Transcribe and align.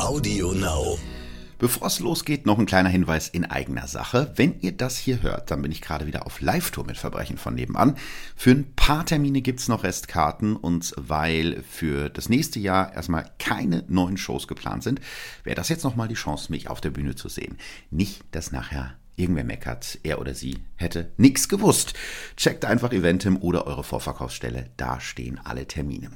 Audio 0.00 0.52
Now. 0.52 0.98
Bevor 1.58 1.86
es 1.86 2.00
losgeht, 2.00 2.46
noch 2.46 2.58
ein 2.58 2.64
kleiner 2.64 2.88
Hinweis 2.88 3.28
in 3.28 3.44
eigener 3.44 3.86
Sache. 3.86 4.32
Wenn 4.34 4.58
ihr 4.60 4.72
das 4.72 4.96
hier 4.96 5.22
hört, 5.22 5.50
dann 5.50 5.60
bin 5.60 5.70
ich 5.70 5.82
gerade 5.82 6.06
wieder 6.06 6.24
auf 6.24 6.40
Live-Tour 6.40 6.86
mit 6.86 6.96
Verbrechen 6.96 7.36
von 7.36 7.54
nebenan. 7.54 7.96
Für 8.34 8.50
ein 8.50 8.72
paar 8.74 9.04
Termine 9.04 9.42
gibt's 9.42 9.68
noch 9.68 9.84
Restkarten 9.84 10.56
und 10.56 10.94
weil 10.96 11.62
für 11.68 12.08
das 12.08 12.30
nächste 12.30 12.58
Jahr 12.58 12.94
erstmal 12.94 13.30
keine 13.38 13.84
neuen 13.88 14.16
Shows 14.16 14.48
geplant 14.48 14.82
sind, 14.82 15.00
wäre 15.44 15.56
das 15.56 15.68
jetzt 15.68 15.84
nochmal 15.84 16.08
die 16.08 16.14
Chance, 16.14 16.50
mich 16.50 16.70
auf 16.70 16.80
der 16.80 16.90
Bühne 16.90 17.14
zu 17.14 17.28
sehen. 17.28 17.58
Nicht, 17.90 18.22
dass 18.30 18.52
nachher 18.52 18.94
irgendwer 19.16 19.44
meckert, 19.44 19.98
er 20.02 20.18
oder 20.18 20.34
sie 20.34 20.58
hätte 20.76 21.12
nichts 21.18 21.48
gewusst. 21.48 21.92
Checkt 22.36 22.64
einfach 22.64 22.92
Eventim 22.92 23.36
oder 23.36 23.66
eure 23.66 23.84
Vorverkaufsstelle, 23.84 24.70
da 24.78 24.98
stehen 24.98 25.38
alle 25.44 25.66
Termine. 25.66 26.10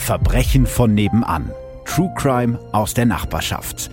Verbrechen 0.00 0.66
von 0.66 0.94
nebenan. 0.94 1.52
True 1.84 2.10
Crime 2.16 2.58
aus 2.72 2.94
der 2.94 3.06
Nachbarschaft. 3.06 3.90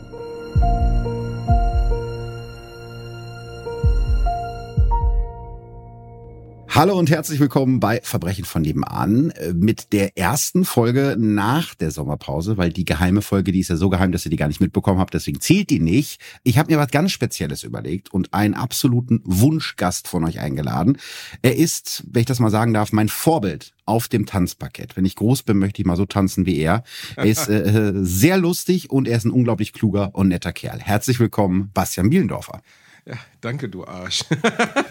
Hallo 6.78 6.96
und 6.96 7.10
herzlich 7.10 7.40
willkommen 7.40 7.80
bei 7.80 8.02
Verbrechen 8.04 8.46
von 8.46 8.62
nebenan 8.62 9.32
äh, 9.32 9.52
mit 9.52 9.94
der 9.94 10.16
ersten 10.16 10.64
Folge 10.64 11.16
nach 11.18 11.74
der 11.74 11.90
Sommerpause, 11.90 12.58
weil 12.58 12.72
die 12.72 12.86
geheime 12.86 13.24
Folge, 13.24 13.52
die 13.52 13.62
ist 13.62 13.70
ja 13.70 13.78
so 13.78 13.90
geheim, 13.90 14.12
dass 14.12 14.26
ihr 14.26 14.30
die 14.30 14.38
gar 14.38 14.48
nicht 14.48 14.62
mitbekommen 14.62 15.00
habt, 15.00 15.16
deswegen 15.16 15.42
zählt 15.42 15.72
die 15.72 15.80
nicht. 15.80 16.22
Ich 16.44 16.60
habe 16.60 16.72
mir 16.72 16.78
was 16.78 16.92
ganz 16.92 17.12
Spezielles 17.12 17.64
überlegt 17.64 18.14
und 18.14 18.32
einen 18.36 18.54
absoluten 18.54 19.22
Wunschgast 19.24 20.08
von 20.08 20.24
euch 20.24 20.40
eingeladen. 20.40 21.00
Er 21.42 21.56
ist, 21.56 22.04
wenn 22.12 22.20
ich 22.20 22.28
das 22.28 22.40
mal 22.40 22.52
sagen 22.52 22.76
darf, 22.76 22.92
mein 22.92 23.10
Vorbild 23.10 23.74
auf 23.88 24.08
dem 24.08 24.28
Tanzparkett. 24.28 24.96
Wenn 24.96 25.06
ich 25.06 25.16
groß 25.16 25.42
bin, 25.42 25.58
möchte 25.58 25.82
ich 25.82 25.88
mal 25.88 25.98
so 25.98 26.06
tanzen 26.06 26.46
wie 26.46 26.60
er. 26.60 26.84
Er 27.16 27.26
ist 27.26 27.50
äh, 27.50 27.92
sehr 27.96 28.38
lustig 28.38 28.92
und 28.92 29.08
er 29.08 29.18
ist 29.18 29.26
ein 29.26 29.32
unglaublich 29.32 29.74
kluger 29.74 30.14
und 30.14 30.28
netter 30.28 30.54
Kerl. 30.54 30.80
Herzlich 30.80 31.20
willkommen, 31.20 31.72
Bastian 31.74 32.12
Bielendorfer. 32.12 32.62
Ja, 33.08 33.16
danke, 33.40 33.70
du 33.70 33.86
Arsch. 33.86 34.26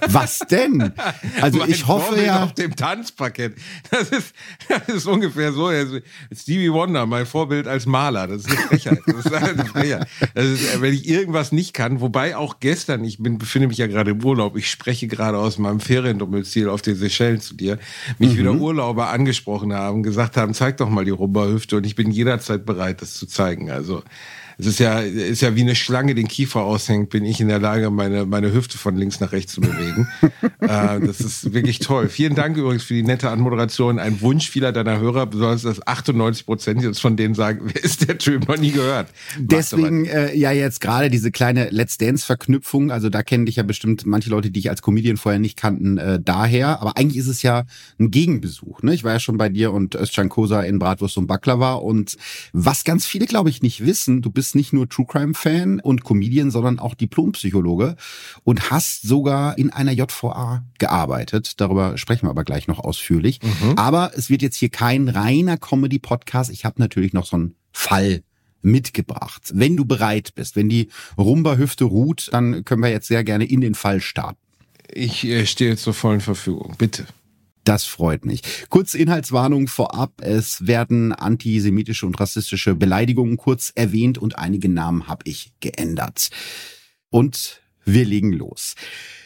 Was 0.08 0.38
denn? 0.38 0.92
Also 1.42 1.58
mein 1.58 1.70
ich 1.70 1.86
hoffe 1.86 2.06
Vorbild 2.06 2.26
ja. 2.26 2.44
auf 2.44 2.54
dem 2.54 2.74
Tanzparkett. 2.74 3.56
Das 3.90 4.08
ist, 4.08 4.34
das 4.68 4.88
ist 4.88 5.06
ungefähr 5.06 5.52
so. 5.52 5.70
Stevie 6.32 6.72
Wonder, 6.72 7.04
mein 7.04 7.26
Vorbild 7.26 7.68
als 7.68 7.84
Maler. 7.84 8.26
Das 8.26 8.46
ist 8.46 8.50
eine 8.50 8.56
Frechheit. 8.68 9.00
Das 9.06 9.26
ist 9.26 9.34
eine 9.34 9.66
Frechheit. 9.66 10.08
Das 10.34 10.46
ist, 10.46 10.80
wenn 10.80 10.94
ich 10.94 11.06
irgendwas 11.06 11.52
nicht 11.52 11.74
kann, 11.74 12.00
wobei 12.00 12.36
auch 12.36 12.58
gestern, 12.58 13.04
ich 13.04 13.18
bin, 13.18 13.36
befinde 13.36 13.68
mich 13.68 13.76
ja 13.76 13.86
gerade 13.86 14.12
im 14.12 14.24
Urlaub, 14.24 14.56
ich 14.56 14.70
spreche 14.70 15.08
gerade 15.08 15.36
aus 15.36 15.58
meinem 15.58 15.80
Feriendomizil 15.80 16.70
auf 16.70 16.80
den 16.80 16.96
Seychellen 16.96 17.40
zu 17.42 17.54
dir, 17.54 17.78
mich 18.18 18.32
Mhm. 18.32 18.38
wieder 18.38 18.52
Urlauber 18.52 19.10
angesprochen 19.10 19.74
haben, 19.74 20.02
gesagt 20.02 20.38
haben, 20.38 20.54
zeig 20.54 20.78
doch 20.78 20.88
mal 20.88 21.04
die 21.04 21.10
Rumba-Hüfte 21.10 21.76
und 21.76 21.84
ich 21.84 21.94
bin 21.94 22.10
jederzeit 22.10 22.64
bereit, 22.64 23.02
das 23.02 23.12
zu 23.14 23.26
zeigen. 23.26 23.70
Also 23.70 24.02
es 24.58 24.66
ist 24.66 24.78
ja, 24.78 25.00
ist 25.00 25.42
ja 25.42 25.54
wie 25.54 25.60
eine 25.60 25.74
Schlange 25.74 26.14
den 26.14 26.28
Kiefer 26.28 26.62
aushängt, 26.62 27.10
bin 27.10 27.24
ich 27.26 27.40
in 27.40 27.48
der 27.48 27.58
Lage, 27.58 27.90
meine, 27.90 28.24
meine 28.24 28.54
Hüfte 28.54 28.78
von 28.78 28.96
links 28.96 29.20
nach 29.20 29.32
rechts 29.32 29.52
zu 29.52 29.60
bewegen. 29.60 30.08
äh, 30.60 31.00
das 31.00 31.20
ist 31.20 31.52
wirklich 31.52 31.80
toll. 31.80 32.08
Vielen 32.08 32.34
Dank 32.34 32.56
übrigens 32.56 32.82
für 32.84 32.94
die 32.94 33.02
nette 33.02 33.28
Anmoderation. 33.28 33.98
Ein 33.98 34.22
Wunsch 34.22 34.48
vieler 34.48 34.72
deiner 34.72 34.98
Hörer, 34.98 35.26
besonders 35.26 35.62
dass 35.62 35.86
98 35.86 36.46
Prozent 36.46 36.82
jetzt 36.82 37.00
von 37.00 37.16
denen 37.16 37.34
sagen, 37.34 37.60
wer 37.64 37.84
ist 37.84 38.08
der 38.08 38.16
Typ? 38.16 38.48
Noch 38.48 38.56
nie 38.56 38.70
gehört. 38.70 39.08
Macht 39.36 39.50
Deswegen 39.52 40.06
äh, 40.06 40.34
ja 40.34 40.52
jetzt 40.52 40.80
gerade 40.80 41.10
diese 41.10 41.30
kleine 41.30 41.68
Let's 41.68 41.98
Dance-Verknüpfung. 41.98 42.90
Also 42.90 43.10
da 43.10 43.22
kennen 43.22 43.44
dich 43.44 43.56
ja 43.56 43.62
bestimmt 43.62 44.06
manche 44.06 44.30
Leute, 44.30 44.50
die 44.50 44.60
ich 44.60 44.70
als 44.70 44.80
Comedian 44.80 45.18
vorher 45.18 45.38
nicht 45.38 45.58
kannten, 45.58 45.98
äh, 45.98 46.18
daher. 46.18 46.80
Aber 46.80 46.96
eigentlich 46.96 47.18
ist 47.18 47.28
es 47.28 47.42
ja 47.42 47.64
ein 47.98 48.10
Gegenbesuch. 48.10 48.82
Ne? 48.82 48.94
Ich 48.94 49.04
war 49.04 49.12
ja 49.12 49.20
schon 49.20 49.36
bei 49.36 49.50
dir 49.50 49.72
und 49.72 49.94
Özcan 49.94 50.30
Kosa 50.30 50.62
in 50.62 50.78
Bratwurst 50.78 51.18
und 51.18 51.26
Baklava. 51.26 51.74
Und 51.74 52.16
was 52.54 52.84
ganz 52.84 53.04
viele, 53.04 53.26
glaube 53.26 53.50
ich, 53.50 53.60
nicht 53.60 53.84
wissen, 53.84 54.22
du 54.22 54.30
bist 54.30 54.45
nicht 54.54 54.72
nur 54.72 54.88
True 54.88 55.06
Crime-Fan 55.06 55.80
und 55.80 56.04
Comedian, 56.04 56.50
sondern 56.50 56.78
auch 56.78 56.94
Diplompsychologe 56.94 57.96
und 58.44 58.70
hast 58.70 59.02
sogar 59.02 59.58
in 59.58 59.70
einer 59.70 59.92
JVA 59.92 60.64
gearbeitet. 60.78 61.60
Darüber 61.60 61.98
sprechen 61.98 62.26
wir 62.26 62.30
aber 62.30 62.44
gleich 62.44 62.68
noch 62.68 62.78
ausführlich. 62.78 63.40
Aber 63.76 64.12
es 64.14 64.30
wird 64.30 64.42
jetzt 64.42 64.56
hier 64.56 64.68
kein 64.68 65.08
reiner 65.08 65.56
Comedy-Podcast. 65.56 66.50
Ich 66.50 66.64
habe 66.64 66.80
natürlich 66.80 67.12
noch 67.12 67.26
so 67.26 67.36
einen 67.36 67.54
Fall 67.72 68.22
mitgebracht. 68.62 69.52
Wenn 69.54 69.76
du 69.76 69.84
bereit 69.84 70.34
bist, 70.34 70.56
wenn 70.56 70.68
die 70.68 70.88
Rumba-Hüfte 71.16 71.84
ruht, 71.84 72.28
dann 72.32 72.64
können 72.64 72.82
wir 72.82 72.90
jetzt 72.90 73.08
sehr 73.08 73.24
gerne 73.24 73.44
in 73.44 73.60
den 73.60 73.74
Fall 73.74 74.00
starten. 74.00 74.38
Ich 74.92 75.24
äh, 75.24 75.46
stehe 75.46 75.76
zur 75.76 75.94
vollen 75.94 76.20
Verfügung. 76.20 76.74
Bitte. 76.78 77.06
Das 77.66 77.84
freut 77.84 78.24
mich. 78.24 78.42
Kurze 78.68 78.96
Inhaltswarnung 78.96 79.66
vorab. 79.66 80.22
Es 80.22 80.68
werden 80.68 81.12
antisemitische 81.12 82.06
und 82.06 82.20
rassistische 82.20 82.76
Beleidigungen 82.76 83.36
kurz 83.36 83.72
erwähnt 83.74 84.18
und 84.18 84.38
einige 84.38 84.68
Namen 84.68 85.08
habe 85.08 85.24
ich 85.24 85.50
geändert. 85.58 86.28
Und 87.10 87.60
wir 87.84 88.04
legen 88.04 88.32
los. 88.32 88.76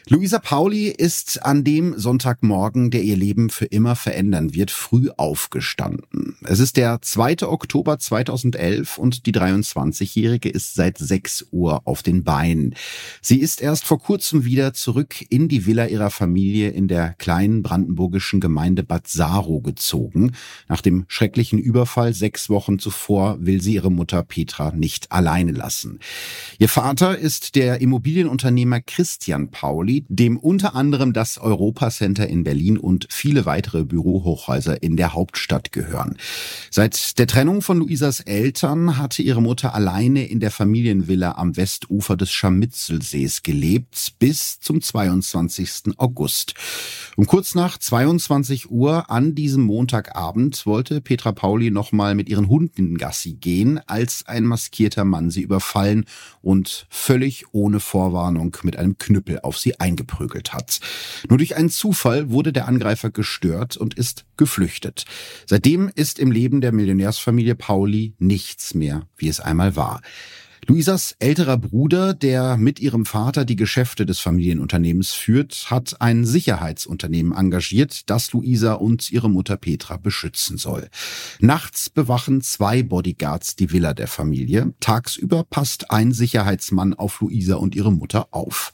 Luisa 0.08 0.38
Pauli 0.38 0.88
ist 0.88 1.44
an 1.44 1.62
dem 1.62 1.98
Sonntagmorgen, 1.98 2.90
der 2.90 3.02
ihr 3.02 3.16
Leben 3.16 3.50
für 3.50 3.66
immer 3.66 3.94
verändern 3.94 4.54
wird, 4.54 4.70
früh 4.70 5.10
aufgestanden. 5.16 6.36
Es 6.42 6.58
ist 6.58 6.76
der 6.76 7.02
2. 7.02 7.46
Oktober 7.46 7.98
2011 7.98 8.98
und 8.98 9.26
die 9.26 9.32
23-Jährige 9.32 10.48
ist 10.48 10.74
seit 10.74 10.96
6 10.98 11.48
Uhr 11.52 11.82
auf 11.86 12.02
den 12.02 12.24
Beinen. 12.24 12.74
Sie 13.20 13.38
ist 13.40 13.60
erst 13.60 13.84
vor 13.84 14.00
kurzem 14.00 14.44
wieder 14.44 14.72
zurück 14.72 15.16
in 15.28 15.48
die 15.48 15.66
Villa 15.66 15.86
ihrer 15.86 16.10
Familie 16.10 16.70
in 16.70 16.88
der 16.88 17.14
kleinen 17.18 17.62
brandenburgischen 17.62 18.40
Gemeinde 18.40 18.82
Bad 18.82 19.06
Saro 19.06 19.60
gezogen. 19.60 20.32
Nach 20.68 20.80
dem 20.80 21.04
schrecklichen 21.08 21.58
Überfall 21.58 22.14
sechs 22.14 22.48
Wochen 22.48 22.78
zuvor 22.78 23.36
will 23.40 23.60
sie 23.60 23.74
ihre 23.74 23.92
Mutter 23.92 24.22
Petra 24.22 24.72
nicht 24.72 25.12
alleine 25.12 25.52
lassen. 25.52 26.00
Ihr 26.58 26.68
Vater 26.68 27.18
ist 27.18 27.54
der 27.54 27.80
Immobilienunternehmer 27.80 28.80
Christian 28.80 29.50
Pauli, 29.50 29.89
dem 30.08 30.36
unter 30.36 30.74
anderem 30.74 31.12
das 31.12 31.38
Europacenter 31.38 32.26
in 32.28 32.44
Berlin 32.44 32.78
und 32.78 33.06
viele 33.10 33.46
weitere 33.46 33.84
Bürohochhäuser 33.84 34.82
in 34.82 34.96
der 34.96 35.14
Hauptstadt 35.14 35.72
gehören. 35.72 36.16
Seit 36.70 37.18
der 37.18 37.26
Trennung 37.26 37.62
von 37.62 37.78
Luisas 37.78 38.20
Eltern 38.20 38.96
hatte 38.96 39.22
ihre 39.22 39.42
Mutter 39.42 39.74
alleine 39.74 40.26
in 40.26 40.40
der 40.40 40.50
Familienvilla 40.50 41.32
am 41.32 41.56
Westufer 41.56 42.16
des 42.16 42.30
Scharmützelsees 42.30 43.42
gelebt 43.42 44.14
bis 44.18 44.60
zum 44.60 44.80
22. 44.80 45.98
August. 45.98 46.54
Um 47.16 47.26
kurz 47.26 47.54
nach 47.54 47.76
22 47.76 48.70
Uhr 48.70 49.10
an 49.10 49.34
diesem 49.34 49.64
Montagabend 49.64 50.64
wollte 50.66 51.00
Petra 51.00 51.32
Pauli 51.32 51.70
nochmal 51.70 52.14
mit 52.14 52.28
ihren 52.28 52.48
Hunden 52.48 52.96
Gassi 52.96 53.34
gehen, 53.34 53.80
als 53.86 54.26
ein 54.26 54.44
maskierter 54.44 55.04
Mann 55.04 55.30
sie 55.30 55.42
überfallen 55.42 56.04
und 56.40 56.86
völlig 56.88 57.46
ohne 57.52 57.80
Vorwarnung 57.80 58.56
mit 58.62 58.76
einem 58.76 58.98
Knüppel 58.98 59.40
auf 59.40 59.58
sie 59.58 59.79
eingeprügelt 59.80 60.52
hat. 60.52 60.80
Nur 61.28 61.38
durch 61.38 61.56
einen 61.56 61.70
Zufall 61.70 62.30
wurde 62.30 62.52
der 62.52 62.68
Angreifer 62.68 63.10
gestört 63.10 63.76
und 63.76 63.94
ist 63.94 64.24
geflüchtet. 64.36 65.04
Seitdem 65.46 65.90
ist 65.94 66.18
im 66.18 66.30
Leben 66.30 66.60
der 66.60 66.72
Millionärsfamilie 66.72 67.54
Pauli 67.54 68.14
nichts 68.18 68.74
mehr, 68.74 69.06
wie 69.16 69.28
es 69.28 69.40
einmal 69.40 69.76
war. 69.76 70.00
Luisas 70.66 71.16
älterer 71.18 71.56
Bruder, 71.56 72.14
der 72.14 72.56
mit 72.56 72.80
ihrem 72.80 73.06
Vater 73.06 73.44
die 73.44 73.56
Geschäfte 73.56 74.04
des 74.04 74.20
Familienunternehmens 74.20 75.12
führt, 75.12 75.70
hat 75.70 76.00
ein 76.00 76.24
Sicherheitsunternehmen 76.24 77.32
engagiert, 77.32 78.08
das 78.10 78.32
Luisa 78.32 78.74
und 78.74 79.10
ihre 79.10 79.30
Mutter 79.30 79.56
Petra 79.56 79.96
beschützen 79.96 80.58
soll. 80.58 80.88
Nachts 81.40 81.88
bewachen 81.88 82.42
zwei 82.42 82.82
Bodyguards 82.82 83.56
die 83.56 83.72
Villa 83.72 83.94
der 83.94 84.06
Familie. 84.06 84.74
Tagsüber 84.80 85.44
passt 85.44 85.90
ein 85.90 86.12
Sicherheitsmann 86.12 86.94
auf 86.94 87.20
Luisa 87.20 87.56
und 87.56 87.74
ihre 87.74 87.92
Mutter 87.92 88.28
auf. 88.30 88.72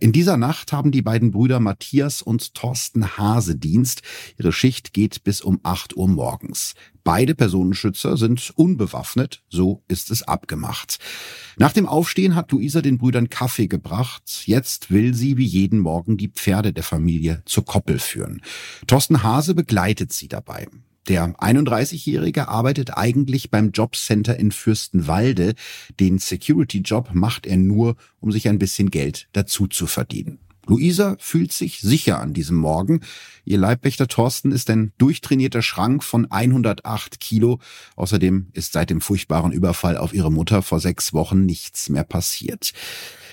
In 0.00 0.12
dieser 0.12 0.36
Nacht 0.36 0.72
haben 0.72 0.92
die 0.92 1.02
beiden 1.02 1.32
Brüder 1.32 1.60
Matthias 1.60 2.22
und 2.22 2.54
Thorsten 2.54 3.18
Hase 3.18 3.56
Dienst. 3.56 4.02
Ihre 4.38 4.52
Schicht 4.52 4.92
geht 4.92 5.24
bis 5.24 5.40
um 5.40 5.60
8 5.62 5.96
Uhr 5.96 6.08
morgens. 6.08 6.74
Beide 7.04 7.34
Personenschützer 7.34 8.16
sind 8.16 8.50
unbewaffnet, 8.56 9.42
so 9.50 9.84
ist 9.88 10.10
es 10.10 10.22
abgemacht. 10.22 10.98
Nach 11.58 11.72
dem 11.72 11.86
Aufstehen 11.86 12.34
hat 12.34 12.50
Luisa 12.50 12.80
den 12.80 12.96
Brüdern 12.96 13.28
Kaffee 13.28 13.68
gebracht. 13.68 14.44
Jetzt 14.46 14.90
will 14.90 15.12
sie 15.14 15.36
wie 15.36 15.44
jeden 15.44 15.80
Morgen 15.80 16.16
die 16.16 16.28
Pferde 16.28 16.72
der 16.72 16.82
Familie 16.82 17.42
zur 17.44 17.66
Koppel 17.66 17.98
führen. 17.98 18.40
Thorsten 18.86 19.22
Hase 19.22 19.54
begleitet 19.54 20.14
sie 20.14 20.28
dabei. 20.28 20.66
Der 21.08 21.26
31-Jährige 21.38 22.48
arbeitet 22.48 22.96
eigentlich 22.96 23.50
beim 23.50 23.72
Jobcenter 23.72 24.38
in 24.38 24.50
Fürstenwalde. 24.50 25.54
Den 26.00 26.18
Security-Job 26.18 27.10
macht 27.12 27.46
er 27.46 27.58
nur, 27.58 27.96
um 28.20 28.32
sich 28.32 28.48
ein 28.48 28.58
bisschen 28.58 28.90
Geld 28.90 29.28
dazu 29.32 29.66
zu 29.66 29.86
verdienen. 29.86 30.38
Luisa 30.66 31.16
fühlt 31.18 31.52
sich 31.52 31.80
sicher 31.80 32.20
an 32.20 32.32
diesem 32.32 32.56
Morgen. 32.56 33.00
Ihr 33.44 33.58
Leibwächter 33.58 34.08
Thorsten 34.08 34.52
ist 34.52 34.70
ein 34.70 34.92
durchtrainierter 34.98 35.62
Schrank 35.62 36.02
von 36.02 36.30
108 36.30 37.20
Kilo. 37.20 37.60
Außerdem 37.96 38.48
ist 38.52 38.72
seit 38.72 38.90
dem 38.90 39.00
furchtbaren 39.00 39.52
Überfall 39.52 39.96
auf 39.96 40.14
ihre 40.14 40.32
Mutter 40.32 40.62
vor 40.62 40.80
sechs 40.80 41.12
Wochen 41.12 41.44
nichts 41.44 41.88
mehr 41.90 42.04
passiert. 42.04 42.72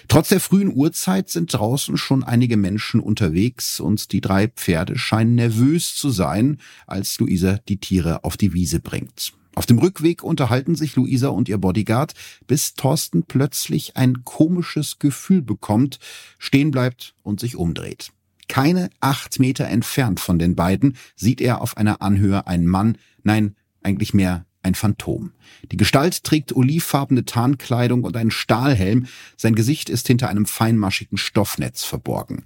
Trotz 0.08 0.30
der 0.30 0.42
frühen 0.42 0.76
Uhrzeit 0.76 1.30
sind 1.30 1.54
draußen 1.54 1.96
schon 1.96 2.24
einige 2.24 2.58
Menschen 2.58 3.00
unterwegs 3.00 3.80
und 3.80 4.12
die 4.12 4.20
drei 4.20 4.48
Pferde 4.48 4.98
scheinen 4.98 5.36
nervös 5.36 5.96
zu 5.96 6.10
sein, 6.10 6.58
als 6.86 7.18
Luisa 7.20 7.60
die 7.70 7.78
Tiere 7.78 8.26
auf 8.26 8.36
die 8.36 8.54
Wiese 8.54 8.82
bringt. 8.82 9.34
Auf 9.56 9.66
dem 9.66 9.80
Rückweg 9.80 10.24
unterhalten 10.24 10.76
sich 10.76 10.96
Luisa 10.96 11.28
und 11.30 11.50
ihr 11.50 11.58
Bodyguard, 11.58 12.14
bis 12.48 12.74
Thorsten 12.74 13.24
plötzlich 13.24 13.98
ein 13.98 14.24
komisches 14.24 15.00
Gefühl 15.00 15.42
bekommt, 15.42 16.00
stehen 16.38 16.72
bleibt 16.72 17.16
und 17.24 17.40
sich 17.40 17.56
umdreht. 17.56 18.12
Keine 18.48 18.90
acht 19.00 19.40
Meter 19.40 19.68
entfernt 19.68 20.20
von 20.20 20.40
den 20.40 20.56
beiden 20.56 20.98
sieht 21.16 21.42
er 21.42 21.62
auf 21.62 21.78
einer 21.78 22.02
Anhöhe 22.02 22.48
einen 22.48 22.68
Mann, 22.68 22.98
nein, 23.24 23.56
eigentlich 23.82 24.14
mehr 24.14 24.46
ein 24.64 24.76
Phantom. 24.76 25.32
Die 25.72 25.78
Gestalt 25.78 26.24
trägt 26.24 26.56
olivfarbene 26.56 27.26
Tarnkleidung 27.26 28.04
und 28.04 28.16
einen 28.16 28.32
Stahlhelm. 28.32 29.08
Sein 29.38 29.56
Gesicht 29.56 29.90
ist 29.90 30.08
hinter 30.08 30.30
einem 30.30 30.46
feinmaschigen 30.46 31.18
Stoffnetz 31.18 31.84
verborgen. 31.84 32.44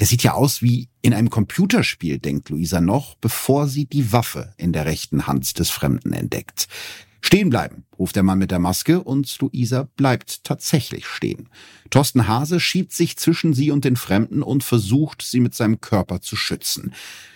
Der 0.00 0.06
sieht 0.06 0.22
ja 0.22 0.32
aus 0.32 0.60
wie 0.60 0.88
in 1.02 1.14
einem 1.14 1.30
Computerspiel, 1.30 2.18
denkt 2.18 2.48
Luisa 2.50 2.80
noch, 2.80 3.14
bevor 3.16 3.68
sie 3.68 3.86
die 3.86 4.12
Waffe 4.12 4.54
in 4.56 4.72
der 4.72 4.86
rechten 4.86 5.26
Hand 5.26 5.58
des 5.58 5.70
Fremden 5.70 6.12
entdeckt. 6.12 6.68
Stehen 7.20 7.48
bleiben, 7.48 7.84
ruft 7.98 8.16
der 8.16 8.22
Mann 8.22 8.38
mit 8.38 8.50
der 8.50 8.58
Maske 8.58 9.02
und 9.02 9.38
Luisa 9.40 9.88
bleibt 9.96 10.44
tatsächlich 10.44 11.06
stehen. 11.06 11.48
Thorsten 11.88 12.28
Hase 12.28 12.60
schiebt 12.60 12.92
sich 12.92 13.16
zwischen 13.16 13.54
sie 13.54 13.70
und 13.70 13.86
den 13.86 13.96
Fremden 13.96 14.42
und 14.42 14.62
versucht, 14.62 15.22
sie 15.22 15.40
mit 15.40 15.54
seinem 15.54 15.80
Körper 15.80 16.20
zu 16.20 16.36
schützen. 16.36 16.92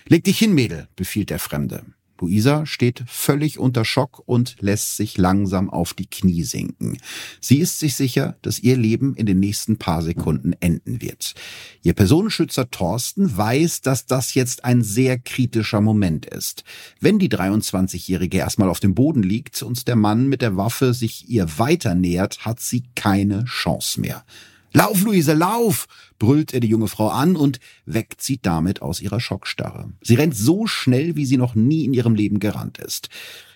Leg 0.06 0.24
dich 0.24 0.38
hin, 0.38 0.52
Mädel, 0.52 0.88
befiehlt 0.94 1.30
der 1.30 1.38
Fremde. 1.38 1.84
Luisa 2.20 2.66
steht 2.66 3.04
völlig 3.06 3.58
unter 3.58 3.84
Schock 3.84 4.22
und 4.26 4.56
lässt 4.60 4.96
sich 4.96 5.18
langsam 5.18 5.70
auf 5.70 5.94
die 5.94 6.06
Knie 6.06 6.42
sinken. 6.42 6.98
Sie 7.40 7.58
ist 7.58 7.78
sich 7.78 7.94
sicher, 7.94 8.36
dass 8.42 8.58
ihr 8.58 8.76
Leben 8.76 9.14
in 9.14 9.26
den 9.26 9.40
nächsten 9.40 9.78
paar 9.78 10.02
Sekunden 10.02 10.52
enden 10.60 11.00
wird. 11.00 11.34
Ihr 11.82 11.94
Personenschützer 11.94 12.70
Thorsten 12.70 13.36
weiß, 13.36 13.80
dass 13.82 14.06
das 14.06 14.34
jetzt 14.34 14.64
ein 14.64 14.82
sehr 14.82 15.18
kritischer 15.18 15.80
Moment 15.80 16.26
ist. 16.26 16.64
Wenn 17.00 17.18
die 17.18 17.30
23-Jährige 17.30 18.38
erstmal 18.38 18.68
auf 18.68 18.80
dem 18.80 18.94
Boden 18.94 19.22
liegt 19.22 19.62
und 19.62 19.88
der 19.88 19.96
Mann 19.96 20.28
mit 20.28 20.42
der 20.42 20.56
Waffe 20.56 20.94
sich 20.94 21.28
ihr 21.28 21.58
weiter 21.58 21.94
nähert, 21.94 22.44
hat 22.44 22.60
sie 22.60 22.84
keine 22.94 23.44
Chance 23.44 24.00
mehr. 24.00 24.24
Lauf, 24.72 25.02
Luise, 25.02 25.32
lauf! 25.32 25.86
brüllt 26.18 26.52
er 26.52 26.60
die 26.60 26.68
junge 26.68 26.88
Frau 26.88 27.08
an 27.08 27.36
und 27.36 27.60
weckt 27.86 28.22
sie 28.22 28.38
damit 28.42 28.82
aus 28.82 29.00
ihrer 29.00 29.20
Schockstarre. 29.20 29.92
Sie 30.02 30.16
rennt 30.16 30.36
so 30.36 30.66
schnell, 30.66 31.16
wie 31.16 31.26
sie 31.26 31.36
noch 31.36 31.54
nie 31.54 31.84
in 31.84 31.94
ihrem 31.94 32.14
Leben 32.14 32.40
gerannt 32.40 32.78
ist. 32.78 33.08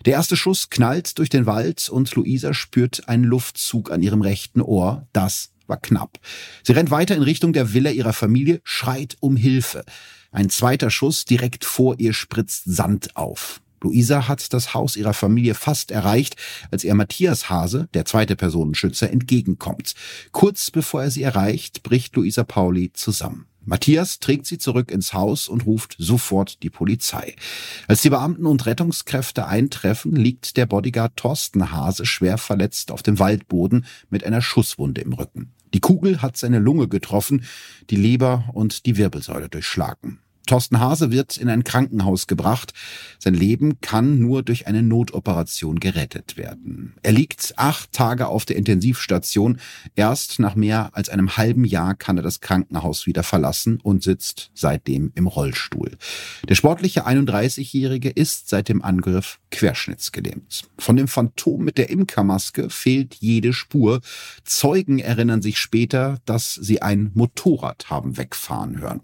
Der 0.06 0.14
erste 0.14 0.36
Schuss 0.36 0.70
knallt 0.70 1.18
durch 1.18 1.28
den 1.28 1.46
Wald 1.46 1.88
und 1.88 2.14
Luisa 2.14 2.54
spürt 2.54 3.08
einen 3.08 3.24
Luftzug 3.24 3.90
an 3.90 4.02
ihrem 4.02 4.22
rechten 4.22 4.62
Ohr. 4.62 5.06
Das 5.12 5.50
war 5.66 5.76
knapp. 5.76 6.18
Sie 6.62 6.72
rennt 6.72 6.90
weiter 6.90 7.16
in 7.16 7.22
Richtung 7.22 7.52
der 7.52 7.72
Villa 7.74 7.90
ihrer 7.90 8.12
Familie, 8.12 8.60
schreit 8.64 9.16
um 9.20 9.36
Hilfe. 9.36 9.84
Ein 10.30 10.50
zweiter 10.50 10.90
Schuss 10.90 11.24
direkt 11.24 11.64
vor 11.64 11.96
ihr 11.98 12.14
spritzt 12.14 12.62
Sand 12.64 13.16
auf. 13.16 13.60
Luisa 13.82 14.28
hat 14.28 14.52
das 14.52 14.74
Haus 14.74 14.96
ihrer 14.96 15.14
Familie 15.14 15.54
fast 15.54 15.90
erreicht, 15.90 16.36
als 16.70 16.84
ihr 16.84 16.94
Matthias 16.94 17.50
Hase, 17.50 17.88
der 17.94 18.04
zweite 18.04 18.36
Personenschützer, 18.36 19.10
entgegenkommt. 19.10 19.94
Kurz 20.32 20.70
bevor 20.70 21.02
er 21.02 21.10
sie 21.10 21.22
erreicht, 21.22 21.82
bricht 21.82 22.16
Luisa 22.16 22.44
Pauli 22.44 22.92
zusammen. 22.92 23.46
Matthias 23.64 24.18
trägt 24.18 24.46
sie 24.46 24.58
zurück 24.58 24.90
ins 24.90 25.12
Haus 25.12 25.48
und 25.48 25.66
ruft 25.66 25.94
sofort 25.98 26.62
die 26.64 26.70
Polizei. 26.70 27.36
Als 27.86 28.02
die 28.02 28.10
Beamten 28.10 28.46
und 28.46 28.66
Rettungskräfte 28.66 29.46
eintreffen, 29.46 30.16
liegt 30.16 30.56
der 30.56 30.66
Bodyguard 30.66 31.16
Thorsten 31.16 31.70
Hase 31.70 32.04
schwer 32.04 32.38
verletzt 32.38 32.90
auf 32.90 33.04
dem 33.04 33.20
Waldboden 33.20 33.86
mit 34.10 34.24
einer 34.24 34.42
Schusswunde 34.42 35.00
im 35.00 35.12
Rücken. 35.12 35.52
Die 35.74 35.80
Kugel 35.80 36.22
hat 36.22 36.36
seine 36.36 36.58
Lunge 36.58 36.88
getroffen, 36.88 37.44
die 37.88 37.96
Leber 37.96 38.50
und 38.52 38.84
die 38.84 38.96
Wirbelsäule 38.96 39.48
durchschlagen. 39.48 40.18
Thorsten 40.46 40.80
Hase 40.80 41.10
wird 41.12 41.36
in 41.36 41.48
ein 41.48 41.64
Krankenhaus 41.64 42.26
gebracht. 42.26 42.72
Sein 43.18 43.34
Leben 43.34 43.80
kann 43.80 44.18
nur 44.18 44.42
durch 44.42 44.66
eine 44.66 44.82
Notoperation 44.82 45.78
gerettet 45.78 46.36
werden. 46.36 46.94
Er 47.02 47.12
liegt 47.12 47.54
acht 47.56 47.92
Tage 47.92 48.26
auf 48.26 48.44
der 48.44 48.56
Intensivstation. 48.56 49.58
Erst 49.94 50.40
nach 50.40 50.56
mehr 50.56 50.90
als 50.94 51.08
einem 51.08 51.36
halben 51.36 51.64
Jahr 51.64 51.94
kann 51.94 52.16
er 52.16 52.22
das 52.22 52.40
Krankenhaus 52.40 53.06
wieder 53.06 53.22
verlassen 53.22 53.78
und 53.82 54.02
sitzt 54.02 54.50
seitdem 54.54 55.12
im 55.14 55.26
Rollstuhl. 55.26 55.92
Der 56.48 56.54
sportliche 56.54 57.06
31-Jährige 57.06 58.10
ist 58.10 58.48
seit 58.48 58.68
dem 58.68 58.82
Angriff 58.82 59.38
querschnittsgelähmt. 59.50 60.62
Von 60.78 60.96
dem 60.96 61.06
Phantom 61.06 61.62
mit 61.62 61.78
der 61.78 61.90
Imkermaske 61.90 62.68
fehlt 62.68 63.14
jede 63.14 63.52
Spur. 63.52 64.00
Zeugen 64.44 64.98
erinnern 64.98 65.42
sich 65.42 65.58
später, 65.58 66.18
dass 66.24 66.54
sie 66.54 66.82
ein 66.82 67.12
Motorrad 67.14 67.90
haben 67.90 68.16
wegfahren 68.16 68.80
hören 68.80 69.00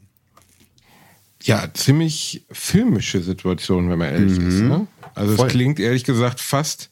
ja, 1.49 1.67
ziemlich 1.73 2.45
filmische 2.53 3.23
Situation, 3.23 3.89
wenn 3.89 3.99
man 3.99 4.13
ehrlich 4.13 4.39
mhm. 4.39 4.49
ist. 4.49 4.61
Ne? 4.61 4.87
Also 5.15 5.35
Voll. 5.35 5.47
es 5.47 5.53
klingt 5.53 5.81
ehrlich 5.81 6.05
gesagt 6.05 6.41
fast 6.41 6.91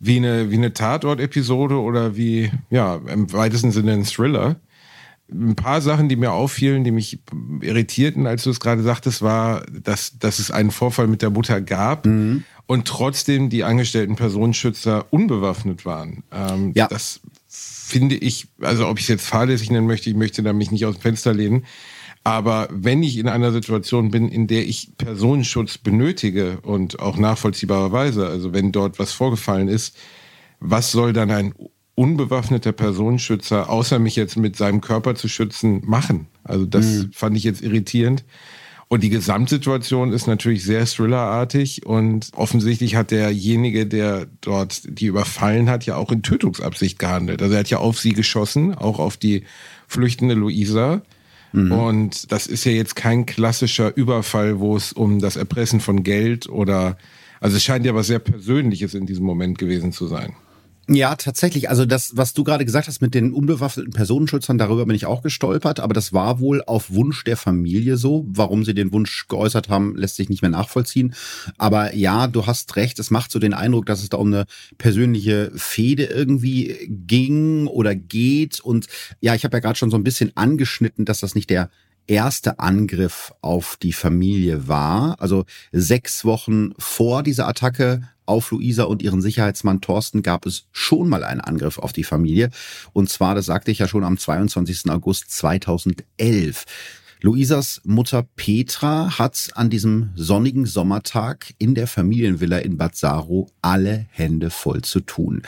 wie 0.00 0.16
eine, 0.16 0.50
wie 0.50 0.56
eine 0.56 0.74
Tatort-Episode 0.74 1.80
oder 1.80 2.16
wie, 2.16 2.50
ja, 2.70 2.96
im 3.06 3.32
weitesten 3.32 3.70
Sinne 3.70 3.92
ein 3.92 4.04
Thriller. 4.04 4.56
Ein 5.30 5.54
paar 5.54 5.80
Sachen, 5.80 6.08
die 6.08 6.16
mir 6.16 6.32
auffielen, 6.32 6.82
die 6.82 6.90
mich 6.90 7.20
irritierten, 7.62 8.26
als 8.26 8.42
du 8.42 8.50
es 8.50 8.58
gerade 8.58 8.82
sagtest, 8.82 9.22
war, 9.22 9.64
dass, 9.70 10.18
dass 10.18 10.40
es 10.40 10.50
einen 10.50 10.72
Vorfall 10.72 11.06
mit 11.06 11.22
der 11.22 11.30
Mutter 11.30 11.60
gab 11.60 12.04
mhm. 12.04 12.42
und 12.66 12.88
trotzdem 12.88 13.48
die 13.48 13.62
angestellten 13.62 14.16
Personenschützer 14.16 15.06
unbewaffnet 15.10 15.86
waren. 15.86 16.24
Ähm, 16.32 16.72
ja. 16.74 16.88
Das 16.88 17.20
finde 17.48 18.16
ich, 18.16 18.48
also 18.60 18.88
ob 18.88 18.98
ich 18.98 19.04
es 19.04 19.08
jetzt 19.08 19.26
fahrlässig 19.26 19.70
nennen 19.70 19.86
möchte, 19.86 20.10
ich 20.10 20.16
möchte 20.16 20.42
da 20.42 20.52
mich 20.52 20.72
nicht 20.72 20.84
aus 20.84 20.96
dem 20.96 21.02
Fenster 21.02 21.32
lehnen, 21.32 21.64
aber 22.24 22.68
wenn 22.70 23.02
ich 23.02 23.18
in 23.18 23.28
einer 23.28 23.52
Situation 23.52 24.10
bin, 24.10 24.30
in 24.30 24.46
der 24.46 24.66
ich 24.66 24.96
Personenschutz 24.96 25.76
benötige 25.76 26.58
und 26.62 26.98
auch 26.98 27.18
nachvollziehbarerweise, 27.18 28.26
also 28.26 28.54
wenn 28.54 28.72
dort 28.72 28.98
was 28.98 29.12
vorgefallen 29.12 29.68
ist, 29.68 29.94
was 30.58 30.90
soll 30.90 31.12
dann 31.12 31.30
ein 31.30 31.54
unbewaffneter 31.94 32.72
Personenschützer, 32.72 33.68
außer 33.68 33.98
mich 33.98 34.16
jetzt 34.16 34.36
mit 34.36 34.56
seinem 34.56 34.80
Körper 34.80 35.14
zu 35.14 35.28
schützen, 35.28 35.82
machen? 35.84 36.26
Also 36.42 36.64
das 36.64 36.86
mhm. 36.86 37.12
fand 37.12 37.36
ich 37.36 37.44
jetzt 37.44 37.60
irritierend. 37.60 38.24
Und 38.88 39.02
die 39.02 39.10
Gesamtsituation 39.10 40.12
ist 40.12 40.26
natürlich 40.26 40.64
sehr 40.64 40.84
thrillerartig 40.86 41.84
und 41.84 42.30
offensichtlich 42.34 42.96
hat 42.96 43.10
derjenige, 43.10 43.86
der 43.86 44.26
dort 44.40 44.82
die 44.86 45.06
überfallen 45.06 45.68
hat, 45.68 45.84
ja 45.84 45.96
auch 45.96 46.12
in 46.12 46.22
Tötungsabsicht 46.22 46.98
gehandelt. 46.98 47.42
Also 47.42 47.54
er 47.54 47.60
hat 47.60 47.70
ja 47.70 47.78
auf 47.78 47.98
sie 47.98 48.12
geschossen, 48.12 48.74
auch 48.74 48.98
auf 48.98 49.16
die 49.16 49.44
flüchtende 49.88 50.34
Luisa. 50.34 51.02
Mhm. 51.54 51.72
Und 51.72 52.32
das 52.32 52.48
ist 52.48 52.64
ja 52.64 52.72
jetzt 52.72 52.96
kein 52.96 53.26
klassischer 53.26 53.96
Überfall, 53.96 54.58
wo 54.58 54.76
es 54.76 54.92
um 54.92 55.20
das 55.20 55.36
Erpressen 55.36 55.78
von 55.78 56.02
Geld 56.02 56.48
oder, 56.48 56.98
also 57.40 57.56
es 57.56 57.62
scheint 57.62 57.86
ja 57.86 57.94
was 57.94 58.08
sehr 58.08 58.18
Persönliches 58.18 58.94
in 58.94 59.06
diesem 59.06 59.24
Moment 59.24 59.58
gewesen 59.58 59.92
zu 59.92 60.08
sein. 60.08 60.34
Ja, 60.88 61.16
tatsächlich. 61.16 61.70
Also 61.70 61.86
das, 61.86 62.16
was 62.16 62.34
du 62.34 62.44
gerade 62.44 62.64
gesagt 62.64 62.88
hast 62.88 63.00
mit 63.00 63.14
den 63.14 63.32
unbewaffneten 63.32 63.92
Personenschützern, 63.92 64.58
darüber 64.58 64.84
bin 64.84 64.94
ich 64.94 65.06
auch 65.06 65.22
gestolpert. 65.22 65.80
Aber 65.80 65.94
das 65.94 66.12
war 66.12 66.40
wohl 66.40 66.62
auf 66.62 66.92
Wunsch 66.92 67.24
der 67.24 67.38
Familie 67.38 67.96
so. 67.96 68.26
Warum 68.28 68.64
sie 68.64 68.74
den 68.74 68.92
Wunsch 68.92 69.26
geäußert 69.28 69.70
haben, 69.70 69.96
lässt 69.96 70.16
sich 70.16 70.28
nicht 70.28 70.42
mehr 70.42 70.50
nachvollziehen. 70.50 71.14
Aber 71.56 71.94
ja, 71.94 72.26
du 72.26 72.46
hast 72.46 72.76
recht. 72.76 72.98
Es 72.98 73.10
macht 73.10 73.32
so 73.32 73.38
den 73.38 73.54
Eindruck, 73.54 73.86
dass 73.86 74.02
es 74.02 74.10
da 74.10 74.18
um 74.18 74.26
eine 74.28 74.44
persönliche 74.76 75.52
Fehde 75.54 76.04
irgendwie 76.04 76.76
ging 76.88 77.66
oder 77.66 77.94
geht. 77.94 78.60
Und 78.60 78.86
ja, 79.20 79.34
ich 79.34 79.44
habe 79.44 79.56
ja 79.56 79.60
gerade 79.60 79.78
schon 79.78 79.90
so 79.90 79.96
ein 79.96 80.04
bisschen 80.04 80.32
angeschnitten, 80.34 81.06
dass 81.06 81.20
das 81.20 81.34
nicht 81.34 81.48
der 81.48 81.70
erste 82.06 82.58
Angriff 82.58 83.32
auf 83.40 83.78
die 83.80 83.92
Familie 83.92 84.68
war. 84.68 85.20
Also 85.20 85.44
sechs 85.72 86.24
Wochen 86.24 86.72
vor 86.78 87.22
dieser 87.22 87.48
Attacke 87.48 88.02
auf 88.26 88.50
Luisa 88.50 88.84
und 88.84 89.02
ihren 89.02 89.22
Sicherheitsmann 89.22 89.80
Thorsten 89.80 90.22
gab 90.22 90.46
es 90.46 90.66
schon 90.72 91.08
mal 91.08 91.24
einen 91.24 91.40
Angriff 91.40 91.78
auf 91.78 91.92
die 91.92 92.04
Familie. 92.04 92.50
Und 92.92 93.10
zwar, 93.10 93.34
das 93.34 93.46
sagte 93.46 93.70
ich 93.70 93.78
ja 93.78 93.88
schon 93.88 94.04
am 94.04 94.18
22. 94.18 94.90
August 94.90 95.30
2011. 95.30 96.64
Luisas 97.24 97.80
Mutter 97.84 98.22
Petra 98.36 99.18
hat 99.18 99.48
an 99.54 99.70
diesem 99.70 100.10
sonnigen 100.14 100.66
Sommertag 100.66 101.54
in 101.56 101.74
der 101.74 101.86
Familienvilla 101.86 102.58
in 102.58 102.76
Bad 102.76 102.96
Saro 102.96 103.48
alle 103.62 104.04
Hände 104.10 104.50
voll 104.50 104.82
zu 104.82 105.00
tun. 105.00 105.40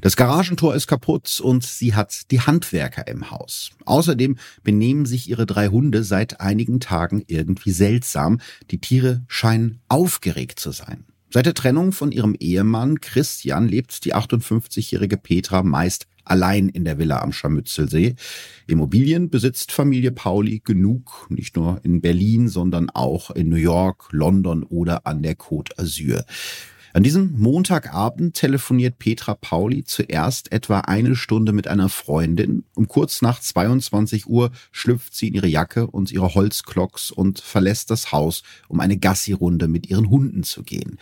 Das 0.00 0.16
Garagentor 0.16 0.74
ist 0.74 0.88
kaputt 0.88 1.40
und 1.40 1.62
sie 1.62 1.94
hat 1.94 2.32
die 2.32 2.40
Handwerker 2.40 3.06
im 3.06 3.30
Haus. 3.30 3.70
Außerdem 3.84 4.38
benehmen 4.64 5.06
sich 5.06 5.30
ihre 5.30 5.46
drei 5.46 5.68
Hunde 5.68 6.02
seit 6.02 6.40
einigen 6.40 6.80
Tagen 6.80 7.22
irgendwie 7.28 7.70
seltsam. 7.70 8.40
Die 8.72 8.80
Tiere 8.80 9.22
scheinen 9.28 9.78
aufgeregt 9.88 10.58
zu 10.58 10.72
sein. 10.72 11.04
Seit 11.32 11.46
der 11.46 11.54
Trennung 11.54 11.92
von 11.92 12.10
ihrem 12.10 12.34
Ehemann 12.40 13.00
Christian 13.00 13.68
lebt 13.68 14.04
die 14.04 14.16
58-jährige 14.16 15.16
Petra 15.16 15.62
meist 15.62 16.08
allein 16.24 16.68
in 16.68 16.84
der 16.84 16.98
Villa 16.98 17.22
am 17.22 17.32
Scharmützelsee. 17.32 18.16
Immobilien 18.66 19.30
besitzt 19.30 19.70
Familie 19.70 20.10
Pauli 20.10 20.60
genug, 20.64 21.26
nicht 21.28 21.54
nur 21.54 21.80
in 21.84 22.00
Berlin, 22.00 22.48
sondern 22.48 22.90
auch 22.90 23.30
in 23.30 23.48
New 23.48 23.54
York, 23.54 24.08
London 24.10 24.64
oder 24.64 25.06
an 25.06 25.22
der 25.22 25.36
Côte 25.36 25.72
d'Azur. 25.76 26.24
An 26.92 27.04
diesem 27.04 27.38
Montagabend 27.38 28.34
telefoniert 28.34 28.98
Petra 28.98 29.34
Pauli 29.34 29.84
zuerst 29.84 30.50
etwa 30.50 30.80
eine 30.80 31.14
Stunde 31.14 31.52
mit 31.52 31.68
einer 31.68 31.88
Freundin. 31.88 32.64
Um 32.74 32.88
kurz 32.88 33.22
nach 33.22 33.40
22 33.40 34.26
Uhr 34.26 34.50
schlüpft 34.72 35.14
sie 35.14 35.28
in 35.28 35.34
ihre 35.34 35.46
Jacke 35.46 35.86
und 35.86 36.10
ihre 36.10 36.34
Holzklocks 36.34 37.12
und 37.12 37.38
verlässt 37.38 37.92
das 37.92 38.10
Haus, 38.10 38.42
um 38.66 38.80
eine 38.80 38.98
Gassi-Runde 38.98 39.68
mit 39.68 39.88
ihren 39.88 40.10
Hunden 40.10 40.42
zu 40.42 40.64
gehen. 40.64 40.98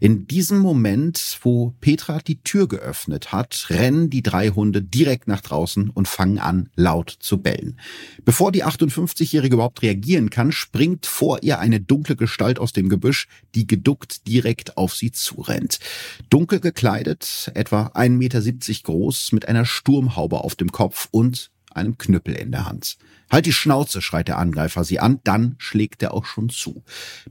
In 0.00 0.26
diesem 0.26 0.60
Moment, 0.60 1.38
wo 1.42 1.74
Petra 1.80 2.20
die 2.26 2.42
Tür 2.42 2.66
geöffnet 2.66 3.30
hat, 3.30 3.66
rennen 3.68 4.08
die 4.08 4.22
drei 4.22 4.48
Hunde 4.48 4.80
direkt 4.80 5.28
nach 5.28 5.42
draußen 5.42 5.90
und 5.90 6.08
fangen 6.08 6.38
an, 6.38 6.70
laut 6.74 7.14
zu 7.20 7.36
bellen. 7.42 7.78
Bevor 8.24 8.50
die 8.50 8.64
58-Jährige 8.64 9.56
überhaupt 9.56 9.82
reagieren 9.82 10.30
kann, 10.30 10.52
springt 10.52 11.04
vor 11.04 11.42
ihr 11.42 11.58
eine 11.58 11.80
dunkle 11.80 12.16
Gestalt 12.16 12.58
aus 12.58 12.72
dem 12.72 12.88
Gebüsch, 12.88 13.28
die 13.54 13.66
geduckt 13.66 14.26
direkt 14.26 14.78
auf 14.78 14.94
sie 14.94 15.12
zurennt. 15.22 15.78
Dunkel 16.30 16.60
gekleidet, 16.60 17.50
etwa 17.54 17.88
1,70 17.88 18.08
Meter 18.10 18.82
groß, 18.82 19.32
mit 19.32 19.48
einer 19.48 19.64
Sturmhaube 19.64 20.38
auf 20.38 20.54
dem 20.54 20.72
Kopf 20.72 21.08
und 21.10 21.50
einem 21.78 21.98
Knüppel 21.98 22.34
in 22.34 22.50
der 22.50 22.66
Hand. 22.66 22.98
Halt 23.30 23.44
die 23.44 23.52
Schnauze, 23.52 24.00
schreit 24.00 24.28
der 24.28 24.38
Angreifer 24.38 24.84
sie 24.84 25.00
an, 25.00 25.20
dann 25.22 25.54
schlägt 25.58 26.02
er 26.02 26.14
auch 26.14 26.24
schon 26.24 26.48
zu. 26.48 26.82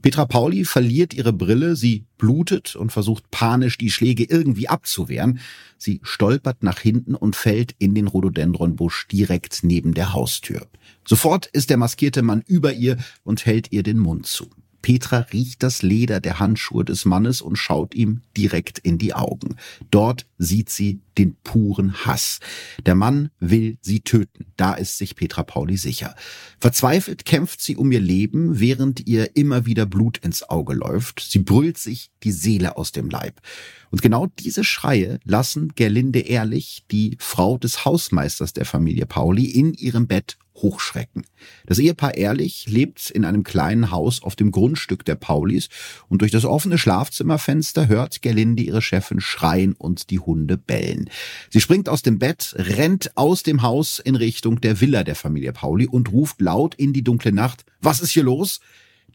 Petra 0.02 0.26
Pauli 0.26 0.64
verliert 0.64 1.14
ihre 1.14 1.34
Brille, 1.34 1.76
sie 1.76 2.06
blutet 2.20 2.76
und 2.76 2.92
versucht 2.92 3.32
panisch 3.32 3.80
die 3.80 3.90
Schläge 3.90 4.24
irgendwie 4.24 4.68
abzuwehren. 4.68 5.40
Sie 5.78 6.00
stolpert 6.04 6.62
nach 6.62 6.80
hinten 6.80 7.16
und 7.16 7.36
fällt 7.36 7.74
in 7.80 7.96
den 7.96 8.08
Rhododendronbusch 8.08 9.08
direkt 9.08 9.64
neben 9.64 9.96
der 9.96 10.14
Haustür. 10.14 10.68
Sofort 11.06 11.48
ist 11.48 11.70
der 11.72 11.78
maskierte 11.78 12.22
Mann 12.22 12.44
über 12.46 12.74
ihr 12.74 12.98
und 13.24 13.46
hält 13.46 13.72
ihr 13.72 13.82
den 13.82 13.98
Mund 13.98 14.28
zu. 14.28 14.50
Petra 14.88 15.18
riecht 15.34 15.64
das 15.64 15.82
Leder 15.82 16.22
der 16.22 16.40
Handschuhe 16.40 16.86
des 16.86 17.04
Mannes 17.04 17.42
und 17.42 17.58
schaut 17.58 17.94
ihm 17.94 18.22
direkt 18.38 18.80
in 18.80 18.98
die 18.98 19.14
Augen. 19.14 19.58
Dort 19.92 20.28
sieht 20.38 20.70
sie 20.70 21.02
den 21.18 21.36
puren 21.44 22.06
Hass. 22.06 22.40
Der 22.86 22.96
Mann 22.96 23.30
will 23.42 23.78
sie 23.82 24.00
töten. 24.00 24.46
Da 24.56 24.76
ist 24.76 24.98
sich 24.98 25.18
Petra 25.18 25.44
Pauli 25.44 25.76
sicher. 25.76 26.16
Verzweifelt 26.58 27.26
kämpft 27.26 27.60
sie 27.60 27.76
um 27.76 27.92
ihr 27.92 28.00
Leben, 28.00 28.62
während 28.62 29.06
ihr 29.06 29.36
immer 29.36 29.66
wieder 29.66 29.86
Blut 29.86 30.20
ins 30.20 30.50
Auge 30.50 30.74
läuft. 30.74 31.20
Sie 31.20 31.40
brüllt 31.40 31.78
sich 31.78 32.10
die 32.24 32.32
Seele 32.32 32.78
aus 32.78 32.94
dem 32.94 33.10
Leib. 33.10 33.42
Und 33.90 34.02
genau 34.02 34.28
diese 34.40 34.64
Schreie 34.64 35.20
lassen 35.26 35.74
Gerlinde 35.76 36.20
Ehrlich, 36.20 36.86
die 36.92 37.18
Frau 37.20 37.58
des 37.58 37.84
Hausmeisters 37.84 38.54
der 38.54 38.66
Familie 38.66 39.06
Pauli, 39.06 39.48
in 39.52 39.74
ihrem 39.74 40.08
Bett 40.08 40.38
hochschrecken. 40.58 41.26
Das 41.66 41.80
Ehepaar 41.80 42.16
Ehrlich 42.16 42.68
lebt 42.68 43.10
in 43.10 43.26
einem 43.26 43.44
kleinen 43.44 43.92
Haus 43.92 44.24
auf 44.24 44.36
dem 44.36 44.52
Grundstück 44.52 45.06
der 45.06 45.16
Paulis 45.16 45.70
und 46.10 46.22
durch 46.22 46.32
das 46.32 46.46
offene 46.46 46.78
Schlafzimmerfenster 46.78 47.88
hört 47.88 48.22
Gerlinde 48.22 48.64
ihre 48.64 48.82
Chefin 48.82 49.20
schreien 49.20 49.74
und 49.74 50.10
die 50.10 50.20
Hunde 50.20 50.58
bellen. 50.58 51.10
Sie 51.50 51.62
springt 51.62 51.90
aus 51.90 52.02
dem 52.02 52.20
Bett, 52.20 52.56
rennt 52.58 53.16
aus 53.16 53.44
dem 53.44 53.62
Haus 53.62 54.00
in 54.00 54.16
Richtung 54.16 54.62
der 54.62 54.82
Villa 54.82 55.04
der 55.04 55.16
Familie 55.16 55.54
Pauli 55.54 55.88
und 55.88 56.12
ruft 56.12 56.42
laut 56.42 56.76
in 56.76 56.94
die 56.94 57.04
dunkle 57.04 57.32
Nacht, 57.32 57.66
was 57.82 58.00
ist 58.00 58.12
hier 58.12 58.24
los? 58.24 58.60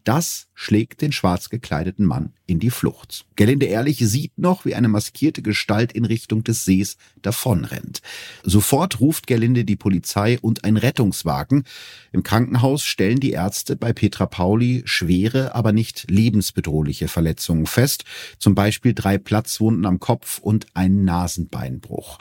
Das 0.05 0.49
schlägt 0.63 1.03
den 1.03 1.11
schwarz 1.11 1.51
gekleideten 1.51 2.07
Mann 2.07 2.33
in 2.47 2.61
die 2.61 2.71
Flucht. 2.71 3.27
Gerlinde 3.35 3.67
Ehrlich 3.67 3.99
sieht 3.99 4.39
noch, 4.39 4.65
wie 4.65 4.77
eine 4.77 4.87
maskierte 4.87 5.43
Gestalt 5.43 5.93
in 5.93 6.05
Richtung 6.05 6.45
des 6.45 6.65
Sees 6.65 6.99
davonrennt. 7.23 8.01
Sofort 8.45 9.01
ruft 9.01 9.27
Gerlinde 9.27 9.65
die 9.65 9.75
Polizei 9.75 10.39
und 10.41 10.65
ein 10.65 10.77
Rettungswagen. 10.77 11.65
Im 12.13 12.23
Krankenhaus 12.23 12.85
stellen 12.85 13.19
die 13.19 13.33
Ärzte 13.33 13.75
bei 13.75 13.93
Petra 13.93 14.27
Pauli 14.27 14.83
schwere, 14.85 15.55
aber 15.55 15.73
nicht 15.73 16.09
lebensbedrohliche 16.11 17.09
Verletzungen 17.09 17.67
fest. 17.67 18.05
Zum 18.39 18.55
Beispiel 18.55 18.95
drei 18.95 19.19
Platzwunden 19.19 19.85
am 19.85 19.99
Kopf 19.99 20.39
und 20.39 20.67
einen 20.75 21.05
Nasenbeinbruch. 21.05 22.19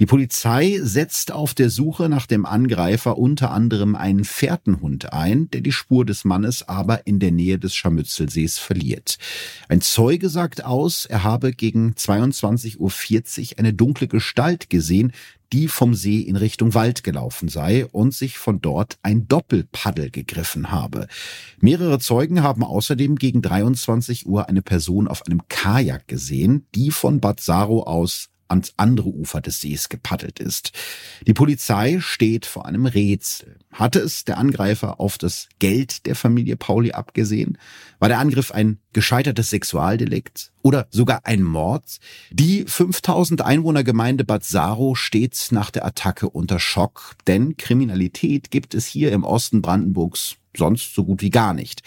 Die 0.00 0.06
Polizei 0.06 0.80
setzt 0.82 1.30
auf 1.30 1.54
der 1.54 1.70
Suche 1.70 2.08
nach 2.08 2.26
dem 2.26 2.44
Angreifer 2.44 3.18
unter 3.18 3.52
anderem 3.52 3.94
einen 3.94 4.24
Fährtenhund 4.24 5.12
ein, 5.12 5.48
der 5.50 5.60
die 5.60 5.72
Spur 5.72 6.04
des 6.04 6.24
Mannes 6.24 6.66
aber 6.66 7.06
in 7.06 7.20
der 7.20 7.30
Nähe 7.30 7.58
des 7.58 7.74
Scharmützelsees 7.84 8.58
verliert. 8.58 9.18
Ein 9.68 9.80
Zeuge 9.80 10.28
sagt 10.28 10.64
aus, 10.64 11.04
er 11.04 11.22
habe 11.22 11.52
gegen 11.52 11.92
22.40 11.92 12.78
Uhr 13.52 13.58
eine 13.58 13.74
dunkle 13.74 14.08
Gestalt 14.08 14.70
gesehen, 14.70 15.12
die 15.52 15.68
vom 15.68 15.94
See 15.94 16.20
in 16.20 16.36
Richtung 16.36 16.74
Wald 16.74 17.04
gelaufen 17.04 17.48
sei 17.48 17.86
und 17.86 18.14
sich 18.14 18.38
von 18.38 18.60
dort 18.60 18.98
ein 19.02 19.28
Doppelpaddel 19.28 20.10
gegriffen 20.10 20.72
habe. 20.72 21.06
Mehrere 21.60 22.00
Zeugen 22.00 22.42
haben 22.42 22.64
außerdem 22.64 23.16
gegen 23.16 23.42
23 23.42 24.26
Uhr 24.26 24.48
eine 24.48 24.62
Person 24.62 25.06
auf 25.06 25.26
einem 25.26 25.42
Kajak 25.48 26.08
gesehen, 26.08 26.66
die 26.74 26.90
von 26.90 27.20
Bad 27.20 27.40
Saro 27.40 27.82
aus 27.84 28.30
ans 28.54 28.72
andere 28.76 29.08
Ufer 29.08 29.40
des 29.40 29.60
Sees 29.60 29.88
gepaddelt 29.88 30.38
ist. 30.38 30.72
Die 31.26 31.34
Polizei 31.34 31.98
steht 32.00 32.46
vor 32.46 32.66
einem 32.66 32.86
Rätsel. 32.86 33.58
Hatte 33.72 33.98
es 33.98 34.24
der 34.24 34.38
Angreifer 34.38 35.00
auf 35.00 35.18
das 35.18 35.48
Geld 35.58 36.06
der 36.06 36.14
Familie 36.14 36.56
Pauli 36.56 36.92
abgesehen? 36.92 37.58
War 37.98 38.08
der 38.08 38.20
Angriff 38.20 38.52
ein 38.52 38.78
gescheitertes 38.92 39.50
Sexualdelikt 39.50 40.52
oder 40.62 40.86
sogar 40.90 41.26
ein 41.26 41.42
Mord? 41.42 41.98
Die 42.30 42.64
5000 42.66 43.42
Einwohnergemeinde 43.42 44.24
Bad 44.24 44.44
Saro 44.44 44.94
steht 44.94 45.48
nach 45.50 45.70
der 45.70 45.84
Attacke 45.84 46.30
unter 46.30 46.60
Schock, 46.60 47.16
denn 47.26 47.56
Kriminalität 47.56 48.52
gibt 48.52 48.74
es 48.74 48.86
hier 48.86 49.10
im 49.10 49.24
Osten 49.24 49.60
Brandenburgs 49.60 50.36
sonst 50.56 50.94
so 50.94 51.04
gut 51.04 51.22
wie 51.22 51.30
gar 51.30 51.54
nicht. 51.54 51.82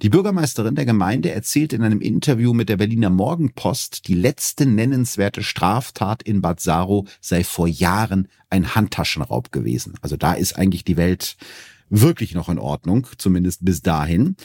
Die 0.00 0.08
Bürgermeisterin 0.08 0.74
der 0.74 0.86
Gemeinde 0.86 1.30
erzählt 1.30 1.72
in 1.72 1.82
einem 1.82 2.00
Interview 2.00 2.52
mit 2.52 2.68
der 2.68 2.76
Berliner 2.76 3.10
Morgenpost, 3.10 4.08
die 4.08 4.14
letzte 4.14 4.66
nennenswerte 4.66 5.42
Straftat 5.42 6.22
in 6.22 6.40
Bad 6.40 6.60
Saro 6.60 7.06
sei 7.20 7.44
vor 7.44 7.68
Jahren 7.68 8.28
ein 8.50 8.74
Handtaschenraub 8.74 9.52
gewesen. 9.52 9.94
Also 10.02 10.16
da 10.16 10.34
ist 10.34 10.56
eigentlich 10.58 10.84
die 10.84 10.96
Welt 10.96 11.36
wirklich 11.88 12.34
noch 12.34 12.48
in 12.48 12.58
Ordnung, 12.58 13.06
zumindest 13.18 13.64
bis 13.64 13.82
dahin. 13.82 14.36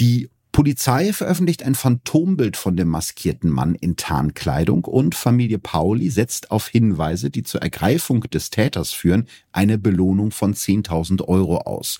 Die 0.00 0.28
Polizei 0.54 1.12
veröffentlicht 1.12 1.64
ein 1.64 1.74
Phantombild 1.74 2.56
von 2.56 2.76
dem 2.76 2.86
maskierten 2.86 3.50
Mann 3.50 3.74
in 3.74 3.96
Tarnkleidung 3.96 4.84
und 4.84 5.16
Familie 5.16 5.58
Pauli 5.58 6.10
setzt 6.10 6.52
auf 6.52 6.68
Hinweise, 6.68 7.28
die 7.28 7.42
zur 7.42 7.60
Ergreifung 7.60 8.20
des 8.20 8.50
Täters 8.50 8.92
führen, 8.92 9.26
eine 9.50 9.78
Belohnung 9.78 10.30
von 10.30 10.54
10.000 10.54 11.26
Euro 11.26 11.56
aus. 11.62 11.98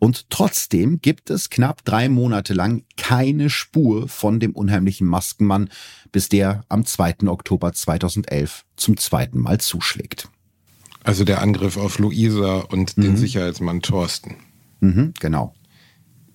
Und 0.00 0.30
trotzdem 0.30 1.00
gibt 1.00 1.30
es 1.30 1.48
knapp 1.48 1.84
drei 1.84 2.08
Monate 2.08 2.54
lang 2.54 2.82
keine 2.96 3.48
Spur 3.48 4.08
von 4.08 4.40
dem 4.40 4.50
unheimlichen 4.50 5.06
Maskenmann, 5.06 5.70
bis 6.10 6.28
der 6.28 6.64
am 6.68 6.84
2. 6.84 7.28
Oktober 7.28 7.72
2011 7.72 8.64
zum 8.74 8.96
zweiten 8.96 9.38
Mal 9.38 9.60
zuschlägt. 9.60 10.28
Also 11.04 11.22
der 11.22 11.40
Angriff 11.40 11.76
auf 11.76 12.00
Luisa 12.00 12.56
und 12.56 12.96
mhm. 12.96 13.02
den 13.02 13.16
Sicherheitsmann 13.16 13.80
Thorsten. 13.80 14.38
Mhm, 14.80 15.14
genau 15.20 15.54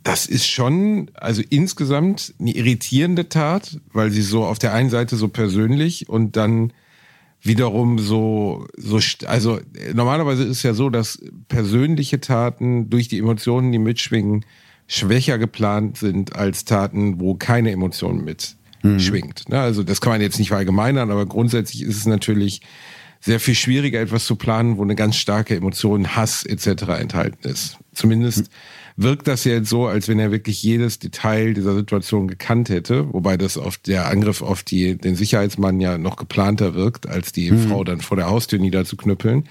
das 0.08 0.26
ist 0.26 0.48
schon, 0.48 1.12
also 1.16 1.44
insgesamt 1.50 2.34
eine 2.40 2.52
irritierende 2.52 3.28
Tat, 3.28 3.78
weil 3.92 4.10
sie 4.10 4.22
so 4.22 4.46
auf 4.46 4.58
der 4.58 4.74
einen 4.74 4.90
Seite 4.90 5.18
so 5.18 5.28
persönlich 5.28 6.08
und 6.08 6.38
dann 6.38 6.72
wiederum 7.42 8.00
so, 8.00 8.68
so, 8.78 9.02
also 9.26 9.60
normalerweise 9.94 10.44
ist 10.44 10.50
es 10.58 10.64
ja 10.64 10.74
so, 10.74 10.90
dass 10.90 11.20
persönliche 11.50 12.22
Taten 12.22 12.90
durch 12.90 13.10
die 13.10 13.18
Emotionen, 13.18 13.74
die 13.74 13.80
mitschwingen, 13.80 14.46
schwächer 14.88 15.38
geplant 15.38 15.98
sind 15.98 16.38
als 16.38 16.64
Taten, 16.64 17.20
wo 17.20 17.36
keine 17.36 17.72
Emotion 17.72 18.24
mitschwingt. 18.24 19.50
Mhm. 19.50 19.56
Also 19.56 19.84
das 19.84 20.00
kann 20.00 20.14
man 20.14 20.22
jetzt 20.22 20.40
nicht 20.40 20.48
verallgemeinern, 20.48 21.12
aber 21.12 21.26
grundsätzlich 21.26 21.82
ist 21.82 21.98
es 21.98 22.06
natürlich 22.06 22.62
sehr 23.20 23.42
viel 23.42 23.56
schwieriger, 23.56 24.00
etwas 24.00 24.24
zu 24.24 24.38
planen, 24.38 24.78
wo 24.78 24.84
eine 24.84 24.96
ganz 24.96 25.18
starke 25.18 25.54
Emotion, 25.54 26.16
Hass 26.16 26.46
etc. 26.46 26.84
enthalten 26.98 27.46
ist. 27.46 27.78
Zumindest 27.94 28.44
mhm 28.44 28.78
wirkt 28.98 29.28
das 29.28 29.44
jetzt 29.44 29.70
so, 29.70 29.86
als 29.86 30.08
wenn 30.08 30.20
er 30.20 30.32
wirklich 30.32 30.62
jedes 30.62 31.00
Detail 31.00 31.54
dieser 31.54 31.76
Situation 31.76 32.28
gekannt 32.28 32.70
hätte, 32.70 33.14
wobei 33.14 33.38
das 33.38 33.58
auf 33.58 33.78
der 33.78 34.08
Angriff 34.08 34.42
auf 34.42 34.64
die, 34.64 34.98
den 34.98 35.16
Sicherheitsmann 35.16 35.80
ja 35.80 35.98
noch 35.98 36.18
geplanter 36.18 36.74
wirkt, 36.74 37.08
als 37.08 37.32
die 37.32 37.52
mhm. 37.52 37.70
Frau 37.70 37.84
dann 37.84 38.02
vor 38.02 38.18
der 38.18 38.28
Haustür 38.28 38.60
niederzuknüppeln. 38.60 39.48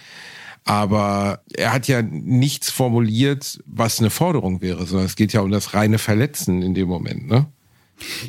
Aber 0.65 1.43
er 1.55 1.73
hat 1.73 1.87
ja 1.87 2.03
nichts 2.03 2.71
formuliert, 2.71 3.63
was 3.67 4.01
eine 4.01 4.11
Forderung 4.11 4.61
wäre, 4.63 4.85
sondern 4.85 5.07
es 5.07 5.15
geht 5.15 5.33
ja 5.33 5.41
um 5.41 5.53
das 5.53 5.75
reine 5.75 5.99
Verletzen 5.99 6.61
in 6.63 6.75
dem 6.75 6.89
Moment, 6.89 7.29
ne? 7.29 7.47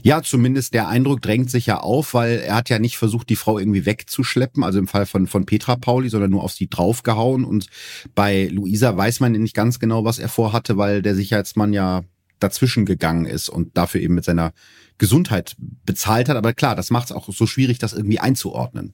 Ja, 0.01 0.21
zumindest 0.23 0.73
der 0.73 0.87
Eindruck 0.87 1.21
drängt 1.21 1.51
sich 1.51 1.65
ja 1.65 1.79
auf, 1.79 2.13
weil 2.13 2.39
er 2.39 2.55
hat 2.55 2.69
ja 2.69 2.79
nicht 2.79 2.97
versucht, 2.97 3.29
die 3.29 3.35
Frau 3.35 3.59
irgendwie 3.59 3.85
wegzuschleppen, 3.85 4.63
also 4.63 4.79
im 4.79 4.87
Fall 4.87 5.05
von, 5.05 5.27
von 5.27 5.45
Petra 5.45 5.75
Pauli, 5.75 6.09
sondern 6.09 6.31
nur 6.31 6.43
auf 6.43 6.53
sie 6.53 6.69
draufgehauen. 6.69 7.43
Und 7.43 7.67
bei 8.15 8.47
Luisa 8.47 8.95
weiß 8.95 9.19
man 9.19 9.33
nicht 9.33 9.55
ganz 9.55 9.79
genau, 9.79 10.05
was 10.05 10.19
er 10.19 10.29
vorhatte, 10.29 10.77
weil 10.77 11.01
der 11.01 11.15
Sicherheitsmann 11.15 11.73
ja 11.73 12.03
dazwischen 12.39 12.85
gegangen 12.85 13.25
ist 13.25 13.49
und 13.49 13.75
dafür 13.77 14.01
eben 14.01 14.15
mit 14.15 14.23
seiner 14.23 14.53
Gesundheit 14.97 15.55
bezahlt 15.85 16.29
hat. 16.29 16.37
Aber 16.37 16.53
klar, 16.53 16.75
das 16.75 16.89
macht 16.89 17.07
es 17.07 17.11
auch 17.11 17.27
so 17.29 17.47
schwierig, 17.47 17.79
das 17.79 17.93
irgendwie 17.93 18.19
einzuordnen. 18.19 18.93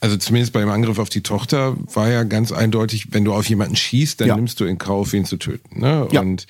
Also 0.00 0.16
zumindest 0.16 0.52
beim 0.52 0.68
Angriff 0.70 0.98
auf 1.00 1.08
die 1.08 1.22
Tochter 1.22 1.76
war 1.92 2.08
ja 2.08 2.22
ganz 2.22 2.52
eindeutig, 2.52 3.08
wenn 3.12 3.24
du 3.24 3.34
auf 3.34 3.48
jemanden 3.48 3.74
schießt, 3.74 4.20
dann 4.20 4.28
ja. 4.28 4.36
nimmst 4.36 4.60
du 4.60 4.64
in 4.64 4.78
Kauf, 4.78 5.12
ihn 5.12 5.24
zu 5.24 5.36
töten. 5.38 5.80
Ne? 5.80 6.06
Ja. 6.12 6.20
Und 6.20 6.46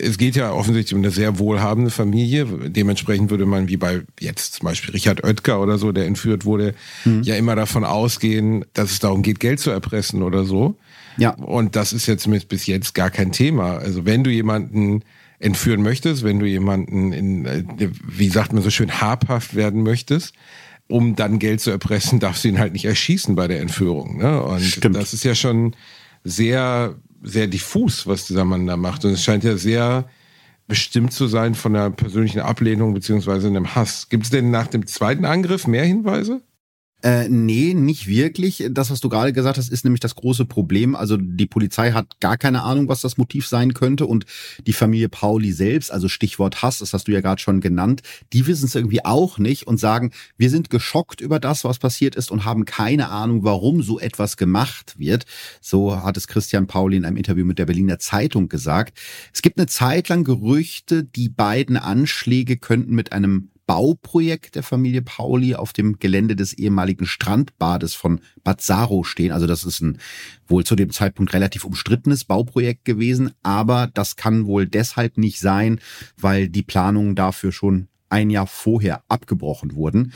es 0.00 0.18
geht 0.18 0.36
ja 0.36 0.52
offensichtlich 0.52 0.94
um 0.94 1.00
eine 1.00 1.10
sehr 1.10 1.38
wohlhabende 1.38 1.90
Familie. 1.90 2.46
Dementsprechend 2.46 3.30
würde 3.30 3.46
man 3.46 3.68
wie 3.68 3.76
bei 3.76 4.02
jetzt 4.20 4.54
zum 4.54 4.66
Beispiel 4.66 4.92
Richard 4.92 5.24
Oetker 5.24 5.60
oder 5.60 5.78
so, 5.78 5.92
der 5.92 6.06
entführt 6.06 6.44
wurde, 6.44 6.74
mhm. 7.04 7.22
ja 7.22 7.36
immer 7.36 7.56
davon 7.56 7.84
ausgehen, 7.84 8.64
dass 8.74 8.90
es 8.90 8.98
darum 8.98 9.22
geht, 9.22 9.40
Geld 9.40 9.60
zu 9.60 9.70
erpressen 9.70 10.22
oder 10.22 10.44
so. 10.44 10.76
Ja. 11.16 11.30
Und 11.30 11.76
das 11.76 11.92
ist 11.92 12.06
jetzt 12.06 12.22
zumindest 12.22 12.48
bis 12.48 12.66
jetzt 12.66 12.94
gar 12.94 13.10
kein 13.10 13.32
Thema. 13.32 13.76
Also 13.78 14.06
wenn 14.06 14.24
du 14.24 14.30
jemanden 14.30 15.02
entführen 15.40 15.82
möchtest, 15.82 16.24
wenn 16.24 16.38
du 16.38 16.46
jemanden 16.46 17.12
in, 17.12 17.44
äh, 17.46 17.64
wie 18.06 18.28
sagt 18.28 18.52
man 18.52 18.62
so 18.62 18.70
schön, 18.70 19.00
habhaft 19.00 19.54
werden 19.54 19.82
möchtest, 19.82 20.34
um 20.88 21.16
dann 21.16 21.38
Geld 21.38 21.60
zu 21.60 21.70
erpressen, 21.70 22.20
darfst 22.20 22.44
du 22.44 22.48
ihn 22.48 22.58
halt 22.58 22.72
nicht 22.72 22.84
erschießen 22.84 23.34
bei 23.34 23.48
der 23.48 23.60
Entführung. 23.60 24.18
Ne? 24.18 24.42
Und 24.42 24.60
Stimmt. 24.60 24.96
das 24.96 25.12
ist 25.12 25.24
ja 25.24 25.34
schon 25.34 25.74
sehr 26.24 26.94
sehr 27.22 27.46
diffus, 27.46 28.06
was 28.06 28.26
dieser 28.26 28.44
Mann 28.44 28.66
da 28.66 28.76
macht. 28.76 29.04
Und 29.04 29.12
es 29.12 29.22
scheint 29.22 29.44
ja 29.44 29.56
sehr 29.56 30.08
bestimmt 30.66 31.12
zu 31.12 31.26
sein 31.26 31.54
von 31.54 31.74
einer 31.74 31.90
persönlichen 31.90 32.40
Ablehnung 32.40 32.94
beziehungsweise 32.94 33.48
einem 33.48 33.74
Hass. 33.74 34.08
Gibt 34.08 34.24
es 34.24 34.30
denn 34.30 34.50
nach 34.50 34.66
dem 34.66 34.86
zweiten 34.86 35.24
Angriff 35.24 35.66
mehr 35.66 35.84
Hinweise? 35.84 36.42
Äh, 37.00 37.28
nee, 37.28 37.74
nicht 37.74 38.08
wirklich. 38.08 38.64
Das, 38.72 38.90
was 38.90 39.00
du 39.00 39.08
gerade 39.08 39.32
gesagt 39.32 39.56
hast, 39.56 39.70
ist 39.70 39.84
nämlich 39.84 40.00
das 40.00 40.16
große 40.16 40.46
Problem. 40.46 40.96
Also 40.96 41.16
die 41.16 41.46
Polizei 41.46 41.92
hat 41.92 42.18
gar 42.18 42.36
keine 42.36 42.64
Ahnung, 42.64 42.88
was 42.88 43.02
das 43.02 43.16
Motiv 43.16 43.46
sein 43.46 43.72
könnte. 43.72 44.04
Und 44.04 44.26
die 44.66 44.72
Familie 44.72 45.08
Pauli 45.08 45.52
selbst, 45.52 45.92
also 45.92 46.08
Stichwort 46.08 46.60
Hass, 46.60 46.80
das 46.80 46.92
hast 46.92 47.06
du 47.06 47.12
ja 47.12 47.20
gerade 47.20 47.40
schon 47.40 47.60
genannt, 47.60 48.02
die 48.32 48.48
wissen 48.48 48.64
es 48.64 48.74
irgendwie 48.74 49.04
auch 49.04 49.38
nicht 49.38 49.64
und 49.68 49.78
sagen, 49.78 50.10
wir 50.38 50.50
sind 50.50 50.70
geschockt 50.70 51.20
über 51.20 51.38
das, 51.38 51.62
was 51.62 51.78
passiert 51.78 52.16
ist 52.16 52.32
und 52.32 52.44
haben 52.44 52.64
keine 52.64 53.10
Ahnung, 53.10 53.44
warum 53.44 53.80
so 53.80 54.00
etwas 54.00 54.36
gemacht 54.36 54.96
wird. 54.98 55.24
So 55.60 56.02
hat 56.02 56.16
es 56.16 56.26
Christian 56.26 56.66
Pauli 56.66 56.96
in 56.96 57.04
einem 57.04 57.16
Interview 57.16 57.44
mit 57.44 57.60
der 57.60 57.66
Berliner 57.66 58.00
Zeitung 58.00 58.48
gesagt. 58.48 58.98
Es 59.32 59.42
gibt 59.42 59.58
eine 59.58 59.68
Zeit 59.68 60.08
lang 60.08 60.24
Gerüchte, 60.24 61.04
die 61.04 61.28
beiden 61.28 61.76
Anschläge 61.76 62.56
könnten 62.56 62.96
mit 62.96 63.12
einem 63.12 63.50
Bauprojekt 63.68 64.54
der 64.54 64.62
Familie 64.62 65.02
Pauli 65.02 65.54
auf 65.54 65.74
dem 65.74 65.98
Gelände 65.98 66.34
des 66.34 66.54
ehemaligen 66.54 67.04
Strandbades 67.04 67.92
von 67.92 68.22
Bad 68.42 68.62
Saro 68.62 69.04
stehen. 69.04 69.30
Also 69.30 69.46
das 69.46 69.62
ist 69.64 69.82
ein 69.82 69.98
wohl 70.46 70.64
zu 70.64 70.74
dem 70.74 70.90
Zeitpunkt 70.90 71.34
relativ 71.34 71.66
umstrittenes 71.66 72.24
Bauprojekt 72.24 72.86
gewesen, 72.86 73.32
aber 73.42 73.90
das 73.92 74.16
kann 74.16 74.46
wohl 74.46 74.66
deshalb 74.66 75.18
nicht 75.18 75.38
sein, 75.38 75.80
weil 76.16 76.48
die 76.48 76.62
Planungen 76.62 77.14
dafür 77.14 77.52
schon 77.52 77.88
ein 78.08 78.30
Jahr 78.30 78.46
vorher 78.46 79.02
abgebrochen 79.08 79.74
wurden. 79.74 80.14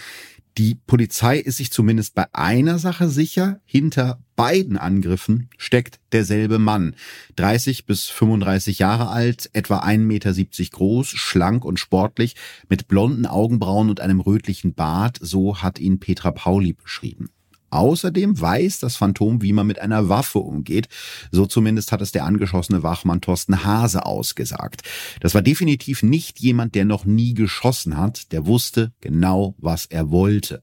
Die 0.58 0.74
Polizei 0.74 1.38
ist 1.38 1.56
sich 1.56 1.70
zumindest 1.70 2.14
bei 2.14 2.26
einer 2.34 2.78
Sache 2.78 3.08
sicher. 3.08 3.60
Hinter 3.64 4.20
beiden 4.36 4.76
Angriffen 4.76 5.48
steckt 5.56 5.98
derselbe 6.12 6.58
Mann. 6.58 6.94
30 7.36 7.86
bis 7.86 8.08
35 8.10 8.78
Jahre 8.78 9.08
alt, 9.08 9.48
etwa 9.54 9.78
1,70 9.78 9.98
Meter 9.98 10.34
groß, 10.72 11.08
schlank 11.08 11.64
und 11.64 11.78
sportlich, 11.78 12.36
mit 12.68 12.86
blonden 12.86 13.24
Augenbrauen 13.24 13.88
und 13.88 14.00
einem 14.00 14.20
rötlichen 14.20 14.74
Bart. 14.74 15.18
So 15.22 15.62
hat 15.62 15.78
ihn 15.78 16.00
Petra 16.00 16.32
Pauli 16.32 16.74
beschrieben. 16.74 17.30
Außerdem 17.72 18.38
weiß 18.38 18.80
das 18.80 18.96
Phantom, 18.96 19.40
wie 19.40 19.54
man 19.54 19.66
mit 19.66 19.78
einer 19.78 20.10
Waffe 20.10 20.40
umgeht. 20.40 20.88
So 21.30 21.46
zumindest 21.46 21.90
hat 21.90 22.02
es 22.02 22.12
der 22.12 22.24
angeschossene 22.24 22.82
Wachmann 22.82 23.22
Thorsten 23.22 23.64
Hase 23.64 24.04
ausgesagt. 24.04 24.82
Das 25.20 25.34
war 25.34 25.40
definitiv 25.40 26.02
nicht 26.02 26.38
jemand, 26.38 26.74
der 26.74 26.84
noch 26.84 27.06
nie 27.06 27.32
geschossen 27.32 27.96
hat. 27.96 28.30
Der 28.30 28.44
wusste 28.44 28.92
genau, 29.00 29.54
was 29.56 29.86
er 29.86 30.10
wollte. 30.10 30.62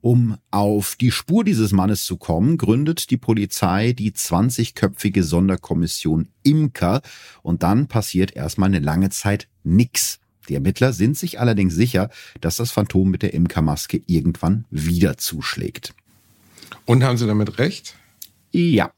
Um 0.00 0.38
auf 0.50 0.96
die 0.96 1.12
Spur 1.12 1.44
dieses 1.44 1.70
Mannes 1.72 2.04
zu 2.04 2.16
kommen, 2.16 2.56
gründet 2.56 3.10
die 3.10 3.16
Polizei 3.16 3.92
die 3.92 4.10
20-köpfige 4.10 5.22
Sonderkommission 5.22 6.28
Imker 6.42 7.02
und 7.42 7.62
dann 7.62 7.86
passiert 7.86 8.34
erstmal 8.34 8.70
eine 8.70 8.80
lange 8.80 9.10
Zeit 9.10 9.46
nix. 9.62 10.18
Die 10.48 10.54
Ermittler 10.54 10.92
sind 10.92 11.16
sich 11.16 11.38
allerdings 11.38 11.74
sicher, 11.74 12.10
dass 12.40 12.56
das 12.56 12.72
Phantom 12.72 13.08
mit 13.08 13.22
der 13.22 13.34
Imkermaske 13.34 14.02
irgendwann 14.06 14.64
wieder 14.70 15.16
zuschlägt. 15.16 15.94
Und 16.86 17.04
haben 17.04 17.16
Sie 17.16 17.26
damit 17.26 17.58
recht? 17.58 17.94
Ja. 18.50 18.92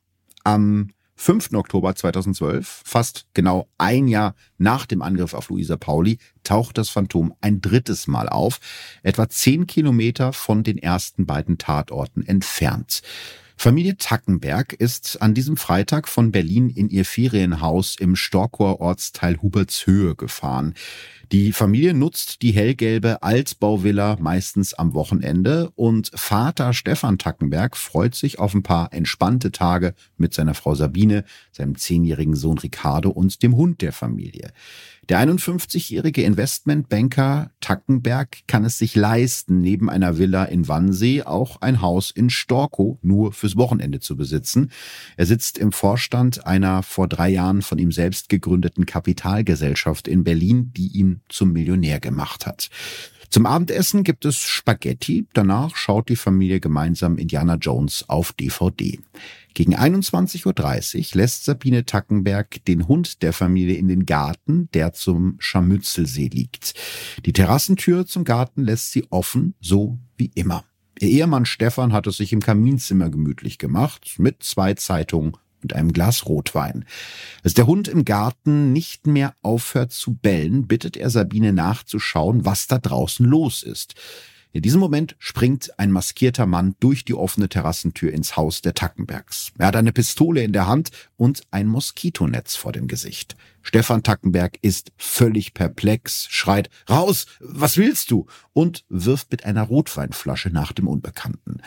Am 0.44 0.90
5. 1.16 1.52
Oktober 1.52 1.94
2012, 1.94 2.82
fast 2.84 3.26
genau 3.32 3.68
ein 3.78 4.08
Jahr 4.08 4.34
nach 4.58 4.86
dem 4.86 5.02
Angriff 5.02 5.34
auf 5.34 5.50
Luisa 5.50 5.76
Pauli, 5.76 6.18
taucht 6.42 6.78
das 6.78 6.88
Phantom 6.88 7.32
ein 7.40 7.60
drittes 7.60 8.08
Mal 8.08 8.28
auf, 8.28 8.58
etwa 9.04 9.28
zehn 9.28 9.68
Kilometer 9.68 10.32
von 10.32 10.64
den 10.64 10.78
ersten 10.78 11.24
beiden 11.24 11.58
Tatorten 11.58 12.26
entfernt. 12.26 13.02
Familie 13.62 13.96
Tackenberg 13.96 14.72
ist 14.72 15.22
an 15.22 15.34
diesem 15.34 15.56
Freitag 15.56 16.08
von 16.08 16.32
Berlin 16.32 16.68
in 16.68 16.88
ihr 16.88 17.04
Ferienhaus 17.04 17.94
im 17.94 18.16
Storkower 18.16 18.80
Ortsteil 18.80 19.40
Hubertshöhe 19.40 20.16
gefahren. 20.16 20.74
Die 21.30 21.52
Familie 21.52 21.94
nutzt 21.94 22.42
die 22.42 22.50
hellgelbe 22.50 23.22
Altbauvilla 23.22 24.16
meistens 24.18 24.74
am 24.74 24.94
Wochenende 24.94 25.70
und 25.76 26.10
Vater 26.12 26.72
Stefan 26.72 27.18
Tackenberg 27.18 27.76
freut 27.76 28.16
sich 28.16 28.40
auf 28.40 28.52
ein 28.52 28.64
paar 28.64 28.92
entspannte 28.92 29.52
Tage 29.52 29.94
mit 30.16 30.34
seiner 30.34 30.54
Frau 30.54 30.74
Sabine, 30.74 31.24
seinem 31.52 31.78
zehnjährigen 31.78 32.34
Sohn 32.34 32.58
Ricardo 32.58 33.10
und 33.10 33.44
dem 33.44 33.54
Hund 33.54 33.80
der 33.80 33.92
Familie. 33.92 34.50
Der 35.08 35.18
51-jährige 35.18 36.22
Investmentbanker 36.22 37.50
Tackenberg 37.60 38.46
kann 38.46 38.64
es 38.64 38.78
sich 38.78 38.94
leisten, 38.94 39.60
neben 39.60 39.90
einer 39.90 40.16
Villa 40.16 40.44
in 40.44 40.68
Wannsee 40.68 41.24
auch 41.24 41.60
ein 41.60 41.82
Haus 41.82 42.12
in 42.12 42.30
Storkow 42.30 42.98
nur 43.02 43.32
fürs 43.32 43.56
Wochenende 43.56 43.98
zu 43.98 44.16
besitzen. 44.16 44.70
Er 45.16 45.26
sitzt 45.26 45.58
im 45.58 45.72
Vorstand 45.72 46.46
einer 46.46 46.84
vor 46.84 47.08
drei 47.08 47.30
Jahren 47.30 47.62
von 47.62 47.78
ihm 47.78 47.90
selbst 47.90 48.28
gegründeten 48.28 48.86
Kapitalgesellschaft 48.86 50.06
in 50.06 50.22
Berlin, 50.22 50.72
die 50.72 50.96
ihn 50.96 51.22
zum 51.28 51.52
Millionär 51.52 51.98
gemacht 51.98 52.46
hat. 52.46 52.70
Zum 53.32 53.46
Abendessen 53.46 54.04
gibt 54.04 54.26
es 54.26 54.36
Spaghetti. 54.36 55.26
Danach 55.32 55.74
schaut 55.74 56.10
die 56.10 56.16
Familie 56.16 56.60
gemeinsam 56.60 57.16
Indiana 57.16 57.54
Jones 57.54 58.04
auf 58.06 58.34
DVD. 58.34 59.00
Gegen 59.54 59.74
21.30 59.74 60.98
Uhr 60.98 61.16
lässt 61.16 61.46
Sabine 61.46 61.86
Tackenberg 61.86 62.62
den 62.66 62.88
Hund 62.88 63.22
der 63.22 63.32
Familie 63.32 63.76
in 63.76 63.88
den 63.88 64.04
Garten, 64.04 64.68
der 64.74 64.92
zum 64.92 65.36
Scharmützelsee 65.38 66.28
liegt. 66.28 66.74
Die 67.24 67.32
Terrassentür 67.32 68.04
zum 68.04 68.24
Garten 68.24 68.64
lässt 68.64 68.92
sie 68.92 69.06
offen, 69.08 69.54
so 69.62 69.98
wie 70.18 70.30
immer. 70.34 70.66
Ihr 71.00 71.08
Ehemann 71.08 71.46
Stefan 71.46 71.94
hat 71.94 72.06
es 72.06 72.18
sich 72.18 72.34
im 72.34 72.40
Kaminzimmer 72.40 73.08
gemütlich 73.08 73.56
gemacht, 73.56 74.16
mit 74.18 74.42
zwei 74.42 74.74
Zeitungen 74.74 75.38
und 75.62 75.74
einem 75.74 75.92
Glas 75.92 76.26
Rotwein. 76.26 76.84
Als 77.42 77.54
der 77.54 77.66
Hund 77.66 77.88
im 77.88 78.04
Garten 78.04 78.72
nicht 78.72 79.06
mehr 79.06 79.34
aufhört 79.42 79.92
zu 79.92 80.14
bellen, 80.14 80.66
bittet 80.66 80.96
er 80.96 81.10
Sabine 81.10 81.52
nachzuschauen, 81.52 82.44
was 82.44 82.66
da 82.66 82.78
draußen 82.78 83.24
los 83.26 83.62
ist. 83.62 83.94
In 84.54 84.60
diesem 84.60 84.80
Moment 84.80 85.16
springt 85.18 85.78
ein 85.78 85.90
maskierter 85.90 86.44
Mann 86.44 86.76
durch 86.78 87.06
die 87.06 87.14
offene 87.14 87.48
Terrassentür 87.48 88.12
ins 88.12 88.36
Haus 88.36 88.60
der 88.60 88.74
Tackenbergs. 88.74 89.52
Er 89.56 89.68
hat 89.68 89.76
eine 89.76 89.92
Pistole 89.92 90.42
in 90.42 90.52
der 90.52 90.66
Hand 90.66 90.90
und 91.16 91.42
ein 91.50 91.66
Moskitonetz 91.66 92.54
vor 92.54 92.72
dem 92.72 92.86
Gesicht. 92.86 93.34
Stefan 93.62 94.02
Tackenberg 94.02 94.58
ist 94.60 94.92
völlig 94.98 95.54
perplex, 95.54 96.26
schreit 96.28 96.68
Raus, 96.90 97.26
was 97.40 97.78
willst 97.78 98.10
du? 98.10 98.26
und 98.52 98.84
wirft 98.90 99.30
mit 99.30 99.46
einer 99.46 99.62
Rotweinflasche 99.62 100.50
nach 100.50 100.72
dem 100.72 100.86
Unbekannten. 100.86 101.62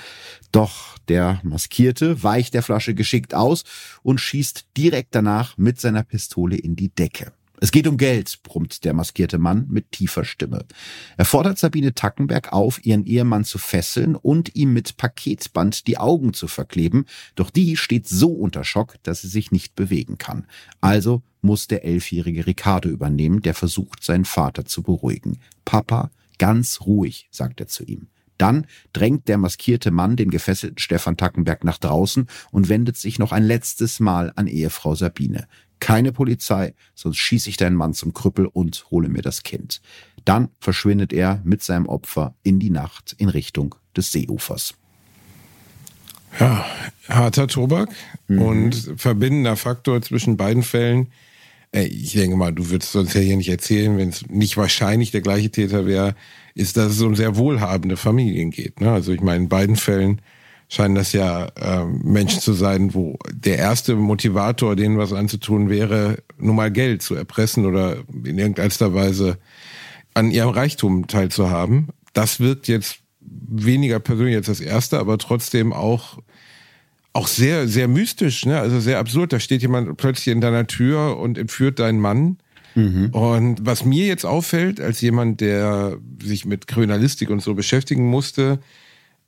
Doch 0.51 0.99
der 1.07 1.39
Maskierte 1.43 2.21
weicht 2.21 2.53
der 2.53 2.61
Flasche 2.61 2.93
geschickt 2.93 3.33
aus 3.33 3.63
und 4.03 4.21
schießt 4.21 4.67
direkt 4.77 5.15
danach 5.15 5.57
mit 5.57 5.81
seiner 5.81 6.03
Pistole 6.03 6.55
in 6.55 6.75
die 6.75 6.89
Decke. 6.89 7.33
Es 7.61 7.71
geht 7.71 7.87
um 7.87 7.97
Geld, 7.97 8.39
brummt 8.43 8.83
der 8.83 8.93
maskierte 8.93 9.37
Mann 9.37 9.65
mit 9.69 9.91
tiefer 9.91 10.25
Stimme. 10.25 10.65
Er 11.17 11.25
fordert 11.25 11.57
Sabine 11.57 11.93
Tackenberg 11.93 12.51
auf, 12.51 12.85
ihren 12.85 13.05
Ehemann 13.05 13.45
zu 13.45 13.57
fesseln 13.57 14.15
und 14.15 14.55
ihm 14.55 14.73
mit 14.73 14.97
Paketband 14.97 15.87
die 15.87 15.97
Augen 15.97 16.33
zu 16.33 16.47
verkleben, 16.47 17.05
doch 17.35 17.49
die 17.49 17.77
steht 17.77 18.07
so 18.07 18.31
unter 18.31 18.63
Schock, 18.63 18.95
dass 19.03 19.21
sie 19.21 19.29
sich 19.29 19.51
nicht 19.51 19.75
bewegen 19.75 20.17
kann. 20.17 20.47
Also 20.81 21.21
muss 21.41 21.67
der 21.67 21.85
elfjährige 21.85 22.45
Ricardo 22.45 22.89
übernehmen, 22.89 23.41
der 23.41 23.53
versucht, 23.53 24.03
seinen 24.03 24.25
Vater 24.25 24.65
zu 24.65 24.83
beruhigen. 24.83 25.39
Papa, 25.63 26.11
ganz 26.37 26.81
ruhig, 26.81 27.27
sagt 27.31 27.61
er 27.61 27.67
zu 27.67 27.83
ihm. 27.83 28.07
Dann 28.37 28.67
drängt 28.93 29.27
der 29.27 29.37
maskierte 29.37 29.91
Mann 29.91 30.15
den 30.15 30.29
gefesselten 30.29 30.77
Stefan 30.77 31.17
Tackenberg 31.17 31.63
nach 31.63 31.77
draußen 31.77 32.27
und 32.51 32.69
wendet 32.69 32.97
sich 32.97 33.19
noch 33.19 33.31
ein 33.31 33.43
letztes 33.43 33.99
Mal 33.99 34.33
an 34.35 34.47
Ehefrau 34.47 34.95
Sabine 34.95 35.47
keine 35.79 36.11
Polizei, 36.11 36.73
sonst 36.93 37.17
schieße 37.17 37.49
ich 37.49 37.57
deinen 37.57 37.75
Mann 37.75 37.93
zum 37.93 38.13
Krüppel 38.13 38.47
und 38.47 38.85
hole 38.91 39.09
mir 39.09 39.21
das 39.21 39.43
Kind. 39.43 39.81
Dann 40.23 40.49
verschwindet 40.59 41.13
er 41.13 41.41
mit 41.43 41.61
seinem 41.61 41.85
Opfer 41.85 42.35
in 42.43 42.59
die 42.59 42.69
Nacht 42.69 43.13
in 43.17 43.29
Richtung 43.29 43.75
des 43.95 44.11
Seeufers. 44.11 44.73
Ja, 46.39 46.65
harter 47.07 47.47
Tobak 47.47 47.89
mhm. 48.27 48.41
und 48.41 48.93
verbindender 48.97 49.55
Faktor 49.55 50.01
zwischen 50.01 50.37
beiden 50.37 50.63
Fällen. 50.63 51.11
Ich 51.83 52.13
denke 52.13 52.37
mal, 52.37 52.53
du 52.53 52.69
würdest 52.69 52.95
uns 52.95 53.13
ja 53.13 53.19
hier 53.19 53.35
nicht 53.35 53.49
erzählen, 53.49 53.97
wenn 53.97 54.09
es 54.09 54.25
nicht 54.29 54.55
wahrscheinlich 54.55 55.11
der 55.11 55.19
gleiche 55.21 55.49
Täter 55.49 55.85
wäre, 55.85 56.15
ist, 56.53 56.77
dass 56.77 56.93
es 56.93 57.01
um 57.01 57.15
sehr 57.15 57.35
wohlhabende 57.35 57.97
Familien 57.97 58.49
geht. 58.49 58.79
Ne? 58.79 58.91
Also 58.91 59.11
ich 59.11 59.19
meine, 59.19 59.43
in 59.43 59.49
beiden 59.49 59.75
Fällen 59.75 60.21
scheinen 60.69 60.95
das 60.95 61.11
ja 61.11 61.47
äh, 61.47 61.85
Menschen 61.85 62.39
zu 62.39 62.53
sein, 62.53 62.93
wo 62.93 63.17
der 63.31 63.57
erste 63.57 63.95
Motivator, 63.95 64.77
denen 64.77 64.97
was 64.97 65.11
anzutun 65.11 65.69
wäre, 65.69 66.23
nur 66.37 66.53
mal 66.53 66.71
Geld 66.71 67.01
zu 67.01 67.13
erpressen 67.13 67.65
oder 67.65 67.97
in 68.23 68.39
irgendeiner 68.39 68.93
Weise 68.93 69.37
an 70.13 70.31
ihrem 70.31 70.49
Reichtum 70.49 71.07
teilzuhaben. 71.07 71.89
Das 72.13 72.39
wirkt 72.39 72.69
jetzt 72.69 72.99
weniger 73.19 73.99
persönlich 73.99 74.37
als 74.37 74.47
das 74.47 74.61
erste, 74.61 74.97
aber 74.97 75.17
trotzdem 75.17 75.73
auch 75.73 76.19
auch 77.15 77.27
sehr 77.27 77.67
sehr 77.67 77.87
mystisch, 77.87 78.45
ne? 78.45 78.59
Also 78.59 78.79
sehr 78.79 78.99
absurd. 78.99 79.31
Da 79.31 79.39
steht 79.39 79.61
jemand 79.61 79.95
plötzlich 79.95 80.33
in 80.33 80.41
deiner 80.41 80.67
Tür 80.67 81.17
und 81.17 81.37
entführt 81.37 81.79
deinen 81.79 81.99
Mann. 81.99 82.37
Mhm. 82.75 83.09
Und 83.11 83.65
was 83.65 83.85
mir 83.85 84.05
jetzt 84.05 84.25
auffällt, 84.25 84.81
als 84.81 84.99
jemand, 84.99 85.39
der 85.39 85.97
sich 86.21 86.45
mit 86.45 86.67
Kriminalistik 86.67 87.29
und 87.29 87.41
so 87.41 87.53
beschäftigen 87.53 88.09
musste, 88.09 88.59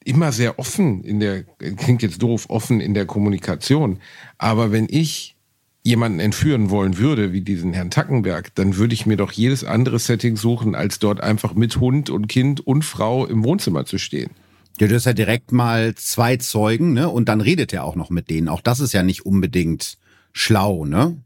immer 0.04 0.34
sehr 0.34 0.60
offen 0.60 1.02
in 1.04 1.22
der, 1.22 1.44
klingt 1.78 2.02
jetzt 2.02 2.22
doof, 2.22 2.48
offen 2.50 2.82
in 2.82 2.94
der 2.94 3.06
Kommunikation. 3.06 4.00
Aber 4.38 4.74
wenn 4.74 4.88
ich 4.90 5.38
jemanden 5.84 6.20
entführen 6.20 6.70
wollen 6.70 6.98
würde, 6.98 7.32
wie 7.32 7.40
diesen 7.40 7.72
Herrn 7.72 7.90
Tackenberg, 7.90 8.54
dann 8.56 8.76
würde 8.76 8.94
ich 8.94 9.06
mir 9.06 9.16
doch 9.16 9.32
jedes 9.32 9.64
andere 9.64 10.00
Setting 10.00 10.36
suchen, 10.36 10.76
als 10.76 11.00
dort 11.00 11.22
einfach 11.22 11.56
mit 11.56 11.78
Hund 11.78 12.10
und 12.10 12.28
Kind 12.28 12.60
und 12.68 12.84
Frau 12.84 13.26
im 13.26 13.46
Wohnzimmer 13.46 13.86
zu 13.86 13.98
stehen. 13.98 14.32
Ja, 14.80 14.88
du 14.88 14.96
hast 14.96 15.06
ja 15.06 15.14
direkt 15.14 15.52
mal 15.52 15.96
zwei 15.96 16.38
Zeugen, 16.38 16.94
ne? 16.94 17.10
Und 17.10 17.30
dann 17.30 17.42
redet 17.42 17.74
er 17.74 17.84
auch 17.84 17.96
noch 17.96 18.10
mit 18.10 18.30
denen. 18.30 18.48
Auch 18.48 18.62
das 18.62 18.80
ist 18.80 18.94
ja 18.94 19.04
nicht 19.04 19.26
unbedingt 19.26 19.98
schlau, 20.34 20.86
ne? 20.86 21.18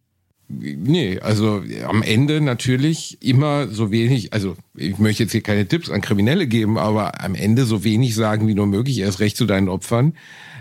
Nee, 0.59 1.19
also 1.19 1.63
am 1.87 2.03
Ende 2.03 2.41
natürlich 2.41 3.17
immer 3.21 3.67
so 3.67 3.89
wenig, 3.89 4.33
also 4.33 4.57
ich 4.75 4.97
möchte 4.97 5.23
jetzt 5.23 5.31
hier 5.31 5.41
keine 5.41 5.65
Tipps 5.65 5.89
an 5.89 6.01
Kriminelle 6.01 6.45
geben, 6.45 6.77
aber 6.77 7.23
am 7.23 7.35
Ende 7.35 7.65
so 7.65 7.85
wenig 7.85 8.15
sagen 8.15 8.47
wie 8.47 8.53
nur 8.53 8.67
möglich, 8.67 8.99
erst 8.99 9.21
recht 9.21 9.37
zu 9.37 9.45
deinen 9.45 9.69
Opfern, 9.69 10.13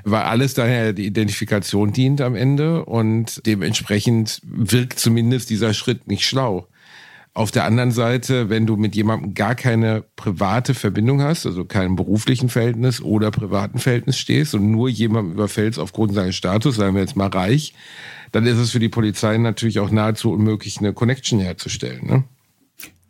weil 0.04 0.22
alles 0.22 0.54
daher 0.54 0.92
die 0.92 1.06
Identifikation 1.06 1.92
dient 1.92 2.20
am 2.20 2.36
Ende 2.36 2.84
und 2.84 3.42
dementsprechend 3.46 4.40
wirkt 4.44 5.00
zumindest 5.00 5.50
dieser 5.50 5.74
Schritt 5.74 6.06
nicht 6.06 6.24
schlau. 6.24 6.68
Auf 7.32 7.52
der 7.52 7.64
anderen 7.64 7.92
Seite, 7.92 8.50
wenn 8.50 8.66
du 8.66 8.76
mit 8.76 8.96
jemandem 8.96 9.34
gar 9.34 9.54
keine 9.54 10.04
private 10.16 10.74
Verbindung 10.74 11.22
hast, 11.22 11.46
also 11.46 11.64
keinem 11.64 11.94
beruflichen 11.94 12.48
Verhältnis 12.48 13.00
oder 13.00 13.30
privaten 13.30 13.78
Verhältnis 13.78 14.18
stehst 14.18 14.54
und 14.54 14.70
nur 14.70 14.88
jemanden 14.88 15.32
überfällst 15.32 15.78
aufgrund 15.78 16.12
seines 16.12 16.34
Status, 16.34 16.74
sagen 16.74 16.94
wir 16.94 17.02
jetzt 17.02 17.16
mal 17.16 17.28
reich, 17.28 17.72
dann 18.32 18.46
ist 18.46 18.58
es 18.58 18.72
für 18.72 18.80
die 18.80 18.88
Polizei 18.88 19.38
natürlich 19.38 19.78
auch 19.78 19.90
nahezu 19.90 20.32
unmöglich, 20.32 20.78
eine 20.78 20.92
Connection 20.92 21.38
herzustellen. 21.38 22.04
Ne? 22.04 22.24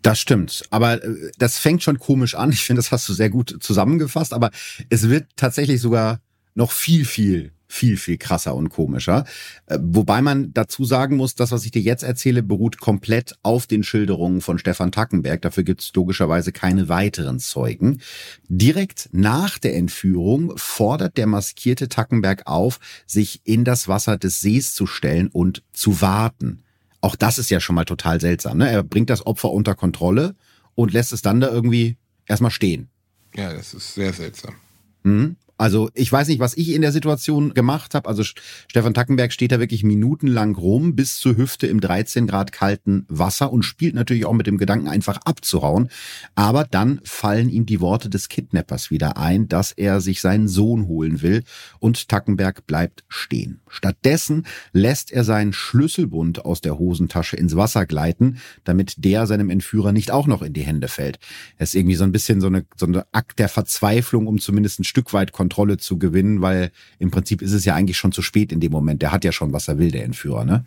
Das 0.03 0.19
stimmt. 0.19 0.65
Aber 0.71 1.03
äh, 1.03 1.31
das 1.39 1.59
fängt 1.59 1.83
schon 1.83 1.99
komisch 1.99 2.35
an. 2.35 2.51
Ich 2.51 2.63
finde, 2.63 2.81
das 2.81 2.93
hast 2.93 3.09
du 3.09 3.13
sehr 3.13 3.31
gut 3.31 3.57
zusammengefasst. 3.61 4.33
Aber 4.35 4.51
es 4.89 5.09
wird 5.09 5.29
tatsächlich 5.37 5.81
sogar 5.81 6.21
noch 6.55 6.73
viel, 6.73 7.05
viel 7.05 7.53
viel, 7.71 7.97
viel 7.97 8.19
krasser 8.19 8.55
und 8.57 8.69
komischer. 8.69 9.25
Äh, 9.67 9.79
wobei 9.81 10.21
man 10.21 10.53
dazu 10.53 10.85
sagen 10.85 11.17
muss, 11.17 11.37
das, 11.37 11.53
was 11.53 11.65
ich 11.65 11.71
dir 11.71 11.81
jetzt 11.81 12.03
erzähle, 12.03 12.43
beruht 12.43 12.81
komplett 12.81 13.39
auf 13.43 13.67
den 13.67 13.85
Schilderungen 13.85 14.41
von 14.41 14.59
Stefan 14.59 14.91
Tackenberg. 14.91 15.41
Dafür 15.41 15.63
gibt 15.63 15.81
es 15.81 15.93
logischerweise 15.95 16.51
keine 16.51 16.89
weiteren 16.89 17.39
Zeugen. 17.39 18.01
Direkt 18.49 19.09
nach 19.13 19.59
der 19.59 19.77
Entführung 19.77 20.53
fordert 20.57 21.17
der 21.17 21.29
maskierte 21.29 21.89
Tackenberg 21.89 22.47
auf, 22.47 22.81
sich 23.07 23.41
in 23.45 23.65
das 23.65 23.87
Wasser 23.87 24.19
des 24.19 24.41
Sees 24.41 24.75
zu 24.75 24.87
stellen 24.87 25.29
und 25.29 25.63
zu 25.73 26.01
warten. 26.01 26.65
Auch 27.01 27.15
das 27.15 27.39
ist 27.39 27.51
ja 27.51 27.61
schon 27.61 27.77
mal 27.77 27.85
total 27.85 28.21
seltsam. 28.21 28.59
Ne? 28.59 28.69
Er 28.69 28.83
bringt 28.83 29.11
das 29.11 29.25
Opfer 29.25 29.51
unter 29.51 29.75
Kontrolle 29.77 30.35
und 30.75 30.93
lässt 30.93 31.13
es 31.13 31.23
dann 31.23 31.41
da 31.41 31.49
irgendwie 31.49 31.97
erstmal 32.27 32.51
stehen. 32.51 32.89
Ja, 33.37 33.53
das 33.53 33.75
ist 33.75 33.95
sehr 33.95 34.13
seltsam. 34.13 34.57
Mhm. 35.05 35.37
Also 35.61 35.91
ich 35.93 36.11
weiß 36.11 36.29
nicht, 36.29 36.41
was 36.41 36.57
ich 36.57 36.73
in 36.73 36.81
der 36.81 36.91
Situation 36.91 37.53
gemacht 37.53 37.95
habe. 37.95 38.09
Also 38.09 38.23
Stefan 38.25 38.95
Tackenberg 38.95 39.31
steht 39.31 39.53
da 39.53 39.61
wirklich 39.61 39.85
minutenlang 39.85 40.55
rum 40.55 40.97
bis 40.97 41.19
zur 41.19 41.37
Hüfte 41.37 41.67
im 41.67 41.83
13 41.83 42.27
Grad 42.27 42.51
kalten 42.51 43.05
Wasser 43.09 43.53
und 43.53 43.63
spielt 43.63 43.95
natürlich 43.95 44.25
auch 44.25 44.33
mit 44.33 44.47
dem 44.47 44.57
Gedanken, 44.57 44.89
einfach 44.89 45.19
abzuhauen. 45.27 45.91
Aber 46.35 46.65
dann 46.65 47.03
fallen 47.05 47.51
ihm 47.51 47.67
die 47.67 47.83
Worte 47.83 48.09
des 48.09 48.31
Kidnappers 48.31 48.91
wieder 48.91 49.19
ein, 49.19 49.49
dass 49.49 49.73
er 49.73 50.01
sich 50.01 50.23
seinen 50.23 50.49
Sohn 50.49 50.89
holen 50.89 51.21
will 51.21 51.43
und 51.79 52.09
Tackenberg 52.09 52.67
bleibt 52.67 53.05
stehen. 53.09 53.61
Stattdessen 53.69 54.47
lässt 54.73 55.13
er 55.13 55.25
seinen 55.25 55.53
Schlüsselbund 55.53 56.43
aus 56.43 56.63
der 56.63 56.79
Hosentasche 56.79 57.37
ins 57.37 57.55
Wasser 57.55 57.85
gleiten, 57.85 58.39
damit 58.65 58.95
der 59.05 59.27
seinem 59.27 59.51
Entführer 59.51 59.93
nicht 59.93 60.11
auch 60.11 60.27
noch 60.27 60.41
in 60.41 60.55
die 60.55 60.63
Hände 60.63 60.89
fällt. 60.89 61.19
Er 61.59 61.65
ist 61.65 61.75
irgendwie 61.75 61.97
so 61.97 62.05
ein 62.05 62.13
bisschen 62.13 62.41
so 62.41 62.47
eine, 62.47 62.65
so 62.77 62.87
eine 62.87 63.05
Akt 63.13 63.39
der 63.39 63.51
Verzweiflung, 63.51 64.27
um 64.27 64.39
zumindest 64.39 64.81
ein 64.81 64.85
Stück 64.85 65.13
weit 65.13 65.33
Kontrolle 65.51 65.79
zu 65.79 65.99
gewinnen, 65.99 66.41
weil 66.41 66.71
im 66.99 67.11
Prinzip 67.11 67.43
ist 67.43 67.53
es 67.53 67.65
ja 67.65 67.75
eigentlich 67.75 67.97
schon 67.97 68.13
zu 68.13 68.23
spät 68.23 68.53
in 68.53 68.61
dem 68.61 68.71
Moment. 68.71 69.03
Der 69.03 69.11
hat 69.11 69.25
ja 69.25 69.33
schon, 69.33 69.53
was 69.53 69.67
er 69.67 69.79
will, 69.79 69.91
der 69.91 70.05
Entführer, 70.05 70.45
ne? 70.45 70.65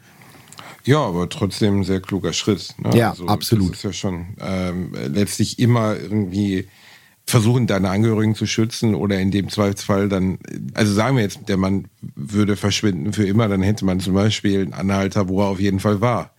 Ja, 0.84 1.00
aber 1.00 1.30
trotzdem 1.30 1.80
ein 1.80 1.84
sehr 1.86 2.02
kluger 2.02 2.34
Schritt. 2.34 2.76
Ne? 2.78 2.98
Ja, 2.98 3.12
also, 3.12 3.28
absolut. 3.28 3.72
Das 3.72 3.78
ist 3.78 3.84
ja 3.84 3.94
schon 3.94 4.36
ähm, 4.42 4.92
letztlich 5.14 5.58
immer 5.58 5.96
irgendwie 5.96 6.68
versuchen, 7.26 7.68
deine 7.68 7.90
Angehörigen 7.90 8.36
zu 8.36 8.46
schützen 8.46 8.94
oder 8.94 9.18
in 9.18 9.32
dem 9.32 9.48
Zweifelsfall 9.48 10.10
dann, 10.10 10.40
also 10.74 10.94
sagen 10.94 11.16
wir 11.16 11.24
jetzt, 11.24 11.48
der 11.48 11.56
Mann 11.56 11.88
würde 12.16 12.58
verschwinden 12.58 13.14
für 13.14 13.26
immer, 13.26 13.48
dann 13.48 13.62
hätte 13.62 13.86
man 13.86 14.02
zum 14.02 14.14
Beispiel 14.14 14.64
einen 14.64 14.74
Anhalter, 14.74 15.30
wo 15.30 15.40
er 15.40 15.48
auf 15.48 15.62
jeden 15.62 15.80
Fall 15.80 16.02
war 16.02 16.33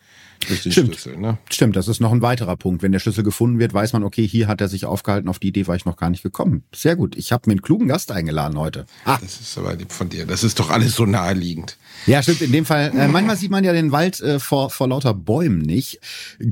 durch 0.47 0.63
den 0.63 0.73
Stimmt. 0.73 0.97
Schlüssel. 0.97 1.19
Ne? 1.19 1.39
Stimmt, 1.51 1.77
das 1.77 1.89
ist 1.89 2.01
noch 2.01 2.13
ein 2.13 2.23
weiterer 2.23 2.57
Punkt. 2.57 2.83
Wenn 2.83 2.93
der 2.93 2.99
Schlüssel 2.99 3.25
gefunden 3.25 3.59
wird, 3.59 3.75
weiß 3.75 3.93
man, 3.93 4.05
okay, 4.05 4.27
hier 4.27 4.49
hat 4.49 4.61
er 4.61 4.69
sich 4.69 4.87
aufgehalten, 4.87 5.29
auf 5.29 5.39
die 5.39 5.49
Idee 5.49 5.67
war 5.67 5.77
ich 5.77 5.85
noch 5.85 5.97
gar 5.97 6.11
nicht 6.11 6.23
gekommen. 6.23 6.65
Sehr 6.75 6.97
gut. 6.97 7.17
Ich 7.17 7.33
habe 7.33 7.43
mir 7.47 7.53
einen 7.53 7.63
klugen 7.63 7.89
Gast 7.89 8.13
eingeladen 8.13 8.59
heute. 8.59 8.87
Ah. 9.05 9.19
Das 9.21 9.41
ist 9.41 9.57
aber 9.59 9.75
lieb 9.75 9.93
von 9.93 10.09
dir. 10.09 10.27
Das 10.27 10.45
ist 10.45 10.59
doch 10.59 10.71
alles 10.71 10.95
so 10.95 11.07
naheliegend. 11.07 11.79
Ja, 12.07 12.23
stimmt. 12.23 12.43
In 12.43 12.53
dem 12.53 12.65
Fall, 12.65 12.93
äh, 12.97 13.09
manchmal 13.09 13.37
sieht 13.37 13.51
man 13.51 13.65
ja 13.65 13.73
den 13.73 13.93
Wald 13.93 14.21
äh, 14.21 14.39
vor, 14.39 14.71
vor 14.71 14.89
lauter 14.89 15.15
Bäumen 15.15 15.59
nicht. 15.59 16.01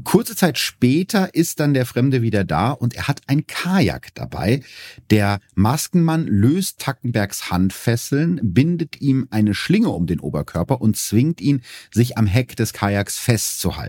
Kurze 0.04 0.34
Zeit 0.36 0.58
später 0.58 1.34
ist 1.34 1.60
dann 1.60 1.74
der 1.74 1.86
Fremde 1.86 2.22
wieder 2.22 2.44
da 2.44 2.70
und 2.70 2.94
er 2.94 3.08
hat 3.08 3.20
ein 3.26 3.46
Kajak 3.46 4.14
dabei. 4.14 4.62
Der 5.10 5.40
Maskenmann 5.54 6.26
löst 6.26 6.78
Tackenbergs 6.78 7.50
Handfesseln, 7.50 8.40
bindet 8.42 9.00
ihm 9.00 9.26
eine 9.30 9.54
Schlinge 9.54 9.90
um 9.90 10.06
den 10.06 10.20
Oberkörper 10.20 10.80
und 10.80 10.96
zwingt 10.96 11.40
ihn, 11.40 11.62
sich 11.90 12.16
am 12.16 12.26
Heck 12.26 12.56
des 12.56 12.72
Kajaks 12.72 13.18
festzuhalten. 13.18 13.81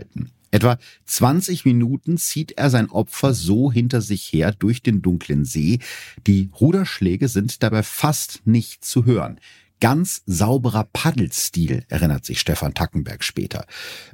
Etwa 0.50 0.78
20 1.06 1.64
Minuten 1.64 2.16
zieht 2.16 2.52
er 2.52 2.70
sein 2.70 2.88
Opfer 2.88 3.34
so 3.34 3.72
hinter 3.72 4.00
sich 4.00 4.32
her 4.32 4.52
durch 4.52 4.82
den 4.82 5.02
dunklen 5.02 5.44
See. 5.44 5.80
Die 6.28 6.50
Ruderschläge 6.60 7.26
sind 7.26 7.62
dabei 7.62 7.82
fast 7.82 8.42
nicht 8.44 8.84
zu 8.84 9.04
hören 9.04 9.40
ganz 9.84 10.22
sauberer 10.24 10.88
Paddelstil, 10.92 11.84
erinnert 11.88 12.24
sich 12.24 12.40
Stefan 12.40 12.72
Tackenberg 12.72 13.22
später. 13.22 13.66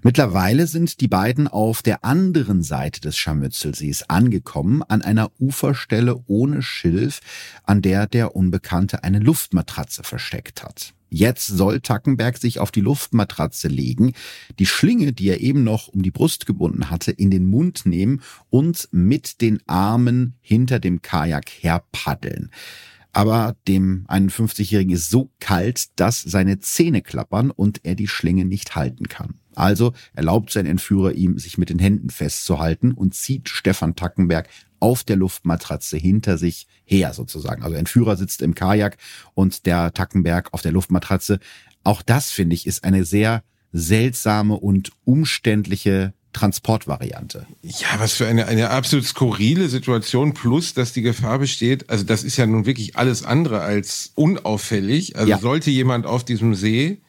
Mittlerweile 0.03 0.67
sind 0.67 1.01
die 1.01 1.07
beiden 1.07 1.47
auf 1.47 1.83
der 1.83 2.05
anderen 2.05 2.65
Seite 2.65 3.01
des 3.01 3.17
Scharmützelsees 3.17 4.11
angekommen, 4.11 4.83
an 4.83 5.03
einer 5.03 5.31
Uferstelle 5.39 6.25
ohne 6.27 6.63
Schilf, 6.63 7.21
an 7.63 7.83
der 7.83 8.09
der 8.09 8.35
Unbekannte 8.35 9.05
eine 9.05 9.21
Luftmatratze 9.21 10.03
versteckt 10.03 10.65
hat. 10.65 10.93
Jetzt 11.11 11.49
soll 11.49 11.81
Tackenberg 11.81 12.39
sich 12.39 12.59
auf 12.61 12.71
die 12.71 12.81
Luftmatratze 12.81 13.69
legen, 13.69 14.15
die 14.59 14.67
Schlinge, 14.67 15.13
die 15.13 15.29
er 15.29 15.41
eben 15.41 15.65
noch 15.65 15.89
um 15.89 16.03
die 16.03 16.11
Brust 16.11 16.47
gebunden 16.47 16.89
hatte, 16.89 17.11
in 17.11 17.31
den 17.31 17.47
Mund 17.47 17.85
nehmen 17.85 18.23
und 18.49 18.89
mit 18.93 19.41
den 19.41 19.61
Armen 19.67 20.35
hinter 20.41 20.79
dem 20.79 21.03
Kajak 21.03 21.51
herpaddeln 21.51 22.51
aber 23.13 23.57
dem 23.67 24.07
51-Jährigen 24.09 24.95
ist 24.95 25.11
so 25.11 25.31
kalt, 25.41 25.99
dass 25.99 26.21
seine 26.21 26.61
Zähne 26.61 27.03
klappern 27.03 27.51
und 27.51 27.85
er 27.85 27.95
die 27.95 28.09
Schlinge 28.09 28.45
nicht 28.45 28.77
halten 28.77 29.09
kann. 29.09 29.35
Also 29.55 29.95
erlaubt 30.15 30.53
sein 30.53 30.67
Entführer 30.67 31.13
ihm, 31.13 31.39
sich 31.39 31.59
mit 31.59 31.71
den 31.71 31.81
Händen 31.81 32.11
festzuhalten 32.11 32.93
und 32.93 33.15
zieht 33.15 33.49
Stefan 33.49 33.97
Tackenberg 33.97 34.49
auf 34.81 35.05
der 35.05 35.17
Luftmatratze 35.17 35.97
hinter 35.97 36.39
sich 36.39 36.67
her 36.85 37.13
sozusagen. 37.13 37.63
Also 37.63 37.77
Entführer 37.77 38.17
sitzt 38.17 38.43
im 38.43 38.55
Kajak 38.55 38.97
und 39.35 39.67
der 39.67 39.93
Tackenberg 39.93 40.53
auf 40.53 40.63
der 40.63 40.73
Luftmatratze. 40.73 41.39
Auch 41.85 42.03
das 42.03 42.31
finde 42.31 42.55
ich 42.55 42.67
ist 42.67 42.85
eine 42.85 43.05
sehr 43.05 43.43
seltsame 43.73 44.55
und 44.55 44.91
umständliche 45.05 46.13
Transportvariante. 46.33 47.47
Ja, 47.63 47.89
was 47.99 48.13
für 48.13 48.27
eine, 48.27 48.47
eine 48.47 48.71
absolut 48.71 49.05
skurrile 49.05 49.69
Situation, 49.69 50.33
plus 50.33 50.75
dass 50.75 50.93
die 50.93 51.03
Gefahr 51.03 51.39
besteht, 51.39 51.91
also 51.91 52.05
das 52.05 52.23
ist 52.23 52.37
ja 52.37 52.47
nun 52.47 52.67
wirklich 52.67 52.97
alles 52.97 53.25
andere 53.25 53.61
als 53.61 54.13
unauffällig. 54.15 55.17
Also 55.17 55.31
ja. 55.31 55.39
sollte 55.39 55.71
jemand 55.71 56.07
auf 56.07 56.25
diesem 56.25 56.55
See 56.55 57.01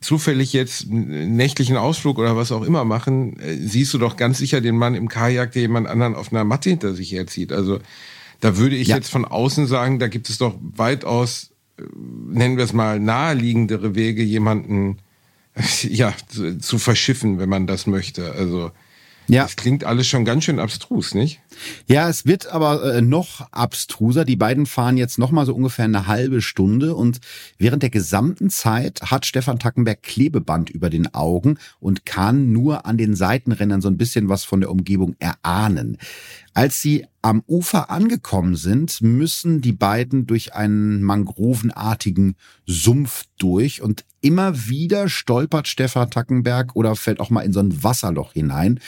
zufällig 0.00 0.52
jetzt 0.52 0.88
einen 0.90 1.36
nächtlichen 1.36 1.76
Ausflug 1.76 2.18
oder 2.18 2.36
was 2.36 2.52
auch 2.52 2.62
immer 2.62 2.84
machen, 2.84 3.38
äh, 3.40 3.56
siehst 3.56 3.92
du 3.94 3.98
doch 3.98 4.16
ganz 4.16 4.38
sicher 4.38 4.60
den 4.60 4.76
Mann 4.76 4.94
im 4.94 5.08
Kajak, 5.08 5.52
der 5.52 5.62
jemand 5.62 5.88
anderen 5.88 6.14
auf 6.14 6.32
einer 6.32 6.44
Matte 6.44 6.70
hinter 6.70 6.94
sich 6.94 7.12
herzieht. 7.12 7.52
Also 7.52 7.80
da 8.40 8.56
würde 8.56 8.76
ich 8.76 8.88
ja. 8.88 8.96
jetzt 8.96 9.10
von 9.10 9.24
außen 9.24 9.66
sagen, 9.66 9.98
da 9.98 10.08
gibt 10.08 10.30
es 10.30 10.38
doch 10.38 10.54
weitaus, 10.60 11.50
äh, 11.78 11.82
nennen 12.28 12.56
wir 12.56 12.64
es 12.64 12.72
mal, 12.72 13.00
naheliegendere 13.00 13.94
Wege, 13.94 14.22
jemanden 14.22 14.98
ja, 15.82 16.14
zu, 16.28 16.58
zu, 16.58 16.78
verschiffen, 16.78 17.38
wenn 17.38 17.48
man 17.48 17.66
das 17.66 17.86
möchte. 17.86 18.32
Also 18.32 18.70
Ja. 19.28 19.42
Das 19.42 19.56
klingt 19.56 19.84
alles 19.84 20.06
schon 20.06 20.24
ganz 20.24 20.44
schön 20.44 20.58
abstrus, 20.58 21.14
nicht? 21.14 21.40
Ja, 21.86 22.08
es 22.08 22.24
wird 22.24 22.46
aber 22.46 22.94
äh, 22.94 23.02
noch 23.02 23.52
abstruser. 23.52 24.24
Die 24.24 24.36
beiden 24.36 24.64
fahren 24.64 24.96
jetzt 24.96 25.18
noch 25.18 25.30
mal 25.30 25.44
so 25.44 25.54
ungefähr 25.54 25.84
eine 25.84 26.06
halbe 26.06 26.40
Stunde 26.40 26.94
und 26.94 27.20
während 27.58 27.82
der 27.82 27.90
gesamten 27.90 28.48
Zeit 28.48 29.02
hat 29.02 29.26
Stefan 29.26 29.58
Tackenberg 29.58 30.02
Klebeband 30.02 30.70
über 30.70 30.88
den 30.88 31.12
Augen 31.14 31.58
und 31.78 32.06
kann 32.06 32.52
nur 32.52 32.86
an 32.86 32.96
den 32.96 33.14
Seitenrändern 33.14 33.82
so 33.82 33.88
ein 33.88 33.98
bisschen 33.98 34.28
was 34.30 34.44
von 34.44 34.60
der 34.60 34.70
Umgebung 34.70 35.14
erahnen. 35.18 35.98
Als 36.58 36.82
sie 36.82 37.06
am 37.22 37.44
Ufer 37.46 37.88
angekommen 37.88 38.56
sind, 38.56 39.00
müssen 39.00 39.60
die 39.60 39.70
beiden 39.70 40.26
durch 40.26 40.54
einen 40.54 41.02
mangrovenartigen 41.02 42.34
Sumpf 42.66 43.26
durch 43.38 43.80
und 43.80 44.04
immer 44.20 44.66
wieder 44.66 45.08
stolpert 45.08 45.68
Stefan 45.68 46.10
Tackenberg 46.10 46.74
oder 46.74 46.96
fällt 46.96 47.20
auch 47.20 47.30
mal 47.30 47.42
in 47.42 47.52
so 47.52 47.60
ein 47.60 47.84
Wasserloch 47.84 48.32
hinein. 48.32 48.80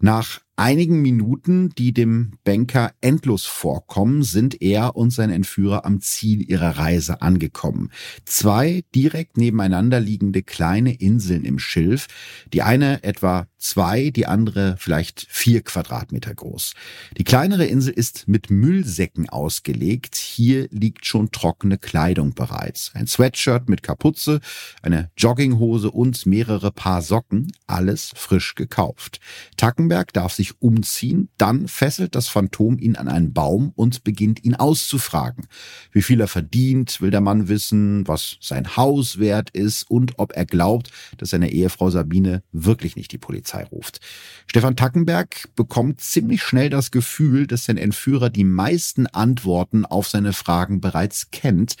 Nach 0.00 0.40
einigen 0.54 1.02
Minuten, 1.02 1.70
die 1.70 1.92
dem 1.92 2.34
Banker 2.44 2.92
endlos 3.00 3.44
vorkommen, 3.44 4.22
sind 4.22 4.62
er 4.62 4.94
und 4.94 5.10
sein 5.10 5.30
Entführer 5.30 5.84
am 5.84 6.00
Ziel 6.00 6.48
ihrer 6.48 6.78
Reise 6.78 7.22
angekommen. 7.22 7.90
Zwei 8.24 8.84
direkt 8.94 9.36
nebeneinander 9.36 9.98
liegende 9.98 10.44
kleine 10.44 10.94
Inseln 10.94 11.44
im 11.44 11.58
Schilf, 11.58 12.06
die 12.52 12.62
eine 12.62 13.02
etwa 13.02 13.48
zwei, 13.66 14.10
die 14.10 14.26
andere 14.26 14.76
vielleicht 14.78 15.26
vier 15.28 15.62
Quadratmeter 15.62 16.34
groß. 16.34 16.74
Die 17.18 17.24
kleinere 17.24 17.66
Insel 17.66 17.92
ist 17.92 18.28
mit 18.28 18.50
Müllsäcken 18.50 19.28
ausgelegt. 19.28 20.14
Hier 20.14 20.68
liegt 20.70 21.04
schon 21.04 21.32
trockene 21.32 21.76
Kleidung 21.76 22.34
bereits. 22.34 22.92
Ein 22.94 23.06
Sweatshirt 23.06 23.68
mit 23.68 23.82
Kapuze, 23.82 24.40
eine 24.82 25.10
Jogginghose 25.16 25.90
und 25.90 26.26
mehrere 26.26 26.70
Paar 26.70 27.02
Socken, 27.02 27.52
alles 27.66 28.12
frisch 28.14 28.54
gekauft. 28.54 29.20
Tackenberg 29.56 30.12
darf 30.12 30.32
sich 30.32 30.62
umziehen, 30.62 31.28
dann 31.36 31.66
fesselt 31.66 32.14
das 32.14 32.28
Phantom 32.28 32.78
ihn 32.78 32.94
an 32.96 33.08
einen 33.08 33.32
Baum 33.32 33.72
und 33.74 34.04
beginnt 34.04 34.44
ihn 34.44 34.54
auszufragen. 34.54 35.46
Wie 35.90 36.02
viel 36.02 36.20
er 36.20 36.28
verdient, 36.28 37.00
will 37.00 37.10
der 37.10 37.20
Mann 37.20 37.48
wissen, 37.48 38.06
was 38.06 38.36
sein 38.40 38.76
Haus 38.76 39.18
wert 39.18 39.50
ist 39.50 39.90
und 39.90 40.18
ob 40.18 40.36
er 40.36 40.46
glaubt, 40.46 40.90
dass 41.18 41.30
seine 41.30 41.50
Ehefrau 41.50 41.90
Sabine 41.90 42.42
wirklich 42.52 42.94
nicht 42.94 43.10
die 43.10 43.18
Polizei 43.18 43.55
ruft. 43.64 44.00
Stefan 44.46 44.76
Tackenberg 44.76 45.48
bekommt 45.56 46.00
ziemlich 46.00 46.42
schnell 46.42 46.70
das 46.70 46.90
Gefühl, 46.90 47.46
dass 47.46 47.64
sein 47.64 47.78
Entführer 47.78 48.30
die 48.30 48.44
meisten 48.44 49.06
Antworten 49.06 49.84
auf 49.84 50.08
seine 50.08 50.32
Fragen 50.32 50.80
bereits 50.80 51.30
kennt. 51.30 51.76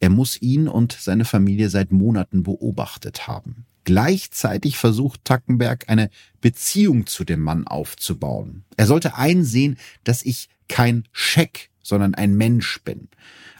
Er 0.00 0.10
muss 0.10 0.40
ihn 0.40 0.68
und 0.68 0.92
seine 0.92 1.24
Familie 1.24 1.68
seit 1.68 1.92
Monaten 1.92 2.42
beobachtet 2.42 3.26
haben. 3.26 3.66
Gleichzeitig 3.84 4.76
versucht 4.76 5.24
Tackenberg 5.24 5.88
eine 5.88 6.10
Beziehung 6.40 7.06
zu 7.06 7.24
dem 7.24 7.40
Mann 7.40 7.66
aufzubauen. 7.66 8.64
Er 8.76 8.86
sollte 8.86 9.16
einsehen, 9.16 9.78
dass 10.04 10.22
ich 10.22 10.48
kein 10.68 11.04
Scheck, 11.12 11.70
sondern 11.90 12.14
ein 12.14 12.34
Mensch 12.34 12.80
bin. 12.82 13.08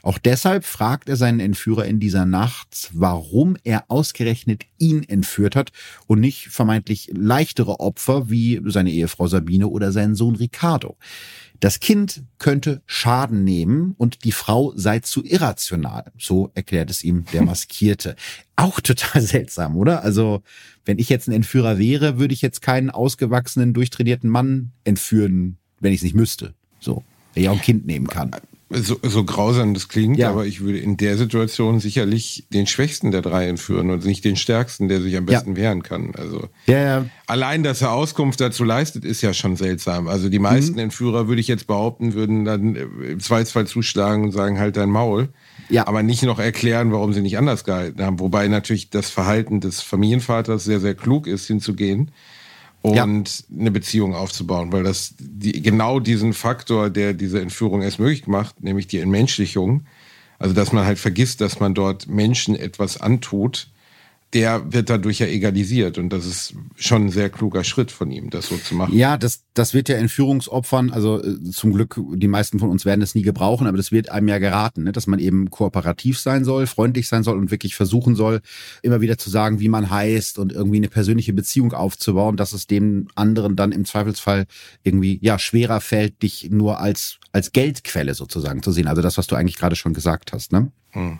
Auch 0.03 0.17
deshalb 0.17 0.65
fragt 0.65 1.11
er 1.11 1.17
seinen 1.17 1.41
Entführer 1.41 1.85
in 1.85 2.01
dieser 2.01 2.25
Nacht, 2.25 2.91
warum 2.95 3.57
er 3.65 3.85
ausgerechnet 3.89 4.65
ihn 4.79 5.03
entführt 5.03 5.57
hat 5.57 5.73
und 6.07 6.21
nicht 6.21 6.49
vermeintlich 6.49 7.11
leichtere 7.13 7.81
Opfer 7.81 8.31
wie 8.31 8.63
seine 8.65 8.91
Ehefrau 8.91 9.27
Sabine 9.27 9.69
oder 9.69 9.93
seinen 9.93 10.15
Sohn 10.15 10.37
Ricardo. 10.37 10.97
Das 11.59 11.79
Kind 11.81 12.23
könnte 12.39 12.81
Schaden 12.87 13.45
nehmen 13.45 13.95
und 13.99 14.25
die 14.25 14.33
Frau 14.33 14.73
sei 14.75 15.01
zu 15.01 15.23
irrational. 15.23 16.11
So 16.19 16.51
erklärt 16.55 16.89
es 16.89 17.05
ihm 17.05 17.27
der 17.35 17.43
Maskierte. 17.45 18.17
Auch 18.57 18.81
total 18.81 19.21
seltsam, 19.21 19.77
oder? 19.77 20.03
Also, 20.03 20.43
wenn 20.87 20.99
ich 20.99 21.11
jetzt 21.11 21.29
ein 21.29 21.33
Entführer 21.33 21.79
wäre, 21.79 22.19
würde 22.19 22.33
ich 22.33 22.41
jetzt 22.41 22.63
keinen 22.63 22.89
ausgewachsenen, 22.89 23.75
durchtrainierten 23.75 24.31
Mann 24.31 24.73
entführen, 24.85 25.59
wenn 25.81 25.93
ich 25.93 25.99
es 25.99 26.05
nicht 26.05 26.17
müsste. 26.17 26.55
So. 26.81 27.05
Wenn 27.35 27.43
ich 27.45 27.49
auch 27.49 27.55
ein 27.55 27.63
Kind 27.63 27.87
nehmen 27.87 28.07
kann 28.07 28.33
so, 28.73 28.99
so 29.03 29.25
grausam 29.25 29.75
das 29.75 29.89
klingt, 29.89 30.17
ja. 30.19 30.31
aber 30.31 30.47
ich 30.47 30.61
würde 30.61 30.79
in 30.79 30.97
der 30.97 31.17
Situation 31.17 31.81
sicherlich 31.81 32.45
den 32.53 32.69
Schwächsten 32.69 33.11
der 33.11 33.21
drei 33.21 33.49
entführen 33.49 33.91
und 33.91 34.05
nicht 34.05 34.25
den 34.25 34.37
Stärksten, 34.37 34.89
der 34.89 35.01
sich 35.01 35.17
am 35.17 35.27
besten 35.27 35.51
ja. 35.51 35.57
wehren 35.57 35.83
kann. 35.83 36.13
Also 36.17 36.49
ja, 36.67 36.79
ja. 36.79 37.07
allein, 37.27 37.65
dass 37.65 37.83
er 37.83 37.93
Auskunft 37.93 38.41
dazu 38.41 38.63
leistet, 38.63 39.05
ist 39.05 39.23
ja 39.23 39.35
schon 39.35 39.57
seltsam. 39.57 40.07
Also 40.07 40.29
die 40.29 40.39
meisten 40.39 40.75
mhm. 40.75 40.81
Entführer, 40.81 41.27
würde 41.27 41.41
ich 41.41 41.49
jetzt 41.49 41.67
behaupten, 41.67 42.15
würden 42.15 42.45
dann 42.45 42.77
im 42.77 43.19
Zweifelsfall 43.19 43.67
zuschlagen 43.67 44.25
und 44.25 44.33
sagen, 44.33 44.61
halt 44.61 44.77
dein 44.77 44.91
Maul. 44.91 45.31
Ja. 45.69 45.87
Aber 45.89 46.05
nicht 46.05 46.23
noch 46.23 46.39
erklären, 46.39 46.93
warum 46.93 47.13
sie 47.13 47.23
nicht 47.23 47.39
anders 47.39 47.65
gehalten 47.65 48.03
haben. 48.03 48.21
Wobei 48.21 48.47
natürlich 48.47 48.91
das 48.91 49.11
Verhalten 49.11 49.61
des 49.61 49.81
Familienvaters 49.81 50.65
sehr, 50.65 50.81
sehr 50.81 50.95
klug 50.95 51.27
ist, 51.27 51.47
hinzugehen 51.47 52.13
und 52.83 52.95
ja. 52.95 53.05
eine 53.05 53.71
Beziehung 53.71 54.15
aufzubauen, 54.15 54.73
weil 54.73 54.83
das 54.83 55.15
die, 55.19 55.61
genau 55.61 56.01
diesen 56.01 56.33
Faktor, 56.33 56.91
der 56.91 57.13
diese 57.13 57.41
Entführung 57.41 57.83
erst 57.83 57.99
möglich 57.99 58.27
macht, 58.27 58.63
nämlich 58.63 58.87
die 58.87 58.99
Entmenschlichung, 58.99 59.85
also 60.39 60.55
dass 60.55 60.73
man 60.73 60.87
halt 60.87 60.99
vergisst, 60.99 61.41
dass 61.41 61.61
man 61.61 61.75
dort 61.75 62.09
Menschen 62.09 62.57
etwas 62.57 63.01
antut, 63.01 63.69
der 64.33 64.73
wird 64.73 64.91
dadurch 64.91 65.19
ja 65.19 65.27
egalisiert. 65.27 65.99
Und 65.99 66.11
das 66.11 66.25
ist 66.25 66.55
schon 66.77 67.07
ein 67.07 67.11
sehr 67.11 67.31
kluger 67.31 67.65
Schritt 67.65 67.91
von 67.91 68.11
ihm, 68.11 68.31
das 68.31 68.49
so 68.49 68.57
zu 68.57 68.75
machen. 68.77 68.97
Ja, 68.97 69.17
das, 69.17 69.43
das 69.55 69.75
wird 69.75 69.89
ja 69.89 69.97
Entführungsopfern, 69.97 70.91
also 70.93 71.23
äh, 71.23 71.51
zum 71.51 71.73
Glück, 71.73 72.01
die 72.15 72.29
meisten 72.29 72.61
von 72.61 72.71
uns 72.71 72.85
werden 72.85 73.03
es 73.03 73.15
nie 73.15 73.23
gebrauchen, 73.23 73.67
aber 73.67 73.77
das 73.77 73.91
wird 73.91 74.11
einem 74.11 74.29
ja 74.29 74.39
geraten, 74.39 74.85
ne? 74.85 74.93
dass 74.93 75.09
man 75.09 75.19
eben 75.19 75.51
kooperativ 75.51 76.21
sein 76.21 76.45
soll, 76.45 76.67
freundlich 76.67 77.09
sein 77.09 77.25
soll 77.25 77.39
und 77.39 77.51
wirklich 77.51 77.75
versuchen 77.75 78.15
soll, 78.15 78.41
immer 78.83 79.01
wieder 79.01 79.19
zu 79.19 79.31
sagen, 79.31 79.59
wie 79.59 79.69
man 79.69 79.91
heißt 79.91 80.39
und 80.39 80.53
irgendwie 80.53 80.79
eine 80.79 80.89
persönliche 80.89 81.33
Beziehung 81.33 81.73
aufzubauen, 81.73 82.37
dass 82.37 82.53
es 82.53 82.69
dem 82.69 83.09
anderen 83.17 83.57
dann 83.57 83.73
im 83.73 83.85
Zweifelsfall 83.85 84.47
irgendwie, 84.85 85.19
ja, 85.23 85.39
schwerer 85.39 85.81
fällt, 85.81 86.23
dich 86.23 86.51
nur 86.51 86.79
als, 86.79 87.19
als 87.33 87.51
Geldquelle 87.51 88.15
sozusagen 88.15 88.63
zu 88.63 88.71
sehen. 88.71 88.87
Also 88.87 89.03
das, 89.03 89.19
was 89.19 89.27
du 89.27 89.35
eigentlich 89.35 89.57
gerade 89.59 89.77
schon 89.77 89.95
gesagt 89.95 90.33
hast, 90.33 90.53
ne? 90.53 90.71
Hm. 90.91 91.19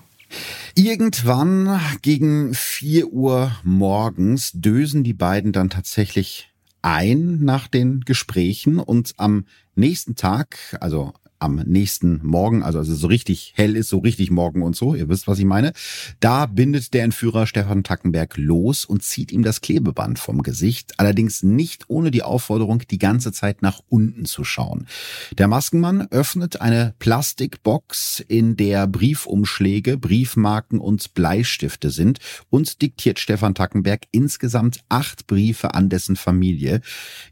Irgendwann 0.75 1.81
gegen 2.03 2.55
vier 2.55 3.09
Uhr 3.09 3.57
morgens 3.63 4.53
dösen 4.53 5.05
die 5.05 5.15
beiden 5.15 5.53
dann 5.53 5.71
tatsächlich 5.71 6.51
ein 6.83 7.45
nach 7.45 7.69
den 7.69 8.01
Gesprächen 8.01 8.79
und 8.79 9.15
am 9.19 9.45
nächsten 9.75 10.15
Tag, 10.15 10.59
also 10.81 11.13
am 11.41 11.57
nächsten 11.67 12.21
Morgen, 12.23 12.63
also, 12.63 12.79
also 12.79 12.95
so 12.95 13.07
richtig 13.07 13.55
hell 13.57 13.77
ist, 13.77 13.89
so 13.89 13.99
richtig 13.99 14.31
morgen 14.31 14.63
und 14.63 14.77
so, 14.77 14.95
ihr 14.95 15.09
wisst, 15.09 15.27
was 15.27 15.39
ich 15.39 15.45
meine, 15.45 15.73
da 16.21 16.47
bindet 16.47 16.95
der 16.95 17.05
Entführer 17.05 17.47
Stefan 17.47 17.83
Tackenberg 17.83 18.37
los 18.37 18.85
und 18.85 19.03
zieht 19.03 19.33
ihm 19.33 19.43
das 19.43 19.61
Klebeband 19.61 20.19
vom 20.19 20.43
Gesicht, 20.43 20.95
allerdings 20.99 21.43
nicht 21.43 21.85
ohne 21.89 22.11
die 22.11 22.23
Aufforderung, 22.23 22.83
die 22.91 22.99
ganze 22.99 23.33
Zeit 23.33 23.63
nach 23.63 23.81
unten 23.89 24.27
zu 24.27 24.45
schauen. 24.45 24.87
Der 25.39 25.49
Maskenmann 25.49 26.07
öffnet 26.11 26.61
eine 26.61 26.95
Plastikbox, 26.99 28.21
in 28.29 28.57
der 28.57 28.87
Briefumschläge, 28.87 29.97
Briefmarken 29.97 30.79
und 30.79 31.15
Bleistifte 31.15 31.91
sind 31.91 32.19
und 32.51 32.83
diktiert 32.83 33.19
Stefan 33.19 33.55
Tackenberg 33.55 34.03
insgesamt 34.13 34.81
acht 34.89 35.27
Briefe 35.27 35.75
an 35.75 35.89
dessen 35.89 36.17
Familie. 36.17 36.81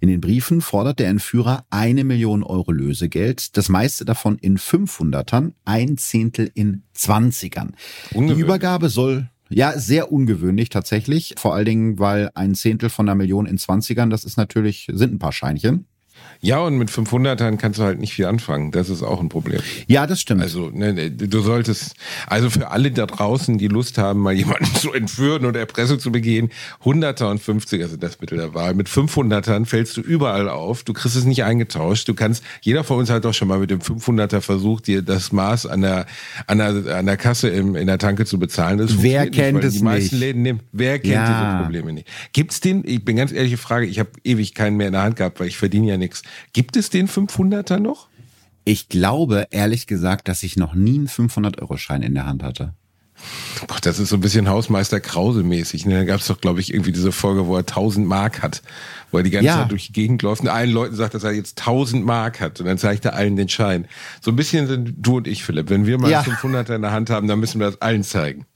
In 0.00 0.08
den 0.08 0.20
Briefen 0.20 0.60
fordert 0.60 0.98
der 0.98 1.08
Entführer 1.08 1.66
eine 1.70 2.04
Million 2.04 2.42
Euro 2.42 2.72
Lösegeld, 2.72 3.56
das 3.56 3.68
meiste 3.68 3.97
meiste 3.98 4.04
davon 4.04 4.38
in 4.38 4.58
500ern, 4.58 5.52
ein 5.64 5.96
Zehntel 5.98 6.50
in 6.54 6.82
20ern. 6.96 7.70
Die 8.12 8.40
Übergabe 8.40 8.88
soll 8.88 9.28
ja, 9.50 9.78
sehr 9.78 10.12
ungewöhnlich 10.12 10.68
tatsächlich. 10.68 11.34
Vor 11.38 11.54
allen 11.54 11.64
Dingen, 11.64 11.98
weil 11.98 12.30
ein 12.34 12.54
Zehntel 12.54 12.90
von 12.90 13.08
einer 13.08 13.14
Million 13.14 13.46
in 13.46 13.56
20ern, 13.56 14.10
das 14.10 14.24
ist 14.26 14.36
natürlich, 14.36 14.88
sind 14.92 15.14
ein 15.14 15.18
paar 15.18 15.32
Scheinchen. 15.32 15.86
Ja, 16.40 16.60
und 16.60 16.78
mit 16.78 16.88
500ern 16.88 17.56
kannst 17.56 17.80
du 17.80 17.82
halt 17.82 17.98
nicht 17.98 18.12
viel 18.12 18.26
anfangen. 18.26 18.70
Das 18.70 18.90
ist 18.90 19.02
auch 19.02 19.20
ein 19.20 19.28
Problem. 19.28 19.60
Ja, 19.88 20.06
das 20.06 20.20
stimmt. 20.20 20.42
Also, 20.42 20.70
ne, 20.72 20.92
ne, 20.92 21.10
du 21.10 21.40
solltest, 21.40 21.96
also 22.28 22.48
für 22.48 22.70
alle 22.70 22.92
da 22.92 23.06
draußen, 23.06 23.58
die 23.58 23.66
Lust 23.66 23.98
haben, 23.98 24.20
mal 24.20 24.34
jemanden 24.34 24.72
zu 24.74 24.92
entführen 24.92 25.44
und 25.46 25.56
Erpressung 25.56 25.98
zu 25.98 26.12
begehen, 26.12 26.50
100er 26.84 27.30
und 27.30 27.42
50er 27.42 27.88
sind 27.88 28.02
das 28.04 28.20
Mittel 28.20 28.38
der 28.38 28.54
Wahl. 28.54 28.74
Mit 28.74 28.88
500ern 28.88 29.66
fällst 29.66 29.96
du 29.96 30.00
überall 30.00 30.48
auf. 30.48 30.84
Du 30.84 30.92
kriegst 30.92 31.16
es 31.16 31.24
nicht 31.24 31.42
eingetauscht. 31.42 32.08
Du 32.08 32.14
kannst, 32.14 32.44
jeder 32.60 32.84
von 32.84 32.98
uns 32.98 33.10
hat 33.10 33.24
doch 33.24 33.34
schon 33.34 33.48
mal 33.48 33.58
mit 33.58 33.70
dem 33.70 33.80
500er 33.80 34.40
versucht, 34.40 34.86
dir 34.86 35.02
das 35.02 35.32
Maß 35.32 35.66
an 35.66 35.80
der, 35.80 36.06
an 36.46 36.58
der, 36.58 36.96
an 36.96 37.06
der 37.06 37.16
Kasse 37.16 37.48
im, 37.48 37.74
in 37.74 37.88
der 37.88 37.98
Tanke 37.98 38.26
zu 38.26 38.38
bezahlen. 38.38 38.78
Das 38.78 39.02
wer 39.02 39.28
kennt 39.28 39.56
nicht, 39.56 39.64
es 39.64 39.74
die 39.74 39.82
meisten 39.82 40.16
nicht? 40.16 40.20
Läden 40.20 40.42
nehmen. 40.42 40.60
Wer 40.70 41.00
kennt 41.00 41.14
ja. 41.14 41.50
diese 41.52 41.64
Probleme 41.64 41.92
nicht? 41.92 42.08
Gibt's 42.32 42.60
den, 42.60 42.84
ich 42.86 43.04
bin 43.04 43.16
ganz 43.16 43.32
ehrliche 43.32 43.56
Frage, 43.56 43.86
ich 43.86 43.98
habe 43.98 44.10
ewig 44.22 44.54
keinen 44.54 44.76
mehr 44.76 44.86
in 44.86 44.92
der 44.92 45.02
Hand 45.02 45.16
gehabt, 45.16 45.40
weil 45.40 45.48
ich 45.48 45.58
verdiene 45.58 45.88
ja 45.88 45.96
nichts. 45.96 46.07
Gibt 46.52 46.76
es 46.76 46.90
den 46.90 47.08
500er 47.08 47.78
noch? 47.78 48.08
Ich 48.64 48.88
glaube, 48.88 49.46
ehrlich 49.50 49.86
gesagt, 49.86 50.28
dass 50.28 50.42
ich 50.42 50.56
noch 50.56 50.74
nie 50.74 50.98
einen 50.98 51.08
500-Euro-Schein 51.08 52.02
in 52.02 52.14
der 52.14 52.26
Hand 52.26 52.42
hatte. 52.42 52.74
Boah, 53.66 53.78
das 53.80 53.98
ist 53.98 54.10
so 54.10 54.16
ein 54.16 54.20
bisschen 54.20 54.48
Hausmeister 54.48 55.00
Krause-mäßig. 55.00 55.86
Ne? 55.86 55.94
Da 55.94 56.04
gab 56.04 56.20
es 56.20 56.26
doch, 56.26 56.40
glaube 56.40 56.60
ich, 56.60 56.72
irgendwie 56.72 56.92
diese 56.92 57.12
Folge, 57.12 57.46
wo 57.46 57.54
er 57.54 57.60
1000 57.60 58.06
Mark 58.06 58.42
hat, 58.42 58.62
wo 59.10 59.18
er 59.18 59.22
die 59.22 59.30
ganze 59.30 59.46
ja. 59.46 59.56
Zeit 59.56 59.70
durch 59.70 59.86
die 59.86 59.92
Gegend 59.92 60.22
läuft 60.22 60.42
und 60.42 60.48
allen 60.48 60.70
Leuten 60.70 60.94
sagt, 60.94 61.14
dass 61.14 61.24
er 61.24 61.32
jetzt 61.32 61.58
1000 61.60 62.04
Mark 62.04 62.40
hat 62.40 62.60
und 62.60 62.66
dann 62.66 62.78
zeigt 62.78 63.04
er 63.04 63.14
allen 63.14 63.36
den 63.36 63.48
Schein. 63.48 63.86
So 64.20 64.30
ein 64.30 64.36
bisschen 64.36 64.66
sind 64.66 64.94
du 64.98 65.18
und 65.18 65.26
ich, 65.26 65.44
Philipp. 65.44 65.70
Wenn 65.70 65.86
wir 65.86 65.98
mal 65.98 66.10
ja. 66.10 66.22
500er 66.22 66.74
in 66.74 66.82
der 66.82 66.92
Hand 66.92 67.10
haben, 67.10 67.28
dann 67.28 67.40
müssen 67.40 67.60
wir 67.60 67.66
das 67.66 67.80
allen 67.80 68.02
zeigen. 68.02 68.46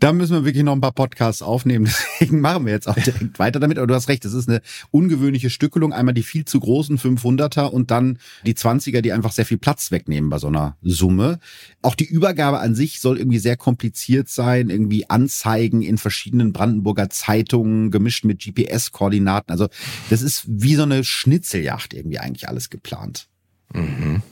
Da 0.00 0.12
müssen 0.12 0.34
wir 0.34 0.44
wirklich 0.44 0.64
noch 0.64 0.72
ein 0.72 0.80
paar 0.80 0.92
Podcasts 0.92 1.42
aufnehmen. 1.42 1.84
Deswegen 2.20 2.40
machen 2.40 2.66
wir 2.66 2.72
jetzt 2.72 2.88
auch 2.88 2.94
direkt 2.94 3.38
weiter 3.38 3.60
damit. 3.60 3.78
Aber 3.78 3.86
du 3.86 3.94
hast 3.94 4.08
recht, 4.08 4.24
es 4.24 4.32
ist 4.32 4.48
eine 4.48 4.60
ungewöhnliche 4.90 5.50
Stückelung. 5.50 5.92
Einmal 5.92 6.14
die 6.14 6.22
viel 6.22 6.44
zu 6.44 6.60
großen 6.60 6.98
500er 6.98 7.66
und 7.66 7.90
dann 7.90 8.18
die 8.44 8.54
20er, 8.54 9.00
die 9.00 9.12
einfach 9.12 9.32
sehr 9.32 9.46
viel 9.46 9.58
Platz 9.58 9.90
wegnehmen 9.90 10.30
bei 10.30 10.38
so 10.38 10.48
einer 10.48 10.76
Summe. 10.82 11.38
Auch 11.82 11.94
die 11.94 12.06
Übergabe 12.06 12.60
an 12.60 12.74
sich 12.74 13.00
soll 13.00 13.18
irgendwie 13.18 13.38
sehr 13.38 13.56
kompliziert 13.56 14.28
sein. 14.28 14.70
Irgendwie 14.70 15.08
Anzeigen 15.08 15.82
in 15.82 15.98
verschiedenen 15.98 16.52
Brandenburger 16.52 17.10
Zeitungen 17.10 17.90
gemischt 17.90 18.24
mit 18.24 18.40
GPS-Koordinaten. 18.40 19.52
Also 19.52 19.68
das 20.10 20.22
ist 20.22 20.44
wie 20.46 20.74
so 20.74 20.82
eine 20.82 21.04
Schnitzeljacht 21.04 21.94
irgendwie 21.94 22.18
eigentlich 22.18 22.48
alles 22.48 22.70
geplant. 22.70 23.28
Mhm. 23.72 24.22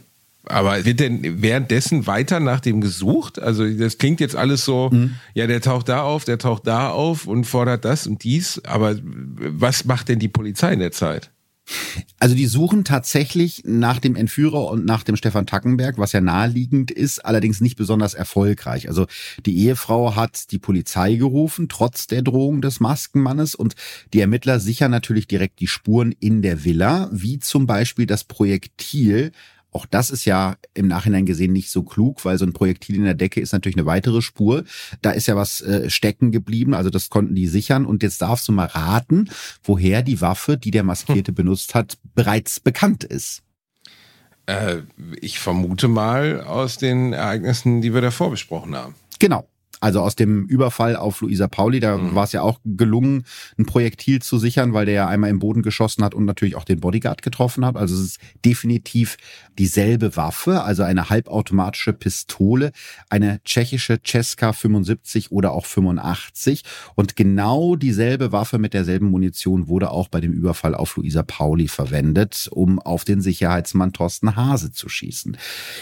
Aber 0.47 0.85
wird 0.85 1.01
denn 1.01 1.43
währenddessen 1.43 2.07
weiter 2.07 2.39
nach 2.39 2.61
dem 2.61 2.81
gesucht? 2.81 3.39
Also 3.39 3.69
das 3.69 3.97
klingt 3.97 4.21
jetzt 4.21 4.37
alles 4.37 4.65
so, 4.65 4.91
mhm. 4.93 5.15
ja, 5.33 5.47
der 5.47 5.61
taucht 5.61 5.89
da 5.89 6.03
auf, 6.03 6.25
der 6.25 6.39
taucht 6.39 6.67
da 6.67 6.91
auf 6.91 7.27
und 7.27 7.45
fordert 7.45 7.85
das 7.85 8.07
und 8.07 8.25
dies. 8.25 8.63
Aber 8.65 8.97
was 9.03 9.85
macht 9.87 10.09
denn 10.09 10.19
die 10.19 10.29
Polizei 10.29 10.73
in 10.75 10.81
der 10.81 10.93
Zeit? 10.93 11.31
Also 12.19 12.35
die 12.35 12.47
suchen 12.47 12.85
tatsächlich 12.85 13.63
nach 13.65 13.99
dem 13.99 14.17
Entführer 14.17 14.71
und 14.71 14.85
nach 14.85 15.03
dem 15.03 15.17
Stefan 15.17 15.47
Tackenberg, 15.47 15.99
was 15.99 16.13
ja 16.13 16.21
naheliegend 16.21 16.91
ist, 16.91 17.25
allerdings 17.25 17.61
nicht 17.61 17.77
besonders 17.77 18.15
erfolgreich. 18.15 18.89
Also 18.89 19.07
die 19.47 19.59
Ehefrau 19.59 20.15
hat 20.15 20.51
die 20.51 20.59
Polizei 20.59 21.15
gerufen, 21.15 21.69
trotz 21.69 22.07
der 22.07 22.23
Drohung 22.23 22.61
des 22.61 22.81
Maskenmannes 22.81 23.55
und 23.55 23.75
die 24.13 24.21
Ermittler 24.21 24.61
sichern 24.61 24.91
natürlich 24.91 25.27
direkt 25.27 25.61
die 25.61 25.67
Spuren 25.67 26.15
in 26.19 26.43
der 26.43 26.65
Villa, 26.65 27.09
wie 27.13 27.39
zum 27.39 27.67
Beispiel 27.67 28.07
das 28.07 28.25
Projektil, 28.25 29.33
auch 29.75 29.87
das 29.87 30.11
ist 30.11 30.25
ja 30.25 30.57
im 30.73 30.87
Nachhinein 30.87 31.27
gesehen 31.27 31.53
nicht 31.53 31.71
so 31.71 31.83
klug, 31.83 32.25
weil 32.25 32.39
so 32.39 32.47
ein 32.47 32.53
Projektil 32.53 32.95
in 32.97 33.05
der 33.05 33.15
Decke 33.15 33.41
ist 33.41 33.53
natürlich 33.53 33.77
eine 33.77 33.87
weitere 33.87 34.23
Spur. 34.23 34.65
Da 35.03 35.11
ist 35.11 35.27
ja 35.27 35.35
was 35.35 35.61
äh, 35.63 35.91
stecken 35.91 36.31
geblieben, 36.31 36.75
also 36.75 36.91
das 36.91 37.11
konnten 37.11 37.35
die 37.35 37.49
sichern. 37.49 37.85
Und 37.85 38.03
jetzt 38.05 38.23
darfst 38.23 38.47
du 38.47 38.53
mal 38.53 38.67
raten, 38.67 39.29
woher 39.65 40.03
die 40.03 40.21
Waffe, 40.21 40.57
die 40.57 40.71
der 40.71 40.85
Maskierte 40.85 41.31
hm. 41.31 41.35
benutzt 41.35 41.75
hat, 41.75 41.99
bereits 42.15 42.61
bekannt 42.61 43.03
ist. 43.03 43.43
Äh, 44.47 44.83
ich 45.21 45.41
vermute 45.41 45.89
mal 45.89 46.43
aus 46.43 46.77
den 46.77 47.13
Ereignissen, 47.13 47.81
die 47.81 47.93
wir 47.93 48.01
davor 48.01 48.31
besprochen 48.31 48.77
haben. 48.77 48.95
Genau. 49.19 49.49
Also 49.85 50.01
aus 50.01 50.17
dem 50.17 50.47
Überfall 50.47 50.97
auf 50.97 51.21
Luisa 51.21 51.47
Pauli, 51.47 51.79
da 51.79 51.99
mhm. 51.99 52.15
war 52.15 52.25
es 52.25 52.33
ja 52.33 52.41
auch 52.41 52.59
gelungen, 52.65 53.25
ein 53.59 53.67
Projektil 53.67 54.23
zu 54.23 54.39
sichern, 54.39 54.73
weil 54.73 54.87
der 54.87 54.95
ja 54.95 55.09
einmal 55.09 55.29
im 55.29 55.41
Boden 55.41 55.61
geschossen 55.61 56.03
hat 56.03 56.15
und 56.15 56.25
natürlich 56.25 56.57
auch 56.57 56.65
den 56.65 56.81
Bodyguard 56.81 57.21
getroffen 57.21 57.67
hat. 57.67 57.77
Also 57.77 57.95
es 57.95 58.01
ist 58.01 58.19
definitiv 58.47 59.19
dieselbe 59.59 60.17
Waffe, 60.17 60.63
also 60.63 60.85
eine 60.85 61.11
halbautomatische 61.11 61.93
Pistole, 61.93 62.73
eine 63.11 63.43
tschechische 63.45 64.03
Czeska 64.03 64.55
75 64.55 65.31
oder 65.31 65.53
auch 65.53 65.67
85. 65.67 66.65
Und 66.95 67.15
genau 67.15 67.77
dieselbe 67.77 68.33
Waffe 68.33 68.59
mit 68.59 68.73
derselben 68.73 69.11
Munition 69.11 69.69
wurde 69.69 69.91
auch 69.91 70.09
bei 70.09 70.23
dem 70.23 70.33
Überfall 70.33 70.75
auf 70.75 70.97
Luisa 70.97 71.23
Pauli 71.23 71.69
verwendet, 71.69 72.49
um 72.51 72.79
auf 72.79 73.05
den 73.05 73.21
Sicherheitsmann 73.21 73.93
Thorsten 73.93 74.35
Hase 74.35 74.73
zu 74.73 74.89
schießen. 74.89 75.37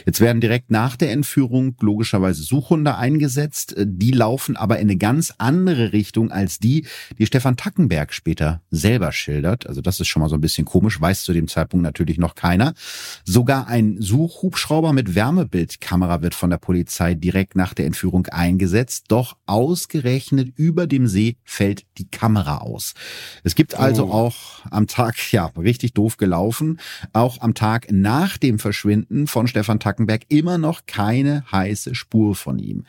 Jetzt 0.07 0.21
werden 0.21 0.41
direkt 0.41 0.73
nach 0.73 0.97
der 0.97 1.13
Entführung 1.13 1.77
logischerweise 1.81 2.43
Suchhunde 2.43 2.97
eingesetzt 2.97 3.77
die 3.99 4.13
laufen 4.13 4.57
aber 4.57 4.79
in 4.79 4.89
eine 4.89 4.97
ganz 4.97 5.33
andere 5.39 5.93
Richtung 5.93 6.31
als 6.31 6.59
die, 6.59 6.87
die 7.19 7.27
Stefan 7.27 7.57
Tackenberg 7.57 8.13
später 8.13 8.63
selber 8.71 9.13
schildert. 9.13 9.67
Also 9.67 9.81
das 9.81 10.01
ist 10.01 10.09
schon 10.09 10.23
mal 10.23 10.29
so 10.29 10.37
ein 10.37 10.41
bisschen 10.41 10.65
komisch, 10.65 11.01
weiß 11.01 11.25
zu 11.25 11.33
dem 11.33 11.49
Zeitpunkt 11.49 11.83
natürlich 11.83 12.19
noch 12.19 12.35
keiner. 12.35 12.75
Sogar 13.25 13.69
ein 13.69 13.97
Suchhubschrauber 14.01 14.93
mit 14.93 15.15
Wärmebildkamera 15.15 16.23
wird 16.23 16.35
von 16.35 16.51
der 16.51 16.59
Polizei 16.59 17.15
direkt 17.15 17.57
nach 17.57 17.75
der 17.75 17.87
Entführung 17.87 18.27
eingesetzt, 18.27 19.07
doch 19.09 19.37
ausgerechnet 19.47 20.53
über 20.57 20.87
dem 20.87 21.07
See 21.07 21.37
fällt 21.45 21.85
die 21.99 22.09
Kamera 22.09 22.59
aus. 22.59 22.95
Es 23.45 23.55
gibt 23.55 23.75
also 23.75 24.07
oh. 24.07 24.13
auch 24.13 24.67
am 24.71 24.87
Tag, 24.87 25.17
ja, 25.33 25.47
richtig 25.57 25.95
doof 25.95 26.17
gelaufen, 26.17 26.79
auch 27.13 27.41
am 27.41 27.55
Tag 27.55 27.91
nach 27.91 28.39
dem 28.39 28.59
Verschwinden 28.59 29.27
von 29.27 29.47
Stefan 29.47 29.81
Tackenberg 29.81 30.23
immer 30.29 30.59
noch 30.59 30.87
keine 30.87 31.45
heiße 31.51 31.95
Spur 31.95 32.35
von 32.35 32.59
ihm. 32.59 32.85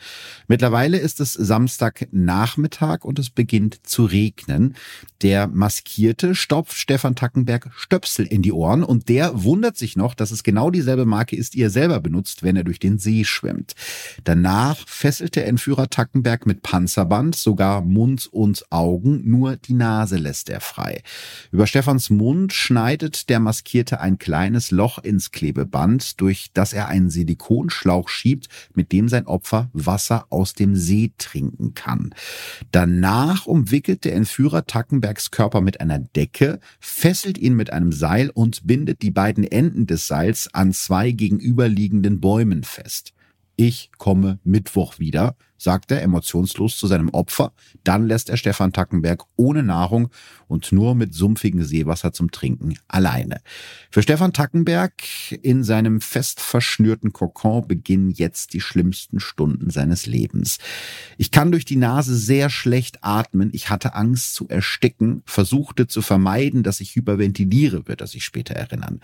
Mittlerweile 0.48 0.93
Mittlerweile 0.94 1.12
ist 1.12 1.18
es 1.18 1.32
Samstagnachmittag 1.32 3.04
und 3.04 3.18
es 3.18 3.28
beginnt 3.28 3.84
zu 3.84 4.04
regnen. 4.04 4.76
Der 5.22 5.48
Maskierte 5.48 6.36
stopft 6.36 6.76
Stefan 6.76 7.16
Tackenberg 7.16 7.70
Stöpsel 7.74 8.26
in 8.26 8.42
die 8.42 8.52
Ohren 8.52 8.84
und 8.84 9.08
der 9.08 9.42
wundert 9.42 9.76
sich 9.76 9.96
noch, 9.96 10.14
dass 10.14 10.30
es 10.30 10.44
genau 10.44 10.70
dieselbe 10.70 11.04
Marke 11.04 11.34
ist, 11.34 11.54
die 11.54 11.62
er 11.62 11.70
selber 11.70 11.98
benutzt, 11.98 12.44
wenn 12.44 12.54
er 12.54 12.62
durch 12.62 12.78
den 12.78 12.98
See 12.98 13.24
schwimmt. 13.24 13.74
Danach 14.22 14.86
fesselt 14.86 15.34
der 15.34 15.48
Entführer 15.48 15.90
Tackenberg 15.90 16.46
mit 16.46 16.62
Panzerband 16.62 17.34
sogar 17.34 17.80
Mund 17.80 18.28
und 18.30 18.70
Augen, 18.70 19.22
nur 19.28 19.56
die 19.56 19.74
Nase 19.74 20.16
lässt 20.16 20.48
er 20.48 20.60
frei. 20.60 21.02
Über 21.50 21.66
Stefans 21.66 22.10
Mund 22.10 22.52
schneidet 22.52 23.30
der 23.30 23.40
Maskierte 23.40 24.00
ein 24.00 24.18
kleines 24.18 24.70
Loch 24.70 24.98
ins 24.98 25.32
Klebeband, 25.32 26.20
durch 26.20 26.50
das 26.54 26.72
er 26.72 26.86
einen 26.86 27.10
Silikonschlauch 27.10 28.08
schiebt, 28.08 28.48
mit 28.74 28.92
dem 28.92 29.08
sein 29.08 29.26
Opfer 29.26 29.70
Wasser 29.72 30.26
aus 30.30 30.54
dem 30.54 30.73
See 30.76 31.12
trinken 31.18 31.74
kann. 31.74 32.14
Danach 32.72 33.46
umwickelt 33.46 34.04
der 34.04 34.14
Entführer 34.14 34.66
Tackenbergs 34.66 35.30
Körper 35.30 35.60
mit 35.60 35.80
einer 35.80 35.98
Decke, 35.98 36.60
fesselt 36.80 37.38
ihn 37.38 37.54
mit 37.54 37.72
einem 37.72 37.92
Seil 37.92 38.30
und 38.30 38.66
bindet 38.66 39.02
die 39.02 39.10
beiden 39.10 39.44
Enden 39.44 39.86
des 39.86 40.06
Seils 40.06 40.52
an 40.52 40.72
zwei 40.72 41.10
gegenüberliegenden 41.10 42.20
Bäumen 42.20 42.64
fest. 42.64 43.12
Ich 43.56 43.90
komme 43.98 44.40
Mittwoch 44.42 44.98
wieder, 44.98 45.36
sagt 45.56 45.90
er 45.90 46.02
emotionslos 46.02 46.76
zu 46.76 46.86
seinem 46.86 47.08
Opfer. 47.10 47.52
Dann 47.84 48.06
lässt 48.06 48.30
er 48.30 48.36
Stefan 48.36 48.72
Tackenberg 48.72 49.22
ohne 49.36 49.62
Nahrung 49.62 50.10
und 50.46 50.72
nur 50.72 50.94
mit 50.94 51.14
sumpfigem 51.14 51.62
Seewasser 51.62 52.12
zum 52.12 52.30
Trinken 52.30 52.76
alleine. 52.88 53.40
Für 53.90 54.02
Stefan 54.02 54.32
Tackenberg 54.32 54.92
in 55.42 55.64
seinem 55.64 56.00
fest 56.00 56.40
verschnürten 56.40 57.12
Kokon 57.12 57.66
beginnen 57.66 58.10
jetzt 58.10 58.52
die 58.52 58.60
schlimmsten 58.60 59.20
Stunden 59.20 59.70
seines 59.70 60.06
Lebens. 60.06 60.58
Ich 61.18 61.30
kann 61.30 61.50
durch 61.50 61.64
die 61.64 61.76
Nase 61.76 62.16
sehr 62.16 62.50
schlecht 62.50 62.98
atmen. 63.02 63.50
Ich 63.52 63.70
hatte 63.70 63.94
Angst 63.94 64.34
zu 64.34 64.48
ersticken, 64.48 65.22
versuchte 65.24 65.86
zu 65.86 66.02
vermeiden, 66.02 66.62
dass 66.62 66.80
ich 66.80 66.94
hyperventiliere, 66.94 67.88
wird 67.88 68.00
er 68.00 68.06
sich 68.06 68.24
später 68.24 68.54
erinnern. 68.54 69.00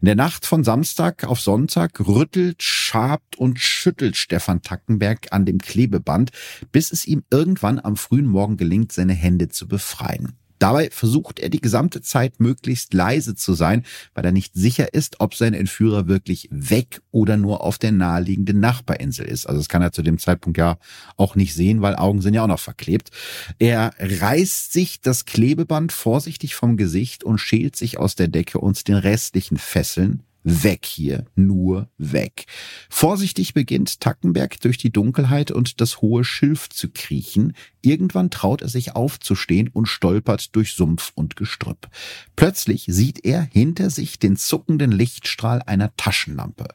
In 0.00 0.06
der 0.06 0.16
Nacht 0.16 0.46
von 0.46 0.64
Samstag 0.64 1.24
auf 1.24 1.40
Sonntag 1.40 2.00
rüttelt, 2.06 2.62
schabt 2.62 3.36
und 3.36 3.58
schüttelt 3.58 4.16
Stefan 4.16 4.62
Tackenberg 4.62 5.28
an 5.32 5.44
dem 5.44 5.58
Klebeband, 5.94 6.30
bis 6.72 6.92
es 6.92 7.06
ihm 7.06 7.22
irgendwann 7.30 7.78
am 7.78 7.96
frühen 7.96 8.26
Morgen 8.26 8.56
gelingt, 8.56 8.92
seine 8.92 9.14
Hände 9.14 9.48
zu 9.48 9.68
befreien. 9.68 10.32
Dabei 10.60 10.88
versucht 10.90 11.40
er 11.40 11.50
die 11.50 11.60
gesamte 11.60 12.00
Zeit 12.00 12.40
möglichst 12.40 12.94
leise 12.94 13.34
zu 13.34 13.54
sein, 13.54 13.84
weil 14.14 14.24
er 14.24 14.32
nicht 14.32 14.54
sicher 14.54 14.94
ist, 14.94 15.20
ob 15.20 15.34
sein 15.34 15.52
Entführer 15.52 16.06
wirklich 16.06 16.48
weg 16.50 17.02
oder 17.10 17.36
nur 17.36 17.62
auf 17.62 17.76
der 17.76 17.92
naheliegenden 17.92 18.60
Nachbarinsel 18.60 19.26
ist. 19.26 19.46
Also 19.46 19.60
das 19.60 19.68
kann 19.68 19.82
er 19.82 19.92
zu 19.92 20.02
dem 20.02 20.16
Zeitpunkt 20.18 20.56
ja 20.56 20.78
auch 21.16 21.34
nicht 21.34 21.54
sehen, 21.54 21.82
weil 21.82 21.96
Augen 21.96 22.22
sind 22.22 22.34
ja 22.34 22.44
auch 22.44 22.48
noch 22.48 22.60
verklebt. 22.60 23.10
Er 23.58 23.92
reißt 23.98 24.72
sich 24.72 25.00
das 25.00 25.26
Klebeband 25.26 25.92
vorsichtig 25.92 26.54
vom 26.54 26.76
Gesicht 26.76 27.24
und 27.24 27.38
schält 27.38 27.76
sich 27.76 27.98
aus 27.98 28.14
der 28.14 28.28
Decke 28.28 28.58
und 28.58 28.88
den 28.88 28.96
restlichen 28.96 29.58
Fesseln 29.58 30.22
Weg 30.46 30.84
hier, 30.84 31.24
nur 31.34 31.88
weg. 31.96 32.44
Vorsichtig 32.90 33.54
beginnt 33.54 34.00
Tackenberg 34.00 34.60
durch 34.60 34.76
die 34.76 34.92
Dunkelheit 34.92 35.50
und 35.50 35.80
das 35.80 36.02
hohe 36.02 36.22
Schilf 36.22 36.68
zu 36.68 36.90
kriechen. 36.90 37.54
Irgendwann 37.80 38.30
traut 38.30 38.60
er 38.60 38.68
sich 38.68 38.94
aufzustehen 38.94 39.68
und 39.68 39.86
stolpert 39.86 40.54
durch 40.54 40.74
Sumpf 40.74 41.12
und 41.14 41.36
Gestrüpp. 41.36 41.88
Plötzlich 42.36 42.84
sieht 42.88 43.24
er 43.24 43.42
hinter 43.42 43.88
sich 43.88 44.18
den 44.18 44.36
zuckenden 44.36 44.92
Lichtstrahl 44.92 45.62
einer 45.62 45.96
Taschenlampe. 45.96 46.68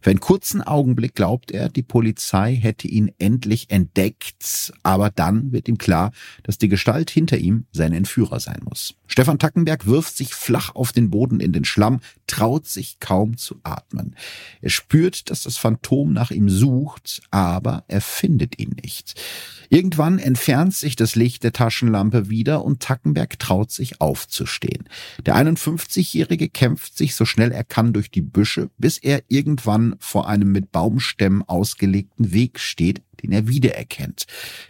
Für 0.00 0.10
einen 0.10 0.20
kurzen 0.20 0.60
Augenblick 0.62 1.14
glaubt 1.14 1.52
er, 1.52 1.68
die 1.68 1.82
Polizei 1.82 2.56
hätte 2.56 2.88
ihn 2.88 3.12
endlich 3.18 3.70
entdeckt, 3.70 4.72
aber 4.82 5.10
dann 5.10 5.52
wird 5.52 5.68
ihm 5.68 5.78
klar, 5.78 6.10
dass 6.42 6.58
die 6.58 6.68
Gestalt 6.68 7.10
hinter 7.10 7.38
ihm 7.38 7.66
sein 7.70 7.92
Entführer 7.92 8.40
sein 8.40 8.60
muss. 8.64 8.94
Stefan 9.06 9.38
Tackenberg 9.38 9.86
wirft 9.86 10.16
sich 10.16 10.34
flach 10.34 10.74
auf 10.74 10.90
den 10.90 11.10
Boden 11.10 11.38
in 11.38 11.52
den 11.52 11.64
Schlamm, 11.64 12.00
traut 12.26 12.66
sich 12.66 12.98
kaum 13.04 13.36
zu 13.36 13.60
atmen. 13.64 14.16
Er 14.62 14.70
spürt, 14.70 15.28
dass 15.28 15.42
das 15.42 15.58
Phantom 15.58 16.14
nach 16.14 16.30
ihm 16.30 16.48
sucht, 16.48 17.20
aber 17.30 17.84
er 17.86 18.00
findet 18.00 18.58
ihn 18.58 18.74
nicht. 18.82 19.20
Irgendwann 19.68 20.18
entfernt 20.18 20.74
sich 20.74 20.96
das 20.96 21.14
Licht 21.14 21.44
der 21.44 21.52
Taschenlampe 21.52 22.30
wieder 22.30 22.64
und 22.64 22.80
Tackenberg 22.80 23.38
traut 23.38 23.70
sich 23.70 24.00
aufzustehen. 24.00 24.88
Der 25.26 25.36
51-Jährige 25.36 26.48
kämpft 26.48 26.96
sich 26.96 27.14
so 27.14 27.26
schnell 27.26 27.52
er 27.52 27.64
kann 27.64 27.92
durch 27.92 28.10
die 28.10 28.22
Büsche, 28.22 28.70
bis 28.78 28.96
er 28.96 29.22
irgendwann 29.28 29.96
vor 29.98 30.26
einem 30.26 30.50
mit 30.50 30.72
Baumstämmen 30.72 31.42
ausgelegten 31.42 32.32
Weg 32.32 32.58
steht, 32.58 33.02
den 33.24 33.32
er 33.32 33.48
wiedererkennt. 33.48 34.26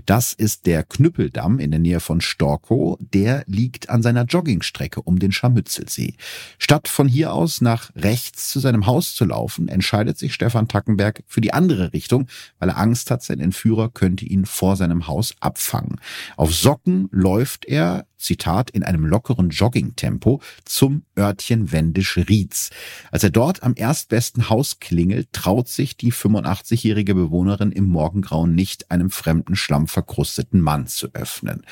Das 0.06 0.32
ist 0.32 0.66
der 0.66 0.84
Knüppeldamm 0.84 1.58
in 1.58 1.72
der 1.72 1.80
Nähe 1.80 2.00
von 2.00 2.20
Storkow. 2.20 2.96
Der 3.00 3.42
liegt 3.46 3.90
an 3.90 4.02
seiner 4.02 4.24
Joggingstrecke 4.24 5.02
um 5.02 5.18
den 5.18 5.32
Scharmützelsee. 5.32 6.14
Statt 6.58 6.86
von 6.86 7.08
hier 7.08 7.32
aus 7.32 7.60
nach 7.60 7.90
rechts 7.96 8.50
zu 8.50 8.60
seinem 8.60 8.86
Haus 8.86 9.14
zu 9.14 9.24
laufen, 9.24 9.68
entscheidet 9.68 10.18
sich 10.18 10.34
Stefan 10.34 10.68
Tackenberg 10.68 11.24
für 11.26 11.40
die 11.40 11.52
andere 11.52 11.92
Richtung, 11.92 12.28
weil 12.60 12.68
er 12.68 12.78
Angst 12.78 13.10
hat, 13.10 13.24
sein 13.24 13.40
Entführer 13.40 13.90
könnte 13.90 14.24
ihn 14.24 14.46
vor 14.46 14.76
seinem 14.76 15.08
Haus 15.08 15.34
abfangen. 15.40 16.00
Auf 16.36 16.54
Socken 16.54 17.08
läuft 17.10 17.64
er 17.64 18.06
Zitat, 18.24 18.70
in 18.70 18.82
einem 18.82 19.06
lockeren 19.06 19.50
Joggingtempo 19.50 20.40
zum 20.64 21.04
Örtchen 21.16 21.70
Wendisch-Rietz. 21.70 22.70
Als 23.10 23.22
er 23.22 23.30
dort 23.30 23.62
am 23.62 23.74
erstbesten 23.76 24.48
Haus 24.48 24.80
klingelt, 24.80 25.32
traut 25.32 25.68
sich 25.68 25.96
die 25.96 26.12
85-jährige 26.12 27.14
Bewohnerin 27.14 27.70
im 27.70 27.84
Morgengrauen 27.84 28.54
nicht, 28.54 28.90
einem 28.90 29.10
fremden, 29.10 29.54
schlammverkrusteten 29.54 30.60
Mann 30.60 30.86
zu 30.86 31.08
öffnen. 31.12 31.62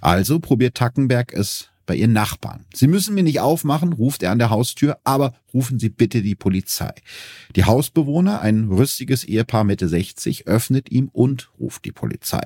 Also 0.00 0.38
probiert 0.38 0.76
Tackenberg 0.76 1.32
es 1.32 1.70
bei 1.86 1.94
ihren 1.94 2.12
Nachbarn. 2.12 2.64
Sie 2.72 2.86
müssen 2.86 3.14
mir 3.14 3.22
nicht 3.22 3.40
aufmachen, 3.40 3.92
ruft 3.92 4.22
er 4.22 4.30
an 4.30 4.38
der 4.38 4.50
Haustür, 4.50 4.98
aber 5.04 5.34
rufen 5.52 5.78
Sie 5.78 5.88
bitte 5.88 6.22
die 6.22 6.34
Polizei. 6.34 6.92
Die 7.56 7.64
Hausbewohner, 7.64 8.40
ein 8.40 8.68
rüstiges 8.68 9.24
Ehepaar 9.24 9.64
Mitte 9.64 9.88
60, 9.88 10.46
öffnet 10.46 10.90
ihm 10.90 11.08
und 11.12 11.50
ruft 11.58 11.84
die 11.84 11.92
Polizei. 11.92 12.42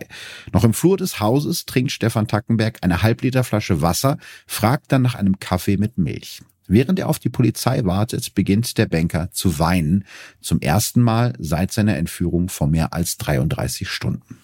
Noch 0.52 0.64
im 0.64 0.74
Flur 0.74 0.96
des 0.96 1.20
Hauses 1.20 1.66
trinkt 1.66 1.92
Stefan 1.92 2.28
Tackenberg 2.28 2.78
eine 2.82 3.02
Halbliter 3.02 3.44
Flasche 3.44 3.82
Wasser, 3.82 4.18
fragt 4.46 4.92
dann 4.92 5.02
nach 5.02 5.14
einem 5.14 5.38
Kaffee 5.38 5.76
mit 5.76 5.98
Milch. 5.98 6.42
Während 6.68 6.98
er 6.98 7.08
auf 7.08 7.18
die 7.18 7.30
Polizei 7.30 7.84
wartet, 7.84 8.34
beginnt 8.34 8.76
der 8.76 8.86
Banker 8.86 9.30
zu 9.32 9.58
weinen, 9.58 10.04
zum 10.42 10.60
ersten 10.60 11.00
Mal 11.00 11.32
seit 11.38 11.72
seiner 11.72 11.96
Entführung 11.96 12.50
vor 12.50 12.66
mehr 12.66 12.92
als 12.92 13.16
33 13.16 13.88
Stunden. 13.88 14.38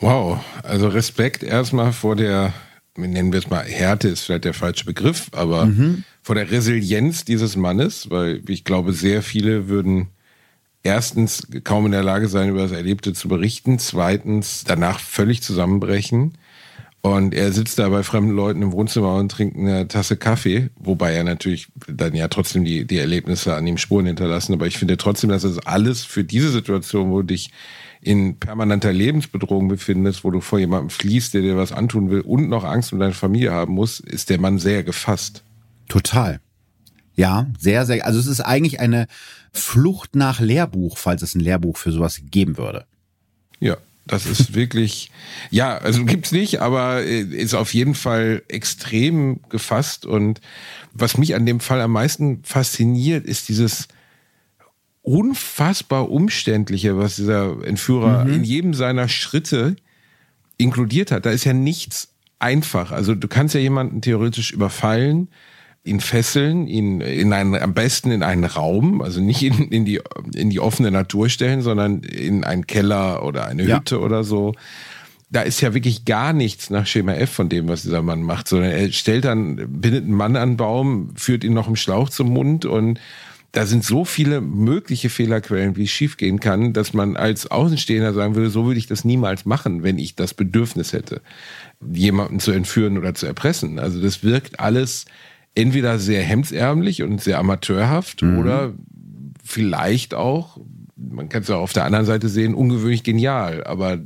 Wow, 0.00 0.40
also 0.62 0.88
Respekt 0.88 1.42
erstmal 1.42 1.92
vor 1.92 2.16
der 2.16 2.52
nennen 2.96 3.32
wir 3.32 3.38
es 3.38 3.50
mal, 3.50 3.64
Härte 3.64 4.08
ist 4.08 4.22
vielleicht 4.22 4.44
der 4.44 4.54
falsche 4.54 4.84
Begriff, 4.84 5.28
aber 5.32 5.66
mhm. 5.66 6.04
vor 6.22 6.34
der 6.34 6.50
Resilienz 6.50 7.24
dieses 7.24 7.56
Mannes, 7.56 8.10
weil 8.10 8.42
ich 8.48 8.64
glaube, 8.64 8.92
sehr 8.92 9.22
viele 9.22 9.68
würden 9.68 10.08
erstens 10.82 11.46
kaum 11.64 11.86
in 11.86 11.92
der 11.92 12.02
Lage 12.02 12.28
sein, 12.28 12.48
über 12.48 12.62
das 12.62 12.72
Erlebte 12.72 13.12
zu 13.12 13.28
berichten, 13.28 13.78
zweitens 13.78 14.64
danach 14.64 15.00
völlig 15.00 15.42
zusammenbrechen. 15.42 16.34
Und 17.04 17.34
er 17.34 17.50
sitzt 17.50 17.80
da 17.80 17.88
bei 17.88 18.04
fremden 18.04 18.30
Leuten 18.30 18.62
im 18.62 18.70
Wohnzimmer 18.70 19.16
und 19.16 19.30
trinkt 19.30 19.56
eine 19.56 19.88
Tasse 19.88 20.16
Kaffee, 20.16 20.70
wobei 20.76 21.12
er 21.12 21.24
natürlich 21.24 21.66
dann 21.88 22.14
ja 22.14 22.28
trotzdem 22.28 22.64
die, 22.64 22.84
die 22.86 22.98
Erlebnisse 22.98 23.56
an 23.56 23.66
ihm 23.66 23.76
Spuren 23.76 24.06
hinterlassen. 24.06 24.52
Aber 24.52 24.68
ich 24.68 24.78
finde 24.78 24.96
trotzdem, 24.96 25.30
dass 25.30 25.42
es 25.42 25.58
alles 25.58 26.04
für 26.04 26.22
diese 26.22 26.50
Situation, 26.50 27.10
wo 27.10 27.22
dich 27.22 27.50
in 28.02 28.36
permanenter 28.36 28.92
Lebensbedrohung 28.92 29.68
befindest, 29.68 30.24
wo 30.24 30.30
du 30.32 30.40
vor 30.40 30.58
jemandem 30.58 30.90
fließt, 30.90 31.34
der 31.34 31.42
dir 31.42 31.56
was 31.56 31.70
antun 31.70 32.10
will 32.10 32.20
und 32.20 32.48
noch 32.48 32.64
Angst 32.64 32.92
um 32.92 32.98
deine 32.98 33.14
Familie 33.14 33.52
haben 33.52 33.74
muss, 33.74 34.00
ist 34.00 34.28
der 34.28 34.40
Mann 34.40 34.58
sehr 34.58 34.82
gefasst. 34.82 35.44
Total. 35.88 36.40
Ja, 37.14 37.46
sehr, 37.58 37.86
sehr. 37.86 38.04
Also 38.04 38.18
es 38.18 38.26
ist 38.26 38.40
eigentlich 38.40 38.80
eine 38.80 39.06
Flucht 39.52 40.16
nach 40.16 40.40
Lehrbuch, 40.40 40.98
falls 40.98 41.22
es 41.22 41.36
ein 41.36 41.40
Lehrbuch 41.40 41.76
für 41.76 41.92
sowas 41.92 42.20
geben 42.28 42.58
würde. 42.58 42.86
Ja, 43.60 43.76
das 44.08 44.26
ist 44.26 44.54
wirklich, 44.54 45.12
ja, 45.50 45.78
also 45.78 46.04
gibt's 46.04 46.32
nicht, 46.32 46.60
aber 46.60 47.04
äh, 47.04 47.20
ist 47.20 47.54
auf 47.54 47.72
jeden 47.72 47.94
Fall 47.94 48.42
extrem 48.48 49.40
gefasst. 49.48 50.06
Und 50.06 50.40
was 50.92 51.18
mich 51.18 51.36
an 51.36 51.46
dem 51.46 51.60
Fall 51.60 51.80
am 51.80 51.92
meisten 51.92 52.42
fasziniert, 52.42 53.26
ist 53.26 53.48
dieses, 53.48 53.86
unfassbar 55.02 56.10
umständliche, 56.10 56.96
was 56.96 57.16
dieser 57.16 57.64
Entführer 57.64 58.24
mhm. 58.24 58.34
in 58.34 58.44
jedem 58.44 58.74
seiner 58.74 59.08
Schritte 59.08 59.76
inkludiert 60.58 61.10
hat. 61.10 61.26
Da 61.26 61.30
ist 61.30 61.44
ja 61.44 61.52
nichts 61.52 62.14
einfach. 62.38 62.92
Also 62.92 63.14
du 63.14 63.28
kannst 63.28 63.54
ja 63.54 63.60
jemanden 63.60 64.00
theoretisch 64.00 64.52
überfallen, 64.52 65.28
ihn 65.84 66.00
fesseln, 66.00 66.68
ihn 66.68 67.00
in 67.00 67.32
einen, 67.32 67.56
am 67.56 67.74
besten 67.74 68.12
in 68.12 68.22
einen 68.22 68.44
Raum, 68.44 69.02
also 69.02 69.20
nicht 69.20 69.42
in, 69.42 69.68
in 69.70 69.84
die, 69.84 70.00
in 70.34 70.50
die 70.50 70.60
offene 70.60 70.92
Natur 70.92 71.28
stellen, 71.28 71.62
sondern 71.62 72.00
in 72.02 72.44
einen 72.44 72.66
Keller 72.68 73.24
oder 73.24 73.46
eine 73.46 73.64
Hütte 73.64 73.96
ja. 73.96 74.00
oder 74.00 74.22
so. 74.22 74.54
Da 75.30 75.42
ist 75.42 75.60
ja 75.60 75.74
wirklich 75.74 76.04
gar 76.04 76.32
nichts 76.32 76.70
nach 76.70 76.86
Schema 76.86 77.14
F 77.14 77.30
von 77.30 77.48
dem, 77.48 77.66
was 77.66 77.82
dieser 77.82 78.02
Mann 78.02 78.22
macht, 78.22 78.46
sondern 78.46 78.70
er 78.70 78.92
stellt 78.92 79.24
dann, 79.24 79.56
bindet 79.56 80.04
einen 80.04 80.12
Mann 80.12 80.36
an 80.36 80.50
den 80.50 80.56
Baum, 80.56 81.14
führt 81.16 81.42
ihn 81.42 81.54
noch 81.54 81.68
im 81.68 81.76
Schlauch 81.76 82.10
zum 82.10 82.28
Mund 82.28 82.64
und 82.64 83.00
da 83.52 83.66
sind 83.66 83.84
so 83.84 84.06
viele 84.06 84.40
mögliche 84.40 85.10
Fehlerquellen, 85.10 85.76
wie 85.76 85.84
es 85.84 85.90
schiefgehen 85.90 86.40
kann, 86.40 86.72
dass 86.72 86.94
man 86.94 87.16
als 87.16 87.50
Außenstehender 87.50 88.14
sagen 88.14 88.34
würde, 88.34 88.48
so 88.48 88.64
würde 88.64 88.78
ich 88.78 88.86
das 88.86 89.04
niemals 89.04 89.44
machen, 89.44 89.82
wenn 89.82 89.98
ich 89.98 90.16
das 90.16 90.32
Bedürfnis 90.32 90.94
hätte, 90.94 91.20
jemanden 91.80 92.40
zu 92.40 92.50
entführen 92.50 92.96
oder 92.96 93.14
zu 93.14 93.26
erpressen. 93.26 93.78
Also 93.78 94.00
das 94.00 94.24
wirkt 94.24 94.58
alles 94.58 95.04
entweder 95.54 95.98
sehr 95.98 96.22
hemdsärmlich 96.22 97.02
und 97.02 97.20
sehr 97.20 97.38
amateurhaft 97.38 98.22
mhm. 98.22 98.38
oder 98.38 98.72
vielleicht 99.44 100.14
auch, 100.14 100.58
man 100.96 101.28
kann 101.28 101.42
es 101.42 101.48
ja 101.48 101.56
auf 101.56 101.74
der 101.74 101.84
anderen 101.84 102.06
Seite 102.06 102.30
sehen, 102.30 102.54
ungewöhnlich 102.54 103.02
genial. 103.02 103.64
Aber 103.64 103.98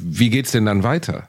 wie 0.00 0.30
geht's 0.30 0.52
denn 0.52 0.66
dann 0.66 0.84
weiter? 0.84 1.28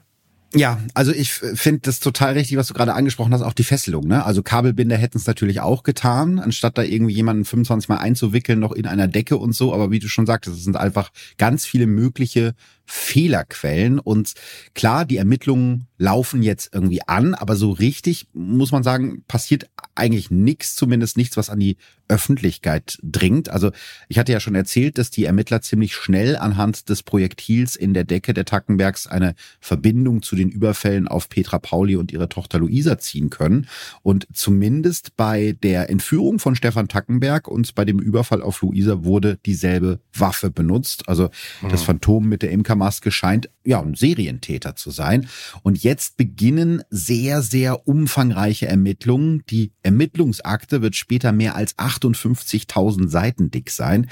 Ja, 0.54 0.80
also 0.92 1.12
ich 1.12 1.32
finde 1.32 1.80
das 1.84 2.00
total 2.00 2.34
richtig, 2.34 2.58
was 2.58 2.68
du 2.68 2.74
gerade 2.74 2.92
angesprochen 2.92 3.32
hast, 3.32 3.40
auch 3.40 3.54
die 3.54 3.64
Fesselung. 3.64 4.06
Ne? 4.06 4.24
Also 4.24 4.42
Kabelbinder 4.42 4.96
hätten 4.96 5.16
es 5.16 5.26
natürlich 5.26 5.60
auch 5.60 5.82
getan, 5.82 6.38
anstatt 6.38 6.76
da 6.76 6.82
irgendwie 6.82 7.14
jemanden 7.14 7.46
25 7.46 7.88
Mal 7.88 7.96
einzuwickeln, 7.96 8.58
noch 8.58 8.72
in 8.72 8.86
einer 8.86 9.08
Decke 9.08 9.38
und 9.38 9.54
so. 9.54 9.72
Aber 9.72 9.90
wie 9.90 9.98
du 9.98 10.08
schon 10.08 10.26
sagtest, 10.26 10.56
es 10.58 10.64
sind 10.64 10.76
einfach 10.76 11.10
ganz 11.38 11.64
viele 11.64 11.86
mögliche 11.86 12.54
Fehlerquellen. 12.84 13.98
Und 13.98 14.34
klar, 14.74 15.04
die 15.04 15.16
Ermittlungen 15.16 15.86
laufen 15.98 16.42
jetzt 16.42 16.74
irgendwie 16.74 17.00
an, 17.06 17.34
aber 17.34 17.56
so 17.56 17.70
richtig, 17.70 18.26
muss 18.32 18.72
man 18.72 18.82
sagen, 18.82 19.22
passiert 19.28 19.70
eigentlich 19.94 20.30
nichts, 20.30 20.74
zumindest 20.74 21.16
nichts, 21.16 21.36
was 21.36 21.48
an 21.48 21.60
die 21.60 21.76
Öffentlichkeit 22.08 22.98
dringt. 23.02 23.48
Also 23.48 23.70
ich 24.08 24.18
hatte 24.18 24.32
ja 24.32 24.40
schon 24.40 24.54
erzählt, 24.54 24.98
dass 24.98 25.10
die 25.10 25.24
Ermittler 25.24 25.62
ziemlich 25.62 25.94
schnell 25.94 26.36
anhand 26.36 26.88
des 26.88 27.02
Projektils 27.02 27.76
in 27.76 27.94
der 27.94 28.04
Decke 28.04 28.34
der 28.34 28.44
Tackenbergs 28.44 29.06
eine 29.06 29.34
Verbindung 29.60 30.22
zu 30.22 30.36
den 30.36 30.50
Überfällen 30.50 31.08
auf 31.08 31.28
Petra 31.28 31.58
Pauli 31.58 31.96
und 31.96 32.12
ihre 32.12 32.28
Tochter 32.28 32.58
Luisa 32.58 32.98
ziehen 32.98 33.30
können. 33.30 33.66
Und 34.02 34.26
zumindest 34.32 35.16
bei 35.16 35.56
der 35.62 35.88
Entführung 35.88 36.38
von 36.38 36.54
Stefan 36.54 36.88
Tackenberg 36.88 37.48
und 37.48 37.74
bei 37.74 37.84
dem 37.84 37.98
Überfall 37.98 38.42
auf 38.42 38.60
Luisa 38.60 39.04
wurde 39.04 39.38
dieselbe 39.46 40.00
Waffe 40.12 40.50
benutzt. 40.50 41.08
Also 41.08 41.30
das. 41.70 41.82
Phantom 41.82 42.28
mit 42.28 42.42
der 42.42 42.50
Imkermaske 42.72 43.10
scheint 43.10 43.50
ja 43.64 43.80
ein 43.80 43.94
Serientäter 43.94 44.76
zu 44.76 44.90
sein. 44.90 45.28
Und 45.62 45.82
jetzt 45.82 46.16
beginnen 46.16 46.82
sehr, 46.90 47.42
sehr 47.42 47.86
umfangreiche 47.86 48.66
Ermittlungen. 48.66 49.44
Die 49.50 49.72
Ermittlungsakte 49.82 50.80
wird 50.80 50.96
später 50.96 51.32
mehr 51.32 51.54
als 51.54 51.76
58.000 51.78 53.08
Seiten 53.08 53.50
dick 53.50 53.70
sein. 53.70 54.08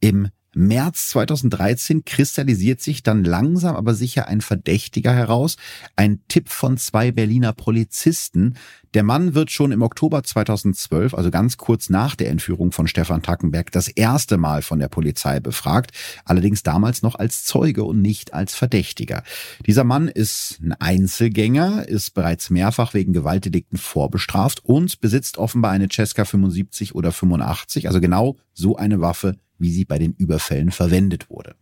Im 0.00 0.28
März 0.54 1.08
2013 1.10 2.04
kristallisiert 2.04 2.80
sich 2.80 3.02
dann 3.02 3.24
langsam 3.24 3.76
aber 3.76 3.94
sicher 3.94 4.28
ein 4.28 4.40
Verdächtiger 4.40 5.12
heraus. 5.12 5.56
Ein 5.96 6.20
Tipp 6.28 6.48
von 6.48 6.76
zwei 6.76 7.12
Berliner 7.12 7.52
Polizisten. 7.52 8.54
Der 8.94 9.02
Mann 9.02 9.34
wird 9.34 9.50
schon 9.50 9.72
im 9.72 9.82
Oktober 9.82 10.22
2012, 10.22 11.14
also 11.14 11.32
ganz 11.32 11.56
kurz 11.56 11.90
nach 11.90 12.14
der 12.14 12.30
Entführung 12.30 12.70
von 12.70 12.86
Stefan 12.86 13.22
Tackenberg, 13.22 13.72
das 13.72 13.88
erste 13.88 14.36
Mal 14.36 14.62
von 14.62 14.78
der 14.78 14.88
Polizei 14.88 15.40
befragt. 15.40 15.90
Allerdings 16.24 16.62
damals 16.62 17.02
noch 17.02 17.16
als 17.16 17.44
Zeuge 17.44 17.82
und 17.82 18.00
nicht 18.00 18.34
als 18.34 18.54
Verdächtiger. 18.54 19.24
Dieser 19.66 19.82
Mann 19.82 20.06
ist 20.06 20.60
ein 20.62 20.72
Einzelgänger, 20.72 21.88
ist 21.88 22.14
bereits 22.14 22.50
mehrfach 22.50 22.94
wegen 22.94 23.12
Gewaltdelikten 23.12 23.78
vorbestraft 23.78 24.64
und 24.64 25.00
besitzt 25.00 25.38
offenbar 25.38 25.72
eine 25.72 25.88
Cesca 25.88 26.24
75 26.24 26.94
oder 26.94 27.10
85, 27.10 27.88
also 27.88 28.00
genau 28.00 28.36
so 28.52 28.76
eine 28.76 29.00
Waffe, 29.00 29.36
wie 29.58 29.70
sie 29.70 29.84
bei 29.84 29.98
den 29.98 30.14
Überfällen 30.14 30.70
verwendet 30.70 31.30
wurde. 31.30 31.54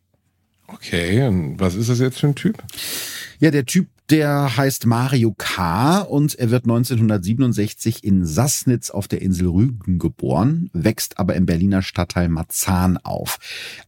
Okay, 0.66 1.26
und 1.26 1.60
was 1.60 1.74
ist 1.74 1.88
das 1.90 1.98
jetzt 1.98 2.18
für 2.18 2.28
ein 2.28 2.34
Typ? 2.34 2.62
Ja, 3.38 3.50
der 3.50 3.66
Typ 3.66 3.88
der 4.10 4.56
heißt 4.56 4.84
Mario 4.86 5.32
K. 5.36 6.00
und 6.00 6.34
er 6.34 6.50
wird 6.50 6.64
1967 6.64 8.04
in 8.04 8.26
Sassnitz 8.26 8.90
auf 8.90 9.08
der 9.08 9.22
Insel 9.22 9.48
Rügen 9.48 9.98
geboren, 9.98 10.68
wächst 10.72 11.18
aber 11.18 11.34
im 11.34 11.46
Berliner 11.46 11.82
Stadtteil 11.82 12.28
Marzahn 12.28 12.98
auf. 12.98 13.38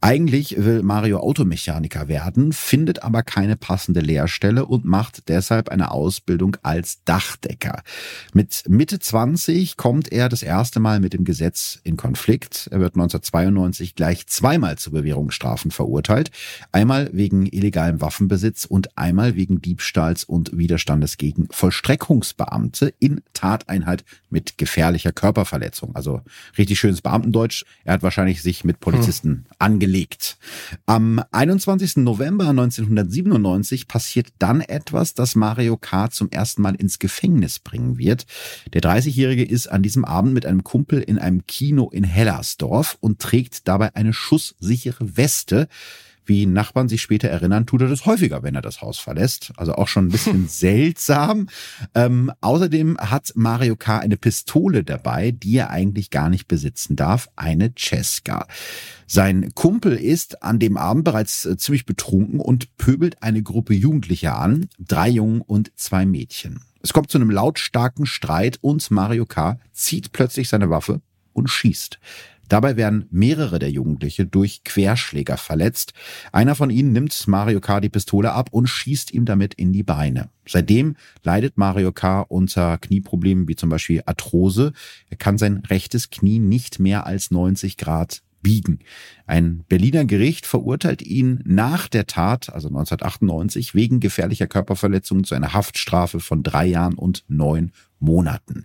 Eigentlich 0.01 0.57
will 0.57 0.83
Mario 0.83 1.19
Automechaniker 1.19 2.09
werden, 2.09 2.53
findet 2.53 3.03
aber 3.03 3.23
keine 3.23 3.57
passende 3.57 4.01
Lehrstelle 4.01 4.67
und 4.67 4.85
macht 4.85 5.29
deshalb 5.29 5.69
eine 5.69 5.91
Ausbildung 5.91 6.57
als 6.63 7.03
Dachdecker. 7.05 7.83
Mit 8.33 8.65
Mitte 8.69 9.01
20 9.01 9.77
kommt 9.77 10.13
er 10.13 10.29
das 10.29 10.43
erste 10.43 10.81
Mal 10.81 11.01
mit 11.01 11.13
dem 11.13 11.25
Gesetz 11.25 11.81
in 11.83 11.97
Konflikt. 11.97 12.69
Er 12.71 12.81
wird 12.81 12.95
1992 12.95 13.95
gleich 13.95 14.27
zweimal 14.29 14.79
zu 14.79 14.91
Bewährungsstrafen 14.91 15.71
verurteilt. 15.71 16.31
Einmal 16.73 17.11
wegen 17.13 17.47
illegalem 17.47 18.01
Waffenbesitz 18.01 18.65
und 18.65 18.97
einmal 18.97 19.35
wegen 19.35 19.61
Diebstahl 19.61 20.04
Diebstahls 20.05 20.25
und 20.25 20.57
Widerstandes 20.57 21.17
gegen 21.17 21.49
Vollstreckungsbeamte 21.51 22.93
in 22.99 23.23
Tateinheit 23.33 24.05
mit 24.31 24.59
gefährlicher 24.59 25.13
Körperverletzung. 25.13 25.95
Also 25.95 26.21
richtig 26.59 26.79
schönes 26.79 27.03
Beamtendeutsch. 27.03 27.65
Er 27.85 27.95
hat 27.95 28.03
wahrscheinlich 28.03 28.43
sich 28.43 28.65
mit 28.65 28.81
Polizisten 28.81 29.29
hm. 29.29 29.45
angelegt. 29.59 30.37
Am 30.87 31.23
21. 31.31 31.97
November 31.97 32.49
1997 32.49 33.89
passiert 33.89 34.29
dann 34.39 34.61
etwas, 34.61 35.15
das 35.15 35.35
Mario 35.35 35.77
K. 35.77 36.11
zum 36.11 36.31
ersten 36.31 36.63
Mal 36.63 36.75
ins 36.75 36.99
Gefängnis 36.99 37.59
bringen 37.59 37.99
wird. 37.99 38.27
Der 38.73 38.83
30-Jährige 38.83 39.45
ist 39.45 39.69
an 39.69 39.83
diesem 39.83 40.05
Abend 40.05 40.35
mit 40.35 40.47
einem 40.47 40.65
Kumpel 40.65 41.01
in 41.01 41.19
einem 41.19 41.47
Kino 41.47 41.89
in 41.91 42.05
Hellersdorf 42.05 42.97
und 43.01 43.21
trägt 43.21 43.69
dabei 43.69 43.95
eine 43.95 44.13
schusssichere 44.13 45.17
Weste. 45.17 45.69
Wie 46.27 46.47
Nachbarn 46.47 46.89
sich 46.89 47.03
später 47.03 47.29
erinnern, 47.29 47.67
tut 47.67 47.83
er 47.83 47.89
das 47.89 48.07
häufiger, 48.07 48.43
wenn 48.43 48.55
er 48.55 48.63
das 48.63 48.81
Haus 48.83 48.99
verlässt. 48.99 49.53
Also 49.57 49.75
auch 49.75 49.89
schon 49.89 50.07
ein 50.07 50.11
bisschen 50.11 50.49
seltsam. 50.49 51.49
Ähm, 51.95 52.33
außerdem 52.41 52.97
hat 52.99 53.33
Mario 53.35 53.77
K. 53.77 53.99
eine 53.99 54.17
Pistole 54.17 54.85
dabei, 54.85 55.31
die 55.31 55.57
er 55.57 55.71
eigentlich 55.71 56.11
gar 56.11 56.29
nicht 56.29 56.49
besitzen 56.49 56.97
darf, 56.97 57.29
eine 57.37 57.73
Cesca. 57.77 58.47
Sein 59.07 59.55
Kumpel 59.55 59.97
ist 59.97 60.43
an 60.43 60.59
dem 60.59 60.77
Abend 60.77 61.05
bereits 61.05 61.45
äh, 61.45 61.57
ziemlich 61.57 61.87
betrunken 61.87 62.41
und 62.41 62.77
pöbelt 62.77 63.23
eine 63.23 63.43
Gruppe 63.43 63.75
Jugendlicher 63.75 64.39
an, 64.39 64.69
drei 64.79 65.09
Jungen 65.09 65.41
und 65.43 65.73
zwei 65.77 66.07
Mädchen. 66.07 66.61
Es 66.81 66.93
kommt 66.93 67.11
zu 67.11 67.19
einem 67.19 67.31
lautstarken 67.31 68.07
Streit 68.07 68.59
und 68.61 68.91
Mario 68.91 69.25
K. 69.27 69.59
zieht 69.73 70.13
plötzlich 70.13 70.49
seine 70.49 70.71
Waffe 70.71 71.01
und 71.33 71.49
schießt. 71.49 71.99
Dabei 72.49 72.77
werden 72.77 73.07
mehrere 73.11 73.59
der 73.59 73.71
Jugendliche 73.71 74.27
durch 74.27 74.65
Querschläger 74.65 75.37
verletzt. 75.37 75.93
Einer 76.33 76.55
von 76.55 76.71
ihnen 76.71 76.93
nimmt 76.93 77.27
Mario 77.27 77.61
K. 77.61 77.81
die 77.81 77.89
Pistole 77.89 78.33
ab 78.33 78.49
und 78.51 78.67
schießt 78.67 79.13
ihm 79.13 79.25
damit 79.25 79.55
in 79.55 79.73
die 79.73 79.83
Beine. 79.83 80.29
Seitdem 80.47 80.97
leidet 81.23 81.57
Mario 81.57 81.93
K. 81.93 82.21
unter 82.21 82.79
Knieproblemen 82.79 83.49
wie 83.49 83.57
zum 83.57 83.71
Beispiel 83.71 84.03
Arthrose. 84.07 84.73
Er 85.09 85.17
kann 85.17 85.39
sein 85.39 85.63
rechtes 85.69 86.11
Knie 86.11 86.39
nicht 86.39 86.79
mehr 86.79 87.07
als 87.07 87.31
90 87.31 87.77
Grad 87.77 88.23
biegen. 88.45 88.79
Ein 89.27 89.65
Berliner 89.69 90.05
Gericht 90.05 90.47
verurteilt 90.47 91.03
ihn 91.03 91.41
nach 91.45 91.89
der 91.89 92.07
Tat, 92.07 92.51
also 92.51 92.69
1998, 92.69 93.75
wegen 93.75 93.99
gefährlicher 93.99 94.47
Körperverletzung 94.47 95.25
zu 95.25 95.35
einer 95.35 95.53
Haftstrafe 95.53 96.21
von 96.21 96.45
drei 96.45 96.67
Jahren 96.67 96.95
und 96.95 97.25
neun 97.27 97.73
Monaten. 97.99 98.65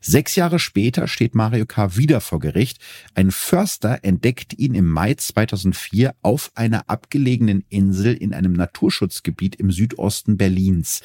Sechs 0.00 0.36
Jahre 0.36 0.58
später 0.58 1.08
steht 1.08 1.34
Mario 1.34 1.66
K. 1.66 1.96
wieder 1.96 2.20
vor 2.20 2.40
Gericht. 2.40 2.78
Ein 3.14 3.30
Förster 3.30 4.00
entdeckt 4.02 4.58
ihn 4.58 4.74
im 4.74 4.86
Mai 4.86 5.14
2004 5.14 6.14
auf 6.22 6.50
einer 6.54 6.88
abgelegenen 6.88 7.64
Insel 7.68 8.14
in 8.14 8.34
einem 8.34 8.52
Naturschutzgebiet 8.52 9.56
im 9.56 9.70
Südosten 9.70 10.36
Berlins. 10.36 11.02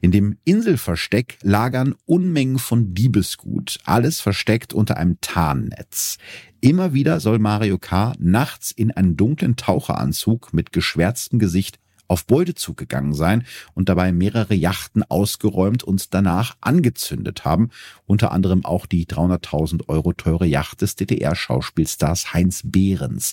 In 0.00 0.10
dem 0.12 0.38
Inselversteck 0.44 1.38
lagern 1.42 1.94
Unmengen 2.06 2.58
von 2.58 2.94
Diebesgut, 2.94 3.78
alles 3.84 4.20
versteckt 4.20 4.72
unter 4.74 4.96
einem 4.96 5.18
Tarnnetz. 5.20 6.18
Immer 6.60 6.94
wieder 6.94 7.18
soll 7.18 7.40
Mario 7.40 7.78
K. 7.78 8.14
nachts 8.18 8.70
in 8.70 8.92
einen 8.92 9.16
dunklen 9.16 9.56
Taucheranzug 9.56 10.52
mit 10.52 10.72
geschwärztem 10.72 11.40
Gesicht 11.40 11.80
auf 12.12 12.26
Beutezug 12.26 12.76
gegangen 12.76 13.14
sein 13.14 13.44
und 13.72 13.88
dabei 13.88 14.12
mehrere 14.12 14.54
Yachten 14.54 15.02
ausgeräumt 15.02 15.82
und 15.82 16.12
danach 16.12 16.56
angezündet 16.60 17.46
haben. 17.46 17.70
Unter 18.04 18.32
anderem 18.32 18.66
auch 18.66 18.84
die 18.84 19.06
300.000 19.06 19.88
Euro 19.88 20.12
teure 20.12 20.44
Yacht 20.44 20.82
des 20.82 20.94
DDR-Schauspielstars 20.96 22.34
Heinz 22.34 22.60
Behrens. 22.64 23.32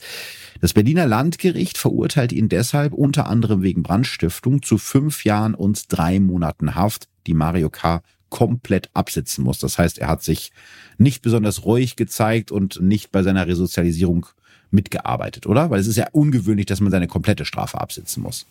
Das 0.61 0.73
Berliner 0.73 1.07
Landgericht 1.07 1.77
verurteilt 1.77 2.32
ihn 2.32 2.47
deshalb 2.47 2.93
unter 2.93 3.27
anderem 3.27 3.63
wegen 3.63 3.84
Brandstiftung 3.84 4.63
zu 4.63 4.77
fünf 4.77 5.25
Jahren 5.25 5.55
und 5.55 5.84
drei 5.89 6.21
Monaten 6.21 6.73
Haft, 6.75 7.09
die 7.27 7.34
Mario 7.34 7.69
K 7.69 8.01
komplett 8.30 8.89
absitzen 8.93 9.43
muss. 9.43 9.59
Das 9.59 9.77
heißt, 9.77 9.97
er 9.97 10.07
hat 10.07 10.23
sich 10.23 10.51
nicht 10.97 11.21
besonders 11.21 11.65
ruhig 11.65 11.97
gezeigt 11.97 12.49
und 12.51 12.82
nicht 12.82 13.11
bei 13.11 13.23
seiner 13.23 13.45
Resozialisierung 13.45 14.27
mitgearbeitet, 14.72 15.47
oder? 15.47 15.70
Weil 15.70 15.80
es 15.80 15.88
ist 15.88 15.95
ja 15.95 16.07
ungewöhnlich, 16.11 16.65
dass 16.65 16.80
man 16.82 16.91
seine 16.91 17.07
komplette 17.07 17.45
Strafe 17.45 17.80
absitzen 17.80 18.24
muss. 18.24 18.45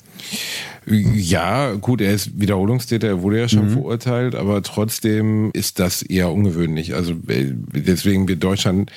Ja, 0.87 1.75
gut, 1.75 2.01
er 2.01 2.13
ist 2.13 2.41
Wiederholungstäter, 2.41 3.07
er 3.07 3.23
wurde 3.23 3.39
ja 3.39 3.49
schon 3.49 3.67
mhm. 3.67 3.73
verurteilt, 3.73 4.35
aber 4.35 4.63
trotzdem 4.63 5.51
ist 5.53 5.79
das 5.79 6.03
eher 6.03 6.31
ungewöhnlich. 6.31 6.95
Also 6.95 7.15
deswegen 7.27 8.29
wir 8.29 8.37
Deutschland 8.37 8.91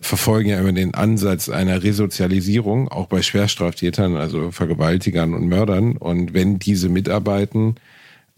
verfolgen 0.00 0.50
ja 0.50 0.60
immer 0.60 0.72
den 0.72 0.94
Ansatz 0.94 1.48
einer 1.48 1.82
Resozialisierung, 1.82 2.88
auch 2.88 3.06
bei 3.06 3.22
Schwerstraftätern, 3.22 4.16
also 4.16 4.50
Vergewaltigern 4.50 5.34
und 5.34 5.48
Mördern. 5.48 5.96
Und 5.96 6.34
wenn 6.34 6.58
diese 6.58 6.88
mitarbeiten, 6.88 7.76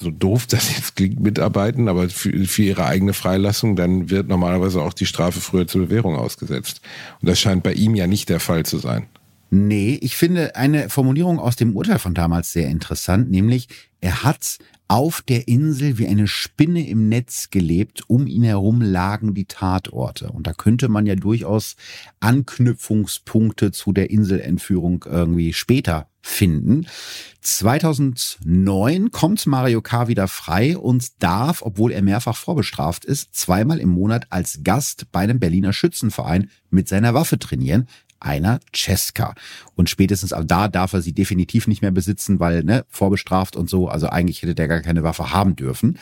so 0.01 0.11
doof 0.11 0.47
das 0.47 0.77
jetzt 0.77 0.97
klingt, 0.97 1.21
mitarbeiten, 1.21 1.89
aber 1.89 2.09
für, 2.09 2.33
für 2.47 2.63
ihre 2.63 2.87
eigene 2.87 3.13
Freilassung, 3.13 3.75
dann 3.75 4.11
wird 4.11 4.29
normalerweise 4.29 4.81
auch 4.81 4.93
die 4.93 5.07
Strafe 5.07 5.41
früher 5.41 5.67
zur 5.67 5.87
Bewährung 5.87 6.17
ausgesetzt. 6.17 6.81
Und 7.21 7.29
das 7.29 7.41
scheint 7.41 7.63
bei 7.63 7.73
ihm 7.73 7.95
ja 7.95 8.07
nicht 8.07 8.29
der 8.29 8.41
Fall 8.41 8.65
zu 8.65 8.79
sein. 8.79 9.07
Nee, 9.51 9.99
ich 10.03 10.17
finde 10.17 10.57
eine 10.57 10.91
Formulierung 10.91 11.39
aus 11.39 11.57
dem 11.57 11.75
Urteil 11.75 11.99
von 11.99 12.15
damals 12.15 12.53
sehr 12.53 12.69
interessant, 12.69 13.31
nämlich 13.31 13.69
er 14.01 14.23
hat 14.23 14.59
auf 14.89 15.21
der 15.21 15.49
Insel 15.49 15.99
wie 15.99 16.07
eine 16.07 16.27
Spinne 16.27 16.89
im 16.89 17.11
Netz 17.11 17.51
gelebt, 17.51 18.03
um 18.09 18.27
ihn 18.27 18.43
herum 18.43 18.81
lagen 18.81 19.35
die 19.35 19.45
Tatorte. 19.45 20.31
Und 20.31 20.47
da 20.47 20.55
könnte 20.55 20.89
man 20.89 21.05
ja 21.05 21.15
durchaus 21.15 21.77
Anknüpfungspunkte 22.21 23.71
zu 23.71 23.93
der 23.93 24.11
Inselentführung 24.11 25.05
irgendwie 25.07 25.53
später 25.53 26.09
finden. 26.23 26.87
2009 27.43 29.11
kommt 29.11 29.47
Mario 29.47 29.83
K. 29.83 30.09
wieder 30.09 30.27
frei 30.27 30.77
und 30.77 31.23
darf, 31.23 31.63
obwohl 31.63 31.93
er 31.93 32.03
mehrfach 32.03 32.37
vorbestraft 32.37 33.05
ist, 33.05 33.35
zweimal 33.35 33.79
im 33.79 33.91
Monat 33.91 34.27
als 34.31 34.61
Gast 34.65 35.13
bei 35.13 35.21
einem 35.21 35.39
Berliner 35.39 35.73
Schützenverein 35.73 36.51
mit 36.71 36.89
seiner 36.89 37.15
Waffe 37.15 37.39
trainieren 37.39 37.89
einer 38.21 38.61
Cesca. 38.75 39.35
Und 39.75 39.91
spätestens 39.91 40.33
ab 40.33 40.45
da 40.47 40.69
darf 40.69 40.93
er 40.93 41.03
sie 41.03 41.13
definitiv 41.13 41.67
nicht 41.67 41.83
mehr 41.83 41.91
besitzen, 41.91 42.41
weil 42.41 42.65
ne, 42.65 42.85
vorbestraft 42.89 43.57
und 43.57 43.69
so. 43.69 43.89
Also 43.89 44.09
eigentlich 44.09 44.43
hätte 44.43 44.55
der 44.55 44.69
gar 44.69 44.81
keine 44.81 45.03
Waffe 45.03 45.33
haben 45.33 45.57
dürfen. 45.57 45.99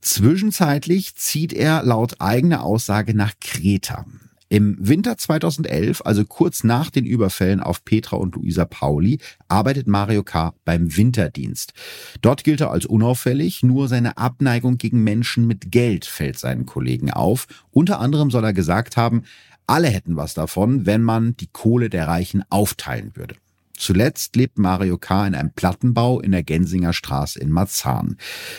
Zwischenzeitlich 0.00 1.14
zieht 1.16 1.52
er 1.52 1.82
laut 1.82 2.20
eigener 2.20 2.64
Aussage 2.64 3.14
nach 3.14 3.34
Kreta. 3.40 4.06
Im 4.52 4.76
Winter 4.80 5.16
2011, 5.16 6.02
also 6.04 6.24
kurz 6.24 6.64
nach 6.64 6.90
den 6.90 7.06
Überfällen 7.06 7.60
auf 7.60 7.84
Petra 7.84 8.16
und 8.16 8.34
Luisa 8.34 8.64
Pauli, 8.64 9.20
arbeitet 9.46 9.86
Mario 9.86 10.24
K. 10.24 10.54
beim 10.64 10.96
Winterdienst. 10.96 11.72
Dort 12.20 12.42
gilt 12.42 12.60
er 12.60 12.72
als 12.72 12.84
unauffällig, 12.84 13.62
nur 13.62 13.86
seine 13.86 14.18
Abneigung 14.18 14.76
gegen 14.76 15.04
Menschen 15.04 15.46
mit 15.46 15.70
Geld 15.70 16.04
fällt 16.04 16.36
seinen 16.36 16.66
Kollegen 16.66 17.12
auf. 17.12 17.46
Unter 17.70 18.00
anderem 18.00 18.32
soll 18.32 18.42
er 18.42 18.52
gesagt 18.52 18.96
haben, 18.96 19.22
alle 19.70 19.88
hätten 19.88 20.16
was 20.16 20.34
davon, 20.34 20.84
wenn 20.84 21.02
man 21.02 21.36
die 21.36 21.46
Kohle 21.46 21.90
der 21.90 22.08
Reichen 22.08 22.42
aufteilen 22.50 23.12
würde. 23.14 23.36
Zuletzt 23.76 24.36
lebt 24.36 24.58
Mario 24.58 24.98
K. 24.98 25.26
in 25.26 25.34
einem 25.34 25.52
Plattenbau 25.52 26.20
in 26.20 26.32
der 26.32 26.42
Gensinger 26.42 26.92
Straße 26.92 27.38
in 27.38 27.50
Marzahn. 27.50 28.16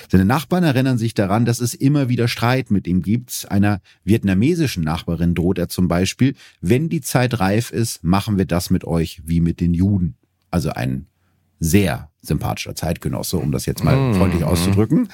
Seine 0.09 0.25
Nachbarn 0.25 0.63
erinnern 0.63 0.97
sich 0.97 1.13
daran, 1.13 1.45
dass 1.45 1.59
es 1.59 1.75
immer 1.75 2.09
wieder 2.09 2.27
Streit 2.27 2.71
mit 2.71 2.87
ihm 2.87 3.03
gibt. 3.03 3.45
Einer 3.51 3.81
vietnamesischen 4.03 4.83
Nachbarin 4.83 5.35
droht 5.35 5.59
er 5.59 5.69
zum 5.69 5.87
Beispiel, 5.87 6.33
wenn 6.59 6.89
die 6.89 7.01
Zeit 7.01 7.39
reif 7.39 7.71
ist, 7.71 8.03
machen 8.03 8.39
wir 8.39 8.45
das 8.45 8.71
mit 8.71 8.83
euch 8.83 9.21
wie 9.23 9.41
mit 9.41 9.59
den 9.59 9.75
Juden. 9.75 10.15
Also 10.49 10.71
ein 10.71 11.05
sehr 11.59 12.10
sympathischer 12.21 12.75
Zeitgenosse, 12.75 13.37
um 13.37 13.51
das 13.51 13.65
jetzt 13.65 13.83
mal 13.83 13.95
mhm. 13.95 14.15
freundlich 14.15 14.43
auszudrücken. 14.43 15.09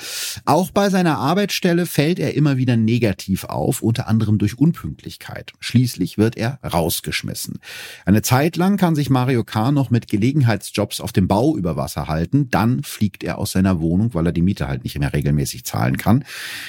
Auch 0.46 0.72
bei 0.72 0.90
seiner 0.90 1.18
Arbeitsstelle 1.18 1.86
fällt 1.86 2.20
er 2.20 2.34
immer 2.34 2.58
wieder 2.58 2.76
negativ 2.76 3.46
auf, 3.46 3.82
unter 3.82 4.08
anderem 4.08 4.38
durch 4.38 4.60
Unpünktlichkeit. 4.60 5.54
Schließlich 5.60 6.18
wird 6.18 6.36
er 6.36 6.60
rausgeschmissen. 6.64 7.60
Eine 8.06 8.22
Zeit 8.22 8.58
lang 8.58 8.78
kann 8.78 8.96
sich 8.96 9.10
Mario 9.10 9.46
K. 9.46 9.72
noch 9.72 9.90
mit 9.90 10.08
Gelegenheitsjobs 10.10 11.00
auf 11.00 11.14
dem 11.14 11.28
Bau 11.28 11.56
über 11.56 11.78
Wasser 11.78 12.08
halten, 12.08 12.50
dann 12.50 12.84
fliegt 12.84 13.24
er 13.24 13.38
aus 13.38 13.54
seiner 13.54 13.80
Wohnung, 13.80 14.14
weil 14.14 14.26
er 14.26 14.34
die 14.34 14.42
Miete 14.42 14.68
halt 14.68 14.84
nicht 14.84 15.00
mehr 15.00 15.14
regelmäßig 15.14 15.64
zahlen 15.64 15.98
kann. 15.98 16.26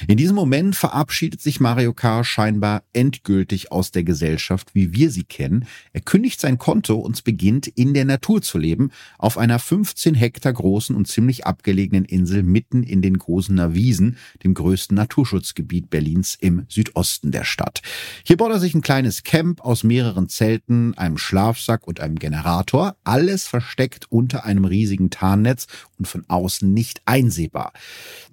In 0.07 0.17
diesem 0.17 0.37
Moment 0.37 0.77
verabschiedet 0.77 1.41
sich 1.41 1.59
Mario 1.59 1.93
K. 1.95 2.23
scheinbar 2.23 2.85
endgültig 2.93 3.73
aus 3.73 3.91
der 3.91 4.05
Gesellschaft, 4.05 4.75
wie 4.75 4.93
wir 4.93 5.11
sie 5.11 5.25
kennen. 5.25 5.67
Er 5.93 6.01
kündigt 6.01 6.41
sein 6.41 6.59
Konto 6.59 6.95
und 6.95 7.25
beginnt 7.25 7.67
in 7.67 7.93
der 7.93 8.05
Natur 8.05 8.41
zu 8.41 8.59
leben, 8.59 8.91
auf 9.19 9.37
einer 9.37 9.59
15 9.59 10.15
Hektar 10.15 10.28
Hektar 10.29 10.53
großen 10.53 10.95
und 10.95 11.09
ziemlich 11.09 11.47
abgelegenen 11.47 12.05
Insel 12.05 12.43
mitten 12.43 12.83
in 12.83 13.01
den 13.01 13.17
Großener 13.17 13.75
Wiesen, 13.75 14.19
dem 14.45 14.53
größten 14.53 14.95
Naturschutzgebiet 14.95 15.89
Berlins 15.89 16.37
im 16.39 16.67
Südosten 16.69 17.31
der 17.31 17.45
Stadt. 17.45 17.81
Hier 18.25 18.37
baut 18.37 18.51
er 18.51 18.61
sich 18.61 18.75
ein 18.75 18.83
kleines 18.83 19.23
Camp 19.23 19.63
aus 19.63 19.85
mehreren 19.85 20.29
Zelten, 20.29 20.93
einem 20.99 21.17
Schlafsack 21.17 21.87
und 21.89 22.01
einem 22.01 22.17
Generator, 22.17 22.97
alles 23.05 23.47
versteckt 23.47 24.13
unter 24.13 24.45
einem 24.45 24.67
riesigen 24.67 25.09
Tarnnetz 25.09 25.67
und 25.99 26.07
von 26.07 26.27
außen 26.29 26.71
nicht 26.71 27.01
einsehbar. 27.07 27.73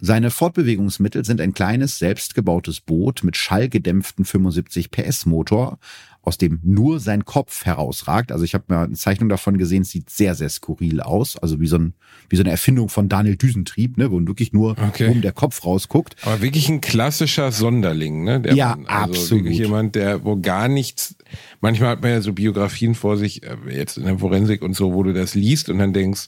Seine 0.02 0.32
Fortbewegungsmittel 0.32 1.24
sind 1.24 1.40
ein 1.40 1.54
kleines 1.54 1.98
selbstgebautes 1.98 2.82
Boot 2.82 3.24
mit 3.24 3.38
schallgedämpften 3.38 4.26
75 4.26 4.92
PS 4.92 5.26
Motor, 5.26 5.80
aus 6.26 6.38
dem 6.38 6.60
nur 6.64 7.00
sein 7.00 7.24
Kopf 7.24 7.66
herausragt. 7.66 8.32
Also 8.32 8.44
ich 8.44 8.56
habe 8.56 8.66
mir 8.68 8.80
eine 8.80 8.94
Zeichnung 8.94 9.30
davon 9.30 9.58
gesehen, 9.58 9.84
es 9.84 9.92
sieht 9.92 10.10
sehr, 10.10 10.34
sehr 10.34 10.50
skurril 10.50 11.00
aus. 11.02 11.38
Also 11.38 11.60
wie 11.60 11.68
so, 11.68 11.78
ein, 11.78 11.94
wie 12.30 12.36
so 12.36 12.42
eine 12.42 12.50
Erfindung 12.50 12.90
von 12.90 13.10
Daniel 13.10 13.38
Düsentrieb, 13.38 13.98
ne, 13.98 14.12
wo 14.12 14.20
wirklich 14.26 14.52
nur 14.52 14.72
okay. 14.72 15.10
um 15.10 15.22
der 15.22 15.32
Kopf 15.32 15.64
rausguckt. 15.64 16.16
Aber 16.24 16.42
wirklich 16.42 16.68
ein 16.68 16.82
klassischer 16.82 17.52
Sonderling, 17.52 18.24
ne? 18.24 18.42
Der 18.42 18.56
ja, 18.56 18.76
Mann. 18.76 18.88
also 18.88 19.22
absolut. 19.22 19.52
Jemand, 19.52 19.96
der, 19.96 20.26
wo 20.26 20.36
gar 20.38 20.68
nichts, 20.68 21.16
manchmal 21.62 21.90
hat 21.90 22.02
man 22.02 22.12
ja 22.12 22.22
so 22.22 22.34
Biografien 22.34 22.96
vor 22.96 23.18
sich, 23.18 23.44
äh, 23.44 23.56
jetzt 23.70 23.98
in 23.98 24.06
der 24.06 24.18
Forensik 24.18 24.64
und 24.64 24.76
so, 24.76 24.94
wo 24.94 25.04
du 25.04 25.14
das 25.14 25.36
liest 25.36 25.70
und 25.70 25.78
dann 25.78 25.94
denkst, 25.94 26.28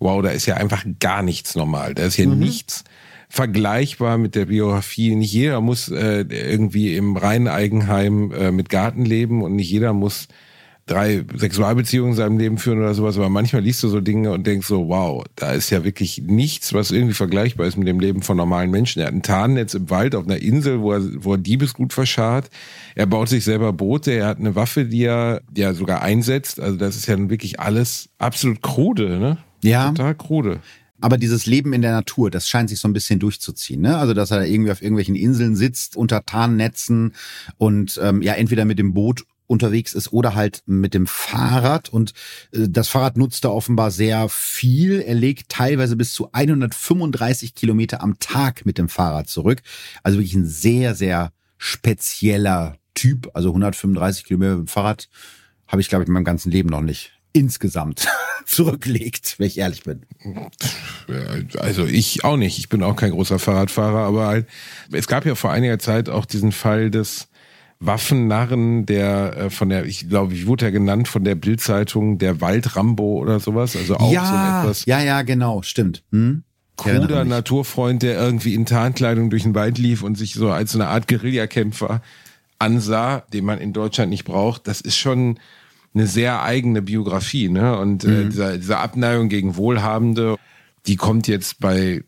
wow, 0.00 0.20
da 0.22 0.30
ist 0.30 0.46
ja 0.46 0.56
einfach 0.56 0.84
gar 0.98 1.22
nichts 1.22 1.54
normal. 1.54 1.94
Da 1.94 2.04
ist 2.04 2.14
hier 2.14 2.28
mhm. 2.28 2.40
nichts 2.40 2.84
vergleichbar 3.28 4.18
mit 4.18 4.34
der 4.34 4.46
Biografie. 4.46 5.14
Nicht 5.14 5.32
jeder 5.32 5.60
muss 5.60 5.88
äh, 5.88 6.24
irgendwie 6.28 6.96
im 6.96 7.16
reinen 7.16 7.48
Eigenheim 7.48 8.32
äh, 8.32 8.52
mit 8.52 8.68
Garten 8.68 9.04
leben 9.04 9.42
und 9.42 9.56
nicht 9.56 9.70
jeder 9.70 9.92
muss 9.92 10.28
drei 10.86 11.24
Sexualbeziehungen 11.34 12.12
in 12.12 12.16
seinem 12.16 12.38
Leben 12.38 12.58
führen 12.58 12.78
oder 12.78 12.94
sowas, 12.94 13.16
aber 13.16 13.28
manchmal 13.28 13.62
liest 13.62 13.82
du 13.82 13.88
so 13.88 14.00
Dinge 14.00 14.30
und 14.30 14.46
denkst 14.46 14.68
so, 14.68 14.88
wow, 14.88 15.24
da 15.34 15.50
ist 15.50 15.70
ja 15.70 15.82
wirklich 15.82 16.22
nichts, 16.24 16.72
was 16.72 16.92
irgendwie 16.92 17.14
vergleichbar 17.14 17.66
ist 17.66 17.76
mit 17.76 17.88
dem 17.88 17.98
Leben 17.98 18.22
von 18.22 18.36
normalen 18.36 18.70
Menschen. 18.70 19.00
Er 19.00 19.08
hat 19.08 19.14
ein 19.14 19.22
Tarnnetz 19.22 19.74
im 19.74 19.90
Wald 19.90 20.14
auf 20.14 20.24
einer 20.24 20.40
Insel, 20.40 20.80
wo 20.80 20.92
er, 20.92 21.02
wo 21.24 21.32
er 21.32 21.38
Diebesgut 21.38 21.92
verscharrt. 21.92 22.50
Er 22.94 23.06
baut 23.06 23.28
sich 23.28 23.44
selber 23.44 23.72
Boote, 23.72 24.12
er 24.12 24.28
hat 24.28 24.38
eine 24.38 24.54
Waffe, 24.54 24.84
die 24.84 25.02
er, 25.02 25.42
er 25.56 25.74
sogar 25.74 26.02
einsetzt. 26.02 26.60
Also 26.60 26.76
das 26.76 26.94
ist 26.94 27.06
ja 27.06 27.16
wirklich 27.28 27.58
alles 27.58 28.08
absolut 28.18 28.62
krude, 28.62 29.18
ne? 29.18 29.38
Ja. 29.64 29.88
Total 29.88 30.14
krude. 30.14 30.60
Aber 31.00 31.18
dieses 31.18 31.46
Leben 31.46 31.72
in 31.72 31.82
der 31.82 31.92
Natur, 31.92 32.30
das 32.30 32.48
scheint 32.48 32.70
sich 32.70 32.80
so 32.80 32.88
ein 32.88 32.92
bisschen 32.92 33.18
durchzuziehen. 33.18 33.80
Ne? 33.80 33.98
Also, 33.98 34.14
dass 34.14 34.30
er 34.30 34.44
irgendwie 34.44 34.70
auf 34.70 34.82
irgendwelchen 34.82 35.14
Inseln 35.14 35.56
sitzt, 35.56 35.96
unter 35.96 36.24
Tarnnetzen 36.24 37.14
und 37.58 37.98
ähm, 38.02 38.22
ja, 38.22 38.34
entweder 38.34 38.64
mit 38.64 38.78
dem 38.78 38.94
Boot 38.94 39.24
unterwegs 39.46 39.94
ist 39.94 40.12
oder 40.12 40.34
halt 40.34 40.62
mit 40.66 40.94
dem 40.94 41.06
Fahrrad. 41.06 41.88
Und 41.88 42.12
äh, 42.52 42.68
das 42.68 42.88
Fahrrad 42.88 43.16
nutzt 43.16 43.44
er 43.44 43.52
offenbar 43.52 43.90
sehr 43.90 44.28
viel. 44.28 45.00
Er 45.00 45.14
legt 45.14 45.48
teilweise 45.48 45.96
bis 45.96 46.14
zu 46.14 46.30
135 46.32 47.54
Kilometer 47.54 48.02
am 48.02 48.18
Tag 48.18 48.66
mit 48.66 48.78
dem 48.78 48.88
Fahrrad 48.88 49.28
zurück. 49.28 49.62
Also 50.02 50.18
wirklich 50.18 50.34
ein 50.34 50.46
sehr, 50.46 50.94
sehr 50.94 51.32
spezieller 51.58 52.76
Typ. 52.94 53.30
Also 53.34 53.50
135 53.50 54.24
Kilometer 54.24 54.56
mit 54.56 54.66
dem 54.66 54.68
Fahrrad 54.68 55.08
habe 55.68 55.80
ich, 55.80 55.88
glaube 55.88 56.04
ich, 56.04 56.08
in 56.08 56.14
meinem 56.14 56.24
ganzen 56.24 56.50
Leben 56.50 56.68
noch 56.68 56.82
nicht 56.82 57.15
insgesamt 57.36 58.08
zurücklegt, 58.46 59.38
wenn 59.38 59.46
ich 59.46 59.58
ehrlich 59.58 59.84
bin. 59.84 60.02
Also 61.58 61.84
ich 61.84 62.24
auch 62.24 62.36
nicht. 62.36 62.58
Ich 62.58 62.68
bin 62.68 62.82
auch 62.82 62.96
kein 62.96 63.10
großer 63.10 63.38
Fahrradfahrer, 63.38 63.98
aber 63.98 64.26
halt, 64.26 64.46
es 64.90 65.06
gab 65.06 65.26
ja 65.26 65.34
vor 65.34 65.52
einiger 65.52 65.78
Zeit 65.78 66.08
auch 66.08 66.24
diesen 66.24 66.52
Fall 66.52 66.90
des 66.90 67.28
Waffennarren, 67.78 68.86
der 68.86 69.36
äh, 69.36 69.50
von 69.50 69.68
der, 69.68 69.84
ich 69.84 70.08
glaube, 70.08 70.32
ich 70.32 70.46
wurde 70.46 70.64
ja 70.64 70.70
genannt 70.70 71.08
von 71.08 71.24
der 71.24 71.34
Bildzeitung, 71.34 72.16
der 72.16 72.40
Waldrambo 72.40 73.18
oder 73.18 73.38
sowas. 73.38 73.76
Also 73.76 73.96
auch 73.96 74.12
ja, 74.12 74.24
so 74.24 74.68
etwas. 74.68 74.86
Ja, 74.86 75.00
ja, 75.00 75.20
genau, 75.22 75.60
stimmt. 75.60 76.02
Hm? 76.10 76.42
Kruder 76.76 77.24
Naturfreund, 77.24 78.02
der 78.02 78.18
irgendwie 78.18 78.54
in 78.54 78.66
Tarnkleidung 78.66 79.30
durch 79.30 79.42
den 79.42 79.54
Wald 79.54 79.78
lief 79.78 80.02
und 80.02 80.16
sich 80.16 80.34
so 80.34 80.50
als 80.50 80.72
so 80.72 80.78
eine 80.78 80.88
Art 80.88 81.08
Guerillakämpfer 81.08 82.02
ansah, 82.58 83.24
den 83.32 83.44
man 83.44 83.58
in 83.58 83.72
Deutschland 83.72 84.10
nicht 84.10 84.24
braucht. 84.24 84.66
Das 84.66 84.80
ist 84.80 84.96
schon 84.96 85.38
eine 85.96 86.06
sehr 86.06 86.42
eigene 86.42 86.82
Biografie, 86.82 87.48
ne? 87.48 87.78
Und 87.78 88.04
äh, 88.04 88.08
mhm. 88.08 88.30
dieser, 88.30 88.56
diese 88.58 88.78
Abneigung 88.78 89.28
gegen 89.28 89.56
Wohlhabende, 89.56 90.36
die 90.86 90.96
kommt 90.96 91.26
jetzt 91.26 91.58
bei, 91.58 92.04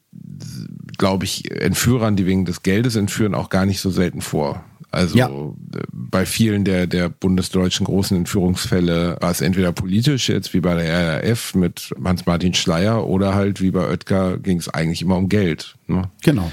glaube 0.99 1.25
ich, 1.25 1.51
Entführern, 1.51 2.15
die 2.15 2.27
wegen 2.27 2.45
des 2.45 2.63
Geldes 2.63 2.97
entführen, 2.97 3.35
auch 3.35 3.49
gar 3.49 3.65
nicht 3.65 3.81
so 3.81 3.91
selten 3.91 4.21
vor. 4.21 4.63
Also 4.91 5.19
ja. 5.19 5.29
Äh, 5.29 5.83
bei 5.91 6.27
vielen 6.27 6.65
der, 6.65 6.87
der 6.87 7.09
bundesdeutschen 7.09 7.87
großen 7.87 8.17
Entführungsfälle 8.17 9.17
war 9.21 9.31
es 9.31 9.41
entweder 9.41 9.73
politisch, 9.73 10.29
jetzt 10.29 10.53
wie 10.53 10.61
bei 10.61 10.75
der 10.75 11.25
RAF 11.25 11.55
mit 11.55 11.95
Hans-Martin 12.03 12.55
Schleier, 12.55 13.07
oder 13.07 13.35
halt 13.35 13.63
wie 13.63 13.71
bei 13.71 13.89
Oetker 13.89 14.39
ging 14.39 14.59
es 14.59 14.69
eigentlich 14.69 15.01
immer 15.01 15.17
um 15.17 15.31
Geld. 15.31 15.77
Ne? 15.87 16.03
Genau. 16.23 16.51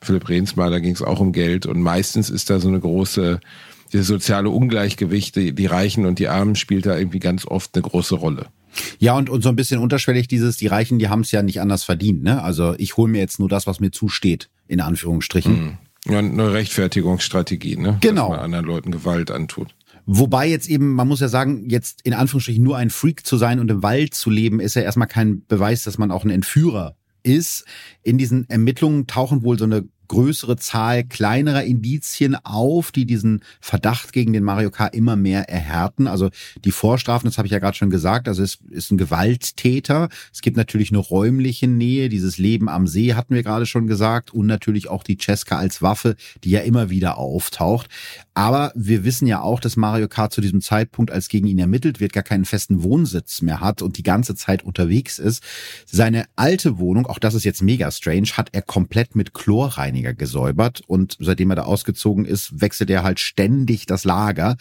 Philipp 0.00 0.30
Rehnsma, 0.30 0.70
da 0.70 0.78
ging 0.78 0.94
es 0.94 1.02
auch 1.02 1.20
um 1.20 1.32
Geld. 1.32 1.66
Und 1.66 1.82
meistens 1.82 2.30
ist 2.30 2.48
da 2.48 2.58
so 2.58 2.68
eine 2.68 2.80
große 2.80 3.38
dieses 3.92 4.06
soziale 4.06 4.50
Ungleichgewicht, 4.50 5.36
die, 5.36 5.52
die 5.54 5.66
Reichen 5.66 6.06
und 6.06 6.18
die 6.18 6.28
Armen 6.28 6.56
spielt 6.56 6.86
da 6.86 6.96
irgendwie 6.96 7.18
ganz 7.18 7.46
oft 7.46 7.74
eine 7.74 7.82
große 7.82 8.14
Rolle. 8.14 8.46
Ja, 8.98 9.16
und, 9.16 9.28
und 9.28 9.42
so 9.42 9.48
ein 9.48 9.56
bisschen 9.56 9.80
unterschwellig 9.80 10.28
dieses, 10.28 10.56
die 10.56 10.68
Reichen, 10.68 10.98
die 10.98 11.08
haben 11.08 11.20
es 11.20 11.32
ja 11.32 11.42
nicht 11.42 11.60
anders 11.60 11.84
verdient. 11.84 12.22
Ne? 12.22 12.42
Also 12.42 12.74
ich 12.78 12.96
hole 12.96 13.10
mir 13.10 13.18
jetzt 13.18 13.40
nur 13.40 13.48
das, 13.48 13.66
was 13.66 13.80
mir 13.80 13.90
zusteht, 13.90 14.48
in 14.68 14.80
Anführungsstrichen. 14.80 15.64
Mhm. 15.64 15.78
Ja, 16.06 16.18
eine 16.18 16.52
Rechtfertigungsstrategie, 16.52 17.76
ne? 17.76 17.98
Genau. 18.00 18.28
Dass 18.28 18.36
man 18.36 18.44
anderen 18.46 18.64
Leuten 18.64 18.90
Gewalt 18.90 19.30
antut. 19.30 19.74
Wobei 20.06 20.48
jetzt 20.48 20.68
eben, 20.68 20.94
man 20.94 21.06
muss 21.06 21.20
ja 21.20 21.28
sagen, 21.28 21.68
jetzt 21.68 22.00
in 22.02 22.14
Anführungsstrichen 22.14 22.64
nur 22.64 22.78
ein 22.78 22.90
Freak 22.90 23.26
zu 23.26 23.36
sein 23.36 23.60
und 23.60 23.70
im 23.70 23.82
Wald 23.82 24.14
zu 24.14 24.30
leben, 24.30 24.60
ist 24.60 24.74
ja 24.74 24.82
erstmal 24.82 25.08
kein 25.08 25.44
Beweis, 25.46 25.84
dass 25.84 25.98
man 25.98 26.10
auch 26.10 26.24
ein 26.24 26.30
Entführer 26.30 26.96
ist. 27.22 27.66
In 28.02 28.16
diesen 28.16 28.48
Ermittlungen 28.48 29.06
tauchen 29.06 29.42
wohl 29.42 29.58
so 29.58 29.66
eine 29.66 29.84
größere 30.10 30.56
Zahl 30.56 31.04
kleinerer 31.04 31.62
Indizien 31.62 32.34
auf, 32.34 32.90
die 32.90 33.06
diesen 33.06 33.44
Verdacht 33.60 34.12
gegen 34.12 34.32
den 34.32 34.42
Mario 34.42 34.72
K. 34.72 34.88
immer 34.88 35.14
mehr 35.14 35.48
erhärten. 35.48 36.08
Also 36.08 36.30
die 36.64 36.72
Vorstrafen, 36.72 37.28
das 37.28 37.38
habe 37.38 37.46
ich 37.46 37.52
ja 37.52 37.60
gerade 37.60 37.76
schon 37.76 37.90
gesagt, 37.90 38.26
also 38.26 38.42
es 38.42 38.58
ist 38.70 38.90
ein 38.90 38.98
Gewalttäter. 38.98 40.08
Es 40.32 40.42
gibt 40.42 40.56
natürlich 40.56 40.90
eine 40.90 40.98
räumliche 40.98 41.68
Nähe, 41.68 42.08
dieses 42.08 42.38
Leben 42.38 42.68
am 42.68 42.88
See 42.88 43.14
hatten 43.14 43.36
wir 43.36 43.44
gerade 43.44 43.66
schon 43.66 43.86
gesagt 43.86 44.34
und 44.34 44.46
natürlich 44.46 44.88
auch 44.88 45.04
die 45.04 45.16
Cesca 45.16 45.58
als 45.58 45.80
Waffe, 45.80 46.16
die 46.42 46.50
ja 46.50 46.60
immer 46.60 46.90
wieder 46.90 47.16
auftaucht. 47.16 47.88
Aber 48.34 48.72
wir 48.74 49.04
wissen 49.04 49.28
ja 49.28 49.42
auch, 49.42 49.60
dass 49.60 49.76
Mario 49.76 50.08
Kart 50.08 50.32
zu 50.32 50.40
diesem 50.40 50.60
Zeitpunkt, 50.60 51.12
als 51.12 51.28
gegen 51.28 51.46
ihn 51.46 51.58
ermittelt 51.58 52.00
wird, 52.00 52.12
gar 52.12 52.24
keinen 52.24 52.46
festen 52.46 52.82
Wohnsitz 52.82 53.42
mehr 53.42 53.60
hat 53.60 53.80
und 53.80 53.96
die 53.96 54.02
ganze 54.02 54.34
Zeit 54.34 54.64
unterwegs 54.64 55.20
ist. 55.20 55.44
Seine 55.86 56.24
alte 56.34 56.78
Wohnung, 56.78 57.06
auch 57.06 57.20
das 57.20 57.34
ist 57.34 57.44
jetzt 57.44 57.62
mega 57.62 57.90
strange, 57.92 58.28
hat 58.36 58.48
er 58.52 58.62
komplett 58.62 59.14
mit 59.14 59.34
Chlorreiniger 60.00 60.14
gesäubert 60.14 60.82
und 60.86 61.16
seitdem 61.20 61.50
er 61.50 61.56
da 61.56 61.62
ausgezogen 61.62 62.24
ist, 62.24 62.60
wechselt 62.60 62.90
er 62.90 63.02
halt 63.02 63.20
ständig 63.20 63.86
das 63.86 64.04
Lager. 64.04 64.56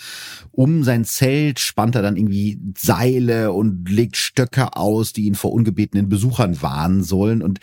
Um 0.52 0.84
sein 0.84 1.06
Zelt 1.06 1.60
spannt 1.60 1.96
er 1.96 2.02
dann 2.02 2.18
irgendwie 2.18 2.60
Seile 2.78 3.52
und 3.52 3.90
legt 3.90 4.18
Stöcke 4.18 4.76
aus, 4.76 5.14
die 5.14 5.26
ihn 5.26 5.36
vor 5.36 5.54
ungebetenen 5.54 6.10
Besuchern 6.10 6.62
warnen 6.62 7.04
sollen 7.04 7.42
und 7.42 7.60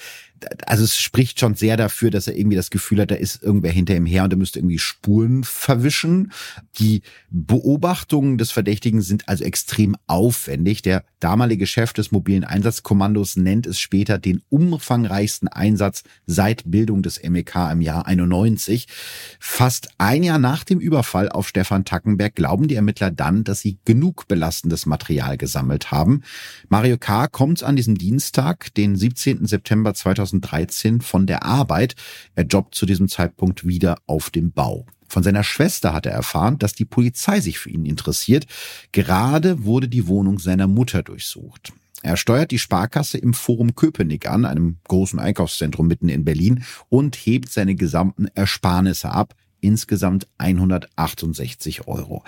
also 0.66 0.84
es 0.84 0.98
spricht 0.98 1.40
schon 1.40 1.54
sehr 1.54 1.78
dafür, 1.78 2.10
dass 2.10 2.26
er 2.26 2.36
irgendwie 2.36 2.56
das 2.56 2.68
Gefühl 2.68 3.00
hat, 3.00 3.10
da 3.10 3.14
ist 3.14 3.42
irgendwer 3.42 3.72
hinter 3.72 3.96
ihm 3.96 4.04
her 4.04 4.24
und 4.24 4.32
er 4.32 4.36
müsste 4.36 4.58
irgendwie 4.58 4.78
Spuren 4.78 5.44
verwischen. 5.44 6.30
Die 6.78 7.00
Beobachtungen 7.30 8.36
des 8.36 8.50
Verdächtigen 8.50 9.00
sind 9.00 9.28
also 9.30 9.44
extrem 9.44 9.96
aufwendig. 10.06 10.82
Der 10.82 11.04
damalige 11.26 11.66
Chef 11.66 11.92
des 11.92 12.12
mobilen 12.12 12.44
Einsatzkommandos 12.44 13.36
nennt 13.36 13.66
es 13.66 13.78
später 13.80 14.18
den 14.18 14.42
umfangreichsten 14.48 15.48
Einsatz 15.48 16.04
seit 16.26 16.62
Bildung 16.70 17.02
des 17.02 17.20
MEK 17.22 17.56
im 17.72 17.80
Jahr 17.80 18.06
91. 18.06 18.86
Fast 19.38 19.88
ein 19.98 20.22
Jahr 20.22 20.38
nach 20.38 20.64
dem 20.64 20.80
Überfall 20.80 21.28
auf 21.28 21.48
Stefan 21.48 21.84
Tackenberg 21.84 22.34
glauben 22.34 22.68
die 22.68 22.76
Ermittler 22.76 23.10
dann, 23.10 23.44
dass 23.44 23.60
sie 23.60 23.78
genug 23.84 24.28
belastendes 24.28 24.86
Material 24.86 25.36
gesammelt 25.36 25.90
haben. 25.90 26.22
Mario 26.68 26.96
K. 26.98 27.26
kommt 27.26 27.62
an 27.62 27.76
diesem 27.76 27.98
Dienstag, 27.98 28.72
den 28.74 28.96
17. 28.96 29.46
September 29.46 29.94
2000 29.94 30.16
2013 30.46 31.00
von 31.00 31.26
der 31.26 31.44
Arbeit. 31.44 31.94
Er 32.34 32.44
jobbt 32.44 32.74
zu 32.74 32.86
diesem 32.86 33.08
Zeitpunkt 33.08 33.66
wieder 33.66 33.98
auf 34.06 34.30
dem 34.30 34.52
Bau. 34.52 34.86
Von 35.08 35.22
seiner 35.22 35.44
Schwester 35.44 35.92
hat 35.92 36.06
er 36.06 36.12
erfahren, 36.12 36.58
dass 36.58 36.74
die 36.74 36.84
Polizei 36.84 37.40
sich 37.40 37.58
für 37.58 37.70
ihn 37.70 37.86
interessiert. 37.86 38.46
Gerade 38.92 39.64
wurde 39.64 39.88
die 39.88 40.06
Wohnung 40.06 40.38
seiner 40.38 40.66
Mutter 40.66 41.02
durchsucht. 41.02 41.72
Er 42.02 42.16
steuert 42.16 42.50
die 42.50 42.58
Sparkasse 42.58 43.18
im 43.18 43.34
Forum 43.34 43.74
Köpenick 43.74 44.28
an, 44.28 44.44
einem 44.44 44.76
großen 44.86 45.18
Einkaufszentrum 45.18 45.86
mitten 45.86 46.08
in 46.08 46.24
Berlin, 46.24 46.64
und 46.88 47.16
hebt 47.16 47.50
seine 47.50 47.74
gesamten 47.74 48.28
Ersparnisse 48.34 49.10
ab 49.10 49.34
insgesamt 49.60 50.26
168 50.38 51.86
Euro. 51.86 52.24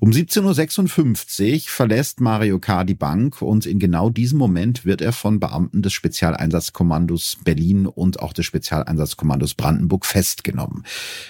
Um 0.00 0.10
17.56 0.10 1.52
Uhr 1.52 1.60
verlässt 1.68 2.20
Mario 2.20 2.58
K. 2.58 2.84
die 2.84 2.94
Bank 2.94 3.40
und 3.40 3.66
in 3.66 3.78
genau 3.78 4.10
diesem 4.10 4.38
Moment 4.38 4.84
wird 4.84 5.00
er 5.00 5.12
von 5.12 5.38
Beamten 5.38 5.82
des 5.82 5.92
Spezialeinsatzkommandos 5.92 7.38
Berlin 7.44 7.86
und 7.86 8.20
auch 8.20 8.32
des 8.32 8.46
Spezialeinsatzkommandos 8.46 9.54
Brandenburg 9.54 10.04
festgenommen. 10.04 10.84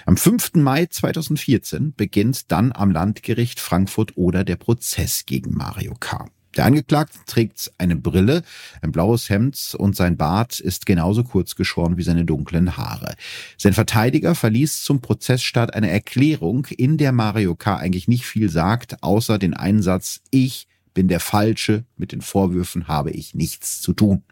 Am 0.06 0.16
5. 0.16 0.54
Mai 0.54 0.86
2014 0.86 1.92
beginnt 1.94 2.50
dann 2.50 2.72
am 2.72 2.90
Landgericht 2.90 3.60
Frankfurt 3.60 4.16
oder 4.16 4.42
der 4.44 4.56
Prozess 4.56 5.26
gegen 5.26 5.54
Mario 5.54 5.94
K. 6.00 6.26
Der 6.56 6.66
Angeklagte 6.66 7.18
trägt 7.26 7.72
eine 7.78 7.96
Brille, 7.96 8.42
ein 8.82 8.92
blaues 8.92 9.30
Hemd 9.30 9.74
und 9.78 9.96
sein 9.96 10.16
Bart 10.16 10.60
ist 10.60 10.84
genauso 10.86 11.24
kurz 11.24 11.54
geschoren 11.54 11.96
wie 11.96 12.02
seine 12.02 12.24
dunklen 12.24 12.76
Haare. 12.76 13.14
Sein 13.56 13.72
Verteidiger 13.72 14.34
verließ 14.34 14.82
zum 14.82 15.00
Prozessstart 15.00 15.74
eine 15.74 15.90
Erklärung, 15.90 16.66
in 16.66 16.98
der 16.98 17.12
Mario 17.12 17.54
K. 17.54 17.76
eigentlich 17.76 18.08
nicht 18.08 18.26
viel 18.26 18.50
sagt, 18.50 19.02
außer 19.02 19.38
den 19.38 19.54
Einsatz, 19.54 20.20
ich 20.30 20.68
bin 20.94 21.08
der 21.08 21.20
Falsche, 21.20 21.84
mit 21.96 22.12
den 22.12 22.20
Vorwürfen 22.20 22.86
habe 22.86 23.10
ich 23.10 23.34
nichts 23.34 23.80
zu 23.80 23.94
tun. 23.94 24.22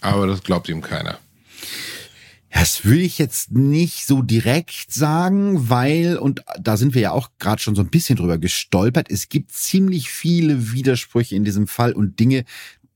Aber 0.00 0.26
das 0.26 0.42
glaubt 0.42 0.68
ihm 0.68 0.82
keiner. 0.82 1.18
Das 2.52 2.84
will 2.84 3.00
ich 3.00 3.18
jetzt 3.18 3.52
nicht 3.52 4.06
so 4.06 4.22
direkt 4.22 4.92
sagen, 4.92 5.70
weil, 5.70 6.18
und 6.18 6.44
da 6.60 6.76
sind 6.76 6.94
wir 6.94 7.00
ja 7.00 7.10
auch 7.12 7.30
gerade 7.38 7.62
schon 7.62 7.74
so 7.74 7.82
ein 7.82 7.88
bisschen 7.88 8.16
drüber 8.16 8.38
gestolpert, 8.38 9.10
es 9.10 9.28
gibt 9.28 9.52
ziemlich 9.52 10.10
viele 10.10 10.72
Widersprüche 10.72 11.34
in 11.34 11.44
diesem 11.44 11.66
Fall 11.66 11.92
und 11.92 12.20
Dinge, 12.20 12.44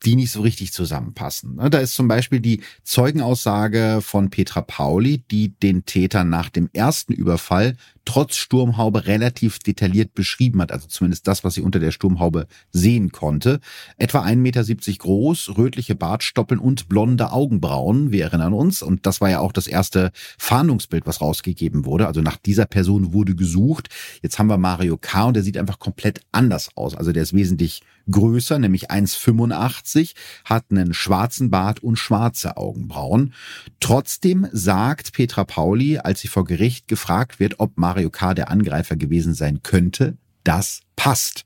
die 0.04 0.16
nicht 0.16 0.30
so 0.30 0.42
richtig 0.42 0.72
zusammenpassen. 0.72 1.56
Ne, 1.56 1.70
da 1.70 1.78
ist 1.78 1.94
zum 1.94 2.08
Beispiel 2.08 2.40
die 2.40 2.60
Zeugenaussage 2.84 4.00
von 4.02 4.30
Petra 4.30 4.60
Pauli, 4.60 5.22
die 5.30 5.58
den 5.58 5.84
Täter 5.84 6.24
nach 6.24 6.50
dem 6.50 6.68
ersten 6.72 7.12
Überfall 7.12 7.76
trotz 8.06 8.36
Sturmhaube 8.36 9.06
relativ 9.06 9.58
detailliert 9.58 10.14
beschrieben 10.14 10.62
hat, 10.62 10.72
also 10.72 10.86
zumindest 10.86 11.26
das, 11.26 11.44
was 11.44 11.54
sie 11.54 11.60
unter 11.60 11.80
der 11.80 11.90
Sturmhaube 11.90 12.46
sehen 12.70 13.10
konnte. 13.10 13.60
Etwa 13.98 14.22
1,70 14.22 14.36
Meter 14.36 14.64
groß, 14.98 15.58
rötliche 15.58 15.94
Bartstoppeln 15.96 16.60
und 16.60 16.88
blonde 16.88 17.32
Augenbrauen, 17.32 18.12
wir 18.12 18.24
erinnern 18.24 18.54
uns. 18.54 18.80
Und 18.80 19.06
das 19.06 19.20
war 19.20 19.28
ja 19.28 19.40
auch 19.40 19.52
das 19.52 19.66
erste 19.66 20.12
Fahndungsbild, 20.38 21.04
was 21.06 21.20
rausgegeben 21.20 21.84
wurde. 21.84 22.06
Also 22.06 22.22
nach 22.22 22.36
dieser 22.36 22.66
Person 22.66 23.12
wurde 23.12 23.34
gesucht. 23.34 23.88
Jetzt 24.22 24.38
haben 24.38 24.46
wir 24.46 24.56
Mario 24.56 24.96
K. 24.96 25.24
und 25.24 25.34
der 25.34 25.42
sieht 25.42 25.58
einfach 25.58 25.80
komplett 25.80 26.20
anders 26.30 26.70
aus. 26.76 26.94
Also 26.94 27.12
der 27.12 27.24
ist 27.24 27.34
wesentlich 27.34 27.82
größer, 28.10 28.58
nämlich 28.58 28.90
1,85, 28.90 30.14
hat 30.44 30.66
einen 30.70 30.94
schwarzen 30.94 31.50
Bart 31.50 31.82
und 31.82 31.96
schwarze 31.96 32.56
Augenbrauen. 32.56 33.34
Trotzdem 33.80 34.48
sagt 34.52 35.12
Petra 35.12 35.44
Pauli, 35.44 35.98
als 35.98 36.20
sie 36.20 36.28
vor 36.28 36.44
Gericht 36.44 36.88
gefragt 36.88 37.40
wird, 37.40 37.58
ob 37.58 37.76
Mario 37.76 38.10
K. 38.10 38.34
der 38.34 38.50
Angreifer 38.50 38.96
gewesen 38.96 39.34
sein 39.34 39.62
könnte, 39.62 40.16
das 40.44 40.82
passt. 40.96 41.44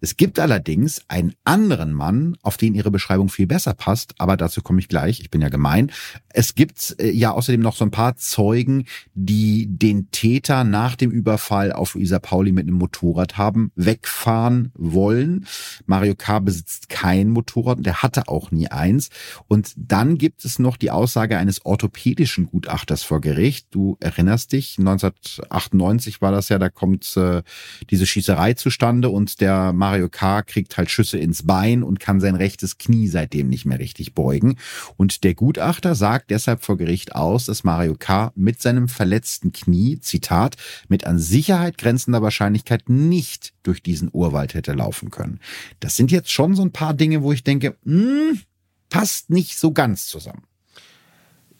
Es 0.00 0.16
gibt 0.16 0.38
allerdings 0.38 1.02
einen 1.08 1.34
anderen 1.44 1.92
Mann, 1.92 2.36
auf 2.42 2.56
den 2.56 2.74
ihre 2.74 2.90
Beschreibung 2.90 3.28
viel 3.28 3.46
besser 3.46 3.74
passt, 3.74 4.14
aber 4.18 4.36
dazu 4.36 4.62
komme 4.62 4.80
ich 4.80 4.88
gleich, 4.88 5.20
ich 5.20 5.30
bin 5.30 5.40
ja 5.40 5.48
gemein. 5.48 5.90
Es 6.28 6.54
gibt 6.54 6.96
äh, 7.00 7.10
ja 7.10 7.32
außerdem 7.32 7.60
noch 7.60 7.74
so 7.74 7.84
ein 7.84 7.90
paar 7.90 8.16
Zeugen, 8.16 8.84
die 9.14 9.66
den 9.66 10.10
Täter 10.10 10.62
nach 10.62 10.94
dem 10.94 11.10
Überfall 11.10 11.72
auf 11.72 11.94
Luisa 11.94 12.18
Pauli 12.18 12.52
mit 12.52 12.66
einem 12.66 12.76
Motorrad 12.76 13.38
haben 13.38 13.72
wegfahren 13.74 14.70
wollen. 14.74 15.46
Mario 15.86 16.14
K. 16.14 16.38
besitzt 16.40 16.88
kein 16.88 17.30
Motorrad 17.30 17.78
und 17.78 17.86
der 17.86 18.02
hatte 18.02 18.28
auch 18.28 18.50
nie 18.50 18.68
eins. 18.68 19.08
Und 19.48 19.72
dann 19.76 20.18
gibt 20.18 20.44
es 20.44 20.58
noch 20.58 20.76
die 20.76 20.90
Aussage 20.90 21.38
eines 21.38 21.64
orthopädischen 21.64 22.46
Gutachters 22.46 23.02
vor 23.02 23.20
Gericht. 23.20 23.68
Du 23.70 23.96
erinnerst 24.00 24.52
dich, 24.52 24.76
1998 24.78 26.20
war 26.20 26.30
das 26.30 26.48
ja, 26.50 26.58
da 26.58 26.68
kommt 26.68 27.16
äh, 27.16 27.42
diese 27.90 28.06
Schießerei 28.06 28.54
zustande 28.54 28.87
zustande 28.88 29.10
und 29.10 29.40
der 29.40 29.72
Mario 29.74 30.08
K. 30.08 30.42
kriegt 30.42 30.78
halt 30.78 30.90
Schüsse 30.90 31.18
ins 31.18 31.42
Bein 31.42 31.82
und 31.82 32.00
kann 32.00 32.20
sein 32.20 32.34
rechtes 32.34 32.78
Knie 32.78 33.06
seitdem 33.06 33.48
nicht 33.48 33.66
mehr 33.66 33.78
richtig 33.78 34.14
beugen. 34.14 34.56
Und 34.96 35.24
der 35.24 35.34
Gutachter 35.34 35.94
sagt 35.94 36.30
deshalb 36.30 36.64
vor 36.64 36.78
Gericht 36.78 37.14
aus, 37.14 37.44
dass 37.46 37.64
Mario 37.64 37.94
K. 37.98 38.32
mit 38.34 38.62
seinem 38.62 38.88
verletzten 38.88 39.52
Knie, 39.52 40.00
Zitat, 40.00 40.56
mit 40.88 41.06
an 41.06 41.18
Sicherheit 41.18 41.76
grenzender 41.76 42.22
Wahrscheinlichkeit 42.22 42.88
nicht 42.88 43.52
durch 43.62 43.82
diesen 43.82 44.08
Urwald 44.10 44.54
hätte 44.54 44.72
laufen 44.72 45.10
können. 45.10 45.40
Das 45.80 45.96
sind 45.96 46.10
jetzt 46.10 46.30
schon 46.30 46.54
so 46.54 46.62
ein 46.62 46.72
paar 46.72 46.94
Dinge, 46.94 47.22
wo 47.22 47.32
ich 47.32 47.44
denke, 47.44 47.76
hm, 47.84 48.40
passt 48.88 49.28
nicht 49.28 49.58
so 49.58 49.72
ganz 49.72 50.06
zusammen. 50.06 50.44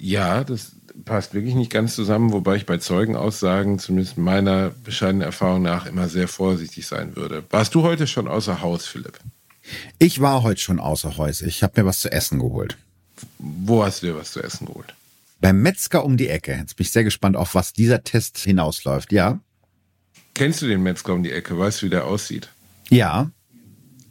Ja, 0.00 0.44
das 0.44 0.76
passt 1.04 1.34
wirklich 1.34 1.54
nicht 1.54 1.70
ganz 1.70 1.94
zusammen, 1.94 2.32
wobei 2.32 2.56
ich 2.56 2.66
bei 2.66 2.78
Zeugenaussagen, 2.78 3.78
zumindest 3.78 4.18
meiner 4.18 4.70
bescheidenen 4.84 5.22
Erfahrung 5.22 5.62
nach, 5.62 5.86
immer 5.86 6.08
sehr 6.08 6.28
vorsichtig 6.28 6.86
sein 6.86 7.16
würde. 7.16 7.44
Warst 7.50 7.74
du 7.74 7.82
heute 7.82 8.06
schon 8.06 8.28
außer 8.28 8.62
Haus, 8.62 8.86
Philipp? 8.86 9.18
Ich 9.98 10.20
war 10.20 10.42
heute 10.42 10.60
schon 10.60 10.80
außer 10.80 11.16
Haus. 11.16 11.42
Ich 11.42 11.62
habe 11.62 11.80
mir 11.80 11.86
was 11.86 12.00
zu 12.00 12.10
essen 12.10 12.38
geholt. 12.38 12.76
Wo 13.38 13.84
hast 13.84 14.02
du 14.02 14.08
dir 14.08 14.16
was 14.16 14.32
zu 14.32 14.42
essen 14.42 14.66
geholt? 14.66 14.94
Beim 15.40 15.62
Metzger 15.62 16.04
um 16.04 16.16
die 16.16 16.28
Ecke. 16.28 16.52
Jetzt 16.52 16.76
bin 16.76 16.84
ich 16.84 16.92
sehr 16.92 17.04
gespannt, 17.04 17.36
auf 17.36 17.54
was 17.54 17.72
dieser 17.72 18.02
Test 18.02 18.38
hinausläuft. 18.38 19.12
Ja? 19.12 19.40
Kennst 20.34 20.62
du 20.62 20.66
den 20.66 20.82
Metzger 20.82 21.14
um 21.14 21.22
die 21.22 21.32
Ecke? 21.32 21.58
Weißt 21.58 21.82
du, 21.82 21.86
wie 21.86 21.90
der 21.90 22.06
aussieht? 22.06 22.48
Ja. 22.90 23.30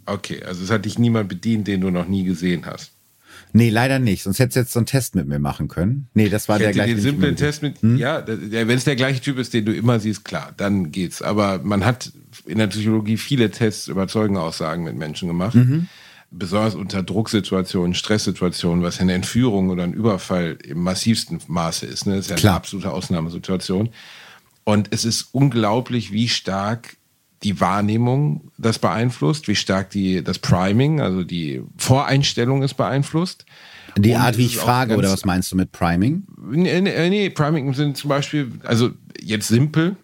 Okay, 0.06 0.42
also 0.44 0.64
es 0.64 0.70
hat 0.70 0.86
dich 0.86 0.98
niemand 0.98 1.28
bedient, 1.28 1.68
den 1.68 1.82
du 1.82 1.90
noch 1.90 2.08
nie 2.08 2.24
gesehen 2.24 2.66
hast. 2.66 2.92
Nee, 3.54 3.70
leider 3.70 4.00
nicht. 4.00 4.24
Sonst 4.24 4.40
hättest 4.40 4.56
du 4.56 4.60
jetzt 4.62 4.74
so 4.74 4.80
einen 4.80 4.86
Test 4.86 5.16
mit 5.16 5.28
mir 5.28 5.40
machen 5.40 5.68
können. 5.68 6.08
Nee, 6.14 6.30
das 6.30 6.48
war 6.50 6.58
ich 6.58 6.64
der 6.64 6.72
gleiche. 6.74 6.96
Den 6.96 7.02
simplen 7.02 7.36
Test 7.36 7.62
mit, 7.62 7.82
hm? 7.82 7.98
ja, 7.98 8.26
wenn 8.28 8.70
es 8.70 8.84
der 8.84 8.96
gleiche 8.96 9.22
Typ 9.22 9.38
ist, 9.38 9.54
den 9.54 9.66
du 9.66 9.74
immer 9.74 10.00
siehst, 10.00 10.26
klar, 10.26 10.54
dann 10.58 10.92
geht's. 10.92 11.22
Aber 11.22 11.60
man 11.60 11.86
hat 11.86 12.12
in 12.46 12.58
der 12.58 12.68
Psychologie 12.68 13.18
viele 13.18 13.52
Tests 13.52 13.88
über 13.88 14.08
Zeugenaussagen 14.08 14.84
mit 14.84 14.96
Menschen 14.96 15.28
gemacht. 15.28 15.56
Mhm. 15.56 15.88
Besonders 16.30 16.76
unter 16.76 17.04
Drucksituationen, 17.04 17.94
Stresssituationen, 17.94 18.84
was 18.84 19.00
eine 19.00 19.14
Entführung 19.14 19.70
oder 19.70 19.84
ein 19.84 19.94
Überfall 19.94 20.58
im 20.64 20.84
massivsten 20.84 21.40
Maße 21.48 21.86
ist. 21.86 22.06
Ne? 22.06 22.16
Das 22.16 22.26
ist 22.26 22.32
ja 22.32 22.36
klar. 22.36 22.54
eine 22.54 22.58
absolute 22.58 22.92
Ausnahmesituation. 22.92 23.90
Und 24.66 24.90
es 24.92 25.06
ist 25.06 25.30
unglaublich, 25.32 26.12
wie 26.12 26.28
stark 26.28 26.97
die 27.44 27.62
Wahrnehmung 27.62 28.52
das 28.58 28.80
beeinflusst, 28.80 29.48
wie 29.48 29.56
stark 29.56 29.90
die, 29.90 30.24
das 30.24 30.40
Priming, 30.40 31.02
also 31.02 31.24
die 31.24 31.62
Voreinstellung 31.78 32.64
ist 32.64 32.74
beeinflusst. 32.76 33.46
Die 33.98 34.14
Und 34.14 34.20
Art, 34.20 34.38
wie 34.38 34.46
ich 34.46 34.58
frage, 34.58 34.96
oder 34.96 35.12
was 35.12 35.26
meinst 35.26 35.52
du 35.52 35.56
mit 35.56 35.72
Priming? 35.72 36.24
Nee, 36.50 36.82
nee, 36.82 37.10
nee 37.10 37.30
Priming 37.30 37.74
sind 37.74 37.98
zum 37.98 38.10
Beispiel, 38.10 38.52
also 38.64 38.92
jetzt 39.22 39.48
simpel. 39.48 39.96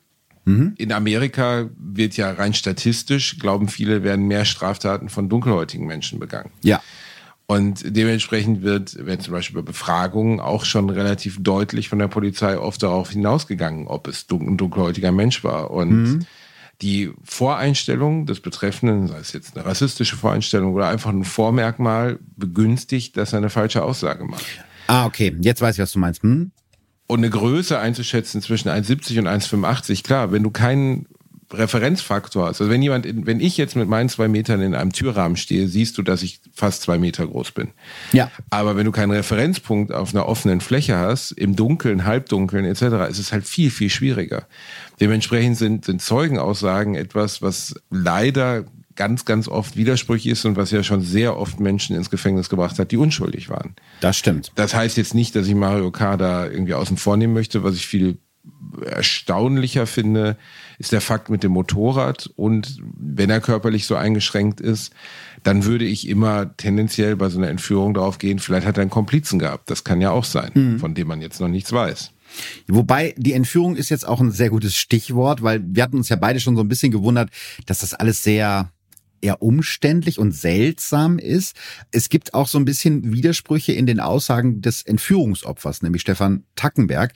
Mhm. 0.46 0.74
In 0.78 0.92
Amerika 0.92 1.70
wird 1.78 2.18
ja 2.18 2.32
rein 2.32 2.54
statistisch, 2.54 3.40
glauben 3.40 3.68
viele, 3.68 4.04
werden 4.04 4.28
mehr 4.28 4.46
Straftaten 4.46 5.10
von 5.10 5.30
dunkelhäutigen 5.30 5.88
Menschen 5.88 6.20
begangen. 6.20 6.52
Ja. 6.64 6.82
Und 7.46 7.84
dementsprechend 7.86 8.62
wird, 8.62 8.98
wenn 9.06 9.20
zum 9.20 9.34
Beispiel 9.34 9.62
bei 9.62 9.66
Befragungen 9.66 10.40
auch 10.40 10.66
schon 10.66 10.90
relativ 10.90 11.42
deutlich 11.42 11.90
von 11.90 12.00
der 12.00 12.08
Polizei 12.08 12.58
oft 12.58 12.82
darauf 12.82 13.12
hinausgegangen, 13.12 13.88
ob 13.88 14.08
es 14.08 14.26
ein 14.30 14.58
dunkelhäutiger 14.58 15.12
Mensch 15.12 15.44
war. 15.44 15.72
Und 15.72 16.04
mhm 16.04 16.26
die 16.82 17.12
Voreinstellung 17.24 18.26
des 18.26 18.40
Betreffenden, 18.40 19.08
sei 19.08 19.20
es 19.20 19.34
jetzt 19.34 19.56
eine 19.56 19.66
rassistische 19.66 20.16
Voreinstellung 20.16 20.74
oder 20.74 20.90
einfach 20.90 21.12
ein 21.12 21.24
Vormerkmal, 21.24 22.20
begünstigt, 22.36 23.16
dass 23.18 23.34
er 23.34 23.38
eine 23.38 23.50
falsche 23.50 23.84
Aussage 23.84 24.26
macht. 24.26 24.46
Ah, 24.88 25.06
okay. 25.06 25.36
Jetzt 25.40 25.62
weiß 25.62 25.76
ich, 25.76 25.82
was 25.82 25.92
du 25.92 26.00
meinst. 26.00 26.24
Hm? 26.24 26.52
Und 27.08 27.20
eine 27.20 27.30
Größe 27.30 27.80
einzuschätzen 27.80 28.42
zwischen 28.42 28.70
1,70 28.70 29.20
und 29.20 29.28
1,85, 29.28 30.04
klar, 30.04 30.32
wenn 30.32 30.44
du 30.44 30.52
keinen 30.52 31.08
Referenzfaktor 31.54 32.48
hast. 32.48 32.62
Also 32.62 32.72
wenn 32.72 32.82
jemand, 32.82 33.06
in, 33.06 33.26
wenn 33.26 33.40
ich 33.40 33.58
jetzt 33.58 33.76
mit 33.76 33.88
meinen 33.88 34.10
zwei 34.10 34.28
Metern 34.28 34.62
in 34.62 34.76
einem 34.76 34.92
Türrahmen 34.92 35.38
stehe, 35.38 35.68
siehst 35.68 35.98
du, 35.98 36.02
dass 36.02 36.24
ich 36.24 36.40
fast 36.54 36.82
zwei 36.82 36.98
Meter 36.98 37.28
groß 37.28 37.52
bin. 37.52 37.70
Ja. 38.12 38.32
Aber 38.50 38.76
wenn 38.76 38.86
du 38.86 38.92
keinen 38.92 39.12
Referenzpunkt 39.12 39.92
auf 39.92 40.14
einer 40.14 40.28
offenen 40.28 40.62
Fläche 40.62 40.98
hast, 40.98 41.32
im 41.32 41.56
Dunkeln, 41.56 42.06
Halbdunkeln 42.06 42.66
etc., 42.66 43.10
ist 43.10 43.20
es 43.20 43.32
halt 43.32 43.46
viel, 43.46 43.72
viel 43.72 43.90
schwieriger. 43.90 44.48
Dementsprechend 45.00 45.58
sind, 45.58 45.86
sind 45.86 46.02
Zeugenaussagen 46.02 46.96
etwas, 46.96 47.42
was 47.42 47.76
leider 47.90 48.66
ganz, 48.96 49.26
ganz 49.26 49.48
oft 49.48 49.76
widersprüchlich 49.76 50.32
ist 50.34 50.46
und 50.46 50.56
was 50.56 50.72
ja 50.72 50.84
schon 50.84 51.02
sehr 51.02 51.38
oft 51.38 51.60
Menschen 51.60 51.96
ins 51.96 52.10
Gefängnis 52.10 52.50
gebracht 52.50 52.78
hat, 52.80 52.92
die 52.92 52.98
unschuldig 52.98 53.50
waren. 53.50 53.76
Das 54.02 54.18
stimmt. 54.18 54.52
Das 54.56 54.76
heißt 54.76 54.98
jetzt 54.98 55.16
nicht, 55.16 55.36
dass 55.36 55.48
ich 55.48 55.56
Mario 55.56 55.92
K. 55.92 56.18
da 56.18 56.46
irgendwie 56.46 56.74
außen 56.74 56.98
vor 56.98 57.18
nehmen 57.18 57.34
möchte, 57.34 57.64
was 57.64 57.76
ich 57.76 57.88
viel 57.88 58.18
erstaunlicher 58.86 59.88
finde, 59.88 60.38
ist 60.78 60.92
der 60.92 61.02
Fakt 61.02 61.30
mit 61.30 61.44
dem 61.44 61.52
Motorrad. 61.52 62.30
Und 62.36 62.80
wenn 62.98 63.30
er 63.30 63.42
körperlich 63.42 63.86
so 63.86 63.96
eingeschränkt 63.96 64.62
ist, 64.62 64.94
dann 65.44 65.66
würde 65.66 65.86
ich 65.86 66.08
immer 66.08 66.56
tendenziell 66.58 67.16
bei 67.16 67.30
so 67.30 67.38
einer 67.38 67.50
Entführung 67.50 67.94
darauf 67.94 68.18
gehen, 68.18 68.40
vielleicht 68.40 68.66
hat 68.66 68.78
er 68.78 68.82
einen 68.82 68.90
Komplizen 68.90 69.40
gehabt. 69.40 69.70
Das 69.70 69.84
kann 69.84 70.02
ja 70.02 70.12
auch 70.12 70.26
sein, 70.26 70.52
mhm. 70.54 70.80
von 70.80 70.96
dem 70.96 71.08
man 71.08 71.22
jetzt 71.22 71.40
noch 71.40 71.50
nichts 71.50 71.72
weiß. 71.72 72.12
Wobei 72.68 73.14
die 73.18 73.34
Entführung 73.34 73.76
ist 73.76 73.90
jetzt 73.90 74.08
auch 74.08 74.20
ein 74.20 74.32
sehr 74.32 74.50
gutes 74.50 74.76
Stichwort, 74.76 75.44
weil 75.44 75.62
wir 75.66 75.84
hatten 75.84 75.98
uns 75.98 76.10
ja 76.10 76.16
beide 76.16 76.40
schon 76.40 76.56
so 76.56 76.62
ein 76.62 76.68
bisschen 76.68 76.92
gewundert, 76.92 77.30
dass 77.66 77.80
das 77.80 77.94
alles 77.94 78.24
sehr 78.24 78.72
eher 79.24 79.42
umständlich 79.42 80.20
und 80.20 80.34
seltsam 80.34 81.18
ist. 81.18 81.56
Es 81.92 82.10
gibt 82.10 82.34
auch 82.34 82.48
so 82.48 82.58
ein 82.58 82.66
bisschen 82.66 83.14
Widersprüche 83.14 83.72
in 83.72 83.86
den 83.86 84.00
Aussagen 84.00 84.62
des 84.62 84.84
Entführungsopfers, 84.84 85.82
nämlich 85.82 86.02
Stefan 86.02 86.44
Tackenberg. 86.56 87.14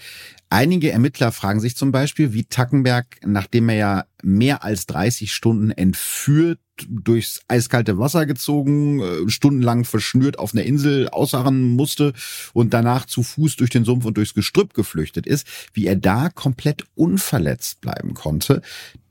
Einige 0.49 0.91
Ermittler 0.91 1.33
fragen 1.33 1.59
sich 1.59 1.75
zum 1.75 1.91
Beispiel, 1.91 2.31
wie 2.31 2.45
Tackenberg, 2.45 3.17
nachdem 3.25 3.67
er 3.67 3.75
ja 3.75 4.05
mehr 4.23 4.63
als 4.63 4.85
30 4.85 5.33
Stunden 5.33 5.71
entführt, 5.71 6.59
durchs 6.87 7.41
eiskalte 7.47 7.97
Wasser 7.97 8.25
gezogen, 8.25 9.01
äh, 9.01 9.29
stundenlang 9.29 9.83
verschnürt 9.83 10.39
auf 10.39 10.53
einer 10.53 10.63
Insel 10.63 11.09
ausharren 11.09 11.75
musste 11.75 12.13
und 12.53 12.73
danach 12.73 13.05
zu 13.05 13.23
Fuß 13.23 13.55
durch 13.57 13.71
den 13.71 13.83
Sumpf 13.83 14.05
und 14.05 14.15
durchs 14.15 14.35
Gestrüpp 14.35 14.73
geflüchtet 14.73 15.27
ist, 15.27 15.47
wie 15.73 15.87
er 15.87 15.95
da 15.95 16.29
komplett 16.29 16.85
unverletzt 16.95 17.81
bleiben 17.81 18.13
konnte. 18.13 18.61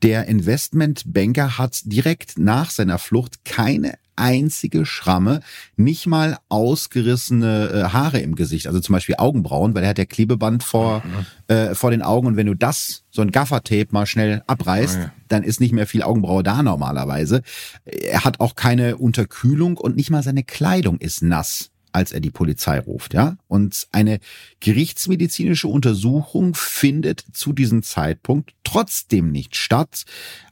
Der 0.01 0.27
Investmentbanker 0.27 1.57
hat 1.57 1.81
direkt 1.85 2.37
nach 2.37 2.71
seiner 2.71 2.99
Flucht 2.99 3.45
keine 3.45 3.95
einzige 4.17 4.85
Schramme, 4.85 5.39
nicht 5.75 6.07
mal 6.07 6.37
ausgerissene 6.49 7.69
äh, 7.69 7.93
Haare 7.93 8.19
im 8.19 8.35
Gesicht, 8.35 8.67
also 8.67 8.79
zum 8.79 8.93
Beispiel 8.93 9.15
Augenbrauen, 9.17 9.73
weil 9.73 9.83
er 9.83 9.89
hat 9.89 9.97
ja 9.97 10.05
Klebeband 10.05 10.63
vor, 10.63 11.03
mhm. 11.05 11.55
äh, 11.55 11.75
vor 11.75 11.91
den 11.91 12.01
Augen 12.01 12.27
und 12.27 12.35
wenn 12.35 12.47
du 12.47 12.55
das, 12.55 13.03
so 13.11 13.21
ein 13.21 13.31
Gaffertape 13.31 13.87
mal 13.91 14.05
schnell 14.05 14.43
abreißt, 14.47 14.97
ja. 14.97 15.11
dann 15.27 15.43
ist 15.43 15.59
nicht 15.59 15.73
mehr 15.73 15.87
viel 15.87 16.03
Augenbraue 16.03 16.43
da 16.43 16.61
normalerweise. 16.61 17.41
Er 17.85 18.25
hat 18.25 18.39
auch 18.39 18.55
keine 18.55 18.97
Unterkühlung 18.97 19.77
und 19.77 19.95
nicht 19.95 20.09
mal 20.09 20.23
seine 20.23 20.43
Kleidung 20.43 20.97
ist 20.97 21.23
nass 21.23 21.71
als 21.97 22.11
er 22.11 22.19
die 22.19 22.29
Polizei 22.29 22.79
ruft, 22.79 23.15
ja. 23.15 23.37
Und 23.47 23.87
eine 23.91 24.19
gerichtsmedizinische 24.59 25.67
Untersuchung 25.67 26.53
findet 26.53 27.25
zu 27.33 27.53
diesem 27.53 27.81
Zeitpunkt 27.81 28.53
trotzdem 28.63 29.31
nicht 29.31 29.55
statt, 29.55 30.05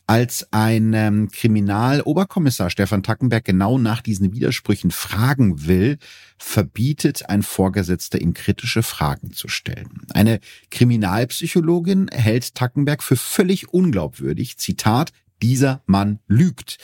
als 0.08 0.48
ein 0.52 0.94
ähm, 0.94 1.30
Kriminaloberkommissar 1.32 2.70
Stefan 2.70 3.04
Tackenberg 3.04 3.44
genau 3.44 3.78
nach 3.78 4.02
diesen 4.02 4.34
Widersprüchen 4.34 4.92
fragen 4.92 5.66
will, 5.66 5.98
verbietet 6.38 7.28
ein 7.30 7.42
Vorgesetzter 7.42 8.22
ihm 8.22 8.34
kritische 8.34 8.84
Fragen 8.84 9.32
zu 9.32 9.48
stellen. 9.48 10.06
Eine 10.14 10.40
Kriminalpsychologin 10.70 12.10
hält 12.12 12.54
Tackenberg 12.56 13.02
für 13.02 13.16
völlig 13.16 13.74
unglaubwürdig. 13.74 14.58
Zitat, 14.58 15.12
dieser 15.42 15.82
Mann 15.86 16.20
lügt. 16.28 16.78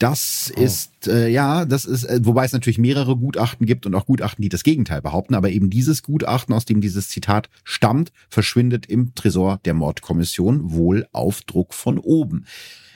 Das 0.00 0.50
oh. 0.56 0.60
ist, 0.60 1.08
äh, 1.08 1.28
ja, 1.28 1.66
das 1.66 1.84
ist, 1.84 2.04
äh, 2.04 2.20
wobei 2.22 2.46
es 2.46 2.52
natürlich 2.52 2.78
mehrere 2.78 3.16
Gutachten 3.16 3.66
gibt 3.66 3.84
und 3.84 3.94
auch 3.94 4.06
Gutachten, 4.06 4.42
die 4.42 4.48
das 4.48 4.64
Gegenteil 4.64 5.02
behaupten, 5.02 5.34
aber 5.34 5.50
eben 5.50 5.68
dieses 5.68 6.02
Gutachten, 6.02 6.54
aus 6.54 6.64
dem 6.64 6.80
dieses 6.80 7.08
Zitat 7.08 7.50
stammt, 7.64 8.10
verschwindet 8.30 8.86
im 8.86 9.14
Tresor 9.14 9.60
der 9.66 9.74
Mordkommission 9.74 10.72
wohl 10.72 11.06
auf 11.12 11.42
Druck 11.42 11.74
von 11.74 11.98
oben. 11.98 12.46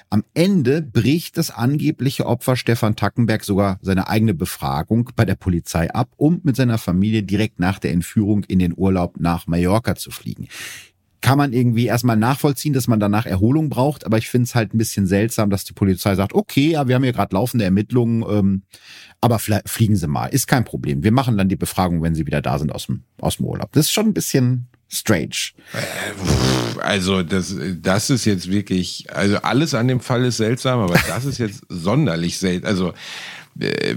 Am 0.08 0.24
Ende 0.32 0.80
bricht 0.80 1.36
das 1.36 1.50
angebliche 1.50 2.24
Opfer 2.24 2.56
Stefan 2.56 2.96
Tackenberg 2.96 3.44
sogar 3.44 3.78
seine 3.82 4.08
eigene 4.08 4.32
Befragung 4.32 5.10
bei 5.14 5.26
der 5.26 5.34
Polizei 5.34 5.92
ab, 5.92 6.08
um 6.16 6.40
mit 6.42 6.56
seiner 6.56 6.78
Familie 6.78 7.22
direkt 7.22 7.60
nach 7.60 7.78
der 7.78 7.92
Entführung 7.92 8.44
in 8.44 8.60
den 8.60 8.72
Urlaub 8.74 9.20
nach 9.20 9.46
Mallorca 9.46 9.94
zu 9.94 10.10
fliegen 10.10 10.48
kann 11.24 11.38
man 11.38 11.54
irgendwie 11.54 11.86
erstmal 11.86 12.18
nachvollziehen, 12.18 12.74
dass 12.74 12.86
man 12.86 13.00
danach 13.00 13.24
Erholung 13.24 13.70
braucht, 13.70 14.04
aber 14.04 14.18
ich 14.18 14.28
finde 14.28 14.44
es 14.44 14.54
halt 14.54 14.74
ein 14.74 14.78
bisschen 14.78 15.06
seltsam, 15.06 15.48
dass 15.48 15.64
die 15.64 15.72
Polizei 15.72 16.14
sagt, 16.16 16.34
okay, 16.34 16.72
ja, 16.72 16.86
wir 16.86 16.94
haben 16.94 17.02
hier 17.02 17.14
gerade 17.14 17.34
laufende 17.34 17.64
Ermittlungen, 17.64 18.22
ähm, 18.28 18.62
aber 19.22 19.38
fliegen 19.38 19.96
Sie 19.96 20.06
mal, 20.06 20.26
ist 20.26 20.48
kein 20.48 20.66
Problem. 20.66 21.02
Wir 21.02 21.12
machen 21.12 21.38
dann 21.38 21.48
die 21.48 21.56
Befragung, 21.56 22.02
wenn 22.02 22.14
Sie 22.14 22.26
wieder 22.26 22.42
da 22.42 22.58
sind 22.58 22.72
aus 22.72 22.84
dem, 22.86 23.04
aus 23.22 23.38
dem 23.38 23.46
Urlaub. 23.46 23.72
Das 23.72 23.86
ist 23.86 23.92
schon 23.92 24.08
ein 24.08 24.12
bisschen 24.12 24.66
strange. 24.90 25.54
Äh, 25.72 26.80
also 26.82 27.22
das, 27.22 27.56
das 27.80 28.10
ist 28.10 28.26
jetzt 28.26 28.50
wirklich, 28.50 29.06
also 29.10 29.38
alles 29.38 29.72
an 29.72 29.88
dem 29.88 30.00
Fall 30.00 30.26
ist 30.26 30.36
seltsam, 30.36 30.80
aber 30.80 30.98
das 31.08 31.24
ist 31.24 31.38
jetzt 31.38 31.62
sonderlich 31.70 32.36
seltsam. 32.36 32.68
Also 32.68 32.92
äh, 33.60 33.96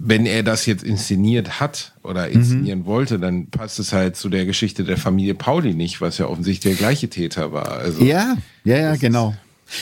wenn 0.00 0.26
er 0.26 0.44
das 0.44 0.64
jetzt 0.66 0.84
inszeniert 0.84 1.58
hat 1.58 1.92
oder 2.04 2.28
inszenieren 2.28 2.80
mhm. 2.80 2.86
wollte, 2.86 3.18
dann 3.18 3.48
passt 3.48 3.80
es 3.80 3.92
halt 3.92 4.16
zu 4.16 4.28
der 4.28 4.46
Geschichte 4.46 4.84
der 4.84 4.96
Familie 4.96 5.34
Pauli 5.34 5.74
nicht, 5.74 6.00
was 6.00 6.18
ja 6.18 6.26
offensichtlich 6.26 6.76
der 6.76 6.78
gleiche 6.78 7.08
Täter 7.08 7.52
war. 7.52 7.72
Also, 7.72 8.04
ja, 8.04 8.36
ja, 8.64 8.78
ja, 8.78 8.96
genau. 8.96 9.34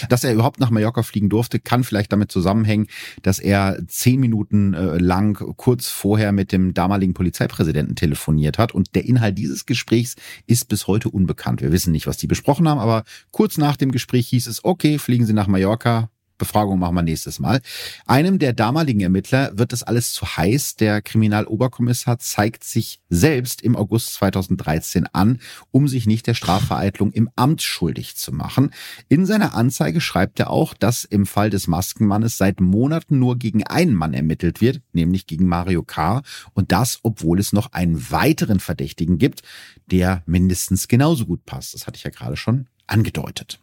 Dass 0.08 0.24
er 0.24 0.32
überhaupt 0.32 0.58
nach 0.58 0.70
Mallorca 0.70 1.02
fliegen 1.02 1.28
durfte, 1.28 1.60
kann 1.60 1.84
vielleicht 1.84 2.12
damit 2.12 2.32
zusammenhängen, 2.32 2.88
dass 3.22 3.38
er 3.38 3.78
zehn 3.86 4.18
Minuten 4.18 4.74
äh, 4.74 4.96
lang 4.96 5.34
kurz 5.56 5.88
vorher 5.88 6.32
mit 6.32 6.50
dem 6.50 6.74
damaligen 6.74 7.14
Polizeipräsidenten 7.14 7.94
telefoniert 7.94 8.58
hat. 8.58 8.72
Und 8.72 8.94
der 8.94 9.04
Inhalt 9.04 9.38
dieses 9.38 9.66
Gesprächs 9.66 10.16
ist 10.46 10.68
bis 10.68 10.86
heute 10.86 11.10
unbekannt. 11.10 11.60
Wir 11.60 11.72
wissen 11.72 11.92
nicht, 11.92 12.06
was 12.06 12.16
die 12.16 12.26
besprochen 12.26 12.68
haben, 12.68 12.80
aber 12.80 13.04
kurz 13.30 13.58
nach 13.58 13.76
dem 13.76 13.92
Gespräch 13.92 14.28
hieß 14.28 14.46
es, 14.48 14.64
okay, 14.64 14.98
fliegen 14.98 15.26
Sie 15.26 15.34
nach 15.34 15.46
Mallorca, 15.46 16.10
Befragung 16.38 16.78
machen 16.78 16.94
wir 16.94 17.02
nächstes 17.02 17.38
Mal. 17.38 17.60
Einem 18.06 18.38
der 18.38 18.52
damaligen 18.52 19.00
Ermittler 19.00 19.56
wird 19.56 19.72
das 19.72 19.82
alles 19.82 20.12
zu 20.12 20.26
heiß. 20.36 20.76
Der 20.76 21.00
Kriminaloberkommissar 21.00 22.18
zeigt 22.18 22.64
sich 22.64 23.00
selbst 23.08 23.62
im 23.62 23.76
August 23.76 24.14
2013 24.14 25.06
an, 25.12 25.40
um 25.70 25.88
sich 25.88 26.06
nicht 26.06 26.26
der 26.26 26.34
Strafvereitlung 26.34 27.12
im 27.12 27.30
Amt 27.36 27.62
schuldig 27.62 28.16
zu 28.16 28.32
machen. 28.32 28.70
In 29.08 29.24
seiner 29.26 29.54
Anzeige 29.54 30.00
schreibt 30.00 30.38
er 30.40 30.50
auch, 30.50 30.74
dass 30.74 31.04
im 31.04 31.26
Fall 31.26 31.50
des 31.50 31.66
Maskenmannes 31.66 32.36
seit 32.36 32.60
Monaten 32.60 33.18
nur 33.18 33.38
gegen 33.38 33.64
einen 33.64 33.94
Mann 33.94 34.14
ermittelt 34.14 34.60
wird, 34.60 34.82
nämlich 34.92 35.26
gegen 35.26 35.46
Mario 35.46 35.82
K. 35.82 36.22
Und 36.52 36.72
das, 36.72 37.00
obwohl 37.02 37.40
es 37.40 37.52
noch 37.52 37.72
einen 37.72 38.10
weiteren 38.10 38.60
Verdächtigen 38.60 39.18
gibt, 39.18 39.42
der 39.86 40.22
mindestens 40.26 40.88
genauso 40.88 41.26
gut 41.26 41.44
passt. 41.46 41.74
Das 41.74 41.86
hatte 41.86 41.96
ich 41.96 42.04
ja 42.04 42.10
gerade 42.10 42.36
schon 42.36 42.66
angedeutet. 42.86 43.60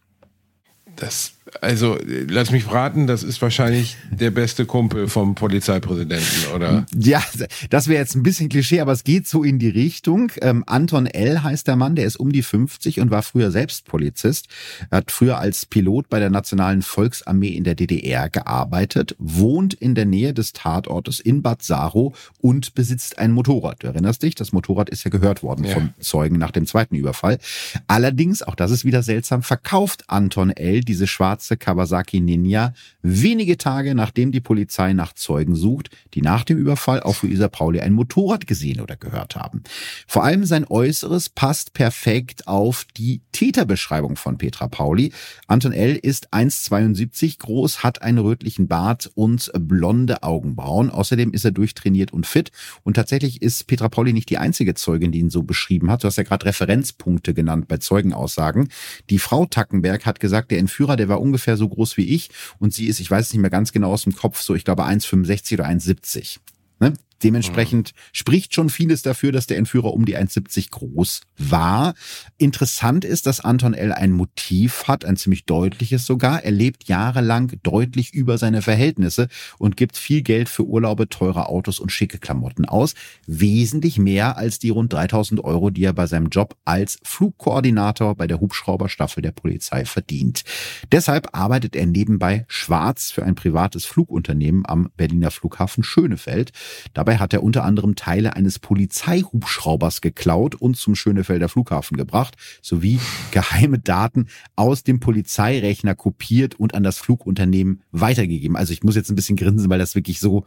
Das 0.95 1.34
also, 1.62 1.97
lass 2.28 2.51
mich 2.51 2.72
raten, 2.72 3.08
das 3.08 3.24
ist 3.24 3.41
wahrscheinlich 3.41 3.97
der 4.12 4.32
beste 4.32 4.66
Kumpel 4.66 5.08
vom 5.08 5.36
Polizeipräsidenten, 5.36 6.54
oder? 6.56 6.86
Ja, 6.97 7.24
das 7.70 7.88
wäre 7.88 7.99
jetzt 7.99 8.16
ein 8.16 8.24
bisschen 8.24 8.49
Klischee, 8.49 8.80
aber 8.80 8.91
es 8.91 9.04
geht 9.04 9.28
so 9.28 9.43
in 9.43 9.60
die 9.60 9.70
Richtung. 9.70 10.32
Ähm, 10.41 10.64
Anton 10.68 11.06
L. 11.06 11.43
heißt 11.43 11.68
der 11.68 11.76
Mann, 11.76 11.95
der 11.95 12.06
ist 12.06 12.18
um 12.18 12.32
die 12.32 12.43
50 12.43 12.99
und 12.99 13.12
war 13.12 13.24
früher 13.24 13.51
selbst 13.51 13.86
Polizist. 13.86 14.47
Er 14.89 14.99
hat 14.99 15.12
früher 15.12 15.38
als 15.38 15.66
Pilot 15.66 16.10
bei 16.10 16.20
der 16.20 16.30
Nationalen 16.30 16.82
Volksarmee 16.82 17.49
in 17.49 17.64
der 17.64 17.76
DDR 17.76 18.30
gearbeitet, 18.30 19.16
wohnt 19.20 19.74
in 19.74 19.95
der 19.95 20.06
Nähe 20.06 20.34
des 20.34 20.54
Tatortes 20.54 21.20
in 21.20 21.41
Bad 21.41 21.64
Saro 21.64 22.14
und 22.39 22.74
besitzt 22.74 23.20
ein 23.20 23.32
Motorrad. 23.32 23.84
Du 23.84 23.88
erinnerst 23.88 24.24
dich, 24.24 24.36
das 24.36 24.51
Motorrad 24.51 24.89
ist 24.89 25.04
ja 25.04 25.12
gehört 25.12 25.43
worden 25.43 25.66
ja. 25.66 25.74
vom 25.74 25.89
Zeugen 25.99 26.38
nach 26.38 26.51
dem 26.51 26.66
zweiten 26.66 26.95
Überfall. 26.95 27.39
Allerdings, 27.88 28.41
auch 28.43 28.56
das 28.56 28.72
ist 28.72 28.86
wieder 28.86 29.04
seltsam, 29.04 29.43
verkauft 29.43 30.06
Anton 30.08 30.49
L. 30.49 30.82
diese 30.82 31.08
schwarze 31.08 31.43
schwarze 31.44 31.58
Kawasaki 31.58 32.22
Ninja 32.22 32.74
wenige 33.02 33.58
Tage 33.58 33.96
nachdem 33.96 34.32
die 34.32 34.39
Polizei 34.39 34.94
nach 34.94 35.14
Zeugen 35.14 35.56
sucht, 35.56 35.89
die 36.14 36.22
nach 36.22 36.44
dem 36.44 36.58
Überfall 36.58 37.02
auf 37.02 37.24
Luisa 37.24 37.50
Pauli 37.50 37.82
ein 37.82 37.94
Motorrad 37.94 38.48
gesehen 38.48 38.80
oder 38.80 38.96
gehört 38.96 39.36
haben. 39.36 39.64
Vor 40.08 40.24
allem 40.24 40.46
sein 40.46 40.66
Äußeres 40.66 41.30
passt 41.30 41.74
perfekt 41.74 42.48
auf 42.48 42.86
die 42.96 43.22
Täterbeschreibung 43.34 44.16
von 44.16 44.38
Petra 44.38 44.68
Pauli. 44.68 45.12
Anton 45.48 45.74
L. 45.74 45.96
ist 45.96 46.34
1,72 46.34 47.39
groß, 47.39 47.84
hat 47.84 48.02
einen 48.02 48.20
rötlichen 48.20 48.68
Bart 48.68 49.12
und 49.16 49.52
blonde 49.60 50.24
Augenbrauen. 50.24 50.89
Außerdem 50.89 51.34
ist 51.34 51.44
er 51.44 51.52
durchtrainiert 51.52 52.14
und 52.14 52.26
fit. 52.26 52.52
Und 52.84 52.94
tatsächlich 52.94 53.41
ist 53.41 53.68
Petra 53.68 53.89
Pauli 53.89 54.14
nicht 54.14 54.30
die 54.30 54.38
einzige 54.38 54.76
Zeugin, 54.76 55.12
die 55.12 55.20
ihn 55.20 55.30
so 55.30 55.44
beschrieben 55.44 55.91
hat. 55.91 56.04
Du 56.04 56.08
hast 56.08 56.18
ja 56.18 56.24
gerade 56.24 56.46
Referenzpunkte 56.46 57.34
genannt 57.34 57.68
bei 57.68 57.78
Zeugenaussagen. 57.78 58.70
Die 59.10 59.20
Frau 59.20 59.46
Tackenberg 59.46 60.06
hat 60.06 60.20
gesagt, 60.22 60.52
der 60.52 60.60
Entführer, 60.60 60.96
der 60.96 61.10
war 61.10 61.20
ungefähr 61.20 61.32
so 61.57 61.69
groß 61.69 61.97
wie 61.97 62.05
ich 62.05 62.29
und 62.59 62.73
sie 62.73 62.88
ist, 62.88 62.99
ich 62.99 63.09
weiß 63.09 63.27
es 63.27 63.34
nicht 63.34 63.41
mehr 63.41 63.49
ganz 63.49 63.71
genau 63.71 63.91
aus 63.91 64.03
dem 64.03 64.15
Kopf, 64.15 64.41
so 64.41 64.55
ich 64.55 64.65
glaube 64.65 64.84
1,65 64.86 65.53
oder 65.55 65.65
1,70. 65.65 66.38
Ne? 66.79 66.93
Dementsprechend 67.24 67.93
mhm. 67.93 67.99
spricht 68.11 68.53
schon 68.53 68.69
vieles 68.69 69.01
dafür, 69.01 69.32
dass 69.32 69.47
der 69.47 69.57
Entführer 69.57 69.93
um 69.93 70.05
die 70.05 70.17
1,70 70.17 70.71
groß 70.71 71.21
war. 71.38 71.93
Interessant 72.38 73.05
ist, 73.05 73.26
dass 73.26 73.39
Anton 73.39 73.74
L. 73.74 73.91
ein 73.91 74.11
Motiv 74.11 74.88
hat, 74.88 75.05
ein 75.05 75.15
ziemlich 75.15 75.45
deutliches 75.45 76.05
sogar. 76.05 76.43
Er 76.43 76.51
lebt 76.51 76.86
jahrelang 76.86 77.51
deutlich 77.63 78.13
über 78.13 78.38
seine 78.38 78.61
Verhältnisse 78.61 79.28
und 79.57 79.78
gibt 79.78 79.97
viel 79.97 80.21
Geld 80.21 80.49
für 80.49 80.63
Urlaube, 80.63 81.09
teure 81.09 81.47
Autos 81.47 81.80
und 81.80 81.91
schicke 81.91 82.19
Klamotten 82.19 82.65
aus. 82.65 82.93
Wesentlich 83.28 83.97
mehr 83.97 84.38
als 84.38 84.59
die 84.59 84.69
rund 84.69 84.93
3000 84.93 85.43
Euro, 85.43 85.69
die 85.69 85.84
er 85.84 85.93
bei 85.93 86.07
seinem 86.07 86.30
Job 86.30 86.55
als 86.65 86.99
Flugkoordinator 87.03 88.15
bei 88.15 88.28
der 88.28 88.39
Hubschrauberstaffel 88.39 89.21
der 89.21 89.32
Polizei 89.32 89.86
verdient. 89.86 90.43
Deshalb 90.91 91.30
arbeitet 91.32 91.76
er 91.76 91.86
nebenbei 91.86 92.45
schwarz 92.47 93.11
für 93.11 93.24
ein 93.24 93.36
privates 93.36 93.86
Flugunternehmen 93.86 94.65
am 94.65 94.89
Berliner 94.95 95.32
Flughafen 95.32 95.84
Schönefeld. 95.84 96.51
Dabei 96.93 97.12
Dabei 97.14 97.22
hat 97.22 97.34
er 97.34 97.43
unter 97.43 97.64
anderem 97.64 97.95
Teile 97.95 98.36
eines 98.36 98.57
Polizeihubschraubers 98.57 100.01
geklaut 100.01 100.55
und 100.55 100.78
zum 100.78 100.95
Schönefelder 100.95 101.47
Flughafen 101.47 101.95
gebracht, 101.95 102.38
sowie 102.59 102.99
geheime 103.30 103.78
Daten 103.78 104.30
aus 104.55 104.82
dem 104.84 104.99
Polizeirechner 104.99 105.93
kopiert 105.93 106.55
und 106.55 106.74
an 106.74 106.82
das 106.82 106.97
Flugunternehmen 106.97 107.84
weitergegeben. 107.91 108.57
Also 108.57 108.74
ich 108.74 108.82
muss 108.82 108.95
jetzt 108.95 109.11
ein 109.11 109.16
bisschen 109.16 109.36
grinsen, 109.36 109.70
weil 109.70 109.78
das 109.78 109.93
wirklich 109.93 110.20
so 110.20 110.45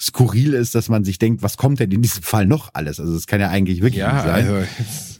skurril 0.00 0.54
ist, 0.54 0.74
dass 0.74 0.88
man 0.88 1.04
sich 1.04 1.18
denkt, 1.18 1.42
was 1.42 1.56
kommt 1.56 1.80
denn 1.80 1.90
in 1.90 2.02
diesem 2.02 2.22
Fall 2.22 2.46
noch 2.46 2.70
alles? 2.72 2.98
Also 2.98 3.14
es 3.14 3.26
kann 3.26 3.40
ja 3.40 3.48
eigentlich 3.48 3.80
wirklich 3.80 4.00
ja, 4.00 4.22
sein. 4.22 4.46
Also 4.48 4.66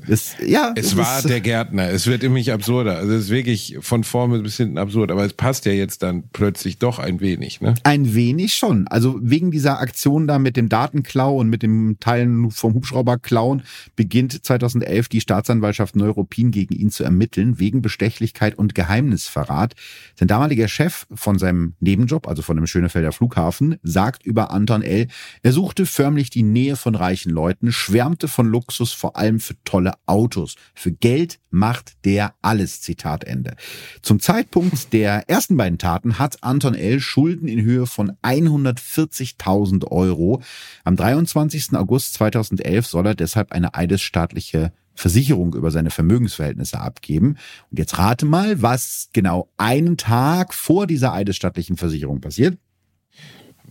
es, 0.09 0.37
ja, 0.45 0.73
es, 0.75 0.87
es 0.87 0.97
war 0.97 1.23
der 1.23 1.41
Gärtner. 1.41 1.89
Es 1.91 2.07
wird 2.07 2.23
immer 2.23 2.41
absurder. 2.53 2.99
Also 2.99 3.13
es 3.15 3.25
ist 3.25 3.31
wirklich 3.31 3.79
von 3.81 4.05
vorne 4.05 4.41
bis 4.41 4.57
hinten 4.57 4.79
absurd. 4.79 5.11
Aber 5.11 5.25
es 5.25 5.33
passt 5.33 5.65
ja 5.67 5.73
jetzt 5.73 6.03
dann 6.03 6.25
plötzlich 6.33 6.79
doch 6.79 6.99
ein 6.99 7.21
wenig, 7.21 7.61
ne? 7.61 7.75
Ein 7.85 8.15
wenig 8.15 8.55
schon. 8.55 8.87
Also 8.89 9.19
wegen 9.23 9.51
dieser 9.51 9.79
Aktion 9.81 10.27
da 10.27 10.39
mit 10.39 10.57
dem 10.57 10.69
Datenklau 10.69 11.37
und 11.37 11.49
mit 11.49 11.63
dem 11.63 11.97
Teilen 12.01 12.51
vom 12.51 12.75
Hubschrauber 12.75 13.19
klauen 13.19 13.63
beginnt 13.97 14.45
2011 14.45 15.09
die 15.09 15.21
Staatsanwaltschaft 15.21 15.97
Neuruppin 15.97 16.51
gegen 16.51 16.75
ihn 16.75 16.91
zu 16.91 17.05
ermitteln 17.05 17.59
wegen 17.59 17.81
Bestechlichkeit 17.81 18.59
und 18.59 18.75
Geheimnisverrat. 18.75 19.75
Sein 20.17 20.29
damaliger 20.29 20.69
Chef 20.69 21.07
von 21.15 21.39
seinem 21.39 21.75
Nebenjob, 21.81 22.29
also 22.29 22.43
von 22.43 22.57
dem 22.57 22.67
Schönefelder 22.67 23.13
Flughafen, 23.13 23.77
sagt 23.83 24.27
über 24.27 24.51
Anton 24.65 24.81
L., 24.81 25.09
er 25.43 25.53
suchte 25.53 25.85
förmlich 25.85 26.31
die 26.31 26.43
Nähe 26.43 26.77
von 26.77 26.95
reichen 26.95 27.31
Leuten, 27.31 27.71
schwärmte 27.71 28.29
von 28.29 28.47
Luxus, 28.47 28.93
vor 28.93 29.17
allem 29.17 29.39
für 29.39 29.63
tolle 29.65 29.93
Autos. 30.07 30.55
Für 30.75 30.91
Geld 30.91 31.39
macht 31.51 31.93
der 32.07 32.35
alles. 32.41 32.81
Zitat 32.81 33.25
Ende. 33.25 33.57
Zum 34.01 34.21
Zeitpunkt 34.21 34.93
der 34.95 35.29
ersten 35.29 35.59
beiden 35.59 35.77
Taten 35.77 36.19
hat 36.19 36.43
Anton 36.43 36.75
L. 36.75 36.99
Schulden 37.01 37.47
in 37.47 37.61
Höhe 37.61 37.87
von 37.87 38.13
140.000 38.23 39.87
Euro. 39.91 40.43
Am 40.83 40.97
23. 40.97 41.75
August 41.75 42.15
2011 42.15 42.87
soll 42.87 43.07
er 43.07 43.15
deshalb 43.15 43.53
eine 43.53 43.75
eidesstaatliche 43.75 44.73
Versicherung 44.95 45.55
über 45.55 45.71
seine 45.71 45.91
Vermögensverhältnisse 45.91 46.81
abgeben. 46.81 47.37
Und 47.71 47.79
jetzt 47.79 47.99
rate 47.99 48.25
mal, 48.25 48.63
was 48.63 49.11
genau 49.13 49.51
einen 49.59 49.99
Tag 49.99 50.55
vor 50.55 50.87
dieser 50.87 51.13
eidesstattlichen 51.13 51.77
Versicherung 51.77 52.23
passiert. 52.23 52.57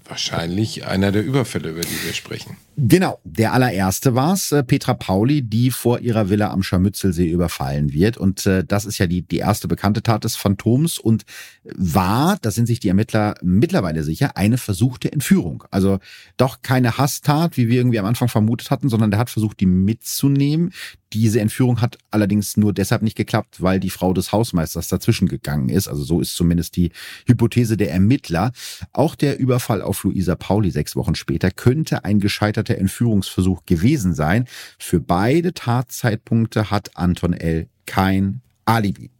Wahrscheinlich 0.05 0.85
einer 0.85 1.11
der 1.11 1.23
Überfälle, 1.23 1.69
über 1.69 1.81
die 1.81 2.03
wir 2.03 2.13
sprechen. 2.13 2.57
Genau, 2.75 3.19
der 3.23 3.53
allererste 3.53 4.15
war's, 4.15 4.51
äh, 4.51 4.63
Petra 4.63 4.95
Pauli, 4.95 5.43
die 5.43 5.69
vor 5.69 5.99
ihrer 5.99 6.29
Villa 6.29 6.49
am 6.49 6.63
Scharmützelsee 6.63 7.29
überfallen 7.29 7.93
wird. 7.93 8.17
Und 8.17 8.47
äh, 8.47 8.63
das 8.63 8.85
ist 8.85 8.97
ja 8.97 9.05
die, 9.05 9.21
die 9.21 9.37
erste 9.37 9.67
bekannte 9.67 10.01
Tat 10.01 10.23
des 10.23 10.35
Phantoms 10.35 10.97
und 10.97 11.23
war, 11.63 12.37
da 12.41 12.49
sind 12.49 12.65
sich 12.65 12.79
die 12.79 12.87
Ermittler 12.87 13.35
mittlerweile 13.43 14.03
sicher, 14.03 14.37
eine 14.37 14.57
versuchte 14.57 15.11
Entführung. 15.11 15.63
Also 15.69 15.99
doch 16.35 16.63
keine 16.63 16.97
Hasstat, 16.97 17.57
wie 17.57 17.67
wir 17.67 17.77
irgendwie 17.77 17.99
am 17.99 18.07
Anfang 18.07 18.27
vermutet 18.27 18.71
hatten, 18.71 18.89
sondern 18.89 19.11
der 19.11 19.19
hat 19.19 19.29
versucht, 19.29 19.59
die 19.59 19.67
mitzunehmen. 19.67 20.71
Diese 21.13 21.39
Entführung 21.39 21.79
hat 21.79 21.99
allerdings 22.09 22.57
nur 22.57 22.73
deshalb 22.73 23.03
nicht 23.03 23.15
geklappt, 23.15 23.61
weil 23.61 23.79
die 23.79 23.91
Frau 23.91 24.13
des 24.13 24.31
Hausmeisters 24.31 24.87
dazwischen 24.87 25.27
gegangen 25.27 25.69
ist. 25.69 25.87
Also 25.87 26.03
so 26.03 26.21
ist 26.21 26.35
zumindest 26.35 26.75
die 26.75 26.91
Hypothese 27.27 27.77
der 27.77 27.91
Ermittler. 27.91 28.51
Auch 28.93 29.13
der 29.13 29.37
Überfall 29.37 29.83
auf 29.83 30.03
Luisa 30.03 30.33
Pauli 30.35 30.71
sechs 30.71 30.95
Wochen 30.95 31.13
später 31.13 31.51
könnte 31.51 32.03
ein 32.03 32.19
gescheiterter 32.19 32.62
Entführungsversuch 32.69 33.65
gewesen 33.65 34.13
sein. 34.13 34.45
Für 34.79 34.99
beide 34.99 35.53
Tatzeitpunkte 35.53 36.71
hat 36.71 36.95
Anton 36.95 37.33
L. 37.33 37.67
kein 37.85 38.41
Alibi. 38.65 39.11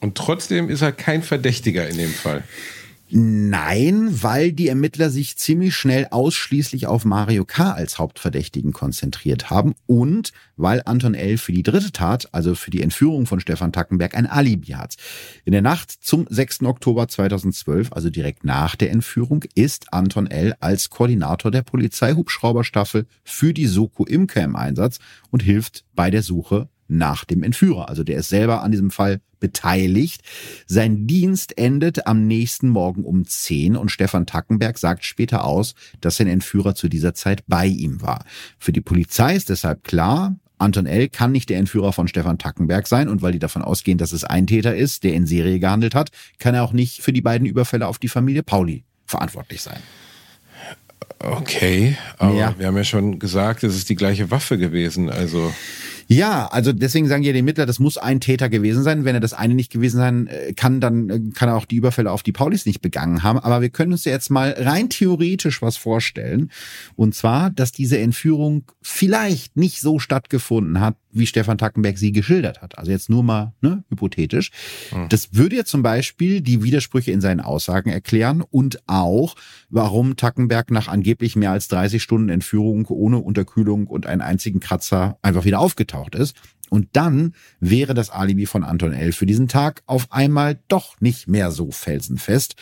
Und 0.00 0.16
trotzdem 0.16 0.70
ist 0.70 0.82
er 0.82 0.92
kein 0.92 1.22
Verdächtiger 1.22 1.88
in 1.88 1.98
dem 1.98 2.10
Fall. 2.10 2.44
Nein, 3.12 4.22
weil 4.22 4.52
die 4.52 4.68
Ermittler 4.68 5.10
sich 5.10 5.36
ziemlich 5.36 5.74
schnell 5.74 6.06
ausschließlich 6.10 6.86
auf 6.86 7.04
Mario 7.04 7.44
K. 7.44 7.72
als 7.72 7.98
Hauptverdächtigen 7.98 8.72
konzentriert 8.72 9.50
haben 9.50 9.74
und 9.86 10.32
weil 10.56 10.82
Anton 10.84 11.14
L. 11.14 11.36
für 11.36 11.50
die 11.50 11.64
dritte 11.64 11.90
Tat, 11.90 12.28
also 12.32 12.54
für 12.54 12.70
die 12.70 12.82
Entführung 12.82 13.26
von 13.26 13.40
Stefan 13.40 13.72
Tackenberg, 13.72 14.14
ein 14.14 14.26
Alibi 14.26 14.72
hat. 14.72 14.94
In 15.44 15.52
der 15.52 15.62
Nacht 15.62 15.90
zum 15.90 16.26
6. 16.30 16.62
Oktober 16.62 17.08
2012, 17.08 17.92
also 17.92 18.10
direkt 18.10 18.44
nach 18.44 18.76
der 18.76 18.92
Entführung, 18.92 19.44
ist 19.56 19.92
Anton 19.92 20.28
L. 20.28 20.54
als 20.60 20.88
Koordinator 20.90 21.50
der 21.50 21.62
Polizeihubschrauberstaffel 21.62 23.06
für 23.24 23.52
die 23.52 23.66
Soko 23.66 24.04
Imker 24.04 24.44
im 24.44 24.54
Einsatz 24.54 25.00
und 25.30 25.42
hilft 25.42 25.84
bei 25.94 26.10
der 26.10 26.22
Suche 26.22 26.68
nach 26.90 27.24
dem 27.24 27.42
Entführer. 27.42 27.88
Also 27.88 28.04
der 28.04 28.18
ist 28.18 28.28
selber 28.28 28.62
an 28.62 28.70
diesem 28.70 28.90
Fall 28.90 29.20
beteiligt. 29.38 30.22
Sein 30.66 31.06
Dienst 31.06 31.56
endet 31.56 32.06
am 32.06 32.26
nächsten 32.26 32.68
Morgen 32.68 33.04
um 33.04 33.24
10 33.24 33.76
und 33.76 33.90
Stefan 33.90 34.26
Tackenberg 34.26 34.78
sagt 34.78 35.04
später 35.04 35.44
aus, 35.44 35.74
dass 36.00 36.16
sein 36.16 36.26
Entführer 36.26 36.74
zu 36.74 36.88
dieser 36.88 37.14
Zeit 37.14 37.44
bei 37.46 37.66
ihm 37.66 38.02
war. 38.02 38.24
Für 38.58 38.72
die 38.72 38.80
Polizei 38.80 39.34
ist 39.34 39.48
deshalb 39.48 39.84
klar, 39.84 40.36
Anton 40.58 40.86
L. 40.86 41.08
kann 41.08 41.32
nicht 41.32 41.48
der 41.48 41.58
Entführer 41.58 41.92
von 41.92 42.06
Stefan 42.06 42.36
Tackenberg 42.36 42.86
sein 42.86 43.08
und 43.08 43.22
weil 43.22 43.32
die 43.32 43.38
davon 43.38 43.62
ausgehen, 43.62 43.96
dass 43.96 44.12
es 44.12 44.24
ein 44.24 44.46
Täter 44.46 44.76
ist, 44.76 45.04
der 45.04 45.14
in 45.14 45.26
Serie 45.26 45.58
gehandelt 45.58 45.94
hat, 45.94 46.10
kann 46.38 46.54
er 46.54 46.64
auch 46.64 46.74
nicht 46.74 47.00
für 47.00 47.14
die 47.14 47.22
beiden 47.22 47.46
Überfälle 47.46 47.86
auf 47.86 47.98
die 47.98 48.08
Familie 48.08 48.42
Pauli 48.42 48.84
verantwortlich 49.06 49.62
sein. 49.62 49.80
Okay, 51.18 51.96
aber 52.18 52.34
ja. 52.34 52.54
wir 52.58 52.66
haben 52.66 52.76
ja 52.76 52.84
schon 52.84 53.18
gesagt, 53.18 53.62
es 53.62 53.76
ist 53.76 53.88
die 53.88 53.96
gleiche 53.96 54.30
Waffe 54.30 54.58
gewesen, 54.58 55.10
also. 55.10 55.52
Ja, 56.12 56.48
also 56.48 56.72
deswegen 56.72 57.06
sagen 57.06 57.22
ja 57.22 57.32
die 57.32 57.40
Mittler, 57.40 57.66
das 57.66 57.78
muss 57.78 57.96
ein 57.96 58.18
Täter 58.18 58.48
gewesen 58.48 58.82
sein. 58.82 59.04
Wenn 59.04 59.14
er 59.14 59.20
das 59.20 59.32
eine 59.32 59.54
nicht 59.54 59.70
gewesen 59.70 59.98
sein 59.98 60.26
äh, 60.26 60.52
kann, 60.54 60.80
dann 60.80 61.08
äh, 61.08 61.20
kann 61.36 61.48
er 61.48 61.54
auch 61.54 61.66
die 61.66 61.76
Überfälle 61.76 62.10
auf 62.10 62.24
die 62.24 62.32
Paulis 62.32 62.66
nicht 62.66 62.80
begangen 62.80 63.22
haben. 63.22 63.38
Aber 63.38 63.60
wir 63.60 63.68
können 63.68 63.92
uns 63.92 64.04
jetzt 64.04 64.28
mal 64.28 64.56
rein 64.58 64.88
theoretisch 64.88 65.62
was 65.62 65.76
vorstellen. 65.76 66.50
Und 66.96 67.14
zwar, 67.14 67.50
dass 67.50 67.70
diese 67.70 67.98
Entführung 67.98 68.64
vielleicht 68.82 69.56
nicht 69.56 69.80
so 69.80 70.00
stattgefunden 70.00 70.80
hat, 70.80 70.96
wie 71.12 71.26
Stefan 71.26 71.58
Tackenberg 71.58 71.98
sie 71.98 72.12
geschildert 72.12 72.62
hat. 72.62 72.78
Also 72.78 72.90
jetzt 72.90 73.10
nur 73.10 73.22
mal 73.22 73.52
ne, 73.60 73.84
hypothetisch. 73.90 74.50
Hm. 74.90 75.08
Das 75.08 75.34
würde 75.34 75.56
ja 75.56 75.64
zum 75.64 75.82
Beispiel 75.82 76.40
die 76.40 76.62
Widersprüche 76.62 77.10
in 77.12 77.20
seinen 77.20 77.40
Aussagen 77.40 77.90
erklären 77.90 78.42
und 78.42 78.82
auch, 78.86 79.34
warum 79.68 80.16
Tackenberg 80.16 80.70
nach 80.70 80.88
angeblich 80.88 81.36
mehr 81.36 81.52
als 81.52 81.68
30 81.68 82.02
Stunden 82.02 82.28
Entführung 82.28 82.86
ohne 82.86 83.18
Unterkühlung 83.18 83.86
und 83.86 84.06
einen 84.06 84.20
einzigen 84.20 84.60
Kratzer 84.60 85.18
einfach 85.22 85.44
wieder 85.44 85.60
aufgetaucht 85.60 86.14
ist. 86.14 86.36
Und 86.70 86.88
dann 86.94 87.34
wäre 87.58 87.92
das 87.92 88.08
Alibi 88.08 88.46
von 88.46 88.64
Anton 88.64 88.94
L. 88.94 89.12
für 89.12 89.26
diesen 89.26 89.48
Tag 89.48 89.82
auf 89.86 90.10
einmal 90.10 90.58
doch 90.68 90.98
nicht 91.00 91.28
mehr 91.28 91.50
so 91.50 91.70
felsenfest. 91.70 92.54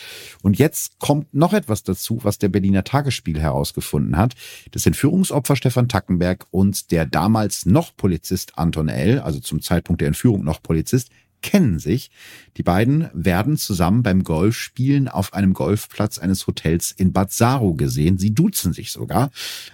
Und 0.42 0.58
jetzt 0.58 0.98
kommt 0.98 1.32
noch 1.32 1.52
etwas 1.52 1.84
dazu, 1.84 2.18
was 2.22 2.38
der 2.38 2.48
Berliner 2.48 2.82
Tagesspiegel 2.82 3.40
herausgefunden 3.40 4.16
hat. 4.16 4.34
Das 4.72 4.86
Entführungsopfer 4.86 5.54
Stefan 5.54 5.88
Tackenberg 5.88 6.46
und 6.50 6.90
der 6.90 7.06
damals 7.06 7.66
noch 7.66 7.96
Polizist 7.96 8.58
Anton 8.58 8.88
L., 8.88 9.20
also 9.20 9.38
zum 9.38 9.62
Zeitpunkt 9.62 10.00
der 10.00 10.08
Entführung 10.08 10.42
noch 10.42 10.62
Polizist, 10.62 11.10
kennen 11.42 11.78
sich. 11.78 12.10
Die 12.56 12.62
beiden 12.62 13.08
werden 13.12 13.56
zusammen 13.56 14.02
beim 14.02 14.24
Golfspielen 14.24 15.08
auf 15.08 15.34
einem 15.34 15.54
Golfplatz 15.54 16.18
eines 16.18 16.46
Hotels 16.46 16.92
in 16.92 17.12
Bad 17.12 17.32
gesehen. 17.76 18.18
Sie 18.18 18.34
duzen 18.34 18.72
sich 18.72 18.90
sogar. 18.90 19.30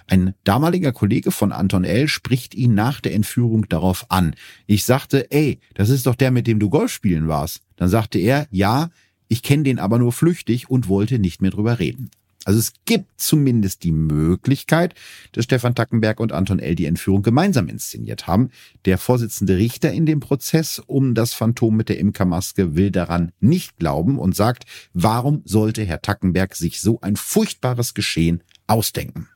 Ein 0.07 0.33
damaliger 0.43 0.91
Kollege 0.91 1.31
von 1.31 1.51
Anton 1.51 1.83
L. 1.83 2.07
spricht 2.07 2.53
ihn 2.55 2.75
nach 2.75 3.01
der 3.01 3.13
Entführung 3.13 3.67
darauf 3.67 4.09
an. 4.09 4.35
Ich 4.67 4.83
sagte, 4.83 5.31
ey, 5.31 5.59
das 5.73 5.89
ist 5.89 6.05
doch 6.05 6.15
der, 6.15 6.31
mit 6.31 6.47
dem 6.47 6.59
du 6.59 6.69
Golf 6.69 6.91
spielen 6.91 7.27
warst. 7.27 7.61
Dann 7.75 7.89
sagte 7.89 8.19
er, 8.19 8.47
ja, 8.51 8.89
ich 9.27 9.41
kenne 9.41 9.63
den 9.63 9.79
aber 9.79 9.97
nur 9.97 10.11
flüchtig 10.11 10.69
und 10.69 10.87
wollte 10.87 11.19
nicht 11.19 11.41
mehr 11.41 11.51
drüber 11.51 11.79
reden. 11.79 12.11
Also 12.45 12.59
es 12.59 12.73
gibt 12.85 13.19
zumindest 13.19 13.83
die 13.83 13.91
Möglichkeit, 13.91 14.93
dass 15.31 15.45
Stefan 15.45 15.75
Tackenberg 15.75 16.19
und 16.19 16.31
Anton 16.31 16.59
L. 16.59 16.75
die 16.75 16.85
Entführung 16.85 17.23
gemeinsam 17.23 17.67
inszeniert 17.67 18.27
haben. 18.27 18.51
Der 18.85 18.99
Vorsitzende 18.99 19.57
Richter 19.57 19.91
in 19.91 20.05
dem 20.05 20.19
Prozess 20.19 20.79
um 20.79 21.15
das 21.15 21.33
Phantom 21.33 21.75
mit 21.75 21.89
der 21.89 21.97
Imkermaske 21.97 22.75
will 22.75 22.91
daran 22.91 23.31
nicht 23.39 23.77
glauben 23.77 24.19
und 24.19 24.35
sagt, 24.35 24.65
warum 24.93 25.41
sollte 25.43 25.83
Herr 25.83 26.03
Tackenberg 26.03 26.55
sich 26.55 26.81
so 26.81 27.01
ein 27.01 27.15
furchtbares 27.15 27.95
Geschehen 27.95 28.43
ausdenken? 28.67 29.27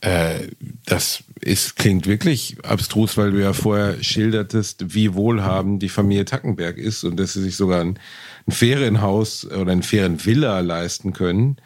Äh, 0.00 0.52
das 0.84 1.24
ist, 1.40 1.76
klingt 1.76 2.06
wirklich 2.06 2.56
abstrus, 2.64 3.16
weil 3.16 3.32
du 3.32 3.40
ja 3.40 3.52
vorher 3.52 4.02
schildertest, 4.02 4.94
wie 4.94 5.14
wohlhabend 5.14 5.82
die 5.82 5.88
Familie 5.88 6.24
Tackenberg 6.24 6.78
ist 6.78 7.04
und 7.04 7.18
dass 7.18 7.32
sie 7.32 7.42
sich 7.42 7.56
sogar 7.56 7.80
ein, 7.80 7.98
ein 8.46 8.52
Ferienhaus 8.52 9.46
oder 9.46 9.72
ein 9.72 9.82
Ferienvilla 9.82 10.60
leisten 10.60 11.12
können 11.12 11.56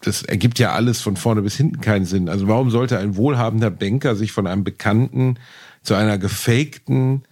das 0.00 0.22
ergibt 0.22 0.58
ja 0.58 0.72
alles 0.72 1.00
von 1.00 1.16
vorne 1.16 1.42
bis 1.42 1.56
hinten 1.56 1.80
keinen 1.80 2.04
Sinn. 2.04 2.28
Also 2.28 2.48
warum 2.48 2.70
sollte 2.70 2.98
ein 2.98 3.16
wohlhabender 3.16 3.70
Banker 3.70 4.14
sich 4.14 4.32
von 4.32 4.46
einem 4.46 4.62
Bekannten 4.62 5.38
zu 5.82 5.94
einer 5.94 6.18
gefakten 6.18 7.22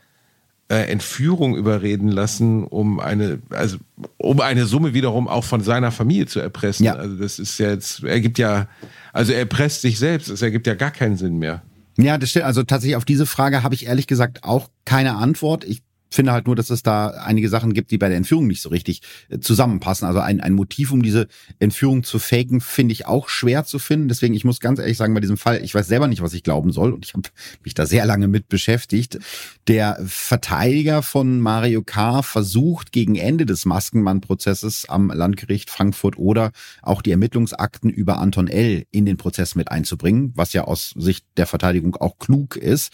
äh, 0.68 0.90
Entführung 0.90 1.56
überreden 1.56 2.08
lassen, 2.08 2.64
um 2.64 3.00
eine, 3.00 3.40
also 3.50 3.76
um 4.16 4.40
eine 4.40 4.64
Summe 4.64 4.94
wiederum 4.94 5.28
auch 5.28 5.44
von 5.44 5.60
seiner 5.60 5.92
Familie 5.92 6.26
zu 6.26 6.40
erpressen. 6.40 6.86
Ja. 6.86 6.94
Also 6.94 7.16
das 7.16 7.38
ist 7.38 7.58
ja 7.58 7.70
jetzt, 7.70 8.02
ergibt 8.02 8.38
ja, 8.38 8.68
also 9.12 9.32
er 9.32 9.40
erpresst 9.40 9.82
sich 9.82 9.98
selbst, 9.98 10.28
es 10.28 10.42
ergibt 10.42 10.66
ja 10.66 10.74
gar 10.74 10.90
keinen 10.90 11.16
Sinn 11.16 11.38
mehr. 11.38 11.62
Ja, 11.96 12.18
das 12.18 12.30
stimmt. 12.30 12.46
Also 12.46 12.62
tatsächlich 12.62 12.96
auf 12.96 13.04
diese 13.04 13.26
Frage 13.26 13.62
habe 13.62 13.74
ich 13.74 13.86
ehrlich 13.86 14.06
gesagt 14.06 14.44
auch 14.44 14.68
keine 14.84 15.16
Antwort. 15.16 15.64
Ich 15.64 15.82
finde 16.14 16.32
halt 16.32 16.46
nur, 16.46 16.56
dass 16.56 16.70
es 16.70 16.82
da 16.82 17.08
einige 17.08 17.48
Sachen 17.48 17.74
gibt, 17.74 17.90
die 17.90 17.98
bei 17.98 18.08
der 18.08 18.16
Entführung 18.16 18.46
nicht 18.46 18.62
so 18.62 18.68
richtig 18.68 19.02
äh, 19.28 19.38
zusammenpassen. 19.38 20.06
Also 20.06 20.20
ein, 20.20 20.40
ein 20.40 20.52
Motiv, 20.52 20.92
um 20.92 21.02
diese 21.02 21.26
Entführung 21.58 22.04
zu 22.04 22.18
faken, 22.18 22.60
finde 22.60 22.92
ich 22.92 23.06
auch 23.06 23.28
schwer 23.28 23.64
zu 23.64 23.78
finden. 23.78 24.08
Deswegen, 24.08 24.34
ich 24.34 24.44
muss 24.44 24.60
ganz 24.60 24.78
ehrlich 24.78 24.96
sagen, 24.96 25.14
bei 25.14 25.20
diesem 25.20 25.36
Fall, 25.36 25.62
ich 25.62 25.74
weiß 25.74 25.86
selber 25.86 26.08
nicht, 26.08 26.22
was 26.22 26.32
ich 26.32 26.42
glauben 26.42 26.72
soll 26.72 26.92
und 26.92 27.04
ich 27.04 27.14
habe 27.14 27.28
mich 27.64 27.74
da 27.74 27.86
sehr 27.86 28.06
lange 28.06 28.28
mit 28.28 28.48
beschäftigt. 28.48 29.18
Der 29.66 30.00
Verteidiger 30.06 31.02
von 31.02 31.40
Mario 31.40 31.82
K. 31.82 32.22
versucht 32.22 32.92
gegen 32.92 33.16
Ende 33.16 33.46
des 33.46 33.64
Maskenmann-Prozesses 33.64 34.88
am 34.88 35.08
Landgericht 35.08 35.70
Frankfurt 35.70 36.18
oder 36.18 36.52
auch 36.82 37.02
die 37.02 37.10
Ermittlungsakten 37.10 37.90
über 37.90 38.18
Anton 38.18 38.48
L. 38.48 38.84
in 38.90 39.06
den 39.06 39.16
Prozess 39.16 39.54
mit 39.54 39.70
einzubringen, 39.70 40.32
was 40.34 40.52
ja 40.52 40.64
aus 40.64 40.94
Sicht 40.96 41.26
der 41.36 41.46
Verteidigung 41.46 41.96
auch 41.96 42.18
klug 42.18 42.56
ist. 42.56 42.92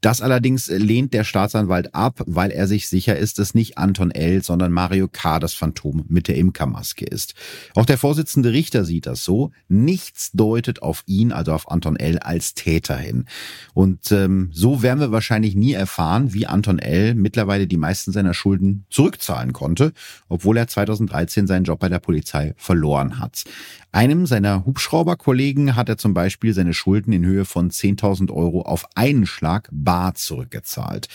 Das 0.00 0.22
allerdings 0.22 0.68
lehnt 0.68 1.12
der 1.12 1.24
Staatsanwalt 1.24 1.94
ab, 1.94 2.22
weil 2.26 2.50
er 2.50 2.66
sich 2.66 2.88
sicher 2.88 3.16
ist, 3.16 3.38
dass 3.38 3.54
nicht 3.54 3.76
Anton 3.76 4.10
L., 4.10 4.42
sondern 4.42 4.72
Mario 4.72 5.08
K. 5.08 5.38
das 5.38 5.52
Phantom 5.52 6.04
mit 6.08 6.28
der 6.28 6.36
Imkermaske 6.36 7.04
ist. 7.04 7.34
Auch 7.74 7.84
der 7.84 7.98
Vorsitzende 7.98 8.52
Richter 8.52 8.84
sieht 8.84 9.06
das 9.06 9.24
so. 9.24 9.50
Nichts 9.68 10.32
deutet 10.32 10.82
auf 10.82 11.02
ihn, 11.06 11.32
also 11.32 11.52
auf 11.52 11.70
Anton 11.70 11.96
L., 11.96 12.18
als 12.18 12.54
Täter 12.54 12.96
hin. 12.96 13.26
Und 13.74 14.10
ähm, 14.10 14.48
so 14.52 14.82
werden 14.82 15.00
wir 15.00 15.12
wahrscheinlich 15.12 15.54
nie 15.54 15.72
erfahren, 15.72 16.32
wie 16.32 16.46
Anton 16.46 16.78
L. 16.78 17.14
mittlerweile 17.14 17.66
die 17.66 17.76
meisten 17.76 18.12
seiner 18.12 18.32
Schulden 18.32 18.86
zurückzahlen 18.88 19.52
konnte, 19.52 19.92
obwohl 20.28 20.56
er 20.56 20.66
2013 20.66 21.46
seinen 21.46 21.64
Job 21.64 21.78
bei 21.78 21.90
der 21.90 21.98
Polizei 21.98 22.54
verloren 22.56 23.18
hat. 23.18 23.44
Einem 23.92 24.24
seiner 24.26 24.64
Hubschrauberkollegen 24.66 25.74
hat 25.74 25.88
er 25.88 25.98
zum 25.98 26.14
Beispiel 26.14 26.54
seine 26.54 26.74
Schulden 26.74 27.12
in 27.12 27.24
Höhe 27.24 27.44
von 27.44 27.70
10.000 27.70 28.30
Euro 28.30 28.62
auf 28.62 28.86
einen 28.94 29.26
Schlag 29.26 29.68
bar 29.90 30.14
zurückgezahlt. 30.14 31.08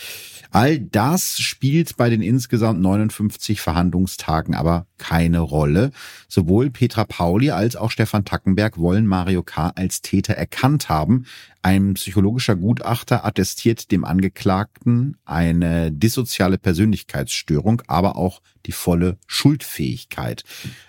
All 0.50 0.78
das 0.78 1.38
spielt 1.40 1.96
bei 1.96 2.10
den 2.10 2.20
insgesamt 2.20 2.78
59 2.82 3.62
Verhandlungstagen 3.62 4.54
aber 4.54 4.86
keine 4.98 5.40
Rolle. 5.40 5.92
Sowohl 6.28 6.68
Petra 6.68 7.04
Pauli 7.04 7.52
als 7.52 7.74
auch 7.74 7.90
Stefan 7.90 8.26
Tackenberg 8.26 8.76
wollen 8.76 9.06
Mario 9.06 9.42
K. 9.42 9.72
als 9.76 10.02
Täter 10.02 10.34
erkannt 10.34 10.90
haben. 10.90 11.24
Ein 11.62 11.94
psychologischer 11.94 12.54
Gutachter 12.54 13.24
attestiert 13.24 13.90
dem 13.92 14.04
Angeklagten 14.04 15.16
eine 15.24 15.90
dissoziale 15.90 16.58
Persönlichkeitsstörung, 16.58 17.80
aber 17.86 18.16
auch 18.16 18.42
die 18.66 18.72
volle 18.72 19.16
Schuldfähigkeit. 19.26 20.44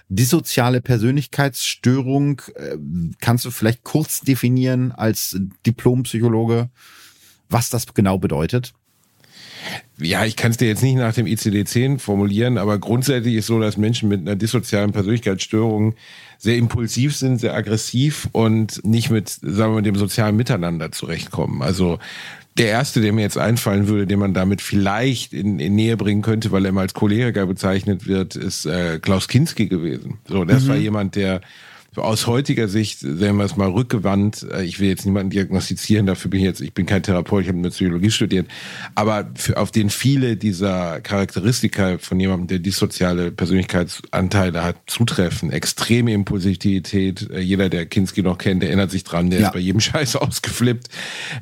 Dissoziale 0.10 0.82
Persönlichkeitsstörung, 0.82 2.42
äh, 2.56 2.76
kannst 3.22 3.46
du 3.46 3.52
vielleicht 3.52 3.86
kurz 3.86 4.20
definieren 4.20 4.92
als 4.92 5.40
Diplompsychologe, 5.66 6.70
was 7.50 7.70
das 7.70 7.94
genau 7.94 8.18
bedeutet? 8.18 8.74
Ja, 10.00 10.26
ich 10.26 10.36
kann 10.36 10.52
es 10.52 10.58
dir 10.58 10.68
jetzt 10.68 10.84
nicht 10.84 10.96
nach 10.96 11.14
dem 11.14 11.26
ICD-10 11.26 12.00
formulieren, 12.00 12.58
aber 12.58 12.78
grundsätzlich 12.78 13.36
ist 13.36 13.48
so, 13.48 13.60
dass 13.60 13.78
Menschen 13.78 14.10
mit 14.10 14.22
einer 14.22 14.36
dissozialen 14.36 14.92
Persönlichkeitsstörung 14.92 15.96
sehr 16.38 16.56
impulsiv 16.56 17.16
sind, 17.16 17.40
sehr 17.40 17.56
aggressiv 17.56 18.30
und 18.32 18.84
nicht 18.86 19.10
mit, 19.10 19.30
sagen 19.30 19.72
wir 19.72 19.76
mal, 19.76 19.82
dem 19.82 19.96
sozialen 19.96 20.36
Miteinander 20.36 20.92
zurechtkommen. 20.92 21.64
Also 21.64 22.00
der 22.58 22.68
erste, 22.68 23.02
der 23.02 23.14
mir 23.14 23.22
jetzt 23.22 23.38
einfallen 23.38 23.88
würde, 23.88 24.08
den 24.08 24.20
man 24.20 24.34
damit 24.34 24.62
vielleicht 24.62 25.34
in, 25.34 25.60
in 25.60 25.76
Nähe 25.76 25.98
bringen 25.98 26.22
könnte, 26.22 26.52
weil 26.52 26.66
er 26.66 26.72
mal 26.72 26.82
als 26.82 26.94
Choleriker 26.94 27.46
bezeichnet 27.46 28.08
wird, 28.08 28.36
ist 28.36 28.66
äh, 28.66 29.00
Klaus 29.00 29.28
Kinski 29.28 29.68
gewesen. 29.68 30.20
So, 30.28 30.46
das 30.46 30.64
mhm. 30.64 30.68
war 30.70 30.76
jemand, 30.76 31.16
der 31.16 31.42
aus 31.96 32.28
heutiger 32.28 32.68
Sicht, 32.68 33.00
sehen 33.00 33.38
wir 33.38 33.46
es 33.46 33.58
mal 33.58 33.70
rückgewandt, 33.70 34.46
äh, 34.52 34.64
ich 34.64 34.80
will 34.80 34.90
jetzt 34.90 35.06
niemanden 35.06 35.30
diagnostizieren, 35.32 36.06
dafür 36.06 36.30
bin 36.30 36.40
ich 36.40 36.46
jetzt, 36.46 36.62
ich 36.62 36.74
bin 36.74 36.86
kein 36.86 37.04
Therapeut, 37.04 37.44
ich 37.44 37.48
habe 37.48 37.58
eine 37.58 37.70
Psychologie 37.70 38.12
studiert, 38.12 38.48
aber 38.96 39.30
für, 39.36 39.58
auf 39.58 39.72
den 39.72 39.90
viele 39.90 40.38
dieser 40.38 41.02
Charakteristika 41.02 41.98
von 41.98 42.20
jemandem, 42.20 42.48
der 42.48 42.60
dissoziale 42.60 43.32
Persönlichkeitsanteile 43.32 44.64
hat, 44.64 44.78
zutreffen. 44.88 45.52
Extreme 45.52 46.14
Impulsivität, 46.14 47.30
äh, 47.32 47.40
jeder, 47.40 47.70
der 47.70 47.86
Kinski 47.86 48.22
noch 48.22 48.38
kennt, 48.38 48.62
der 48.62 48.70
erinnert 48.70 48.92
sich 48.92 49.04
dran, 49.04 49.30
der 49.30 49.40
ja. 49.40 49.48
ist 49.48 49.54
bei 49.54 49.60
jedem 49.60 49.80
Scheiß 49.88 50.16
ausgeflippt. 50.18 50.90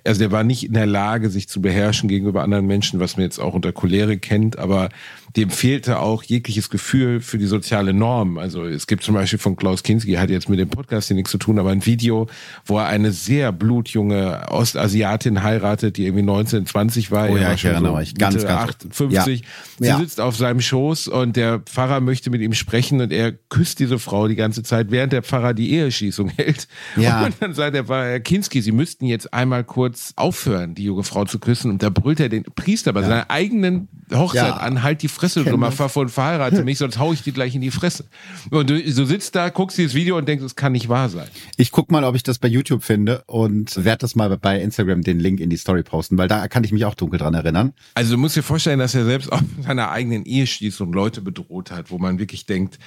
Also 0.04 0.20
der 0.20 0.32
war 0.32 0.44
nicht 0.44 0.64
in 0.64 0.74
der 0.74 0.86
Lage, 0.86 1.30
sich 1.30 1.50
zu 1.50 1.62
beherrschen 1.62 2.08
gegenüber 2.08 2.44
anderen 2.44 2.66
Menschen, 2.66 3.00
was 3.00 3.18
man 3.18 3.24
jetzt 3.24 3.40
auch 3.40 3.54
unter 3.54 3.72
Cholere 3.72 4.18
kennt, 4.18 4.58
aber 4.58 4.90
dem 5.36 5.50
fehlte 5.50 6.00
auch 6.00 6.24
jegliches 6.24 6.70
Gefühl 6.70 7.20
für 7.20 7.38
die 7.38 7.46
soziale 7.46 7.94
Norm. 7.94 8.38
Also 8.38 8.66
es 8.66 8.88
gibt 8.88 9.04
zum 9.04 9.16
Beispiel 9.16 9.40
von 9.40 9.58
Klaus 9.58 9.84
Kinski, 9.84 10.14
hat 10.14 10.30
jetzt 10.30 10.48
mit 10.48 10.60
dem 10.60 10.70
Podcast 10.70 11.10
hier 11.10 11.16
nichts 11.16 11.32
zu 11.32 11.38
tun, 11.38 11.60
aber 11.60 11.72
ein 11.72 11.86
Video, 11.86 12.28
wo 12.66 12.78
er 12.78 12.86
eine 12.86 13.12
sehr 13.12 13.52
blutjunge 13.52 14.46
Ostasiatin 14.50 15.44
heiratet, 15.44 15.98
die 15.98 16.06
irgendwie 16.06 16.24
19, 16.24 16.66
20 16.66 17.12
war. 17.12 17.30
Oh 17.30 17.38
ja, 17.38 17.54
ich 17.54 17.66
erinnere 17.66 17.92
so 17.92 17.98
mich. 17.98 18.16
Ganz, 18.16 18.46
ganz. 18.46 18.72
58. 18.92 19.42
Ja. 19.42 19.46
Sie 19.80 19.86
ja. 19.86 19.98
sitzt 19.98 20.22
auf 20.22 20.38
seinem 20.38 20.62
Schoß 20.62 21.10
und 21.10 21.36
der 21.36 21.60
Pfarrer 21.60 22.00
möchte 22.00 22.30
mit 22.30 22.42
ihm 22.42 22.54
sprechen 22.54 23.02
und 23.02 23.12
er 23.12 23.34
küsst 23.34 23.80
diese 23.80 24.00
Frau 24.00 24.30
die 24.30 24.36
ganze 24.36 24.64
Zeit, 24.64 24.90
während 24.90 25.12
der 25.12 25.22
Pfarrer 25.22 25.54
die 25.54 25.74
Eheschießung 25.74 26.30
hält. 26.30 26.68
Ja. 26.96 27.16
Und 27.26 27.36
dann 27.40 27.54
sagt 27.54 27.76
der 27.76 27.86
Pfarrer, 27.86 28.06
Herr 28.06 28.20
Kinski, 28.20 28.62
Sie 28.62 28.72
müssten 28.72 29.06
jetzt 29.06 29.34
einmal 29.34 29.64
kurz 29.64 30.14
aufhören, 30.16 30.76
die 30.76 30.84
junge 30.84 31.04
Frau 31.04 31.26
zu 31.26 31.40
küssen. 31.40 31.72
Und 31.72 31.84
da 31.84 31.90
brüllt 31.90 32.20
er 32.20 32.30
den 32.30 32.44
Priester 32.44 32.94
bei 32.94 33.02
ja. 33.02 33.08
seiner 33.08 33.32
eigenen 33.32 33.88
Hochzeit 34.14 34.44
ja. 34.44 34.58
an, 34.58 34.84
halt 34.84 35.02
die 35.02 35.08
Fresse, 35.08 35.44
du 35.44 35.58
mal 35.58 35.72
und 35.96 36.10
verheirate 36.10 36.64
mich, 36.64 36.78
sonst 36.78 37.00
hau 37.00 37.14
ich 37.14 37.24
die 37.24 37.32
gleich 37.32 37.56
in 37.56 37.62
die 37.62 37.72
Fresse. 37.72 38.06
Und 38.52 38.70
du, 38.70 38.82
du 38.82 39.06
sitzt 39.06 39.36
da, 39.36 39.50
guckst 39.50 39.78
dieses 39.78 39.94
Video 39.94 40.18
und 40.18 40.28
denkst, 40.28 40.44
es 40.44 40.56
kann 40.56 40.74
nicht 40.74 40.90
wahr 40.90 41.10
sein. 41.10 41.28
Ich 41.58 41.72
guck 41.72 41.92
mal, 41.92 42.04
ob 42.04 42.16
ich 42.16 42.24
das 42.24 42.38
bei 42.38 42.48
YouTube 42.48 42.84
finde 42.84 43.24
und 43.26 43.84
werde 43.84 44.00
das 44.00 44.16
mal 44.16 44.38
bei 44.38 44.62
Instagram 44.62 45.02
den 45.02 45.20
Link 45.20 45.40
in 45.40 45.50
die 45.50 45.58
Story 45.58 45.84
posten, 45.84 46.18
weil 46.18 46.28
da 46.28 46.48
kann 46.48 46.64
ich 46.64 46.72
mich 46.72 46.86
auch 46.86 46.96
dunkel 46.96 47.20
dran 47.20 47.34
erinnern. 47.34 47.74
Also 47.96 48.14
du 48.14 48.18
musst 48.18 48.36
dir 48.36 48.44
vorstellen, 48.44 48.80
dass 48.80 48.94
er 48.96 49.06
selbst 49.06 49.32
auch 49.32 49.42
mit 49.42 49.66
seiner 49.66 49.92
eigenen 49.92 50.26
Ehe 50.26 50.46
schließt 50.46 50.82
und 50.82 50.94
Leute 50.94 51.22
bedroht 51.22 51.72
hat, 51.72 51.92
wo 51.92 51.98
man 51.98 52.20
wirklich 52.20 52.46
denkt, 52.46 52.78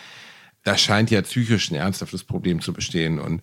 da 0.64 0.76
scheint 0.76 1.10
ja 1.10 1.22
psychisch 1.22 1.70
ein 1.70 1.76
ernsthaftes 1.76 2.24
Problem 2.24 2.60
zu 2.60 2.72
bestehen 2.72 3.18
und 3.18 3.40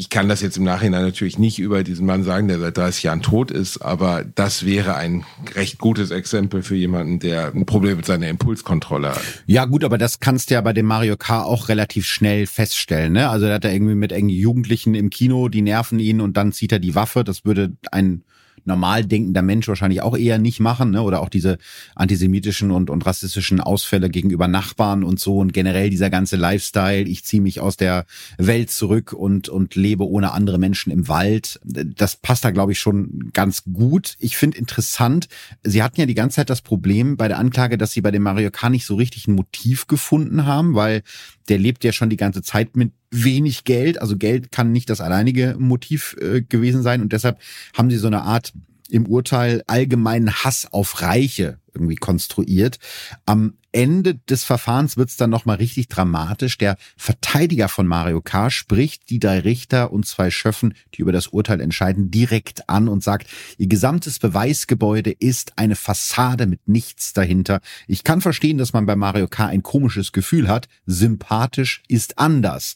ich 0.00 0.08
kann 0.08 0.30
das 0.30 0.40
jetzt 0.40 0.56
im 0.56 0.64
Nachhinein 0.64 1.02
natürlich 1.02 1.38
nicht 1.38 1.58
über 1.58 1.84
diesen 1.84 2.06
Mann 2.06 2.24
sagen, 2.24 2.48
der 2.48 2.58
seit 2.58 2.78
30 2.78 3.02
Jahren 3.02 3.20
tot 3.20 3.50
ist, 3.50 3.82
aber 3.82 4.24
das 4.24 4.64
wäre 4.64 4.94
ein 4.94 5.26
recht 5.54 5.76
gutes 5.76 6.10
Exempel 6.10 6.62
für 6.62 6.74
jemanden, 6.74 7.18
der 7.18 7.52
ein 7.54 7.66
Problem 7.66 7.98
mit 7.98 8.06
seiner 8.06 8.28
Impulskontrolle 8.28 9.10
hat. 9.10 9.22
Ja 9.44 9.66
gut, 9.66 9.84
aber 9.84 9.98
das 9.98 10.18
kannst 10.18 10.48
du 10.48 10.54
ja 10.54 10.62
bei 10.62 10.72
dem 10.72 10.86
Mario 10.86 11.18
K. 11.18 11.42
auch 11.42 11.68
relativ 11.68 12.06
schnell 12.06 12.46
feststellen. 12.46 13.12
Ne? 13.12 13.28
Also 13.28 13.46
da 13.46 13.52
hat 13.52 13.64
er 13.66 13.74
irgendwie 13.74 13.94
mit 13.94 14.10
engen 14.10 14.30
Jugendlichen 14.30 14.94
im 14.94 15.10
Kino, 15.10 15.50
die 15.50 15.60
nerven 15.60 15.98
ihn 15.98 16.22
und 16.22 16.34
dann 16.38 16.52
zieht 16.52 16.72
er 16.72 16.78
die 16.78 16.94
Waffe. 16.94 17.22
Das 17.22 17.44
würde 17.44 17.76
ein 17.92 18.24
normal 18.66 19.04
denkender 19.04 19.42
Mensch 19.42 19.68
wahrscheinlich 19.68 20.02
auch 20.02 20.16
eher 20.16 20.38
nicht 20.38 20.60
machen, 20.60 20.90
ne? 20.90 21.02
oder 21.02 21.20
auch 21.20 21.28
diese 21.28 21.58
antisemitischen 21.94 22.70
und, 22.70 22.90
und 22.90 23.04
rassistischen 23.06 23.60
Ausfälle 23.60 24.10
gegenüber 24.10 24.48
Nachbarn 24.48 25.04
und 25.04 25.20
so 25.20 25.38
und 25.38 25.52
generell 25.52 25.90
dieser 25.90 26.10
ganze 26.10 26.36
Lifestyle, 26.36 27.02
ich 27.02 27.24
ziehe 27.24 27.42
mich 27.42 27.60
aus 27.60 27.76
der 27.76 28.06
Welt 28.38 28.70
zurück 28.70 29.12
und, 29.12 29.48
und 29.48 29.74
lebe 29.74 30.06
ohne 30.06 30.32
andere 30.32 30.58
Menschen 30.58 30.92
im 30.92 31.08
Wald, 31.08 31.60
das 31.64 32.16
passt 32.16 32.44
da, 32.44 32.50
glaube 32.50 32.72
ich, 32.72 32.80
schon 32.80 33.30
ganz 33.32 33.64
gut. 33.64 34.14
Ich 34.18 34.36
finde 34.36 34.58
interessant, 34.58 35.28
Sie 35.62 35.82
hatten 35.82 36.00
ja 36.00 36.06
die 36.06 36.14
ganze 36.14 36.36
Zeit 36.36 36.50
das 36.50 36.62
Problem 36.62 37.16
bei 37.16 37.28
der 37.28 37.38
Anklage, 37.38 37.78
dass 37.78 37.92
Sie 37.92 38.00
bei 38.00 38.10
dem 38.10 38.22
Mario 38.22 38.50
K. 38.50 38.70
nicht 38.70 38.86
so 38.86 38.94
richtig 38.94 39.26
ein 39.28 39.34
Motiv 39.34 39.86
gefunden 39.86 40.46
haben, 40.46 40.74
weil 40.74 41.02
der 41.48 41.58
lebt 41.58 41.84
ja 41.84 41.92
schon 41.92 42.10
die 42.10 42.16
ganze 42.16 42.42
Zeit 42.42 42.76
mit 42.76 42.92
wenig 43.10 43.64
Geld. 43.64 44.00
Also 44.00 44.16
Geld 44.16 44.52
kann 44.52 44.72
nicht 44.72 44.90
das 44.90 45.00
alleinige 45.00 45.56
Motiv 45.58 46.16
äh, 46.20 46.42
gewesen 46.42 46.82
sein. 46.82 47.00
Und 47.00 47.12
deshalb 47.12 47.38
haben 47.74 47.90
sie 47.90 47.98
so 47.98 48.06
eine 48.06 48.22
Art 48.22 48.52
im 48.88 49.06
Urteil 49.06 49.62
allgemeinen 49.66 50.32
Hass 50.32 50.66
auf 50.72 51.02
Reiche 51.02 51.58
irgendwie 51.74 51.96
konstruiert. 51.96 52.78
Am 53.26 53.54
Ende 53.72 54.16
des 54.16 54.44
Verfahrens 54.44 54.96
wird's 54.96 55.16
dann 55.16 55.30
nochmal 55.30 55.56
richtig 55.56 55.88
dramatisch. 55.88 56.58
Der 56.58 56.76
Verteidiger 56.96 57.68
von 57.68 57.86
Mario 57.86 58.20
K. 58.20 58.50
spricht 58.50 59.10
die 59.10 59.20
drei 59.20 59.40
Richter 59.40 59.92
und 59.92 60.06
zwei 60.06 60.30
Schöffen, 60.30 60.74
die 60.94 61.02
über 61.02 61.12
das 61.12 61.28
Urteil 61.28 61.60
entscheiden, 61.60 62.10
direkt 62.10 62.68
an 62.68 62.88
und 62.88 63.02
sagt, 63.02 63.28
ihr 63.58 63.68
gesamtes 63.68 64.18
Beweisgebäude 64.18 65.10
ist 65.10 65.52
eine 65.56 65.76
Fassade 65.76 66.46
mit 66.46 66.68
nichts 66.68 67.12
dahinter. 67.12 67.60
Ich 67.86 68.04
kann 68.04 68.20
verstehen, 68.20 68.58
dass 68.58 68.72
man 68.72 68.86
bei 68.86 68.96
Mario 68.96 69.28
K. 69.28 69.46
ein 69.46 69.62
komisches 69.62 70.12
Gefühl 70.12 70.48
hat. 70.48 70.68
Sympathisch 70.86 71.82
ist 71.88 72.18
anders. 72.18 72.74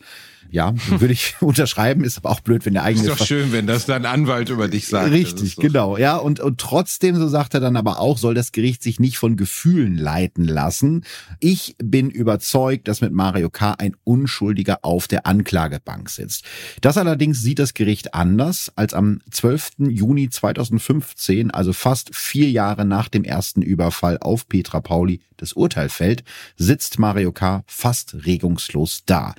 Ja, 0.50 0.74
würde 0.88 1.12
ich 1.12 1.34
unterschreiben, 1.40 2.04
ist 2.04 2.18
aber 2.18 2.30
auch 2.30 2.40
blöd, 2.40 2.64
wenn 2.66 2.74
der 2.74 2.84
eigene. 2.84 3.08
Ist 3.08 3.20
doch 3.20 3.26
schön, 3.26 3.52
wenn 3.52 3.66
das 3.66 3.86
dein 3.86 4.06
Anwalt 4.06 4.50
über 4.50 4.68
dich 4.68 4.86
sagt. 4.86 5.10
Richtig, 5.10 5.56
genau. 5.56 5.96
Ja, 5.96 6.16
und, 6.16 6.40
und 6.40 6.60
trotzdem, 6.60 7.16
so 7.16 7.28
sagt 7.28 7.54
er 7.54 7.60
dann 7.60 7.76
aber 7.76 8.00
auch, 8.00 8.18
soll 8.18 8.34
das 8.34 8.52
Gericht 8.52 8.82
sich 8.82 9.00
nicht 9.00 9.18
von 9.18 9.36
Gefühlen 9.36 9.96
leiten 9.96 10.44
lassen. 10.44 11.04
Ich 11.40 11.76
bin 11.82 12.10
überzeugt, 12.10 12.88
dass 12.88 13.00
mit 13.00 13.12
Mario 13.12 13.50
K. 13.50 13.72
ein 13.72 13.96
Unschuldiger 14.04 14.78
auf 14.82 15.08
der 15.08 15.26
Anklagebank 15.26 16.08
sitzt. 16.10 16.44
Das 16.80 16.96
allerdings 16.98 17.42
sieht 17.42 17.58
das 17.58 17.74
Gericht 17.74 18.14
anders, 18.14 18.72
als 18.76 18.94
am 18.94 19.20
12. 19.30 19.72
Juni 19.88 20.30
2015, 20.30 21.50
also 21.50 21.72
fast 21.72 22.14
vier 22.14 22.50
Jahre 22.50 22.84
nach 22.84 23.08
dem 23.08 23.24
ersten 23.24 23.62
Überfall 23.62 24.18
auf 24.18 24.48
Petra 24.48 24.80
Pauli, 24.80 25.20
das 25.36 25.52
Urteil 25.52 25.88
fällt, 25.88 26.24
sitzt 26.56 26.98
Mario 26.98 27.32
K. 27.32 27.64
fast 27.66 28.26
regungslos 28.26 29.02
da. 29.06 29.34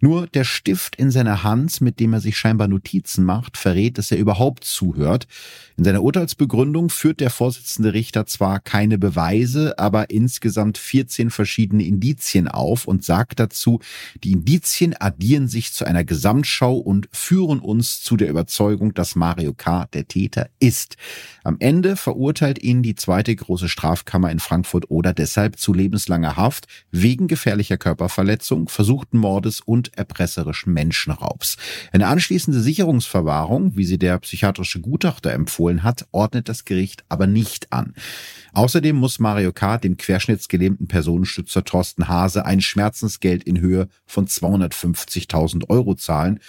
Nur 0.00 0.26
der 0.26 0.44
Stift 0.44 0.96
in 0.96 1.10
seiner 1.10 1.42
Hand, 1.42 1.80
mit 1.80 2.00
dem 2.00 2.12
er 2.12 2.20
sich 2.20 2.36
scheinbar 2.36 2.68
Notizen 2.68 3.24
macht, 3.24 3.56
verrät, 3.56 3.98
dass 3.98 4.10
er 4.10 4.18
überhaupt 4.18 4.64
zuhört. 4.64 5.26
In 5.76 5.84
seiner 5.84 6.02
Urteilsbegründung 6.02 6.88
führt 6.88 7.20
der 7.20 7.30
Vorsitzende 7.30 7.92
Richter 7.92 8.26
zwar 8.26 8.60
keine 8.60 8.98
Beweise, 8.98 9.78
aber 9.78 10.10
insgesamt 10.10 10.78
14 10.78 11.30
verschiedene 11.30 11.84
Indizien 11.84 12.48
auf 12.48 12.86
und 12.86 13.04
sagt 13.04 13.40
dazu, 13.40 13.80
die 14.24 14.32
Indizien 14.32 14.94
addieren 14.98 15.48
sich 15.48 15.72
zu 15.72 15.84
einer 15.84 16.04
Gesamtschau 16.04 16.76
und 16.76 17.08
führen 17.12 17.60
uns 17.60 18.02
zu 18.02 18.16
der 18.16 18.28
Überzeugung, 18.28 18.94
dass 18.94 19.16
Mario 19.16 19.52
K. 19.52 19.86
der 19.92 20.08
Täter 20.08 20.48
ist. 20.60 20.96
Am 21.44 21.56
Ende 21.58 21.96
verurteilt 21.96 22.62
ihn 22.62 22.82
die 22.82 22.94
zweite 22.94 23.36
große 23.36 23.68
Strafkammer 23.68 24.30
in 24.30 24.40
Frankfurt 24.40 24.90
oder 24.90 25.12
deshalb 25.36 25.58
zu 25.58 25.74
lebenslanger 25.74 26.36
Haft 26.36 26.66
wegen 26.90 27.28
gefährlicher 27.28 27.76
Körperverletzung, 27.76 28.70
versuchten 28.70 29.18
Mordes 29.18 29.60
und 29.60 29.96
erpresserischen 29.96 30.72
Menschenraubs. 30.72 31.58
Eine 31.92 32.06
anschließende 32.06 32.58
Sicherungsverwahrung, 32.58 33.76
wie 33.76 33.84
sie 33.84 33.98
der 33.98 34.18
psychiatrische 34.18 34.80
Gutachter 34.80 35.32
empfohlen 35.34 35.82
hat, 35.82 36.06
ordnet 36.10 36.48
das 36.48 36.64
Gericht 36.64 37.04
aber 37.10 37.26
nicht 37.26 37.70
an. 37.70 37.92
Außerdem 38.54 38.96
muss 38.96 39.18
Mario 39.18 39.52
K. 39.52 39.76
dem 39.76 39.98
querschnittsgelähmten 39.98 40.88
Personenstützer 40.88 41.64
Thorsten 41.64 42.08
Hase 42.08 42.46
ein 42.46 42.62
Schmerzensgeld 42.62 43.44
in 43.44 43.60
Höhe 43.60 43.88
von 44.06 44.26
250.000 44.26 45.68
Euro 45.68 45.94
zahlen 45.96 46.40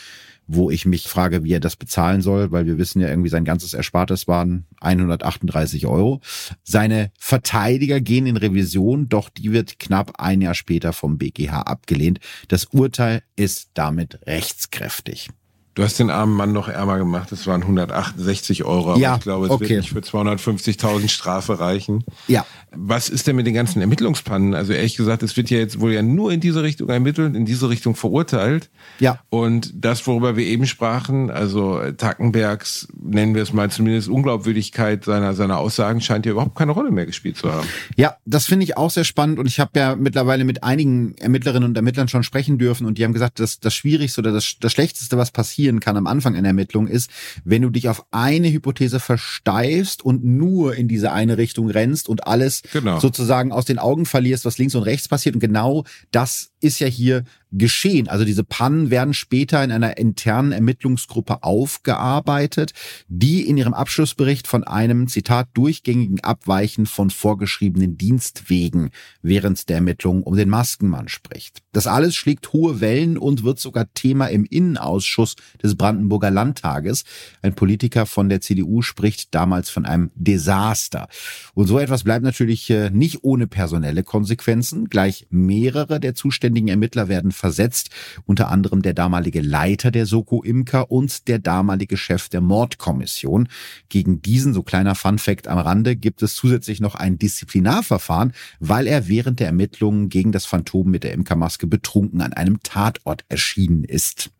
wo 0.47 0.71
ich 0.71 0.85
mich 0.85 1.07
frage, 1.07 1.43
wie 1.43 1.53
er 1.53 1.59
das 1.59 1.75
bezahlen 1.75 2.21
soll, 2.21 2.51
weil 2.51 2.65
wir 2.65 2.77
wissen 2.77 3.01
ja 3.01 3.09
irgendwie 3.09 3.29
sein 3.29 3.45
ganzes 3.45 3.73
Erspartes 3.73 4.27
waren 4.27 4.65
138 4.81 5.85
Euro. 5.87 6.21
Seine 6.63 7.11
Verteidiger 7.19 7.99
gehen 7.99 8.25
in 8.25 8.37
Revision, 8.37 9.09
doch 9.09 9.29
die 9.29 9.51
wird 9.51 9.79
knapp 9.79 10.19
ein 10.19 10.41
Jahr 10.41 10.55
später 10.55 10.93
vom 10.93 11.17
BGH 11.17 11.61
abgelehnt. 11.61 12.19
Das 12.47 12.65
Urteil 12.65 13.23
ist 13.35 13.71
damit 13.73 14.19
rechtskräftig. 14.25 15.29
Du 15.77 15.83
hast 15.83 15.99
den 15.99 16.09
armen 16.09 16.33
Mann 16.33 16.53
noch 16.53 16.69
ärmer 16.69 16.97
gemacht. 16.97 17.31
Das 17.31 17.45
waren 17.45 17.61
168 17.61 18.63
Euro. 18.63 18.97
Ja, 18.97 19.17
ich 19.17 19.21
glaube, 19.21 19.45
es 19.45 19.51
okay. 19.51 19.69
wird 19.69 19.81
nicht 19.81 19.93
für 19.93 19.99
250.000 19.99 21.07
Strafe 21.07 21.59
reichen. 21.59 22.03
Ja. 22.27 22.47
Was 22.75 23.09
ist 23.09 23.27
denn 23.27 23.35
mit 23.35 23.45
den 23.45 23.53
ganzen 23.53 23.79
Ermittlungspannen? 23.81 24.55
Also 24.55 24.73
ehrlich 24.73 24.97
gesagt, 24.97 25.21
es 25.21 25.37
wird 25.37 25.51
ja 25.51 25.59
jetzt 25.59 25.79
wohl 25.79 25.93
ja 25.93 26.01
nur 26.01 26.31
in 26.31 26.39
diese 26.39 26.63
Richtung 26.63 26.89
ermittelt, 26.89 27.35
in 27.35 27.45
diese 27.45 27.69
Richtung 27.69 27.95
verurteilt. 27.95 28.71
Ja. 28.99 29.19
Und 29.29 29.71
das, 29.75 30.05
worüber 30.07 30.35
wir 30.35 30.45
eben 30.45 30.65
sprachen, 30.65 31.29
also 31.29 31.79
Tackenbergs, 31.95 32.87
nennen 32.99 33.35
wir 33.35 33.43
es 33.43 33.53
mal 33.53 33.69
zumindest 33.69 34.09
Unglaubwürdigkeit 34.09 35.05
seiner, 35.05 35.35
seiner 35.35 35.59
Aussagen, 35.59 36.01
scheint 36.01 36.25
ja 36.25 36.31
überhaupt 36.31 36.55
keine 36.55 36.71
Rolle 36.71 36.89
mehr 36.89 37.05
gespielt 37.05 37.37
zu 37.37 37.53
haben. 37.53 37.67
Ja, 37.95 38.17
das 38.25 38.47
finde 38.47 38.63
ich 38.63 38.77
auch 38.77 38.89
sehr 38.89 39.03
spannend 39.03 39.37
und 39.37 39.45
ich 39.45 39.59
habe 39.59 39.71
ja 39.75 39.95
mittlerweile 39.95 40.43
mit 40.43 40.63
einigen 40.63 41.15
Ermittlerinnen 41.19 41.69
und 41.69 41.75
Ermittlern 41.75 42.07
schon 42.07 42.23
sprechen 42.23 42.57
dürfen 42.57 42.87
und 42.87 42.97
die 42.97 43.03
haben 43.03 43.13
gesagt, 43.13 43.39
dass 43.39 43.59
das 43.59 43.75
Schwierigste 43.75 44.21
oder 44.21 44.31
das, 44.31 44.55
das 44.59 44.71
Schlechteste, 44.71 45.17
was 45.17 45.29
passieren 45.67 45.79
kann 45.81 45.97
am 45.97 46.07
Anfang 46.07 46.35
einer 46.35 46.47
Ermittlung 46.47 46.87
ist, 46.87 47.09
wenn 47.43 47.61
du 47.61 47.69
dich 47.69 47.89
auf 47.89 48.05
eine 48.11 48.49
Hypothese 48.49 48.99
versteifst 49.01 50.03
und 50.03 50.23
nur 50.23 50.75
in 50.75 50.87
diese 50.87 51.11
eine 51.11 51.37
Richtung 51.37 51.69
rennst 51.69 52.07
und 52.07 52.25
alles 52.25 52.61
Genau. 52.71 52.99
sozusagen 52.99 53.51
aus 53.51 53.65
den 53.65 53.79
Augen 53.79 54.05
verlierst, 54.05 54.45
was 54.45 54.57
links 54.57 54.75
und 54.75 54.83
rechts 54.83 55.09
passiert 55.09 55.35
und 55.35 55.41
genau 55.41 55.83
das 56.11 56.51
ist 56.59 56.79
ja 56.79 56.87
hier 56.87 57.23
geschehen. 57.51 58.07
Also 58.07 58.25
diese 58.25 58.43
Pannen 58.43 58.89
werden 58.89 59.13
später 59.13 59.63
in 59.63 59.71
einer 59.71 59.97
internen 59.97 60.51
Ermittlungsgruppe 60.51 61.43
aufgearbeitet, 61.43 62.73
die 63.07 63.47
in 63.47 63.57
ihrem 63.57 63.73
Abschlussbericht 63.73 64.47
von 64.47 64.63
einem, 64.63 65.07
Zitat, 65.07 65.47
durchgängigen 65.53 66.19
Abweichen 66.21 66.85
von 66.85 67.09
vorgeschriebenen 67.09 67.97
Dienstwegen 67.97 68.89
während 69.21 69.69
der 69.69 69.77
Ermittlungen 69.77 70.23
um 70.23 70.35
den 70.35 70.49
Maskenmann 70.49 71.07
spricht. 71.07 71.61
Das 71.71 71.87
alles 71.87 72.15
schlägt 72.15 72.51
hohe 72.53 72.81
Wellen 72.81 73.17
und 73.17 73.43
wird 73.43 73.59
sogar 73.59 73.93
Thema 73.93 74.27
im 74.27 74.45
Innenausschuss 74.45 75.35
des 75.61 75.75
Brandenburger 75.75 76.31
Landtages. 76.31 77.03
Ein 77.41 77.55
Politiker 77.55 78.05
von 78.05 78.29
der 78.29 78.41
CDU 78.41 78.81
spricht 78.81 79.33
damals 79.33 79.69
von 79.69 79.85
einem 79.85 80.11
Desaster. 80.15 81.07
Und 81.53 81.67
so 81.67 81.79
etwas 81.79 82.03
bleibt 82.03 82.23
natürlich 82.23 82.69
äh, 82.69 82.89
nicht 82.89 83.23
ohne 83.23 83.47
personelle 83.47 84.03
Konsequenzen. 84.03 84.89
Gleich 84.89 85.27
mehrere 85.29 85.99
der 85.99 86.15
zuständigen 86.47 86.69
Ermittler 86.69 87.09
werden 87.09 87.33
versetzt, 87.33 87.89
unter 88.25 88.49
anderem 88.49 88.81
der 88.81 88.93
damalige 88.93 89.41
Leiter 89.41 89.91
der 89.91 90.05
Soko 90.05 90.43
Imker 90.43 90.89
und 90.89 91.27
der 91.27 91.39
damalige 91.39 91.97
Chef 91.97 92.29
der 92.29 92.39
Mordkommission. 92.39 93.49
Gegen 93.89 94.21
diesen, 94.21 94.53
so 94.53 94.63
kleiner 94.63 94.95
Funfact 94.95 95.49
am 95.49 95.57
Rande, 95.57 95.97
gibt 95.97 96.21
es 96.23 96.35
zusätzlich 96.35 96.79
noch 96.79 96.95
ein 96.95 97.17
Disziplinarverfahren, 97.17 98.31
weil 98.61 98.87
er 98.87 99.09
während 99.09 99.41
der 99.41 99.47
Ermittlungen 99.47 100.07
gegen 100.07 100.31
das 100.31 100.45
Phantom 100.45 100.89
mit 100.89 101.03
der 101.03 101.11
Imkermaske 101.11 101.67
betrunken 101.67 102.21
an 102.21 102.31
einem 102.31 102.63
Tatort 102.63 103.25
erschienen 103.27 103.83
ist. 103.83 104.31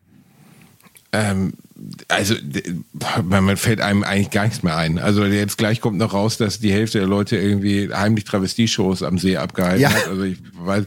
Ähm, 1.18 1.53
also 2.07 2.34
man 3.23 3.56
fällt 3.57 3.81
einem 3.81 4.03
eigentlich 4.03 4.31
gar 4.31 4.45
nichts 4.45 4.64
mehr 4.64 4.76
ein. 4.76 4.98
Also 4.98 5.26
jetzt 5.26 5.57
gleich 5.57 5.80
kommt 5.80 5.98
noch 5.98 6.14
raus, 6.14 6.38
dass 6.38 6.60
die 6.60 6.72
Hälfte 6.72 6.98
der 6.99 7.07
Leute 7.07 7.38
irgendwie 7.38 7.89
heimlich 7.94 8.23
Travestie-Shows 8.26 9.03
am 9.03 9.18
See 9.19 9.38
abgehalten 9.38 9.81
Ja. 9.81 9.91
hat. 9.91 10.07
Also 10.07 10.23
ich 10.23 10.38
weiß, 10.60 10.85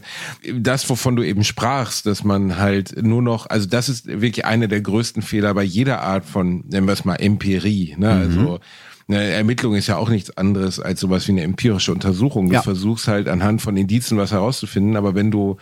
das, 0.59 0.89
wovon 0.89 1.15
du 1.15 1.23
eben 1.23 1.43
sprachst, 1.43 2.05
dass 2.05 2.23
man 2.23 2.57
halt 2.57 3.01
nur 3.01 3.21
noch, 3.21 3.49
also 3.49 3.67
das 3.67 3.87
ist 3.89 4.07
wirklich 4.07 4.45
einer 4.45 4.67
der 4.67 4.81
größten 4.81 5.21
Fehler 5.21 5.53
bei 5.53 5.63
jeder 5.63 6.01
Art 6.01 6.25
von, 6.25 6.63
nennen 6.69 6.87
wir 6.87 6.93
es 6.93 7.05
mal, 7.05 7.15
Empirie. 7.15 7.95
Ne? 7.97 8.09
Also 8.09 8.59
eine 9.07 9.23
Ermittlung 9.23 9.75
ist 9.75 9.87
ja 9.87 9.95
auch 9.97 10.09
nichts 10.09 10.35
anderes 10.37 10.79
als 10.79 10.99
sowas 10.99 11.27
wie 11.27 11.31
eine 11.31 11.43
empirische 11.43 11.91
Untersuchung. 11.93 12.47
Du 12.49 12.55
Ja. 12.55 12.61
versuchst 12.61 13.07
halt 13.07 13.27
anhand 13.29 13.61
von 13.61 13.77
Indizien 13.77 14.17
was 14.17 14.31
herauszufinden, 14.31 14.95
aber 14.97 15.15
wenn 15.15 15.31
du 15.31 15.57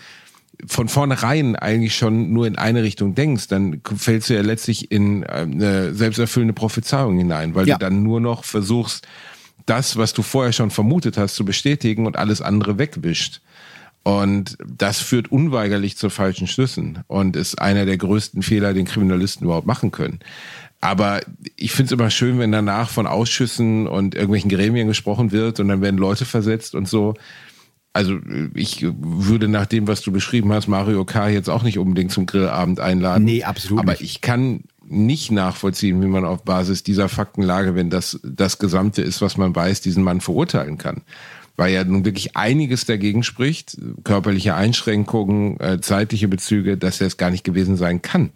von 0.67 0.89
vornherein 0.89 1.55
eigentlich 1.55 1.95
schon 1.95 2.33
nur 2.33 2.45
in 2.47 2.57
eine 2.57 2.83
Richtung 2.83 3.15
denkst, 3.15 3.47
dann 3.47 3.81
fällst 3.95 4.29
du 4.29 4.35
ja 4.35 4.41
letztlich 4.41 4.91
in 4.91 5.23
äh, 5.23 5.27
eine 5.27 5.93
selbsterfüllende 5.93 6.53
Prophezeiung 6.53 7.17
hinein, 7.17 7.55
weil 7.55 7.67
Ja. 7.67 7.77
du 7.77 7.85
dann 7.85 8.03
nur 8.03 8.19
noch 8.19 8.43
versuchst, 8.43 9.07
das, 9.65 9.97
was 9.97 10.13
du 10.13 10.21
vorher 10.21 10.51
schon 10.51 10.71
vermutet 10.71 11.17
hast, 11.17 11.35
zu 11.35 11.45
bestätigen 11.45 12.05
und 12.07 12.17
alles 12.17 12.41
andere 12.41 12.77
wegwischt. 12.77 13.41
Und 14.03 14.57
das 14.65 14.99
führt 14.99 15.31
unweigerlich 15.31 15.97
zu 15.97 16.09
falschen 16.09 16.47
Schlüssen 16.47 16.99
und 17.07 17.35
ist 17.35 17.61
einer 17.61 17.85
der 17.85 17.97
größten 17.97 18.41
Fehler, 18.41 18.73
den 18.73 18.85
Kriminalisten 18.85 19.45
überhaupt 19.45 19.67
machen 19.67 19.91
können. 19.91 20.19
Aber 20.81 21.19
ich 21.57 21.73
finde 21.73 21.87
es 21.87 21.91
immer 21.99 22.09
schön, 22.09 22.39
wenn 22.39 22.51
danach 22.53 22.89
von 22.89 23.05
Ausschüssen 23.05 23.87
und 23.87 24.15
irgendwelchen 24.15 24.49
Gremien 24.49 24.87
gesprochen 24.87 25.31
wird 25.33 25.59
und 25.59 25.67
dann 25.67 25.81
werden 25.81 25.97
Leute 25.97 26.23
versetzt 26.25 26.73
und 26.75 26.87
so. 26.87 27.13
Also 27.91 28.17
ich 28.53 28.85
würde 28.99 29.47
nach 29.47 29.65
dem, 29.65 29.87
was 29.87 30.01
du 30.01 30.11
beschrieben 30.11 30.53
hast, 30.53 30.67
Mario 30.67 31.05
K. 31.05 31.29
jetzt 31.29 31.49
auch 31.49 31.63
nicht 31.63 31.79
unbedingt 31.79 32.11
zum 32.11 32.27
Grillabend 32.27 32.79
einladen. 32.79 33.23
Nee, 33.23 33.43
absolut 33.43 33.79
Aber 33.79 33.93
nicht. 33.93 34.01
ich 34.01 34.21
kann 34.21 34.61
nicht 34.87 35.31
nachvollziehen, 35.31 36.01
wie 36.01 36.07
man 36.07 36.25
auf 36.25 36.43
Basis 36.43 36.83
dieser 36.83 37.09
Faktenlage, 37.09 37.75
wenn 37.75 37.89
das 37.89 38.19
das 38.23 38.59
Gesamte 38.59 39.01
ist, 39.01 39.21
was 39.21 39.37
man 39.37 39.55
weiß, 39.55 39.81
diesen 39.81 40.03
Mann 40.03 40.21
verurteilen 40.21 40.77
kann. 40.77 41.01
Weil 41.57 41.73
ja 41.73 41.83
nun 41.83 42.05
wirklich 42.05 42.37
einiges 42.37 42.85
dagegen 42.85 43.23
spricht, 43.23 43.77
körperliche 44.03 44.55
Einschränkungen, 44.55 45.59
äh, 45.59 45.81
zeitliche 45.81 46.27
Bezüge, 46.27 46.77
dass 46.77 47.01
er 47.01 47.07
es 47.07 47.17
gar 47.17 47.31
nicht 47.31 47.43
gewesen 47.43 47.75
sein 47.75 48.01
kann. 48.01 48.31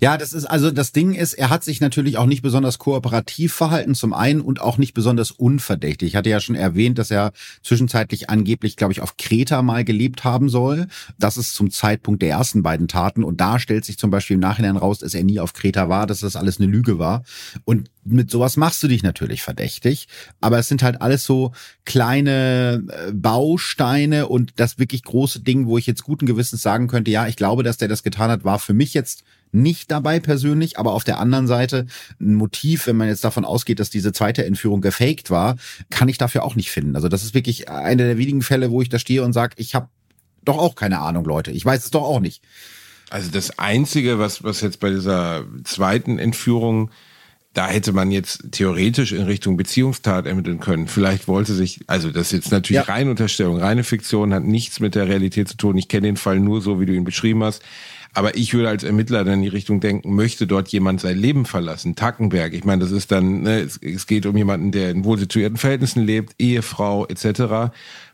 Ja. 0.00 0.16
Das 0.16 0.32
ist 0.32 0.44
also 0.44 0.70
das 0.70 0.92
Ding 0.92 1.14
ist, 1.14 1.34
er 1.34 1.50
hat 1.50 1.64
sich 1.64 1.80
natürlich 1.80 2.18
auch 2.18 2.26
nicht 2.26 2.42
besonders 2.42 2.78
kooperativ 2.78 3.52
verhalten 3.52 3.94
zum 3.94 4.12
einen 4.12 4.40
und 4.40 4.60
auch 4.60 4.78
nicht 4.78 4.94
besonders 4.94 5.30
unverdächtig. 5.30 6.08
Ich 6.08 6.16
hatte 6.16 6.30
ja 6.30 6.40
schon 6.40 6.54
erwähnt, 6.54 6.98
dass 6.98 7.10
er 7.10 7.32
zwischenzeitlich 7.62 8.30
angeblich, 8.30 8.76
glaube 8.76 8.92
ich, 8.92 9.00
auf 9.00 9.16
Kreta 9.16 9.62
mal 9.62 9.84
gelebt 9.84 10.24
haben 10.24 10.48
soll. 10.48 10.86
Das 11.18 11.36
ist 11.36 11.54
zum 11.54 11.70
Zeitpunkt 11.70 12.22
der 12.22 12.30
ersten 12.30 12.62
beiden 12.62 12.88
Taten 12.88 13.24
und 13.24 13.40
da 13.40 13.58
stellt 13.58 13.84
sich 13.84 13.98
zum 13.98 14.10
Beispiel 14.10 14.34
im 14.34 14.40
Nachhinein 14.40 14.76
raus, 14.76 14.98
dass 14.98 15.14
er 15.14 15.24
nie 15.24 15.40
auf 15.40 15.52
Kreta 15.52 15.88
war, 15.88 16.06
dass 16.06 16.20
das 16.20 16.36
alles 16.36 16.58
eine 16.58 16.70
Lüge 16.70 16.98
war. 16.98 17.24
Und 17.64 17.90
mit 18.04 18.30
sowas 18.30 18.56
machst 18.56 18.82
du 18.82 18.88
dich 18.88 19.02
natürlich 19.02 19.42
verdächtig, 19.42 20.08
aber 20.40 20.58
es 20.58 20.68
sind 20.68 20.82
halt 20.82 21.00
alles 21.00 21.24
so 21.24 21.52
kleine 21.84 22.82
äh, 22.88 23.12
Bausteine 23.12 24.28
und 24.28 24.52
das 24.56 24.78
wirklich 24.78 25.02
große 25.02 25.40
Ding, 25.40 25.66
wo 25.66 25.78
ich 25.78 25.86
jetzt 25.86 26.04
guten 26.04 26.26
Gewissens 26.26 26.62
sagen 26.62 26.86
könnte, 26.86 27.10
ja, 27.10 27.26
ich 27.26 27.36
glaube, 27.36 27.62
dass 27.62 27.78
der 27.78 27.88
das 27.88 28.02
getan 28.02 28.30
hat, 28.30 28.44
war 28.44 28.58
für 28.58 28.74
mich 28.74 28.94
jetzt 28.94 29.24
nicht 29.54 29.90
dabei 29.90 30.20
persönlich, 30.20 30.78
aber 30.78 30.92
auf 30.92 31.04
der 31.04 31.18
anderen 31.20 31.46
Seite 31.46 31.86
ein 32.20 32.34
Motiv, 32.34 32.86
wenn 32.86 32.96
man 32.96 33.08
jetzt 33.08 33.24
davon 33.24 33.44
ausgeht, 33.44 33.80
dass 33.80 33.88
diese 33.88 34.12
zweite 34.12 34.44
Entführung 34.44 34.80
gefaked 34.80 35.30
war, 35.30 35.56
kann 35.90 36.08
ich 36.08 36.18
dafür 36.18 36.42
auch 36.42 36.56
nicht 36.56 36.70
finden. 36.70 36.96
Also 36.96 37.08
das 37.08 37.22
ist 37.22 37.34
wirklich 37.34 37.68
einer 37.70 38.04
der 38.04 38.18
wenigen 38.18 38.42
Fälle, 38.42 38.70
wo 38.70 38.82
ich 38.82 38.88
da 38.88 38.98
stehe 38.98 39.22
und 39.22 39.32
sage, 39.32 39.54
ich 39.58 39.74
habe 39.74 39.88
doch 40.44 40.58
auch 40.58 40.74
keine 40.74 40.98
Ahnung, 40.98 41.24
Leute. 41.24 41.52
Ich 41.52 41.64
weiß 41.64 41.84
es 41.84 41.90
doch 41.90 42.02
auch 42.02 42.20
nicht. 42.20 42.42
Also 43.10 43.30
das 43.30 43.58
Einzige, 43.58 44.18
was, 44.18 44.42
was 44.42 44.60
jetzt 44.60 44.80
bei 44.80 44.90
dieser 44.90 45.44
zweiten 45.62 46.18
Entführung, 46.18 46.90
da 47.52 47.68
hätte 47.68 47.92
man 47.92 48.10
jetzt 48.10 48.46
theoretisch 48.50 49.12
in 49.12 49.22
Richtung 49.22 49.56
Beziehungstat 49.56 50.26
ermitteln 50.26 50.58
können. 50.58 50.88
Vielleicht 50.88 51.28
wollte 51.28 51.54
sich, 51.54 51.80
also 51.86 52.10
das 52.10 52.26
ist 52.26 52.32
jetzt 52.32 52.50
natürlich 52.50 52.86
Ja. 52.86 52.92
reine 52.92 53.10
Unterstellung, 53.10 53.58
reine 53.58 53.84
Fiktion, 53.84 54.34
hat 54.34 54.42
nichts 54.42 54.80
mit 54.80 54.96
der 54.96 55.06
Realität 55.06 55.48
zu 55.48 55.56
tun. 55.56 55.78
Ich 55.78 55.86
kenne 55.86 56.08
den 56.08 56.16
Fall 56.16 56.40
nur 56.40 56.60
so, 56.60 56.80
wie 56.80 56.86
du 56.86 56.92
ihn 56.92 57.04
beschrieben 57.04 57.44
hast. 57.44 57.62
Aber 58.14 58.36
ich 58.36 58.54
würde 58.54 58.68
als 58.68 58.84
Ermittler 58.84 59.24
dann 59.24 59.34
in 59.34 59.42
die 59.42 59.48
Richtung 59.48 59.80
denken, 59.80 60.14
möchte 60.14 60.46
dort 60.46 60.68
jemand 60.68 61.00
sein 61.00 61.18
Leben 61.18 61.44
verlassen? 61.44 61.96
Tackenberg, 61.96 62.54
ich 62.54 62.64
meine, 62.64 62.82
das 62.82 62.92
ist 62.92 63.10
dann, 63.10 63.42
ne, 63.42 63.60
es, 63.60 63.76
es 63.78 64.06
geht 64.06 64.24
um 64.24 64.36
jemanden, 64.36 64.70
der 64.70 64.90
in 64.90 65.04
wohlsituierten 65.04 65.58
Verhältnissen 65.58 66.04
lebt, 66.04 66.34
Ehefrau 66.38 67.06
etc. 67.06 67.72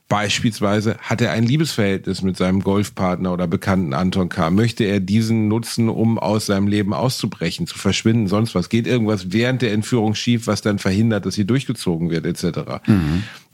Beispielsweise 0.08 0.96
hat 0.98 1.20
er 1.20 1.30
ein 1.30 1.44
Liebesverhältnis 1.44 2.22
mit 2.22 2.36
seinem 2.36 2.62
Golfpartner 2.62 3.32
oder 3.32 3.46
Bekannten 3.46 3.94
Anton 3.94 4.28
K. 4.28 4.50
Möchte 4.50 4.82
er 4.82 4.98
diesen 4.98 5.46
nutzen, 5.46 5.88
um 5.88 6.18
aus 6.18 6.46
seinem 6.46 6.66
Leben 6.66 6.92
auszubrechen, 6.92 7.68
zu 7.68 7.78
verschwinden, 7.78 8.26
sonst 8.26 8.56
was? 8.56 8.70
Geht 8.70 8.88
irgendwas 8.88 9.32
während 9.32 9.62
der 9.62 9.72
Entführung 9.72 10.16
schief, 10.16 10.48
was 10.48 10.62
dann 10.62 10.80
verhindert, 10.80 11.26
dass 11.26 11.34
sie 11.34 11.44
durchgezogen 11.44 12.10
wird, 12.10 12.26
etc. 12.26 12.82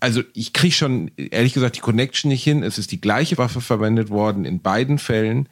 Also 0.01 0.23
ich 0.33 0.55
kriege 0.55 0.75
schon, 0.75 1.11
ehrlich 1.17 1.53
gesagt, 1.53 1.77
die 1.77 1.81
Connection 1.81 2.31
nicht 2.31 2.45
hin. 2.45 2.63
Es 2.63 2.79
ist 2.79 2.91
die 2.91 3.03
gleiche 3.03 3.37
Waffe 3.37 3.61
verwendet 3.61 4.09
worden 4.09 4.47
in 4.47 4.61
beiden 4.61 4.99
Fällen. 4.99 5.51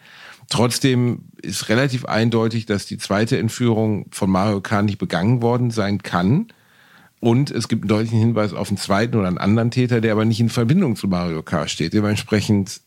Trotzdem 0.49 1.25
ist 1.43 1.69
relativ 1.69 2.05
eindeutig, 2.05 2.67
dass 2.67 2.87
die 2.87 2.99
zweite 2.99 3.39
Entführung 3.39 4.07
von 4.11 4.31
Mario 4.31 4.61
K. 4.61 4.83
nicht 4.83 4.99
begangen 4.99 5.43
worden 5.43 5.71
sein 5.71 6.03
kann. 6.03 6.49
Und 7.21 7.51
es 7.51 7.69
gibt 7.69 7.85
einen 7.85 7.89
deutlichen 7.89 8.19
Hinweis 8.19 8.53
auf 8.53 8.69
einen 8.69 8.77
zweiten 8.77 9.17
oder 9.17 9.29
einen 9.29 9.39
anderen 9.39 9.71
Täter, 9.71 10.01
der 10.01 10.13
aber 10.13 10.25
nicht 10.25 10.41
in 10.41 10.51
Verbindung 10.51 10.97
zu 10.97 11.09
Mario 11.09 11.43
K. 11.43 11.69
steht. 11.69 11.95
Dementsprechend, 11.95 12.81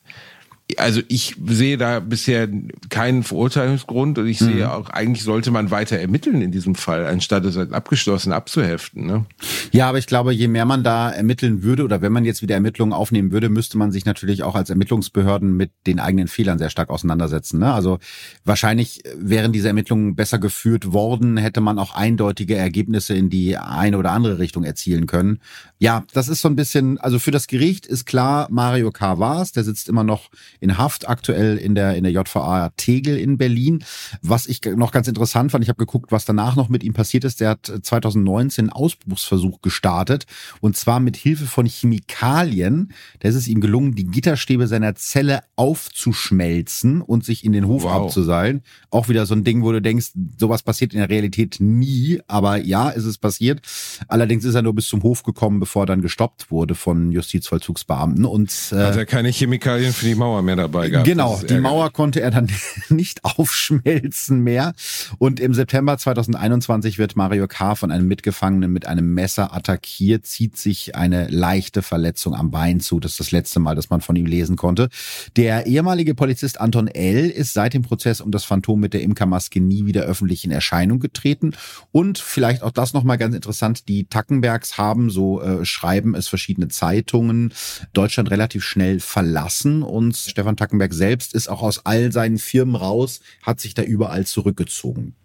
also 0.75 1.01
ich 1.07 1.35
sehe 1.45 1.77
da 1.77 2.01
bisher 2.01 2.49
keinen 2.89 3.23
Verurteilungsgrund 3.23 4.19
und 4.19 4.27
ich 4.27 4.39
sehe 4.39 4.69
auch, 4.69 4.89
eigentlich 4.89 5.23
sollte 5.23 5.49
man 5.49 5.71
weiter 5.71 5.97
ermitteln 5.97 6.41
in 6.41 6.51
diesem 6.51 6.75
Fall, 6.75 7.05
anstatt 7.05 7.45
es 7.45 7.55
als 7.55 7.71
abgeschlossen 7.71 8.33
abzuheften. 8.33 9.05
Ne? 9.05 9.25
Ja, 9.71 9.87
aber 9.87 9.97
ich 9.97 10.07
glaube, 10.07 10.33
je 10.33 10.49
mehr 10.49 10.65
man 10.65 10.83
da 10.83 11.09
ermitteln 11.09 11.63
würde 11.63 11.85
oder 11.85 12.01
wenn 12.01 12.11
man 12.11 12.25
jetzt 12.25 12.41
wieder 12.41 12.55
Ermittlungen 12.55 12.91
aufnehmen 12.91 13.31
würde, 13.31 13.47
müsste 13.47 13.77
man 13.77 13.93
sich 13.93 14.03
natürlich 14.03 14.43
auch 14.43 14.55
als 14.55 14.69
Ermittlungsbehörden 14.69 15.55
mit 15.55 15.71
den 15.87 16.01
eigenen 16.01 16.27
Fehlern 16.27 16.57
sehr 16.57 16.69
stark 16.69 16.89
auseinandersetzen. 16.89 17.59
Ne? 17.59 17.73
Also 17.73 17.99
wahrscheinlich 18.43 19.03
wären 19.15 19.53
diese 19.53 19.69
Ermittlungen 19.69 20.15
besser 20.17 20.37
geführt 20.37 20.91
worden, 20.91 21.37
hätte 21.37 21.61
man 21.61 21.79
auch 21.79 21.95
eindeutige 21.95 22.57
Ergebnisse 22.57 23.13
in 23.13 23.29
die 23.29 23.55
eine 23.55 23.97
oder 23.97 24.11
andere 24.11 24.37
Richtung 24.37 24.65
erzielen 24.65 25.05
können. 25.05 25.39
Ja, 25.79 26.03
das 26.11 26.27
ist 26.27 26.41
so 26.41 26.49
ein 26.49 26.57
bisschen, 26.57 26.97
also 26.97 27.19
für 27.19 27.31
das 27.31 27.47
Gericht 27.47 27.85
ist 27.85 28.05
klar, 28.05 28.47
Mario 28.51 28.91
K. 28.91 29.17
war's, 29.17 29.53
der 29.53 29.63
sitzt 29.63 29.87
immer 29.87 30.03
noch 30.03 30.29
in 30.59 30.77
Haft, 30.77 31.07
aktuell 31.07 31.57
in 31.57 31.75
der, 31.75 31.95
in 31.95 32.03
der 32.03 32.11
JVA 32.13 32.71
Tegel 32.77 33.17
in 33.17 33.37
Berlin. 33.37 33.83
Was 34.21 34.47
ich 34.47 34.61
noch 34.75 34.91
ganz 34.91 35.07
interessant 35.07 35.51
fand, 35.51 35.63
ich 35.63 35.69
habe 35.69 35.77
geguckt, 35.77 36.11
was 36.11 36.25
danach 36.25 36.55
noch 36.55 36.69
mit 36.69 36.83
ihm 36.83 36.93
passiert 36.93 37.23
ist. 37.23 37.41
Der 37.41 37.49
hat 37.49 37.71
2019 37.81 38.65
einen 38.65 38.69
Ausbruchsversuch 38.71 39.61
gestartet 39.61 40.25
und 40.61 40.77
zwar 40.77 40.99
mit 40.99 41.17
Hilfe 41.17 41.45
von 41.45 41.65
Chemikalien. 41.65 42.93
Da 43.19 43.29
ist 43.29 43.35
es 43.35 43.47
ihm 43.47 43.61
gelungen, 43.61 43.95
die 43.95 44.05
Gitterstäbe 44.05 44.67
seiner 44.67 44.95
Zelle 44.95 45.41
aufzuschmelzen 45.55 47.01
und 47.01 47.25
sich 47.25 47.43
in 47.43 47.51
den 47.51 47.67
Hof 47.67 47.83
wow. 47.83 48.03
abzuseilen. 48.03 48.61
Auch 48.89 49.09
wieder 49.09 49.25
so 49.25 49.35
ein 49.35 49.43
Ding, 49.43 49.63
wo 49.63 49.71
du 49.71 49.81
denkst, 49.81 50.11
sowas 50.37 50.63
passiert 50.63 50.93
in 50.93 50.99
der 50.99 51.09
Realität 51.09 51.57
nie, 51.59 52.19
aber 52.27 52.57
ja, 52.57 52.89
ist 52.89 53.05
es 53.05 53.17
passiert. 53.17 53.61
Allerdings 54.07 54.45
ist 54.45 54.55
er 54.55 54.61
nur 54.61 54.73
bis 54.73 54.87
zum 54.87 55.03
Hof 55.03 55.23
gekommen, 55.23 55.59
bevor 55.59 55.83
er 55.83 55.87
dann 55.87 56.01
gestoppt 56.01 56.51
wurde 56.51 56.75
von 56.75 57.11
Justizvollzugsbeamten. 57.11 58.25
Und, 58.25 58.51
äh, 58.71 58.75
Hat 58.75 58.95
er 58.95 59.05
keine 59.05 59.29
Chemikalien 59.29 59.93
für 59.93 60.05
die 60.05 60.15
Mauer 60.15 60.41
mehr 60.47 60.55
dabei 60.55 60.89
gehabt? 60.89 61.07
Genau, 61.07 61.39
die 61.47 61.59
Mauer 61.59 61.91
konnte 61.91 62.21
er 62.21 62.31
dann 62.31 62.49
nicht 62.89 63.23
aufschmelzen 63.23 64.39
mehr. 64.39 64.73
Und 65.19 65.39
im 65.39 65.53
September 65.53 65.97
2021 65.97 66.97
wird 66.97 67.15
Mario 67.15 67.47
K. 67.47 67.75
von 67.75 67.91
einem 67.91 68.07
Mitgefangenen 68.07 68.71
mit 68.71 68.87
einem 68.87 69.13
Messer 69.13 69.53
attackiert, 69.53 70.25
zieht 70.25 70.57
sich 70.57 70.95
eine 70.95 71.27
leichte 71.27 71.81
Verletzung 71.81 72.33
am 72.33 72.49
Bein 72.49 72.79
zu. 72.79 72.99
Das 72.99 73.11
ist 73.11 73.19
das 73.19 73.31
letzte 73.31 73.59
Mal, 73.59 73.75
dass 73.75 73.89
man 73.89 74.01
von 74.01 74.15
ihm 74.15 74.25
lesen 74.25 74.55
konnte. 74.55 74.89
Der 75.35 75.67
ehemalige 75.67 76.15
Polizist 76.15 76.59
Anton 76.59 76.87
L. 76.87 77.29
ist 77.29 77.53
seit 77.53 77.73
dem 77.73 77.83
Prozess 77.83 78.21
um 78.21 78.31
das 78.31 78.45
Phantom 78.45 78.79
mit 78.79 78.93
der 78.93 79.01
Imkermaske 79.01 79.61
nie 79.61 79.85
wieder 79.85 80.03
öffentlich 80.03 80.45
in 80.45 80.51
Erscheinung 80.51 80.99
getreten. 80.99 81.53
Und 81.91 82.17
vielleicht 82.17 82.63
auch 82.63 82.71
das 82.71 82.93
nochmal 82.93 83.17
ganz 83.17 83.35
interessant, 83.35 83.87
die 83.87 84.05
Tackenbergs 84.05 84.77
haben, 84.77 85.09
so 85.09 85.41
äh, 85.41 85.65
schreiben 85.65 86.15
es 86.15 86.27
verschiedene 86.27 86.69
Zeitungen, 86.69 87.53
Deutschland 87.93 88.31
relativ 88.31 88.63
schnell 88.63 88.99
verlassen 88.99 89.83
und 89.83 90.36
Stefan 90.37 90.55
Tackenberg 90.55 90.93
selbst 90.93 91.33
ist 91.33 91.47
auch 91.47 91.63
aus 91.63 91.83
all 91.87 92.11
seinen 92.11 92.37
Firmen 92.37 92.75
raus, 92.75 93.21
hat 93.41 93.59
sich 93.59 93.73
da 93.73 93.81
überall 93.81 94.23
zurückgezogen 94.27 95.15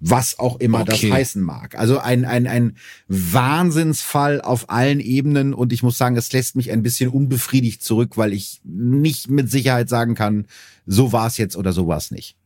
was 0.00 0.38
auch 0.38 0.60
immer 0.60 0.82
okay. 0.82 1.08
das 1.08 1.10
heißen 1.10 1.42
mag. 1.42 1.76
Also 1.76 1.98
ein, 1.98 2.24
ein, 2.24 2.46
ein 2.46 2.76
Wahnsinnsfall 3.08 4.40
auf 4.40 4.70
allen 4.70 5.00
Ebenen 5.00 5.54
und 5.54 5.72
ich 5.72 5.82
muss 5.82 5.98
sagen, 5.98 6.16
es 6.16 6.32
lässt 6.32 6.54
mich 6.54 6.70
ein 6.70 6.84
bisschen 6.84 7.10
unbefriedigt 7.10 7.82
zurück, 7.82 8.16
weil 8.16 8.32
ich 8.32 8.60
nicht 8.62 9.28
mit 9.28 9.50
Sicherheit 9.50 9.88
sagen 9.88 10.14
kann, 10.14 10.46
so 10.86 11.10
war 11.10 11.26
es 11.26 11.36
jetzt 11.36 11.56
oder 11.56 11.72
so 11.72 11.88
war 11.88 11.98
es 11.98 12.12
nicht. 12.12 12.36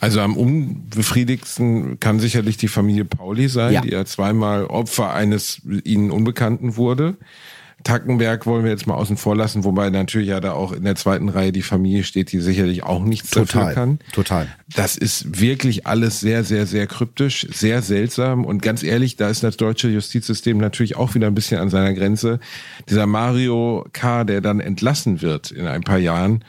Also 0.00 0.20
am 0.20 0.36
unbefriedigsten 0.36 2.00
kann 2.00 2.18
sicherlich 2.18 2.56
die 2.56 2.66
Familie 2.66 3.04
Pauli 3.04 3.48
sein, 3.48 3.74
ja. 3.74 3.80
die 3.80 3.90
ja 3.90 4.04
zweimal 4.04 4.66
Opfer 4.66 5.14
eines 5.14 5.62
ihnen 5.84 6.10
Unbekannten 6.10 6.76
wurde. 6.76 7.16
Tackenberg 7.82 8.46
wollen 8.46 8.64
wir 8.64 8.70
jetzt 8.70 8.86
mal 8.86 8.94
außen 8.94 9.16
vor 9.16 9.36
lassen, 9.36 9.64
wobei 9.64 9.90
natürlich 9.90 10.28
ja 10.28 10.40
da 10.40 10.52
auch 10.52 10.72
in 10.72 10.84
der 10.84 10.96
zweiten 10.96 11.28
Reihe 11.28 11.52
die 11.52 11.62
Familie 11.62 12.04
steht, 12.04 12.32
die 12.32 12.40
sicherlich 12.40 12.82
auch 12.82 13.02
nichts 13.02 13.30
total, 13.30 13.46
dafür 13.46 13.74
kann. 13.74 13.98
Total. 14.12 14.48
Das 14.74 14.96
ist 14.96 15.40
wirklich 15.40 15.86
alles 15.86 16.20
sehr, 16.20 16.44
sehr, 16.44 16.66
sehr 16.66 16.86
kryptisch, 16.86 17.46
sehr 17.50 17.82
seltsam 17.82 18.44
und 18.44 18.62
ganz 18.62 18.82
ehrlich, 18.82 19.16
da 19.16 19.28
ist 19.28 19.42
das 19.42 19.56
deutsche 19.56 19.88
Justizsystem 19.88 20.58
natürlich 20.58 20.96
auch 20.96 21.14
wieder 21.14 21.26
ein 21.26 21.34
bisschen 21.34 21.60
an 21.60 21.68
seiner 21.68 21.92
Grenze. 21.92 22.40
Dieser 22.88 23.06
Mario 23.06 23.86
K., 23.92 24.24
der 24.24 24.40
dann 24.40 24.60
entlassen 24.60 25.20
wird 25.20 25.50
in 25.50 25.66
ein 25.66 25.82
paar 25.82 25.98
Jahren, 25.98 26.44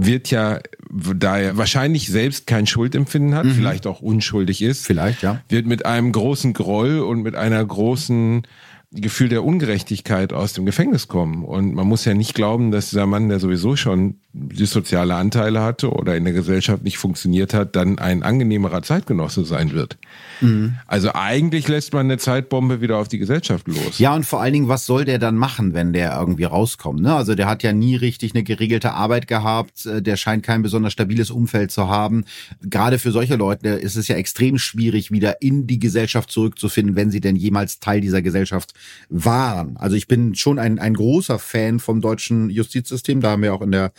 wird 0.00 0.30
ja, 0.30 0.60
da 0.90 1.38
er 1.38 1.56
wahrscheinlich 1.56 2.08
selbst 2.08 2.46
kein 2.46 2.66
Schuldempfinden 2.66 3.34
hat, 3.34 3.46
mhm. 3.46 3.52
vielleicht 3.52 3.86
auch 3.86 4.00
unschuldig 4.00 4.62
ist, 4.62 4.86
vielleicht 4.86 5.22
ja, 5.22 5.40
wird 5.48 5.66
mit 5.66 5.86
einem 5.86 6.12
großen 6.12 6.52
Groll 6.52 7.00
und 7.00 7.22
mit 7.22 7.34
einer 7.34 7.64
großen 7.64 8.42
Gefühl 8.90 9.28
der 9.28 9.44
Ungerechtigkeit 9.44 10.32
aus 10.32 10.54
dem 10.54 10.64
Gefängnis 10.64 11.08
kommen. 11.08 11.44
Und 11.44 11.74
man 11.74 11.86
muss 11.86 12.06
ja 12.06 12.14
nicht 12.14 12.34
glauben, 12.34 12.70
dass 12.70 12.88
dieser 12.88 13.06
Mann, 13.06 13.28
der 13.28 13.38
sowieso 13.38 13.76
schon 13.76 14.20
soziale 14.54 15.14
Anteile 15.14 15.62
hatte 15.62 15.90
oder 15.90 16.16
in 16.16 16.24
der 16.24 16.32
Gesellschaft 16.32 16.84
nicht 16.84 16.96
funktioniert 16.96 17.52
hat, 17.52 17.76
dann 17.76 17.98
ein 17.98 18.22
angenehmerer 18.22 18.82
Zeitgenosse 18.82 19.44
sein 19.44 19.72
wird. 19.72 19.98
Mhm. 20.40 20.76
Also 20.86 21.10
eigentlich 21.12 21.68
lässt 21.68 21.92
man 21.92 22.06
eine 22.06 22.18
Zeitbombe 22.18 22.80
wieder 22.80 22.96
auf 22.96 23.08
die 23.08 23.18
Gesellschaft 23.18 23.68
los. 23.68 23.98
Ja, 23.98 24.14
und 24.14 24.24
vor 24.24 24.40
allen 24.40 24.52
Dingen, 24.54 24.68
was 24.68 24.86
soll 24.86 25.04
der 25.04 25.18
dann 25.18 25.36
machen, 25.36 25.74
wenn 25.74 25.92
der 25.92 26.16
irgendwie 26.18 26.44
rauskommt? 26.44 27.00
Ne? 27.00 27.14
Also 27.14 27.34
der 27.34 27.46
hat 27.46 27.62
ja 27.62 27.72
nie 27.72 27.96
richtig 27.96 28.34
eine 28.34 28.42
geregelte 28.42 28.92
Arbeit 28.92 29.26
gehabt, 29.26 29.84
äh, 29.86 30.00
der 30.00 30.16
scheint 30.16 30.44
kein 30.44 30.62
besonders 30.62 30.92
stabiles 30.94 31.30
Umfeld 31.30 31.70
zu 31.70 31.88
haben. 31.88 32.24
Gerade 32.62 32.98
für 32.98 33.12
solche 33.12 33.36
Leute 33.36 33.68
ist 33.68 33.96
es 33.96 34.08
ja 34.08 34.16
extrem 34.16 34.58
schwierig, 34.58 35.10
wieder 35.10 35.42
in 35.42 35.66
die 35.66 35.78
Gesellschaft 35.78 36.30
zurückzufinden, 36.30 36.96
wenn 36.96 37.10
sie 37.10 37.20
denn 37.20 37.36
jemals 37.36 37.80
Teil 37.80 38.00
dieser 38.00 38.22
Gesellschaft 38.22 38.72
waren. 39.08 39.76
Also 39.76 39.96
ich 39.96 40.08
bin 40.08 40.34
schon 40.34 40.58
ein, 40.58 40.78
ein 40.78 40.94
großer 40.94 41.38
Fan 41.38 41.80
vom 41.80 42.00
deutschen 42.00 42.50
Justizsystem. 42.50 43.20
Da 43.20 43.30
haben 43.30 43.42
wir 43.42 43.54
auch 43.54 43.62
in 43.62 43.72
der 43.72 43.92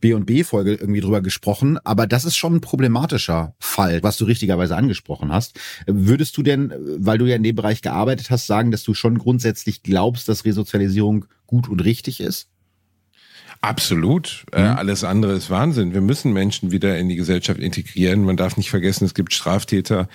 B&B-Folge 0.00 0.74
irgendwie 0.74 1.00
drüber 1.00 1.20
gesprochen, 1.20 1.78
aber 1.84 2.06
das 2.06 2.24
ist 2.24 2.36
schon 2.36 2.56
ein 2.56 2.60
problematischer 2.60 3.54
Fall, 3.58 4.02
was 4.02 4.16
du 4.16 4.24
richtigerweise 4.26 4.76
angesprochen 4.76 5.32
hast. 5.32 5.58
Würdest 5.86 6.36
du 6.36 6.42
denn, 6.42 6.72
weil 6.98 7.18
du 7.18 7.26
ja 7.26 7.36
in 7.36 7.42
dem 7.42 7.56
Bereich 7.56 7.82
gearbeitet 7.82 8.30
hast, 8.30 8.46
sagen, 8.46 8.70
dass 8.70 8.84
du 8.84 8.94
schon 8.94 9.18
grundsätzlich 9.18 9.82
glaubst, 9.82 10.28
dass 10.28 10.44
Resozialisierung 10.44 11.24
gut 11.46 11.68
und 11.68 11.84
richtig 11.84 12.20
ist? 12.20 12.48
Absolut. 13.60 14.44
Äh, 14.52 14.60
mhm. 14.60 14.66
Äh, 14.66 14.68
alles 14.70 15.04
andere 15.04 15.32
ist 15.32 15.50
Wahnsinn. 15.50 15.92
Wir 15.92 16.00
müssen 16.00 16.32
Menschen 16.32 16.70
wieder 16.70 16.96
in 16.96 17.08
die 17.08 17.16
Gesellschaft 17.16 17.58
integrieren. 17.58 18.24
Man 18.24 18.36
darf 18.36 18.56
nicht 18.56 18.70
vergessen, 18.70 19.04
es 19.04 19.14
gibt 19.14 19.32
Straftäter, 19.32 20.08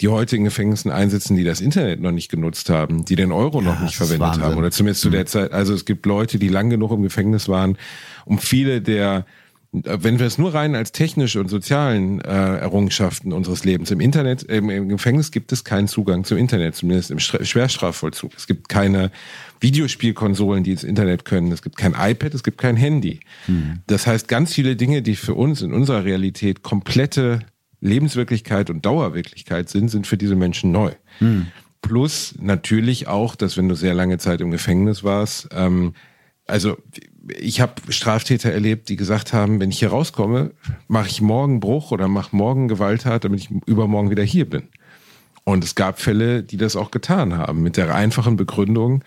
die 0.00 0.08
heute 0.08 0.36
in 0.36 0.44
Gefängnissen 0.44 0.90
einsitzen, 0.90 1.36
die 1.36 1.44
das 1.44 1.60
Internet 1.60 2.00
noch 2.00 2.12
nicht 2.12 2.30
genutzt 2.30 2.68
haben, 2.68 3.04
die 3.04 3.16
den 3.16 3.32
Euro 3.32 3.60
ja, 3.62 3.72
noch 3.72 3.80
nicht 3.80 3.96
verwendet 3.96 4.40
haben. 4.40 4.56
Oder 4.56 4.70
zumindest 4.70 5.04
mhm. 5.04 5.08
zu 5.08 5.10
der 5.10 5.26
Zeit. 5.26 5.52
Also 5.52 5.72
es 5.72 5.84
gibt 5.84 6.04
Leute, 6.04 6.38
die 6.38 6.48
lang 6.48 6.68
genug 6.68 6.92
im 6.92 7.02
Gefängnis 7.02 7.48
waren, 7.48 7.78
um 8.26 8.38
viele 8.38 8.82
der 8.82 9.24
wenn 9.72 10.18
wir 10.18 10.26
es 10.26 10.36
nur 10.36 10.52
rein 10.52 10.74
als 10.74 10.92
technische 10.92 11.40
und 11.40 11.48
sozialen 11.48 12.20
äh, 12.20 12.58
Errungenschaften 12.58 13.32
unseres 13.32 13.64
Lebens 13.64 13.90
im 13.90 14.00
Internet, 14.00 14.42
im, 14.42 14.68
im 14.68 14.90
Gefängnis 14.90 15.30
gibt 15.30 15.50
es 15.50 15.64
keinen 15.64 15.88
Zugang 15.88 16.24
zum 16.24 16.36
Internet, 16.36 16.74
zumindest 16.76 17.10
im 17.10 17.18
Schwerstrafvollzug. 17.18 18.32
Es 18.36 18.46
gibt 18.46 18.68
keine 18.68 19.10
Videospielkonsolen, 19.62 20.64
die 20.64 20.72
ins 20.72 20.84
Internet 20.84 21.24
können. 21.24 21.52
Es 21.52 21.62
gibt 21.62 21.76
kein 21.76 21.94
iPad, 21.98 22.34
es 22.34 22.42
gibt 22.42 22.58
kein 22.58 22.76
Handy. 22.76 23.20
Mhm. 23.46 23.80
Das 23.86 24.06
heißt, 24.06 24.28
ganz 24.28 24.52
viele 24.52 24.76
Dinge, 24.76 25.02
die 25.02 25.16
für 25.16 25.34
uns 25.34 25.62
in 25.62 25.72
unserer 25.72 26.04
Realität 26.04 26.62
komplette 26.62 27.40
Lebenswirklichkeit 27.80 28.70
und 28.70 28.84
Dauerwirklichkeit 28.84 29.68
sind, 29.68 29.88
sind 29.88 30.06
für 30.06 30.16
diese 30.16 30.36
Menschen 30.36 30.72
neu. 30.72 30.92
Mhm. 31.20 31.46
Plus 31.80 32.34
natürlich 32.40 33.08
auch, 33.08 33.34
dass 33.34 33.56
wenn 33.56 33.68
du 33.68 33.74
sehr 33.74 33.94
lange 33.94 34.18
Zeit 34.18 34.40
im 34.40 34.50
Gefängnis 34.50 35.02
warst, 35.02 35.48
ähm, 35.52 35.94
also 36.46 36.76
ich 37.38 37.60
habe 37.60 37.74
Straftäter 37.88 38.50
erlebt, 38.50 38.88
die 38.88 38.96
gesagt 38.96 39.32
haben, 39.32 39.60
wenn 39.60 39.70
ich 39.70 39.78
hier 39.78 39.90
rauskomme, 39.90 40.52
mache 40.88 41.08
ich 41.08 41.20
morgen 41.20 41.60
Bruch 41.60 41.92
oder 41.92 42.08
mache 42.08 42.34
morgen 42.34 42.68
Gewalttat, 42.68 43.24
damit 43.24 43.40
ich 43.40 43.50
übermorgen 43.66 44.10
wieder 44.10 44.24
hier 44.24 44.48
bin. 44.48 44.64
Und 45.44 45.64
es 45.64 45.74
gab 45.74 46.00
Fälle, 46.00 46.42
die 46.42 46.56
das 46.56 46.76
auch 46.76 46.90
getan 46.90 47.36
haben, 47.36 47.62
mit 47.62 47.76
der 47.76 47.94
einfachen 47.94 48.36
Begründung, 48.36 49.02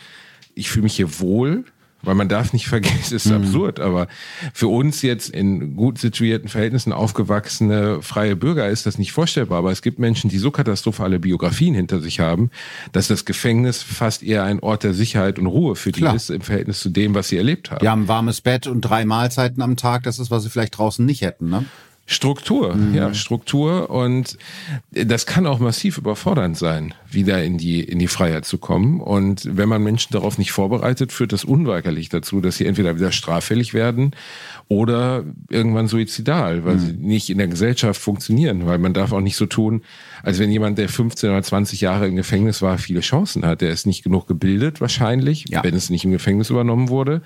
ich 0.56 0.69
fühle 0.69 0.84
mich 0.84 0.95
hier 0.95 1.19
wohl, 1.19 1.65
weil 2.06 2.15
man 2.15 2.30
darf 2.30 2.53
nicht 2.53 2.68
vergessen, 2.68 2.99
es 3.02 3.11
ist 3.11 3.26
mhm. 3.27 3.36
absurd, 3.36 3.80
aber 3.80 4.07
für 4.53 4.68
uns 4.68 5.02
jetzt 5.02 5.30
in 5.30 5.76
gut 5.76 5.98
situierten 5.98 6.49
Verhältnissen 6.49 6.94
aufgewachsene 6.94 8.02
freie 8.02 8.36
Bürger 8.36 8.69
ist 8.69 8.86
das 8.86 8.98
nicht 8.98 9.11
vorstellbar. 9.11 9.60
Aber 9.60 9.72
es 9.72 9.82
gibt 9.82 9.99
Menschen, 9.99 10.30
die 10.30 10.38
so 10.38 10.52
katastrophale 10.52 11.19
Biografien 11.19 11.73
hinter 11.73 11.99
sich 11.99 12.19
haben, 12.19 12.52
dass 12.91 13.07
das 13.07 13.26
Gefängnis 13.26 13.82
fast 13.82 14.23
eher 14.23 14.44
ein 14.44 14.60
Ort 14.60 14.84
der 14.84 14.94
Sicherheit 14.94 15.40
und 15.40 15.48
Ruhe 15.48 15.76
für 15.76 15.91
die 15.91 16.02
Klar. 16.02 16.15
ist 16.15 16.30
im 16.30 16.41
Verhältnis 16.41 16.80
zu 16.80 16.90
dem, 16.90 17.15
was 17.15 17.30
sie 17.30 17.38
erlebt 17.38 17.72
haben. 17.72 17.80
Die 17.80 17.90
haben 17.90 18.03
ein 18.03 18.07
warmes 18.07 18.41
Bett 18.41 18.68
und 18.68 18.82
drei 18.82 19.06
Mahlzeiten 19.06 19.61
am 19.61 19.76
Tag. 19.76 20.03
Das 20.03 20.19
ist, 20.19 20.32
was 20.32 20.44
sie 20.44 20.49
vielleicht 20.49 20.77
draußen 20.77 21.06
nicht 21.06 21.22
hätten, 21.22 21.49
ne? 21.49 21.65
Struktur, 22.07 22.76
mhm. 22.76 22.94
ja, 22.94 23.14
Struktur 23.15 23.90
und 23.90 24.38
das 24.91 25.26
kann 25.26 25.48
auch 25.48 25.57
massiv 25.57 25.98
überfordernd 25.98 26.56
sein, 26.56 26.94
wieder 27.10 27.44
in 27.44 27.57
die, 27.57 27.84
in 27.84 27.98
die 27.98 28.07
Freiheit 28.07 28.45
zu 28.45 28.60
kommen. 28.60 28.99
Und 28.99 29.57
wenn 29.57 29.68
man 29.68 29.82
Menschen 29.82 30.14
darauf 30.14 30.38
nicht 30.38 30.52
vorbereitet, 30.52 31.11
führt 31.11 31.34
das 31.34 31.44
unweigerlich 31.44 32.10
dazu, 32.10 32.41
dass 32.41 32.57
sie 32.57 32.68
entweder 32.68 32.95
wieder 32.95 33.11
straffällig 33.11 33.73
werden 33.73 34.11
oder 34.68 35.23
irgendwann 35.49 35.88
suizidal, 35.88 36.64
weil 36.64 36.76
mhm. 36.76 36.80
sie 36.80 36.94
nicht 36.94 37.30
in 37.32 37.40
der 37.40 37.48
Gesellschaft 37.48 37.99
funktionieren, 37.99 38.68
weil 38.68 38.77
man 38.77 38.94
darf 38.94 39.11
auch 39.11 39.22
nicht 39.22 39.36
so 39.36 39.48
tun, 39.48 39.82
als 40.22 40.38
wenn 40.38 40.52
jemand, 40.52 40.77
der 40.77 40.90
15 40.90 41.32
oder 41.32 41.41
20 41.41 41.82
Jahre 41.82 42.07
im 42.07 42.15
Gefängnis 42.15 42.61
war, 42.61 42.77
viele 42.77 42.99
Chancen 42.99 43.48
hat. 43.48 43.61
Der 43.61 43.72
ist 43.72 43.88
nicht 43.88 44.03
genug 44.03 44.27
gebildet, 44.27 44.80
wahrscheinlich, 44.80 45.45
ja. 45.49 45.64
wenn 45.64 45.73
es 45.73 45.90
nicht 45.90 46.06
im 46.06 46.11
Gefängnis 46.11 46.52
übernommen 46.52 46.90
wurde 46.90 47.23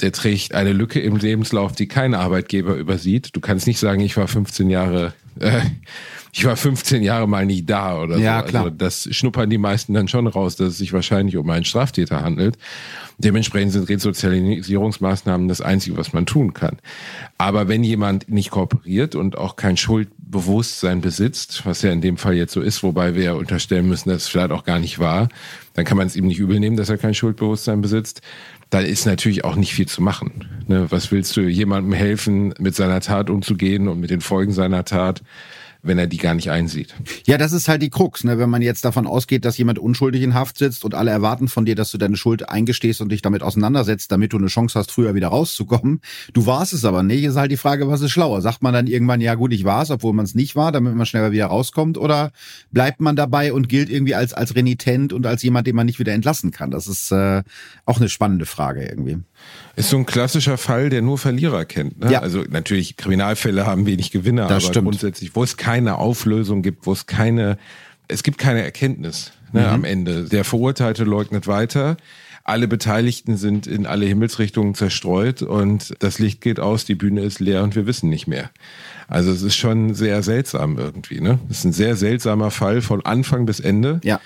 der 0.00 0.12
trägt 0.12 0.54
eine 0.54 0.72
Lücke 0.72 1.00
im 1.00 1.16
Lebenslauf, 1.16 1.72
die 1.72 1.88
kein 1.88 2.14
Arbeitgeber 2.14 2.74
übersieht. 2.76 3.34
Du 3.34 3.40
kannst 3.40 3.66
nicht 3.66 3.78
sagen, 3.78 4.00
ich 4.00 4.16
war 4.16 4.28
15 4.28 4.70
Jahre, 4.70 5.12
äh, 5.40 5.60
ich 6.32 6.44
war 6.44 6.56
15 6.56 7.02
Jahre 7.02 7.26
mal 7.26 7.46
nicht 7.46 7.68
da 7.68 8.00
oder 8.00 8.16
ja, 8.18 8.42
so. 8.42 8.46
Klar. 8.46 8.64
Also 8.64 8.76
das 8.76 9.08
schnuppern 9.10 9.50
die 9.50 9.58
meisten 9.58 9.94
dann 9.94 10.06
schon 10.06 10.28
raus, 10.28 10.54
dass 10.56 10.68
es 10.68 10.78
sich 10.78 10.92
wahrscheinlich 10.92 11.36
um 11.36 11.50
einen 11.50 11.64
Straftäter 11.64 12.22
handelt. 12.22 12.56
Dementsprechend 13.18 13.72
sind 13.72 13.88
Resozialisierungsmaßnahmen 13.88 15.48
das 15.48 15.60
Einzige, 15.60 15.96
was 15.96 16.12
man 16.12 16.26
tun 16.26 16.54
kann. 16.54 16.76
Aber 17.36 17.66
wenn 17.66 17.82
jemand 17.82 18.28
nicht 18.28 18.52
kooperiert 18.52 19.16
und 19.16 19.36
auch 19.36 19.56
kein 19.56 19.76
Schuldbewusstsein 19.76 21.00
besitzt, 21.00 21.66
was 21.66 21.82
ja 21.82 21.90
in 21.90 22.00
dem 22.00 22.16
Fall 22.16 22.34
jetzt 22.34 22.52
so 22.52 22.60
ist, 22.60 22.84
wobei 22.84 23.16
wir 23.16 23.24
ja 23.24 23.32
unterstellen 23.32 23.88
müssen, 23.88 24.10
dass 24.10 24.22
es 24.22 24.28
vielleicht 24.28 24.52
auch 24.52 24.62
gar 24.62 24.78
nicht 24.78 25.00
war, 25.00 25.28
dann 25.74 25.84
kann 25.84 25.96
man 25.96 26.06
es 26.06 26.14
ihm 26.14 26.28
nicht 26.28 26.38
übel 26.38 26.60
nehmen, 26.60 26.76
dass 26.76 26.90
er 26.90 26.98
kein 26.98 27.14
Schuldbewusstsein 27.14 27.80
besitzt 27.80 28.22
da 28.70 28.80
ist 28.80 29.06
natürlich 29.06 29.44
auch 29.44 29.56
nicht 29.56 29.72
viel 29.72 29.86
zu 29.86 30.02
machen. 30.02 30.64
Ne? 30.66 30.86
Was 30.90 31.10
willst 31.10 31.36
du 31.36 31.42
jemandem 31.42 31.92
helfen, 31.92 32.54
mit 32.58 32.74
seiner 32.74 33.00
Tat 33.00 33.30
umzugehen 33.30 33.88
und 33.88 34.00
mit 34.00 34.10
den 34.10 34.20
Folgen 34.20 34.52
seiner 34.52 34.84
Tat? 34.84 35.22
Wenn 35.88 35.98
er 35.98 36.06
die 36.06 36.18
gar 36.18 36.34
nicht 36.34 36.50
einsieht. 36.50 36.94
Ja, 37.26 37.38
das 37.38 37.52
ist 37.52 37.66
halt 37.66 37.82
die 37.82 37.90
Krux, 37.90 38.22
ne? 38.22 38.38
wenn 38.38 38.50
man 38.50 38.62
jetzt 38.62 38.84
davon 38.84 39.06
ausgeht, 39.06 39.44
dass 39.44 39.58
jemand 39.58 39.78
unschuldig 39.78 40.22
in 40.22 40.34
Haft 40.34 40.58
sitzt 40.58 40.84
und 40.84 40.94
alle 40.94 41.10
erwarten 41.10 41.48
von 41.48 41.64
dir, 41.64 41.74
dass 41.74 41.90
du 41.90 41.98
deine 41.98 42.16
Schuld 42.16 42.48
eingestehst 42.48 43.00
und 43.00 43.10
dich 43.10 43.22
damit 43.22 43.42
auseinandersetzt, 43.42 44.12
damit 44.12 44.32
du 44.32 44.38
eine 44.38 44.46
Chance 44.46 44.78
hast, 44.78 44.92
früher 44.92 45.14
wieder 45.14 45.28
rauszukommen. 45.28 46.00
Du 46.32 46.46
warst 46.46 46.72
es 46.72 46.84
aber 46.84 47.02
nicht. 47.02 47.24
Ist 47.24 47.36
halt 47.36 47.50
die 47.50 47.56
Frage, 47.56 47.88
was 47.88 48.00
ist 48.02 48.12
schlauer? 48.12 48.40
Sagt 48.42 48.62
man 48.62 48.72
dann 48.72 48.86
irgendwann, 48.86 49.20
ja 49.20 49.34
gut, 49.34 49.52
ich 49.52 49.64
war 49.64 49.82
es, 49.82 49.90
obwohl 49.90 50.12
man 50.12 50.24
es 50.24 50.34
nicht 50.34 50.54
war, 50.54 50.70
damit 50.70 50.94
man 50.94 51.06
schneller 51.06 51.32
wieder 51.32 51.46
rauskommt? 51.46 51.98
Oder 51.98 52.30
bleibt 52.70 53.00
man 53.00 53.16
dabei 53.16 53.52
und 53.52 53.68
gilt 53.68 53.90
irgendwie 53.90 54.14
als, 54.14 54.34
als 54.34 54.54
renitent 54.54 55.12
und 55.12 55.26
als 55.26 55.42
jemand, 55.42 55.66
den 55.66 55.74
man 55.74 55.86
nicht 55.86 55.98
wieder 55.98 56.12
entlassen 56.12 56.50
kann? 56.50 56.70
Das 56.70 56.86
ist 56.86 57.10
äh, 57.10 57.42
auch 57.86 57.98
eine 57.98 58.08
spannende 58.08 58.46
Frage 58.46 58.84
irgendwie. 58.84 59.18
Ist 59.76 59.90
so 59.90 59.96
ein 59.96 60.06
klassischer 60.06 60.58
Fall, 60.58 60.90
der 60.90 61.02
nur 61.02 61.18
Verlierer 61.18 61.64
kennt. 61.64 62.00
Ne? 62.00 62.12
Ja. 62.12 62.20
Also 62.20 62.44
natürlich, 62.48 62.96
Kriminalfälle 62.96 63.64
haben 63.66 63.86
wenig 63.86 64.10
Gewinner, 64.10 64.48
das 64.48 64.64
aber 64.64 64.72
stimmt. 64.72 64.84
grundsätzlich, 64.86 65.36
wo 65.36 65.44
es 65.44 65.56
keine 65.56 65.98
Auflösung 65.98 66.62
gibt, 66.62 66.86
wo 66.86 66.92
es 66.92 67.06
keine, 67.06 67.58
es 68.08 68.22
gibt 68.22 68.38
keine 68.38 68.62
Erkenntnis 68.62 69.32
ne, 69.52 69.60
mhm. 69.60 69.66
am 69.66 69.84
Ende. 69.84 70.24
Der 70.24 70.44
Verurteilte 70.44 71.04
leugnet 71.04 71.46
weiter. 71.46 71.96
Alle 72.44 72.66
Beteiligten 72.66 73.36
sind 73.36 73.66
in 73.66 73.86
alle 73.86 74.06
Himmelsrichtungen 74.06 74.74
zerstreut 74.74 75.42
und 75.42 75.94
das 75.98 76.18
Licht 76.18 76.40
geht 76.40 76.58
aus, 76.60 76.86
die 76.86 76.94
Bühne 76.94 77.20
ist 77.20 77.40
leer 77.40 77.62
und 77.62 77.76
wir 77.76 77.86
wissen 77.86 78.08
nicht 78.08 78.26
mehr. 78.26 78.50
Also 79.06 79.30
es 79.30 79.42
ist 79.42 79.56
schon 79.56 79.94
sehr 79.94 80.22
seltsam 80.22 80.78
irgendwie. 80.78 81.20
Ne? 81.20 81.38
Es 81.50 81.58
ist 81.58 81.64
ein 81.64 81.72
sehr 81.72 81.94
seltsamer 81.94 82.50
Fall 82.50 82.80
von 82.80 83.04
Anfang 83.04 83.44
bis 83.44 83.60
Ende, 83.60 84.00
ja. 84.02 84.18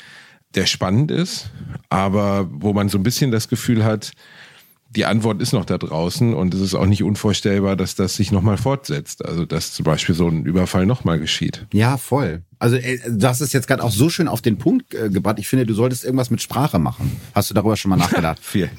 der 0.54 0.66
spannend 0.66 1.10
ist, 1.10 1.50
aber 1.90 2.48
wo 2.52 2.72
man 2.72 2.88
so 2.88 2.96
ein 2.96 3.02
bisschen 3.02 3.32
das 3.32 3.48
Gefühl 3.48 3.84
hat, 3.84 4.12
die 4.96 5.04
Antwort 5.06 5.40
ist 5.40 5.52
noch 5.52 5.64
da 5.64 5.78
draußen 5.78 6.34
und 6.34 6.54
es 6.54 6.60
ist 6.60 6.74
auch 6.74 6.86
nicht 6.86 7.02
unvorstellbar, 7.02 7.76
dass 7.76 7.94
das 7.94 8.16
sich 8.16 8.32
nochmal 8.32 8.58
fortsetzt. 8.58 9.24
Also 9.24 9.46
dass 9.46 9.72
zum 9.72 9.84
Beispiel 9.84 10.14
so 10.14 10.28
ein 10.28 10.44
Überfall 10.44 10.86
nochmal 10.86 11.18
geschieht. 11.18 11.66
Ja, 11.72 11.96
voll. 11.96 12.42
Also 12.62 12.76
äh, 12.76 13.00
du 13.08 13.26
hast 13.26 13.40
es 13.40 13.52
jetzt 13.52 13.66
gerade 13.66 13.82
auch 13.82 13.90
so 13.90 14.08
schön 14.08 14.28
auf 14.28 14.40
den 14.40 14.56
Punkt 14.56 14.94
äh, 14.94 15.10
gebracht. 15.10 15.40
Ich 15.40 15.48
finde, 15.48 15.66
du 15.66 15.74
solltest 15.74 16.04
irgendwas 16.04 16.30
mit 16.30 16.40
Sprache 16.40 16.78
machen. 16.78 17.10
Hast 17.34 17.50
du 17.50 17.54
darüber 17.54 17.76
schon 17.76 17.88
mal 17.88 17.96
nachgedacht? 17.96 18.38
vielen, 18.40 18.70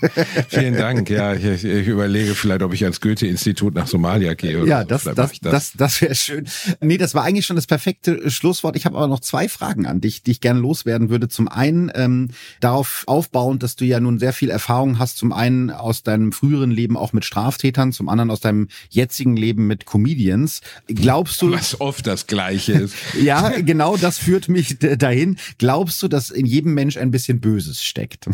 vielen 0.47 0.77
Dank. 0.77 1.09
Ja, 1.09 1.33
ich, 1.33 1.65
ich, 1.65 1.87
überlege 1.87 2.33
vielleicht, 2.33 2.63
ob 2.63 2.73
ich 2.73 2.83
ans 2.83 3.01
Goethe-Institut 3.01 3.75
nach 3.75 3.87
Somalia 3.87 4.35
gehe. 4.35 4.61
Oder 4.61 4.69
ja, 4.69 4.81
so. 4.83 4.87
das, 4.87 5.03
das, 5.03 5.15
das, 5.15 5.41
das, 5.41 5.71
das 5.73 6.01
wäre 6.01 6.15
schön. 6.15 6.47
Nee, 6.79 6.97
das 6.97 7.13
war 7.13 7.25
eigentlich 7.25 7.45
schon 7.45 7.57
das 7.57 7.67
perfekte 7.67 8.31
Schlusswort. 8.31 8.77
Ich 8.77 8.85
habe 8.85 8.95
aber 8.95 9.07
noch 9.07 9.19
zwei 9.19 9.49
Fragen 9.49 9.85
an 9.85 9.99
dich, 9.99 10.23
die 10.23 10.31
ich 10.31 10.39
gerne 10.39 10.61
loswerden 10.61 11.09
würde. 11.09 11.27
Zum 11.27 11.49
einen 11.49 11.91
ähm, 11.93 12.29
darauf 12.61 13.03
aufbauend, 13.05 13.63
dass 13.63 13.75
du 13.75 13.83
ja 13.83 13.99
nun 13.99 14.17
sehr 14.17 14.31
viel 14.31 14.49
Erfahrung 14.49 14.97
hast. 14.97 15.17
Zum 15.17 15.33
einen 15.33 15.71
aus 15.71 16.03
deinem 16.03 16.31
früheren 16.31 16.71
Leben 16.71 16.95
auch 16.95 17.11
mit 17.11 17.25
Straftätern, 17.25 17.91
zum 17.91 18.07
anderen 18.07 18.31
aus 18.31 18.39
deinem 18.39 18.69
jetzigen 18.89 19.35
Leben 19.35 19.67
mit 19.67 19.85
Comedians. 19.85 20.61
Glaubst 20.87 21.41
du? 21.41 21.51
Was 21.51 21.81
oft 21.81 22.07
das 22.07 22.27
Gleiche 22.27 22.71
ist. 22.71 22.95
ja, 23.21 23.49
genau 23.49 23.72
das 23.73 24.17
führt 24.17 24.49
mich 24.49 24.77
dahin. 24.79 25.37
Glaubst 25.57 26.01
du, 26.03 26.07
dass 26.07 26.29
in 26.29 26.45
jedem 26.45 26.73
Mensch 26.73 26.97
ein 26.97 27.11
bisschen 27.11 27.39
Böses 27.39 27.83
steckt? 27.83 28.29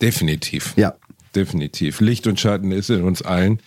Definitiv. 0.00 0.74
Ja. 0.76 0.94
Definitiv. 1.34 2.00
Licht 2.00 2.26
und 2.26 2.40
Schatten 2.40 2.72
ist 2.72 2.90
in 2.90 3.02
uns 3.02 3.22
allen. 3.22 3.60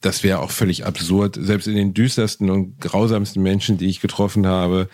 Das 0.00 0.22
wäre 0.22 0.40
auch 0.40 0.50
völlig 0.50 0.86
absurd. 0.86 1.38
Selbst 1.40 1.66
in 1.66 1.74
den 1.74 1.94
düstersten 1.94 2.50
und 2.50 2.80
grausamsten 2.80 3.42
Menschen, 3.42 3.78
die 3.78 3.86
ich 3.86 4.00
getroffen 4.00 4.46
habe, 4.46 4.88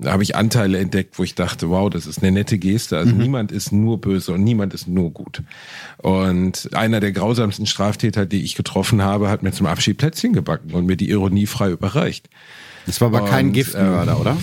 da 0.00 0.12
habe 0.12 0.22
ich 0.22 0.36
Anteile 0.36 0.78
entdeckt, 0.78 1.18
wo 1.18 1.24
ich 1.24 1.34
dachte, 1.34 1.70
wow, 1.70 1.90
das 1.90 2.06
ist 2.06 2.22
eine 2.22 2.30
nette 2.30 2.56
Geste. 2.58 2.96
Also 2.96 3.14
mhm. 3.14 3.20
niemand 3.20 3.52
ist 3.52 3.72
nur 3.72 4.00
böse 4.00 4.32
und 4.32 4.44
niemand 4.44 4.72
ist 4.72 4.86
nur 4.86 5.10
gut. 5.10 5.42
Und 5.96 6.70
einer 6.72 7.00
der 7.00 7.10
grausamsten 7.10 7.66
Straftäter, 7.66 8.24
die 8.24 8.42
ich 8.42 8.54
getroffen 8.54 9.02
habe, 9.02 9.28
hat 9.28 9.42
mir 9.42 9.50
zum 9.50 9.66
Abschied 9.66 9.98
Plätzchen 9.98 10.32
gebacken 10.32 10.72
und 10.72 10.86
mir 10.86 10.96
die 10.96 11.10
Ironie 11.10 11.46
frei 11.46 11.70
überreicht. 11.70 12.28
Das 12.86 13.00
war 13.00 13.08
aber 13.08 13.24
und, 13.24 13.30
kein 13.30 13.52
Giftmörder, 13.52 14.12
ähm, 14.12 14.20
oder? 14.20 14.36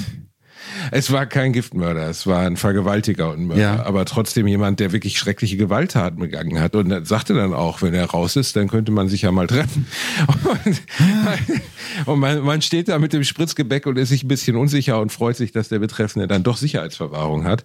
Es 0.91 1.11
war 1.11 1.26
kein 1.26 1.53
Giftmörder, 1.53 2.10
es 2.10 2.27
war 2.27 2.41
ein 2.41 2.57
Vergewaltiger 2.57 3.31
und 3.31 3.47
Mörder, 3.47 3.61
ja. 3.61 3.85
aber 3.85 4.06
trotzdem 4.06 4.47
jemand, 4.47 4.80
der 4.80 4.91
wirklich 4.91 5.18
schreckliche 5.18 5.57
Gewalttaten 5.57 6.19
begangen 6.19 6.60
hat. 6.60 6.76
Und 6.76 6.91
er 6.91 7.06
sagte 7.06 7.34
dann 7.34 7.53
auch, 7.53 7.81
wenn 7.81 7.93
er 7.93 8.06
raus 8.06 8.35
ist, 8.35 8.56
dann 8.56 8.68
könnte 8.68 8.91
man 8.91 9.07
sich 9.07 9.23
ja 9.23 9.31
mal 9.31 9.47
treffen. 9.47 9.88
Und, 10.65 10.81
und 12.06 12.19
man, 12.19 12.41
man, 12.41 12.61
steht 12.61 12.88
da 12.88 12.99
mit 12.99 13.14
dem 13.14 13.23
Spritzgebäck 13.23 13.85
und 13.85 13.97
ist 13.97 14.10
sich 14.10 14.23
ein 14.23 14.27
bisschen 14.27 14.56
unsicher 14.56 14.99
und 14.99 15.11
freut 15.11 15.35
sich, 15.35 15.52
dass 15.52 15.69
der 15.69 15.80
Betreffende 15.80 16.27
dann 16.27 16.43
doch 16.43 16.57
Sicherheitsverwahrung 16.57 17.45
hat. 17.45 17.64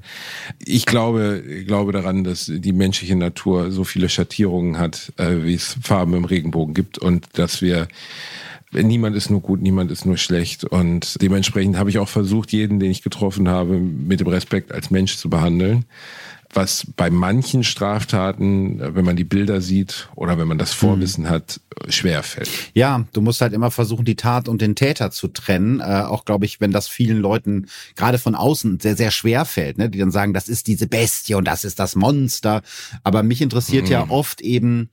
Ich 0.64 0.86
glaube, 0.86 1.42
ich 1.46 1.66
glaube 1.66 1.92
daran, 1.92 2.24
dass 2.24 2.50
die 2.52 2.72
menschliche 2.72 3.16
Natur 3.16 3.70
so 3.70 3.84
viele 3.84 4.08
Schattierungen 4.08 4.78
hat, 4.78 5.12
äh, 5.16 5.42
wie 5.42 5.54
es 5.54 5.76
Farben 5.82 6.14
im 6.14 6.24
Regenbogen 6.24 6.74
gibt 6.74 6.98
und 6.98 7.26
dass 7.34 7.62
wir 7.62 7.88
niemand 8.72 9.16
ist 9.16 9.30
nur 9.30 9.40
gut, 9.40 9.60
niemand 9.60 9.90
ist 9.90 10.06
nur 10.06 10.16
schlecht. 10.16 10.64
Und 10.64 11.20
dementsprechend 11.20 11.76
habe 11.76 11.90
ich 11.90 11.98
auch 11.98 12.08
versucht, 12.08 12.52
jeden, 12.52 12.80
den 12.80 12.90
ich 12.90 13.02
getroffen 13.02 13.48
habe, 13.48 13.78
mit 13.78 14.20
dem 14.20 14.28
Respekt 14.28 14.72
als 14.72 14.90
Mensch 14.90 15.16
zu 15.16 15.30
behandeln. 15.30 15.84
Was 16.52 16.84
bei 16.96 17.10
manchen 17.10 17.62
Straftaten, 17.62 18.80
wenn 18.96 19.04
man 19.04 19.14
die 19.14 19.24
Bilder 19.24 19.60
sieht 19.60 20.08
oder 20.16 20.36
wenn 20.36 20.48
man 20.48 20.58
das 20.58 20.72
Vorwissen 20.72 21.24
mhm. 21.24 21.28
hat, 21.28 21.60
schwer 21.88 22.24
fällt. 22.24 22.50
Ja, 22.74 23.06
du 23.12 23.20
musst 23.20 23.40
halt 23.40 23.52
immer 23.52 23.70
versuchen, 23.70 24.04
die 24.04 24.16
Tat 24.16 24.48
und 24.48 24.60
den 24.60 24.74
Täter 24.74 25.12
zu 25.12 25.28
trennen. 25.28 25.78
Äh, 25.78 25.84
auch 25.84 26.24
glaube 26.24 26.46
ich, 26.46 26.60
wenn 26.60 26.72
das 26.72 26.88
vielen 26.88 27.18
Leuten 27.18 27.66
gerade 27.94 28.18
von 28.18 28.34
außen 28.34 28.80
sehr, 28.80 28.96
sehr 28.96 29.12
schwer 29.12 29.44
fällt, 29.44 29.78
ne? 29.78 29.90
die 29.90 30.00
dann 30.00 30.10
sagen, 30.10 30.34
das 30.34 30.48
ist 30.48 30.66
diese 30.66 30.88
Bestie 30.88 31.34
und 31.34 31.44
das 31.44 31.64
ist 31.64 31.78
das 31.78 31.94
Monster. 31.94 32.62
Aber 33.04 33.22
mich 33.22 33.42
interessiert 33.42 33.84
mhm. 33.84 33.92
ja 33.92 34.06
oft 34.08 34.40
eben, 34.40 34.90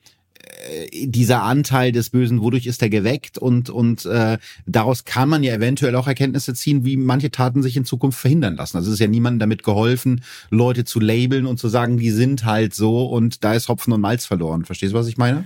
äh, 0.70 1.08
dieser 1.08 1.44
Anteil 1.44 1.92
des 1.92 2.10
Bösen, 2.10 2.42
wodurch 2.42 2.66
ist 2.66 2.82
er 2.82 2.90
geweckt 2.90 3.38
und 3.38 3.70
und 3.70 4.06
äh, 4.06 4.38
daraus 4.66 5.06
kann 5.06 5.30
man 5.30 5.44
ja 5.44 5.54
eventuell 5.54 5.96
auch 5.96 6.08
Erkenntnisse 6.08 6.54
ziehen, 6.54 6.86
wie 6.86 6.98
manche 6.98 7.32
Taten 7.32 7.64
sich 7.64 7.78
in 7.78 7.86
Zukunft 7.86 8.20
verhindern 8.20 8.56
lassen. 8.56 8.78
Also 8.78 8.90
es 8.90 8.96
ist 8.96 9.00
ja 9.00 9.08
niemandem 9.08 9.40
damit 9.40 9.64
geholfen, 9.64 10.22
Leute 10.50 10.86
zu 10.86 11.00
labeln 11.00 11.46
und 11.46 11.60
zu 11.60 11.68
sagen, 11.68 11.98
die 11.98 12.12
sind 12.12 12.46
halt 12.46 12.74
so 12.74 13.06
und 13.06 13.44
da 13.44 13.54
ist 13.54 13.70
Hopfen 13.70 13.94
und 13.94 14.02
Malz 14.02 14.26
verloren. 14.26 14.66
Verstehst 14.66 14.94
du, 14.94 14.98
was 14.98 15.08
ich 15.08 15.18
meine? 15.18 15.46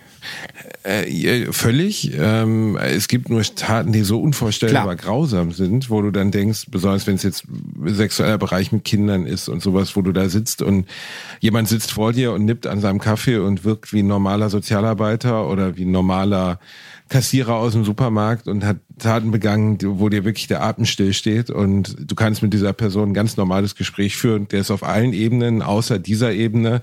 Äh, 0.83 1.51
völlig. 1.51 2.11
Ähm, 2.17 2.77
es 2.77 3.07
gibt 3.07 3.29
nur 3.29 3.41
Taten, 3.43 3.91
die 3.91 4.01
so 4.01 4.21
unvorstellbar 4.21 4.83
Klar. 4.83 4.95
grausam 4.95 5.51
sind, 5.51 5.89
wo 5.89 6.01
du 6.01 6.11
dann 6.11 6.31
denkst, 6.31 6.67
besonders 6.69 7.07
wenn 7.07 7.15
es 7.15 7.23
jetzt 7.23 7.45
sexueller 7.85 8.37
Bereich 8.37 8.71
mit 8.71 8.83
Kindern 8.83 9.25
ist 9.25 9.49
und 9.49 9.61
sowas, 9.61 9.95
wo 9.95 10.01
du 10.01 10.11
da 10.11 10.29
sitzt 10.29 10.61
und 10.61 10.85
jemand 11.39 11.67
sitzt 11.67 11.91
vor 11.91 12.13
dir 12.13 12.33
und 12.33 12.45
nippt 12.45 12.67
an 12.67 12.81
seinem 12.81 12.99
Kaffee 12.99 13.37
und 13.37 13.63
wirkt 13.63 13.93
wie 13.93 14.03
ein 14.03 14.07
normaler 14.07 14.49
Sozialarbeiter 14.49 14.90
Mitarbeiter 14.91 15.49
oder 15.49 15.77
wie 15.77 15.85
ein 15.85 15.91
normaler 15.91 16.59
Kassierer 17.07 17.55
aus 17.55 17.73
dem 17.73 17.85
Supermarkt 17.85 18.47
und 18.47 18.65
hat 18.65 18.77
Taten 18.99 19.31
begangen, 19.31 19.77
wo 19.81 20.09
dir 20.09 20.25
wirklich 20.25 20.47
der 20.47 20.63
Atem 20.63 20.85
stillsteht 20.85 21.49
und 21.49 21.95
du 21.99 22.15
kannst 22.15 22.41
mit 22.41 22.53
dieser 22.53 22.73
Person 22.73 23.09
ein 23.09 23.13
ganz 23.13 23.37
normales 23.37 23.75
Gespräch 23.75 24.17
führen. 24.17 24.47
Der 24.49 24.61
ist 24.61 24.71
auf 24.71 24.83
allen 24.83 25.13
Ebenen, 25.13 25.61
außer 25.61 25.97
dieser 25.97 26.33
Ebene, 26.33 26.81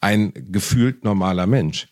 ein 0.00 0.32
gefühlt 0.52 1.02
normaler 1.04 1.46
Mensch. 1.46 1.88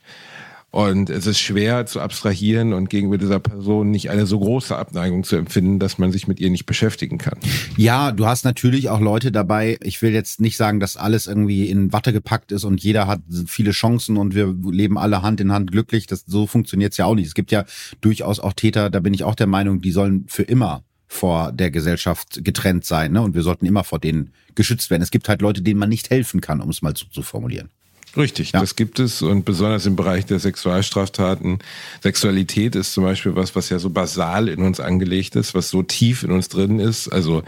Und 0.71 1.09
es 1.09 1.27
ist 1.27 1.39
schwer 1.39 1.87
zu 1.87 2.01
abstrahieren 2.01 2.75
und 2.75 2.91
gegenüber 2.91 3.17
dieser 3.17 3.41
Person 3.41 3.91
nicht 3.91 4.11
eine 4.11 4.27
so 4.27 4.39
große 4.39 4.77
Abneigung 4.77 5.25
zu 5.25 5.37
empfinden, 5.37 5.79
dass 5.79 5.97
man 5.97 6.13
sich 6.13 6.29
mit 6.29 6.39
ihr 6.39 6.51
nicht 6.51 6.67
beschäftigen 6.67 7.17
kann. 7.17 7.39
Ja, 7.79 8.13
du 8.13 8.27
hast 8.27 8.45
natürlich 8.45 8.91
auch 8.91 9.01
Leute 9.01 9.33
dabei. 9.33 9.79
Ich 9.83 10.03
will 10.03 10.13
jetzt 10.13 10.41
nicht 10.41 10.59
sagen, 10.59 10.79
dass 10.79 10.99
alles 10.99 11.29
irgendwie 11.29 11.71
in 11.71 11.95
Watte 11.95 12.13
gepackt 12.13 12.53
ist 12.53 12.65
und 12.65 12.83
jeder 12.83 13.07
hat 13.07 13.21
viele 13.47 13.71
Chancen 13.71 14.19
und 14.19 14.35
wir 14.35 14.55
leben 14.71 14.99
alle 14.99 15.23
Hand 15.23 15.41
in 15.41 15.53
Hand 15.53 15.73
glücklich. 15.73 16.07
Das, 16.07 16.25
so 16.27 16.47
funktioniert's 16.47 16.99
ja 16.99 17.07
auch 17.07 17.15
nicht. 17.15 17.27
Es 17.27 17.35
gibt 17.35 17.53
ja 17.53 17.65
durchaus 18.03 18.39
auch 18.39 18.53
Täter, 18.53 18.91
da 18.91 19.01
bin 19.01 19.15
ich 19.15 19.25
auch 19.25 19.35
der 19.35 19.47
Meinung, 19.47 19.81
die 19.81 19.93
sollen 19.93 20.27
für 20.29 20.43
immer 20.43 20.85
vor 21.07 21.53
der 21.53 21.71
Gesellschaft 21.71 22.45
getrennt 22.45 22.85
sein. 22.85 23.13
Ne? 23.13 23.23
Und 23.23 23.35
wir 23.35 23.43
sollten 23.43 23.65
immer 23.65 23.85
vor 23.85 23.99
denen 23.99 24.33
geschützt 24.55 24.91
werden. 24.91 25.03
Es 25.03 25.11
gibt 25.11 25.29
halt 25.29 25.41
Leute, 25.41 25.63
denen 25.63 25.79
man 25.79 25.89
nicht 25.89 26.11
helfen 26.11 26.41
kann, 26.41 26.61
um 26.61 26.69
es 26.69 26.83
mal 26.83 26.95
so 26.97 27.07
zu 27.07 27.23
formulieren. 27.23 27.71
Richtig, 28.17 28.53
ja. 28.53 28.61
das 28.61 28.77
gibt 28.77 28.99
es 28.99 29.23
und 29.23 29.45
besonders 29.45 29.87
im 29.87 29.97
Bereich 29.97 30.27
der 30.27 30.39
Sexualstraftaten. 30.39 31.59
Sexualität 32.03 32.75
ist 32.75 32.93
zum 32.93 33.05
Beispiel 33.05 33.37
was, 33.37 33.55
was 33.55 33.69
ja 33.69 33.79
so 33.79 33.91
basal 33.91 34.49
in 34.49 34.63
uns 34.63 34.81
angelegt 34.81 35.37
ist, 35.37 35.55
was 35.55 35.71
so 35.71 35.83
tief 35.83 36.23
in 36.23 36.31
uns 36.31 36.49
drin 36.49 36.79
ist. 36.79 37.09
Also 37.09 37.43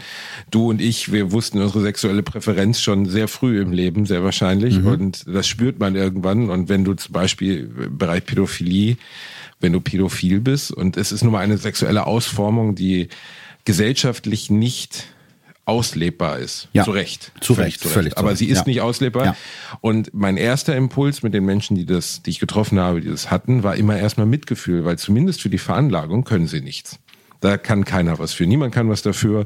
du 0.51 0.69
und 0.69 0.81
ich, 0.81 1.11
wir 1.11 1.31
wussten 1.31 1.61
unsere 1.61 1.81
sexuelle 1.81 2.23
Präferenz 2.23 2.81
schon 2.81 3.07
sehr 3.07 3.27
früh 3.27 3.61
im 3.61 3.71
Leben, 3.71 4.05
sehr 4.05 4.23
wahrscheinlich. 4.23 4.79
Mhm. 4.79 4.87
Und 4.87 5.25
das 5.27 5.47
spürt 5.47 5.79
man 5.79 5.95
irgendwann. 5.95 6.49
Und 6.49 6.69
wenn 6.69 6.83
du 6.83 6.93
zum 6.93 7.13
Beispiel 7.13 7.69
im 7.83 7.97
Bereich 7.97 8.25
Pädophilie, 8.25 8.97
wenn 9.59 9.73
du 9.73 9.81
pädophil 9.81 10.39
bist 10.39 10.71
und 10.71 10.97
es 10.97 11.11
ist 11.11 11.23
nun 11.23 11.33
mal 11.33 11.39
eine 11.39 11.57
sexuelle 11.57 12.07
Ausformung, 12.07 12.75
die 12.75 13.09
gesellschaftlich 13.65 14.49
nicht 14.49 15.07
auslebbar 15.69 16.39
ist. 16.39 16.67
Ja. 16.73 16.83
Zu 16.83 16.91
Recht. 16.91 17.31
Zu 17.39 17.53
Recht, 17.53 17.79
zu 17.79 17.87
Recht. 17.89 18.17
Aber 18.17 18.35
sie 18.35 18.47
ist 18.47 18.59
ja. 18.59 18.63
nicht 18.65 18.81
auslebbar. 18.81 19.25
Ja. 19.25 19.35
Und 19.81 20.11
mein 20.13 20.35
erster 20.35 20.75
Impuls 20.75 21.21
mit 21.21 21.33
den 21.33 21.45
Menschen, 21.45 21.75
die 21.75 21.85
das, 21.85 22.23
die 22.23 22.31
ich 22.31 22.39
getroffen 22.39 22.79
habe, 22.79 23.01
die 23.01 23.09
das 23.09 23.29
hatten, 23.29 23.63
war 23.63 23.75
immer 23.75 23.95
erstmal 23.95 24.25
Mitgefühl, 24.25 24.83
weil 24.83 24.97
zumindest 24.97 25.41
für 25.41 25.49
die 25.49 25.59
Veranlagung 25.59 26.23
können 26.23 26.47
sie 26.47 26.61
nichts. 26.61 26.99
Da 27.39 27.57
kann 27.57 27.85
keiner 27.85 28.19
was 28.19 28.33
für. 28.33 28.45
Niemand 28.45 28.73
kann 28.73 28.89
was 28.89 29.01
dafür, 29.01 29.45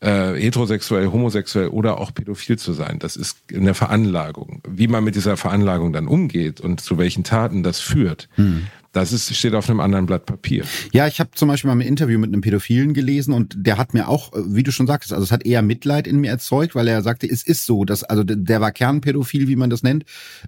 äh, 0.00 0.34
heterosexuell, 0.34 1.08
homosexuell 1.08 1.68
oder 1.68 1.98
auch 1.98 2.14
pädophil 2.14 2.58
zu 2.58 2.72
sein. 2.74 2.98
Das 3.00 3.16
ist 3.16 3.38
eine 3.52 3.74
Veranlagung. 3.74 4.60
Wie 4.68 4.86
man 4.86 5.02
mit 5.02 5.16
dieser 5.16 5.36
Veranlagung 5.36 5.92
dann 5.92 6.06
umgeht 6.06 6.60
und 6.60 6.80
zu 6.80 6.98
welchen 6.98 7.24
Taten 7.24 7.62
das 7.62 7.80
führt, 7.80 8.28
hm. 8.34 8.66
Das 8.94 9.12
ist, 9.12 9.34
steht 9.34 9.54
auf 9.54 9.68
einem 9.68 9.80
anderen 9.80 10.06
Blatt 10.06 10.24
Papier. 10.24 10.64
Ja, 10.92 11.08
ich 11.08 11.18
habe 11.18 11.30
zum 11.34 11.48
Beispiel 11.48 11.68
mal 11.68 11.76
ein 11.76 11.80
Interview 11.80 12.16
mit 12.16 12.28
einem 12.28 12.42
Pädophilen 12.42 12.94
gelesen 12.94 13.34
und 13.34 13.52
der 13.56 13.76
hat 13.76 13.92
mir 13.92 14.08
auch, 14.08 14.32
wie 14.46 14.62
du 14.62 14.70
schon 14.70 14.86
sagtest, 14.86 15.12
also 15.12 15.24
es 15.24 15.32
hat 15.32 15.44
eher 15.44 15.62
Mitleid 15.62 16.06
in 16.06 16.20
mir 16.20 16.30
erzeugt, 16.30 16.76
weil 16.76 16.86
er 16.86 17.02
sagte, 17.02 17.28
es 17.28 17.42
ist 17.42 17.66
so, 17.66 17.84
dass, 17.84 18.04
also 18.04 18.22
der 18.22 18.60
war 18.60 18.70
Kernpädophil, 18.70 19.48
wie 19.48 19.56
man 19.56 19.68
das 19.68 19.82
nennt. 19.82 20.04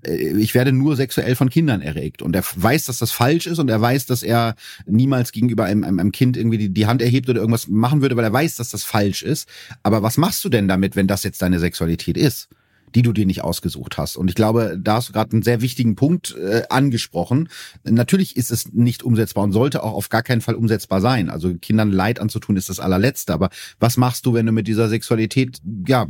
Äh, 0.06 0.38
ich 0.38 0.54
werde 0.54 0.70
nur 0.70 0.94
sexuell 0.94 1.34
von 1.34 1.50
Kindern 1.50 1.80
erregt 1.80 2.22
und 2.22 2.36
er 2.36 2.44
weiß, 2.54 2.84
dass 2.84 2.98
das 2.98 3.10
falsch 3.10 3.48
ist 3.48 3.58
und 3.58 3.68
er 3.68 3.80
weiß, 3.80 4.06
dass 4.06 4.22
er 4.22 4.54
niemals 4.86 5.32
gegenüber 5.32 5.64
einem, 5.64 5.82
einem, 5.82 6.12
Kind 6.12 6.36
irgendwie 6.36 6.58
die, 6.58 6.68
die 6.68 6.86
Hand 6.86 7.02
erhebt 7.02 7.28
oder 7.28 7.40
irgendwas 7.40 7.66
machen 7.66 8.00
würde, 8.00 8.16
weil 8.16 8.24
er 8.24 8.32
weiß, 8.32 8.54
dass 8.54 8.70
das 8.70 8.84
falsch 8.84 9.24
ist. 9.24 9.48
Aber 9.82 10.04
was 10.04 10.18
machst 10.18 10.44
du 10.44 10.48
denn 10.48 10.68
damit, 10.68 10.94
wenn 10.94 11.08
das 11.08 11.24
jetzt 11.24 11.42
deine 11.42 11.58
Sexualität 11.58 12.16
ist? 12.16 12.48
Die 12.94 13.02
du 13.02 13.12
dir 13.12 13.26
nicht 13.26 13.42
ausgesucht 13.42 13.98
hast. 13.98 14.16
Und 14.16 14.28
ich 14.28 14.34
glaube, 14.34 14.78
da 14.80 14.94
hast 14.94 15.08
du 15.08 15.12
gerade 15.12 15.32
einen 15.32 15.42
sehr 15.42 15.60
wichtigen 15.60 15.96
Punkt 15.96 16.34
äh, 16.36 16.62
angesprochen. 16.68 17.48
Natürlich 17.84 18.36
ist 18.36 18.50
es 18.50 18.72
nicht 18.72 19.02
umsetzbar 19.02 19.44
und 19.44 19.52
sollte 19.52 19.82
auch 19.82 19.92
auf 19.92 20.08
gar 20.08 20.22
keinen 20.22 20.40
Fall 20.40 20.54
umsetzbar 20.54 21.00
sein. 21.00 21.28
Also 21.30 21.54
Kindern 21.54 21.90
Leid 21.90 22.20
anzutun 22.20 22.56
ist 22.56 22.68
das 22.68 22.80
allerletzte. 22.80 23.32
Aber 23.34 23.50
was 23.78 23.96
machst 23.96 24.26
du, 24.26 24.34
wenn 24.34 24.46
du 24.46 24.52
mit 24.52 24.68
dieser 24.68 24.88
Sexualität, 24.88 25.60
ja, 25.86 26.06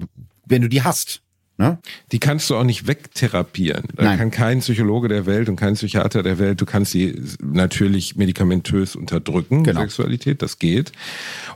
wenn 0.47 0.63
du 0.63 0.69
die 0.69 0.83
hast? 0.83 1.23
Ne? 1.59 1.79
Die 2.13 2.19
kannst 2.19 2.51
du 2.51 2.57
auch 2.57 2.65
nicht 2.65 2.87
wegtherapieren. 2.87 3.85
Da 3.97 4.05
Nein. 4.05 4.19
kann 4.19 4.31
kein 4.31 4.59
Psychologe 4.61 5.09
der 5.09 5.25
Welt 5.25 5.49
und 5.49 5.57
kein 5.57 5.75
Psychiater 5.75 6.23
der 6.23 6.39
Welt, 6.39 6.61
du 6.61 6.67
kannst 6.67 6.93
sie 6.93 7.19
natürlich 7.43 8.17
medikamentös 8.17 8.95
unterdrücken, 8.95 9.65
genau. 9.65 9.81
Sexualität, 9.81 10.43
das 10.43 10.59
geht. 10.59 10.93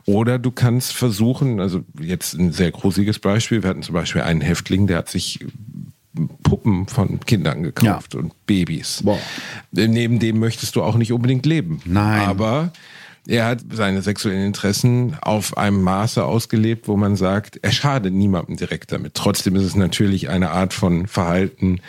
Oder 0.07 0.39
du 0.39 0.53
kannst 0.53 0.93
versuchen, 0.93 1.61
also 1.61 1.85
jetzt 2.01 2.33
ein 2.33 2.53
sehr 2.53 2.71
grusiges 2.71 3.19
Beispiel, 3.19 3.63
wir 3.63 3.69
hatten 3.69 3.83
zum 3.83 3.95
Beispiel 3.95 4.23
einen 4.23 4.41
Häftling, 4.41 4.87
der 4.87 4.99
hat 4.99 5.11
sich 5.11 5.41
Puppen 6.43 6.87
von 6.87 7.21
Kindern 7.21 7.63
gekauft 7.63 8.15
ja. 8.15 8.21
und 8.21 8.33
Babys. 8.47 9.03
Boah. 9.05 9.19
Neben 9.71 10.19
dem 10.19 10.39
möchtest 10.39 10.77
du 10.77 10.83
auch 10.83 10.97
nicht 10.97 11.13
unbedingt 11.13 11.45
leben. 11.47 11.81
Nein. 11.85 12.27
Aber 12.27 12.73
er 13.31 13.47
hat 13.47 13.61
seine 13.73 14.03
sexuellen 14.03 14.45
Interessen 14.45 15.17
auf 15.21 15.57
einem 15.57 15.83
Maße 15.83 16.25
ausgelebt, 16.25 16.89
wo 16.89 16.97
man 16.97 17.15
sagt, 17.15 17.61
er 17.63 17.71
schadet 17.71 18.13
niemandem 18.13 18.57
direkt 18.57 18.91
damit. 18.91 19.15
Trotzdem 19.15 19.55
ist 19.55 19.63
es 19.63 19.77
natürlich 19.77 20.29
eine 20.29 20.51
Art 20.51 20.75
von 20.75 21.07
Verhalten, 21.07 21.81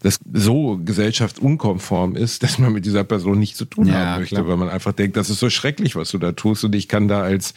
das 0.00 0.20
so 0.32 0.78
gesellschaftsunkonform 0.84 2.14
ist, 2.14 2.44
dass 2.44 2.60
man 2.60 2.72
mit 2.72 2.86
dieser 2.86 3.02
Person 3.02 3.40
nichts 3.40 3.58
zu 3.58 3.64
tun 3.64 3.88
ja, 3.88 3.94
haben 3.94 4.20
möchte, 4.20 4.36
klar. 4.36 4.46
weil 4.46 4.56
man 4.56 4.68
einfach 4.68 4.92
denkt, 4.92 5.16
das 5.16 5.30
ist 5.30 5.40
so 5.40 5.50
schrecklich, 5.50 5.96
was 5.96 6.12
du 6.12 6.18
da 6.18 6.30
tust 6.30 6.62
und 6.62 6.72
ich 6.76 6.86
kann 6.86 7.08
da 7.08 7.22
als 7.22 7.54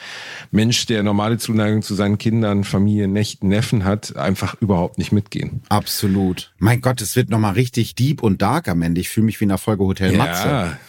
Mensch, 0.49 0.87
der 0.87 1.03
normale 1.03 1.37
Zuneigung 1.37 1.83
zu 1.83 1.93
seinen 1.93 2.17
Kindern, 2.17 2.63
Familie, 2.63 3.07
Nächten, 3.07 3.49
Neffen 3.49 3.85
hat, 3.85 4.15
einfach 4.17 4.55
überhaupt 4.59 4.97
nicht 4.97 5.11
mitgehen. 5.11 5.61
Absolut. 5.69 6.51
Mein 6.57 6.81
Gott, 6.81 6.99
es 7.01 7.15
wird 7.15 7.29
nochmal 7.29 7.53
richtig 7.53 7.93
deep 7.93 8.23
und 8.23 8.41
dark 8.41 8.67
am 8.67 8.81
Ende. 8.81 8.99
Ich 8.99 9.09
fühle 9.09 9.27
mich 9.27 9.39
wie 9.39 9.45
in 9.45 9.49
der 9.49 9.59
Folge 9.59 9.83
Hotel 9.83 10.17
Matze. 10.17 10.79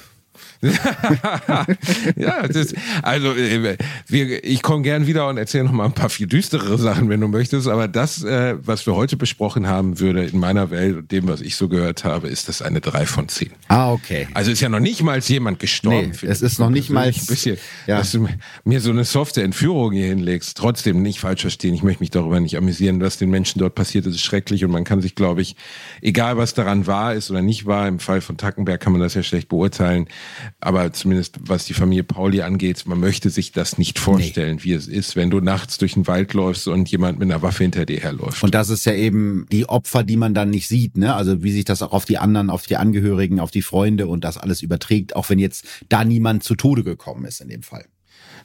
Ja. 2.17 2.47
das, 2.47 2.75
also 3.03 3.35
äh, 3.35 3.77
wir, 4.07 4.45
ich 4.45 4.63
komme 4.63 4.83
gern 4.83 5.07
wieder 5.07 5.29
und 5.29 5.37
erzähle 5.37 5.65
noch 5.65 5.73
mal 5.73 5.85
ein 5.87 5.93
paar 5.93 6.09
viel 6.09 6.27
düstere 6.27 6.79
Sachen, 6.79 7.09
wenn 7.09 7.21
du 7.21 7.29
möchtest. 7.29 7.69
Aber 7.69 7.89
das, 7.89 8.23
äh, 8.23 8.57
was 8.63 8.87
wir 8.87 8.95
heute 8.95 9.17
besprochen 9.17 9.67
haben, 9.67 9.99
würde 9.99 10.25
in 10.25 10.39
meiner 10.39 10.71
Welt 10.71 10.97
und 10.97 11.11
dem, 11.11 11.27
was 11.27 11.41
ich 11.41 11.57
so 11.57 11.69
gehört 11.69 12.05
habe, 12.05 12.29
ist 12.29 12.49
das 12.49 12.63
eine 12.63 12.81
3 12.81 13.07
von 13.07 13.29
10. 13.29 13.51
Ah, 13.69 13.93
okay. 13.93 14.29
Also 14.35 14.51
ist 14.51 14.61
ja 14.61 14.69
noch 14.69 14.81
nicht 14.81 15.03
mal 15.03 15.19
jemand 15.19 15.59
gestorben. 15.59 16.13
Nee, 16.23 16.29
es 16.29 16.43
ist 16.43 16.59
noch 16.59 16.71
nicht 16.71 16.91
mal 16.91 17.07
ein 17.07 17.27
bisschen, 17.27 17.59
ja. 17.87 17.99
dass 17.99 18.13
du 18.13 18.29
mir 18.65 18.81
so 18.81 18.91
eine 18.91 19.05
softe 19.05 19.43
Entführung 19.43 19.93
hier 19.93 20.07
hinlegst. 20.07 20.57
Trotzdem 20.57 21.03
nicht 21.03 21.19
falsch 21.19 21.41
verstehen. 21.41 21.75
Ich 21.75 21.83
möchte 21.83 22.03
mich 22.03 22.11
darüber 22.11 22.39
nicht 22.39 22.57
amüsieren, 22.57 23.01
was 23.01 23.19
den 23.19 23.31
Menschen 23.31 23.59
dort 23.59 23.75
passiert 23.75 24.07
ist, 24.07 24.15
ist 24.15 24.23
schrecklich 24.23 24.65
und 24.65 24.71
man 24.71 24.85
kann 24.85 25.03
sich, 25.03 25.15
glaube 25.15 25.43
ich, 25.43 25.57
egal 26.01 26.37
was 26.37 26.55
daran 26.55 26.87
wahr 26.87 27.15
ist 27.15 27.31
oder 27.31 27.43
nicht 27.43 27.67
wahr, 27.67 27.89
im 27.89 27.99
Fall 27.99 28.21
von 28.21 28.37
Tackenberg 28.37 28.81
kann 28.81 28.93
man 28.93 29.01
das 29.01 29.15
ja 29.15 29.23
schlecht 29.23 29.49
beurteilen 29.49 30.07
aber 30.61 30.93
zumindest 30.93 31.39
was 31.41 31.67
die 31.67 31.75
Familie 31.75 32.05
Pauli 32.05 32.43
angeht, 32.43 32.85
man 32.87 33.01
möchte 33.01 33.31
sich 33.31 33.53
das 33.53 33.79
nicht 33.79 33.99
vorstellen, 33.99 34.57
nee. 34.57 34.65
wie 34.65 34.73
es 34.73 34.89
ist, 34.89 35.17
wenn 35.17 35.31
du 35.31 35.41
nachts 35.41 35.79
durch 35.79 35.95
den 35.95 36.07
Wald 36.07 36.35
läufst 36.35 36.69
und 36.69 36.91
jemand 36.91 37.19
mit 37.19 37.31
einer 37.31 37.43
Waffe 37.43 37.65
hinter 37.65 37.87
dir 37.87 38.01
herläuft. 38.01 38.43
Und 38.43 38.55
das 38.55 38.69
ist 38.69 38.85
ja 38.85 38.95
eben 38.95 39.47
die 39.51 39.69
Opfer, 39.69 40.03
die 40.05 40.17
man 40.17 40.35
dann 40.35 40.51
nicht 40.51 40.69
sieht, 40.69 40.97
ne? 40.97 41.15
Also 41.15 41.43
wie 41.43 41.53
sich 41.53 41.65
das 41.65 41.83
auch 41.83 41.93
auf 41.93 42.05
die 42.05 42.19
anderen, 42.19 42.51
auf 42.51 42.67
die 42.67 42.77
Angehörigen, 42.77 43.41
auf 43.41 43.51
die 43.51 43.63
Freunde 43.63 44.07
und 44.07 44.25
das 44.25 44.39
alles 44.39 44.63
überträgt, 44.63 45.17
auch 45.17 45.31
wenn 45.31 45.39
jetzt 45.39 45.67
da 45.89 46.05
niemand 46.05 46.43
zu 46.45 46.55
Tode 46.55 46.85
gekommen 46.85 47.25
ist 47.25 47.41
in 47.41 47.49
dem 47.49 47.63
Fall. 47.63 47.87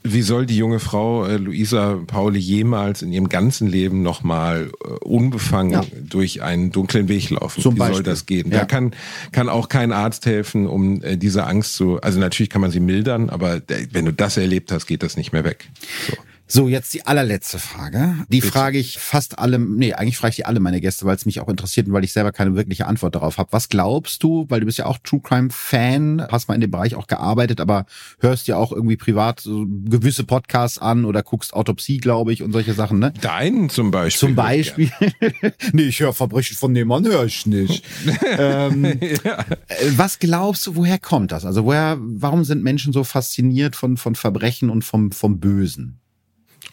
Wie 0.03 0.21
soll 0.21 0.45
die 0.45 0.57
junge 0.57 0.79
Frau 0.79 1.25
äh, 1.25 1.37
Luisa 1.37 1.99
Pauli 2.07 2.39
jemals 2.39 3.01
in 3.01 3.11
ihrem 3.11 3.29
ganzen 3.29 3.67
Leben 3.67 4.01
nochmal 4.01 4.71
äh, 4.83 4.87
unbefangen 5.03 5.73
ja. 5.73 5.83
durch 6.01 6.41
einen 6.41 6.71
dunklen 6.71 7.07
Weg 7.07 7.29
laufen? 7.29 7.61
Zum 7.61 7.75
Wie 7.75 7.79
Beispiel. 7.79 7.95
soll 7.95 8.03
das 8.03 8.25
gehen? 8.25 8.51
Ja. 8.51 8.59
Da 8.59 8.65
kann, 8.65 8.93
kann 9.31 9.49
auch 9.49 9.69
kein 9.69 9.91
Arzt 9.91 10.25
helfen, 10.25 10.67
um 10.67 11.01
äh, 11.03 11.17
diese 11.17 11.45
Angst 11.45 11.75
zu, 11.75 11.99
also 12.01 12.19
natürlich 12.19 12.49
kann 12.49 12.61
man 12.61 12.71
sie 12.71 12.79
mildern, 12.79 13.29
aber 13.29 13.55
äh, 13.55 13.87
wenn 13.91 14.05
du 14.05 14.13
das 14.13 14.37
erlebt 14.37 14.71
hast, 14.71 14.85
geht 14.85 15.03
das 15.03 15.17
nicht 15.17 15.33
mehr 15.33 15.43
weg. 15.43 15.69
So. 16.07 16.13
So, 16.49 16.69
jetzt 16.69 16.93
die 16.93 17.05
allerletzte 17.05 17.59
Frage. 17.59 18.15
Die 18.29 18.39
Bitte. 18.39 18.51
frage 18.51 18.77
ich 18.77 18.99
fast 18.99 19.37
alle, 19.37 19.59
nee, 19.59 19.93
eigentlich 19.93 20.17
frage 20.17 20.29
ich 20.29 20.35
die 20.37 20.45
alle 20.45 20.61
meine 20.61 20.79
Gäste, 20.79 21.05
weil 21.05 21.15
es 21.15 21.25
mich 21.25 21.41
auch 21.41 21.49
interessiert 21.49 21.87
und 21.87 21.93
weil 21.93 22.05
ich 22.05 22.13
selber 22.13 22.31
keine 22.31 22.55
wirkliche 22.55 22.87
Antwort 22.87 23.15
darauf 23.15 23.37
habe. 23.37 23.51
Was 23.51 23.67
glaubst 23.67 24.23
du, 24.23 24.45
weil 24.47 24.61
du 24.61 24.65
bist 24.65 24.77
ja 24.77 24.85
auch 24.85 24.97
True 25.03 25.19
Crime 25.21 25.49
Fan, 25.51 26.25
hast 26.31 26.47
mal 26.47 26.55
in 26.55 26.61
dem 26.61 26.71
Bereich 26.71 26.95
auch 26.95 27.07
gearbeitet, 27.07 27.59
aber 27.59 27.85
hörst 28.19 28.47
ja 28.47 28.55
auch 28.55 28.71
irgendwie 28.71 28.95
privat 28.95 29.41
so 29.41 29.65
gewisse 29.67 30.23
Podcasts 30.23 30.79
an 30.79 31.03
oder 31.03 31.21
guckst 31.21 31.53
Autopsie, 31.53 31.97
glaube 31.97 32.31
ich, 32.31 32.41
und 32.41 32.53
solche 32.53 32.73
Sachen, 32.73 32.99
ne? 32.99 33.13
Deinen 33.19 33.69
zum 33.69 33.91
Beispiel. 33.91 34.29
Zum 34.29 34.35
Beispiel. 34.35 34.89
nee, 35.73 35.83
ich 35.83 35.99
höre 35.99 36.13
Verbrechen 36.13 36.55
von 36.55 36.73
dem 36.73 36.87
Mann, 36.87 37.05
höre 37.05 37.25
ich 37.25 37.45
nicht. 37.45 37.83
ähm, 38.37 38.85
ja. 39.23 39.39
Äh, 39.67 39.91
was 39.97 40.19
glaubst 40.19 40.65
du, 40.65 40.77
woher 40.77 40.97
kommt 40.97 41.33
das? 41.33 41.43
Also 41.43 41.65
woher, 41.65 41.97
warum 41.99 42.45
sind 42.45 42.63
Menschen 42.63 42.93
so 42.93 43.03
fasziniert 43.03 43.75
von, 43.75 43.97
von 43.97 44.15
Verbrechen 44.15 44.69
und 44.69 44.83
vom, 44.83 45.11
vom 45.11 45.41
Bösen? 45.41 45.99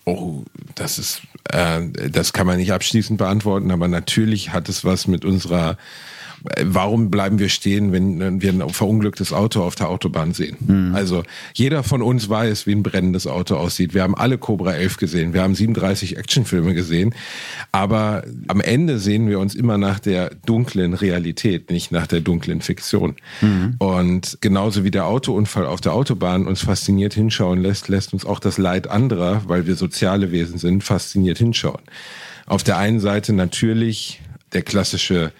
Oh, 0.04 0.44
das 0.74 0.98
ist, 0.98 1.22
äh, 1.50 1.80
das 2.10 2.32
kann 2.32 2.46
man 2.46 2.58
nicht 2.58 2.72
abschließend 2.72 3.18
beantworten, 3.18 3.70
aber 3.70 3.88
natürlich 3.88 4.52
hat 4.52 4.68
es 4.68 4.84
was 4.84 5.06
mit 5.06 5.24
unserer 5.24 5.78
warum 6.62 7.10
bleiben 7.10 7.38
wir 7.38 7.48
stehen, 7.48 7.92
wenn 7.92 8.42
wir 8.42 8.52
ein 8.52 8.68
verunglücktes 8.68 9.32
Auto 9.32 9.62
auf 9.62 9.74
der 9.74 9.88
Autobahn 9.88 10.34
sehen? 10.34 10.56
Mhm. 10.60 10.94
Also 10.94 11.22
jeder 11.54 11.82
von 11.82 12.02
uns 12.02 12.28
weiß, 12.28 12.66
wie 12.66 12.72
ein 12.72 12.82
brennendes 12.82 13.26
Auto 13.26 13.56
aussieht. 13.56 13.94
Wir 13.94 14.02
haben 14.02 14.14
alle 14.14 14.36
Cobra 14.36 14.74
11 14.74 14.98
gesehen, 14.98 15.32
wir 15.32 15.42
haben 15.42 15.54
37 15.54 16.18
Actionfilme 16.18 16.74
gesehen, 16.74 17.14
aber 17.72 18.24
am 18.48 18.60
Ende 18.60 18.98
sehen 18.98 19.28
wir 19.28 19.38
uns 19.38 19.54
immer 19.54 19.78
nach 19.78 19.98
der 19.98 20.30
dunklen 20.44 20.92
Realität, 20.92 21.70
nicht 21.70 21.92
nach 21.92 22.06
der 22.06 22.20
dunklen 22.20 22.60
Fiktion. 22.60 23.16
Mhm. 23.40 23.76
Und 23.78 24.38
genauso 24.40 24.84
wie 24.84 24.90
der 24.90 25.06
Autounfall 25.06 25.66
auf 25.66 25.80
der 25.80 25.94
Autobahn 25.94 26.46
uns 26.46 26.60
fasziniert 26.60 27.14
hinschauen 27.14 27.62
lässt, 27.62 27.88
lässt 27.88 28.12
uns 28.12 28.26
auch 28.26 28.38
das 28.38 28.58
Leid 28.58 28.88
anderer, 28.88 29.42
weil 29.46 29.66
wir 29.66 29.76
soziale 29.76 30.30
Wesen 30.30 30.58
sind, 30.58 30.84
fasziniert 30.84 31.38
hinschauen. 31.38 31.82
Auf 32.46 32.62
der 32.62 32.76
einen 32.76 33.00
Seite 33.00 33.32
natürlich 33.32 34.20
der 34.52 34.60
klassische 34.62 35.32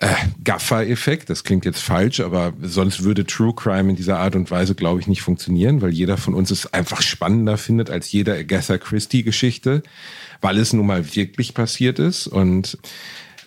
äh, 0.00 0.08
Gaffer-Effekt. 0.44 1.30
Das 1.30 1.44
klingt 1.44 1.64
jetzt 1.64 1.80
falsch, 1.80 2.20
aber 2.20 2.52
sonst 2.62 3.02
würde 3.02 3.24
True 3.24 3.54
Crime 3.54 3.90
in 3.90 3.96
dieser 3.96 4.18
Art 4.18 4.36
und 4.36 4.50
Weise, 4.50 4.74
glaube 4.74 5.00
ich, 5.00 5.06
nicht 5.06 5.22
funktionieren, 5.22 5.80
weil 5.82 5.90
jeder 5.90 6.16
von 6.16 6.34
uns 6.34 6.50
es 6.50 6.72
einfach 6.72 7.02
spannender 7.02 7.56
findet 7.56 7.90
als 7.90 8.12
jeder 8.12 8.34
Agatha 8.34 8.78
Christie-Geschichte, 8.78 9.82
weil 10.40 10.58
es 10.58 10.72
nun 10.72 10.86
mal 10.86 11.14
wirklich 11.14 11.54
passiert 11.54 11.98
ist 11.98 12.26
und 12.26 12.78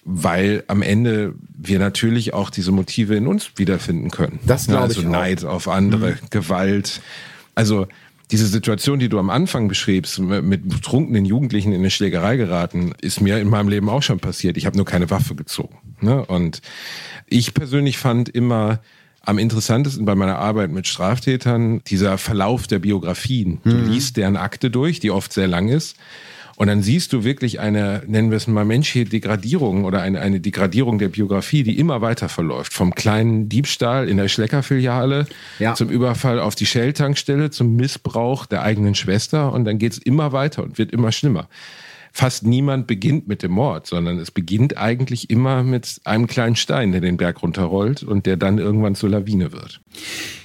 weil 0.06 0.64
am 0.68 0.82
Ende 0.82 1.36
wir 1.56 1.78
natürlich 1.78 2.34
auch 2.34 2.50
diese 2.50 2.72
Motive 2.72 3.16
in 3.16 3.28
uns 3.28 3.52
wiederfinden 3.58 4.10
können. 4.10 4.40
Das 4.46 4.66
glaube 4.66 4.84
also 4.84 5.02
ich 5.02 5.06
Also 5.06 5.18
Neid 5.18 5.46
auf 5.46 5.68
andere, 5.68 6.12
mhm. 6.12 6.30
Gewalt. 6.32 7.02
Also 7.54 7.88
diese 8.32 8.48
Situation, 8.48 9.00
die 9.00 9.10
du 9.10 9.20
am 9.20 9.30
Anfang 9.30 9.68
beschriebst, 9.68 10.20
mit 10.20 10.68
betrunkenen 10.68 11.26
Jugendlichen 11.26 11.74
in 11.74 11.80
eine 11.80 11.90
Schlägerei 11.90 12.38
geraten, 12.38 12.94
ist 13.02 13.22
mir 13.22 13.40
in 13.40 13.50
meinem 13.50 13.70
Leben 13.70 13.90
auch 13.90 14.04
schon 14.04 14.20
passiert. 14.20 14.58
Ich 14.58 14.66
habe 14.66 14.78
nur 14.78 14.86
keine 14.86 15.10
Waffe 15.10 15.36
gezogen. 15.36 15.78
Ne? 16.02 16.26
Und 16.26 16.62
ich 17.28 17.54
persönlich 17.54 17.98
fand 17.98 18.30
immer 18.30 18.80
am 19.22 19.38
interessantesten 19.38 20.06
bei 20.06 20.16
meiner 20.16 20.40
Arbeit 20.40 20.72
mit 20.72 20.88
Straftätern 20.88 21.82
dieser 21.86 22.18
Verlauf 22.18 22.68
der 22.68 22.80
Biografien. 22.80 23.60
Du 23.64 23.72
mhm. 23.76 23.92
liest 23.92 24.18
deren 24.18 24.38
Akte 24.38 24.72
durch, 24.72 25.00
die 25.00 25.12
oft 25.12 25.34
sehr 25.34 25.48
lang 25.48 25.68
ist. 25.68 25.98
Und 26.56 26.68
dann 26.68 26.82
siehst 26.82 27.14
du 27.14 27.24
wirklich 27.24 27.62
eine, 27.62 28.04
nennen 28.06 28.32
wir 28.32 28.38
es 28.38 28.46
mal, 28.46 28.66
menschliche 28.66 29.06
Degradierung 29.06 29.86
oder 29.86 30.02
eine, 30.02 30.20
eine 30.20 30.42
Degradierung 30.42 31.00
der 31.00 31.08
Biografie, 31.08 31.64
die 31.64 31.80
immer 31.80 32.02
weiter 32.02 32.28
verläuft. 32.28 32.74
Vom 32.74 32.94
kleinen 32.96 33.48
Diebstahl 33.48 34.10
in 34.10 34.18
der 34.18 34.28
Schleckerfiliale 34.28 35.26
ja. 35.60 35.74
zum 35.76 35.90
Überfall 35.90 36.42
auf 36.42 36.56
die 36.56 36.66
Shell-Tankstelle, 36.66 37.50
zum 37.50 37.78
Missbrauch 37.78 38.46
der 38.46 38.62
eigenen 38.64 38.94
Schwester. 38.94 39.54
Und 39.54 39.64
dann 39.64 39.78
geht's 39.78 40.00
immer 40.00 40.34
weiter 40.34 40.64
und 40.64 40.78
wird 40.78 40.92
immer 40.92 41.14
schlimmer 41.14 41.48
fast 42.12 42.46
niemand 42.46 42.88
beginnt 42.88 43.28
mit 43.28 43.44
dem 43.44 43.52
Mord, 43.52 43.88
sondern 43.88 44.20
es 44.20 44.32
beginnt 44.32 44.78
eigentlich 44.78 45.30
immer 45.30 45.64
mit 45.64 46.02
einem 46.04 46.28
kleinen 46.28 46.56
Stein, 46.56 46.92
der 46.92 47.02
den 47.02 47.18
Berg 47.18 47.42
runterrollt 47.42 48.04
und 48.04 48.26
der 48.26 48.38
dann 48.38 48.58
irgendwann 48.58 48.96
zur 48.96 49.10
Lawine 49.10 49.52
wird. 49.52 49.82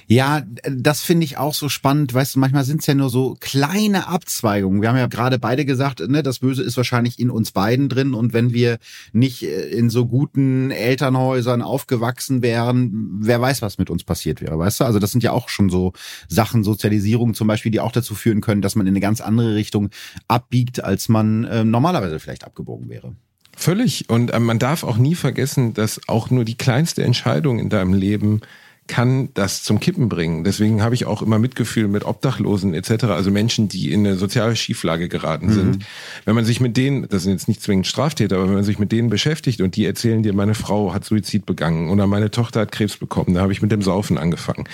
Ja, 0.07 0.43
das 0.69 1.01
finde 1.01 1.25
ich 1.25 1.37
auch 1.37 1.53
so 1.53 1.67
spannend. 1.67 2.13
Weißt 2.13 2.35
du, 2.35 2.39
manchmal 2.39 2.63
sind 2.63 2.81
es 2.81 2.87
ja 2.87 2.93
nur 2.93 3.09
so 3.09 3.35
kleine 3.39 4.07
Abzweigungen. 4.07 4.81
Wir 4.81 4.89
haben 4.89 4.97
ja 4.97 5.07
gerade 5.07 5.39
beide 5.39 5.65
gesagt, 5.65 5.99
ne, 6.07 6.21
das 6.21 6.39
Böse 6.39 6.61
ist 6.61 6.77
wahrscheinlich 6.77 7.19
in 7.19 7.31
uns 7.31 7.51
beiden 7.51 7.89
drin. 7.89 8.13
Und 8.13 8.31
wenn 8.33 8.53
wir 8.53 8.77
nicht 9.13 9.43
äh, 9.43 9.69
in 9.69 9.89
so 9.89 10.05
guten 10.05 10.69
Elternhäusern 10.69 11.63
aufgewachsen 11.63 12.43
wären, 12.43 13.17
wer 13.19 13.41
weiß, 13.41 13.63
was 13.63 13.79
mit 13.79 13.89
uns 13.89 14.03
passiert 14.03 14.41
wäre, 14.41 14.59
weißt 14.59 14.81
du? 14.81 14.83
Also 14.83 14.99
das 14.99 15.11
sind 15.11 15.23
ja 15.23 15.31
auch 15.31 15.49
schon 15.49 15.69
so 15.69 15.93
Sachen, 16.27 16.63
Sozialisierung 16.63 17.33
zum 17.33 17.47
Beispiel, 17.47 17.71
die 17.71 17.79
auch 17.79 17.91
dazu 17.91 18.13
führen 18.13 18.41
können, 18.41 18.61
dass 18.61 18.75
man 18.75 18.85
in 18.85 18.93
eine 18.93 18.99
ganz 18.99 19.21
andere 19.21 19.55
Richtung 19.55 19.89
abbiegt, 20.27 20.83
als 20.83 21.09
man 21.09 21.45
äh, 21.45 21.63
normalerweise 21.63 22.19
vielleicht 22.19 22.43
abgebogen 22.43 22.89
wäre. 22.89 23.15
Völlig. 23.57 24.09
Und 24.09 24.31
äh, 24.31 24.39
man 24.39 24.59
darf 24.59 24.83
auch 24.83 24.97
nie 24.97 25.15
vergessen, 25.15 25.73
dass 25.73 26.01
auch 26.07 26.29
nur 26.29 26.45
die 26.45 26.57
kleinste 26.57 27.03
Entscheidung 27.03 27.57
in 27.57 27.69
deinem 27.69 27.93
Leben 27.93 28.41
kann 28.87 29.29
das 29.33 29.63
zum 29.63 29.79
Kippen 29.79 30.09
bringen. 30.09 30.43
Deswegen 30.43 30.83
habe 30.83 30.93
ich 30.93 31.05
auch 31.05 31.21
immer 31.21 31.39
Mitgefühl 31.39 31.87
mit 31.87 32.05
Obdachlosen 32.05 32.73
etc., 32.73 33.05
also 33.05 33.31
Menschen, 33.31 33.67
die 33.67 33.91
in 33.91 34.05
eine 34.05 34.15
soziale 34.15 34.55
Schieflage 34.55 35.09
geraten 35.09 35.51
sind. 35.51 35.77
Mhm. 35.77 35.83
Wenn 36.25 36.35
man 36.35 36.45
sich 36.45 36.59
mit 36.59 36.77
denen, 36.77 37.07
das 37.09 37.23
sind 37.23 37.31
jetzt 37.31 37.47
nicht 37.47 37.63
zwingend 37.63 37.87
Straftäter, 37.87 38.35
aber 38.35 38.47
wenn 38.47 38.53
man 38.53 38.63
sich 38.63 38.77
mit 38.77 38.91
denen 38.91 39.09
beschäftigt 39.09 39.61
und 39.61 39.75
die 39.75 39.85
erzählen 39.85 40.21
dir, 40.21 40.33
meine 40.33 40.53
Frau 40.53 40.93
hat 40.93 41.03
Suizid 41.03 41.45
begangen 41.47 41.89
oder 41.89 42.05
meine 42.05 42.29
Tochter 42.29 42.61
hat 42.61 42.71
Krebs 42.71 42.97
bekommen, 42.97 43.33
da 43.33 43.41
habe 43.41 43.53
ich 43.53 43.61
mit 43.61 43.71
dem 43.71 43.81
Saufen 43.81 44.19
angefangen. 44.19 44.65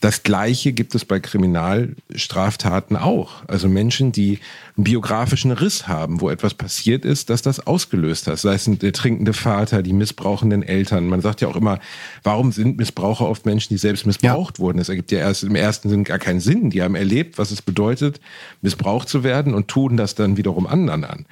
Das 0.00 0.22
Gleiche 0.22 0.72
gibt 0.72 0.94
es 0.94 1.04
bei 1.04 1.18
Kriminalstraftaten 1.18 2.96
auch. 2.96 3.42
Also 3.48 3.68
Menschen, 3.68 4.12
die 4.12 4.38
einen 4.78 4.84
biografischen 4.84 5.50
Riss 5.50 5.88
haben, 5.88 6.20
wo 6.20 6.30
etwas 6.30 6.54
passiert 6.54 7.04
ist, 7.04 7.30
dass 7.30 7.42
das 7.42 7.66
ausgelöst 7.66 8.28
hat. 8.28 8.38
Sei 8.38 8.54
es 8.54 8.64
der 8.64 8.92
trinkende 8.92 9.32
Vater, 9.32 9.82
die 9.82 9.92
missbrauchenden 9.92 10.62
Eltern. 10.62 11.08
Man 11.08 11.20
sagt 11.20 11.40
ja 11.40 11.48
auch 11.48 11.56
immer, 11.56 11.80
warum 12.22 12.52
sind 12.52 12.78
Missbraucher 12.78 13.28
oft 13.28 13.44
Menschen, 13.44 13.74
die 13.74 13.78
selbst 13.78 14.06
missbraucht 14.06 14.58
ja. 14.58 14.62
wurden? 14.62 14.78
Das 14.78 14.88
ergibt 14.88 15.10
ja 15.10 15.18
erst 15.18 15.42
im 15.42 15.56
ersten 15.56 15.88
Sinn 15.88 16.04
gar 16.04 16.20
keinen 16.20 16.38
Sinn. 16.38 16.70
Die 16.70 16.80
haben 16.80 16.94
erlebt, 16.94 17.38
was 17.38 17.50
es 17.50 17.60
bedeutet, 17.60 18.20
missbraucht 18.62 19.08
zu 19.08 19.24
werden 19.24 19.52
und 19.52 19.66
tun 19.66 19.96
das 19.96 20.14
dann 20.14 20.36
wiederum 20.36 20.68
anderen 20.68 21.04
an. 21.04 21.26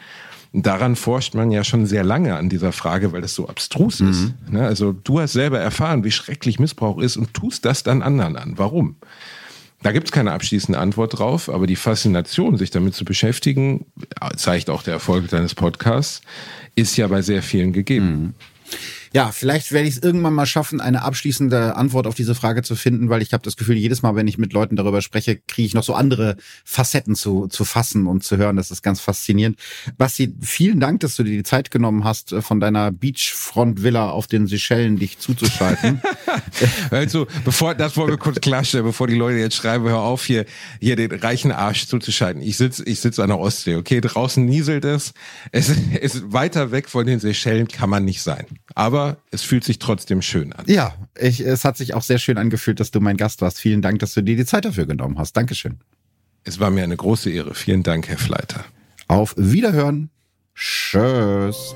Und 0.53 0.67
daran 0.67 0.97
forscht 0.97 1.35
man 1.35 1.53
ja 1.53 1.63
schon 1.63 1.87
sehr 1.87 2.03
lange 2.03 2.35
an 2.35 2.49
dieser 2.49 2.73
Frage, 2.73 3.13
weil 3.13 3.21
das 3.21 3.35
so 3.35 3.49
abstrus 3.49 4.01
mhm. 4.01 4.11
ist. 4.11 4.35
Ne? 4.51 4.67
Also 4.67 4.93
du 4.93 5.21
hast 5.21 5.35
selber 5.35 5.61
erfahren, 5.61 6.03
wie 6.03 6.11
schrecklich 6.11 6.59
Missbrauch 6.59 6.99
ist 6.99 7.17
und 7.17 7.33
tust 7.33 7.65
das 7.65 7.85
dann 7.85 8.03
anderen 8.03 8.37
an. 8.37 8.55
Warum? 8.57 8.97
Da 9.83 9.93
gibt 9.93 10.09
es 10.09 10.13
keine 10.13 10.33
abschließende 10.33 10.79
Antwort 10.79 11.19
drauf, 11.19 11.49
aber 11.49 11.67
die 11.67 11.77
Faszination, 11.77 12.57
sich 12.57 12.71
damit 12.71 12.95
zu 12.95 13.05
beschäftigen, 13.05 13.87
zeigt 14.37 14.71
auch 14.71 14.83
der 14.83 14.95
Erfolg 14.95 15.29
deines 15.29 15.55
Podcasts, 15.55 16.23
ist 16.75 16.97
ja 16.97 17.07
bei 17.09 17.23
sehr 17.23 17.43
vielen 17.43 17.73
gegeben. 17.73 18.07
Mhm. 18.07 18.35
Ja, 19.17 19.33
vielleicht 19.33 19.73
werde 19.73 19.89
ich 19.89 19.97
es 19.97 20.03
irgendwann 20.03 20.35
mal 20.35 20.45
schaffen, 20.45 20.79
eine 20.79 21.01
abschließende 21.01 21.75
Antwort 21.75 22.07
auf 22.07 22.15
diese 22.15 22.35
Frage 22.35 22.61
zu 22.61 22.77
finden, 22.77 23.09
weil 23.09 23.23
ich 23.23 23.33
habe 23.33 23.43
das 23.43 23.57
Gefühl, 23.57 23.75
jedes 23.79 24.03
Mal, 24.03 24.15
wenn 24.15 24.29
ich 24.29 24.37
mit 24.37 24.53
Leuten 24.53 24.77
darüber 24.77 25.01
spreche, 25.01 25.37
kriege 25.37 25.65
ich 25.65 25.73
noch 25.73 25.85
so 25.85 25.95
andere 25.95 26.37
Facetten 26.67 27.15
zu, 27.15 27.47
zu 27.47 27.65
fassen 27.65 28.09
und 28.09 28.25
zu 28.25 28.37
hören. 28.37 28.57
Das 28.57 28.71
ist 28.71 28.83
ganz 28.83 29.01
faszinierend. 29.01 29.59
Basti, 29.97 30.35
vielen 30.43 30.81
Dank, 30.81 31.01
dass 31.01 31.17
du 31.17 31.23
dir 31.23 31.31
die 31.31 31.45
Zeit 31.45 31.71
genommen 31.71 32.05
hast, 32.05 32.33
äh, 32.33 32.43
von 32.43 32.61
deiner 32.61 32.93
Beachfront-Villa 32.93 34.11
auf 34.11 34.27
den 34.27 34.49
Seychellen 34.49 34.99
dich 34.99 35.19
zuzuschalten. 35.19 36.03
also, 36.91 37.27
bevor, 37.43 37.75
das 37.75 37.97
wollen 37.97 38.11
wir 38.11 38.19
kurz 38.19 38.43
klatschen, 38.43 38.83
bevor 38.83 39.07
die 39.07 39.15
Leute 39.15 39.39
jetzt 39.39 39.57
schreiben, 39.57 39.89
hör 39.89 40.01
auf, 40.01 40.27
hier, 40.27 40.45
hier 40.79 40.95
den 40.95 41.11
reichen 41.11 41.53
Arsch 41.53 41.87
zuzuschalten. 41.87 42.43
Ich 42.43 42.59
sitze 42.59 42.85
ich 42.85 43.01
sitz 43.01 43.19
an 43.19 43.29
der 43.29 43.39
Ostsee, 43.39 43.77
okay? 43.77 44.03
Draußen 44.03 44.45
nieselt 44.45 44.85
es. 44.85 45.15
Es 45.53 45.71
ist 45.71 46.35
weiter 46.35 46.71
weg 46.71 46.91
von 46.91 47.07
den 47.07 47.19
Seychellen 47.19 47.67
kann 47.67 47.89
man 47.89 48.05
nicht 48.05 48.21
sein. 48.21 48.45
Aber 49.07 49.17
es 49.31 49.43
fühlt 49.43 49.65
sich 49.65 49.79
trotzdem 49.79 50.23
schön 50.23 50.53
an. 50.53 50.65
Ja, 50.67 50.95
ich, 51.19 51.41
es 51.41 51.65
hat 51.65 51.77
sich 51.77 51.95
auch 51.95 52.03
sehr 52.03 52.19
schön 52.19 52.39
angefühlt, 52.39 52.81
dass 52.81 52.91
du 52.91 53.01
mein 53.01 53.17
Gast 53.17 53.41
warst. 53.43 53.61
Vielen 53.61 53.83
Dank, 53.83 53.99
dass 54.01 54.15
du 54.15 54.23
dir 54.23 54.37
die 54.37 54.45
Zeit 54.45 54.65
dafür 54.65 54.87
genommen 54.87 55.19
hast. 55.19 55.37
Dankeschön. 55.37 55.79
Es 56.45 56.61
war 56.61 56.71
mir 56.71 56.85
eine 56.85 56.97
große 56.97 57.31
Ehre. 57.31 57.55
Vielen 57.55 57.83
Dank, 57.83 58.09
Herr 58.09 58.19
Fleiter. 58.19 58.65
Auf 59.09 59.35
Wiederhören. 59.37 60.11
Tschüss. 60.55 61.75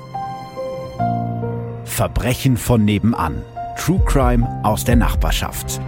Verbrechen 1.85 2.57
von 2.57 2.85
nebenan. 2.85 3.43
True 3.77 4.01
Crime 4.05 4.47
aus 4.63 4.83
der 4.85 4.95
Nachbarschaft. 4.95 5.81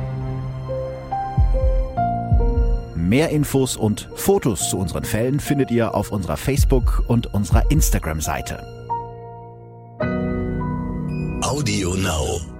Mehr 2.95 3.29
Infos 3.29 3.77
und 3.77 4.09
Fotos 4.15 4.69
zu 4.69 4.77
unseren 4.77 5.03
Fällen 5.03 5.39
findet 5.39 5.71
ihr 5.71 5.93
auf 5.93 6.11
unserer 6.11 6.37
Facebook- 6.37 7.03
und 7.07 7.33
unserer 7.33 7.69
Instagram-Seite. 7.69 8.73
Audio 11.43 11.93
Now. 11.95 12.52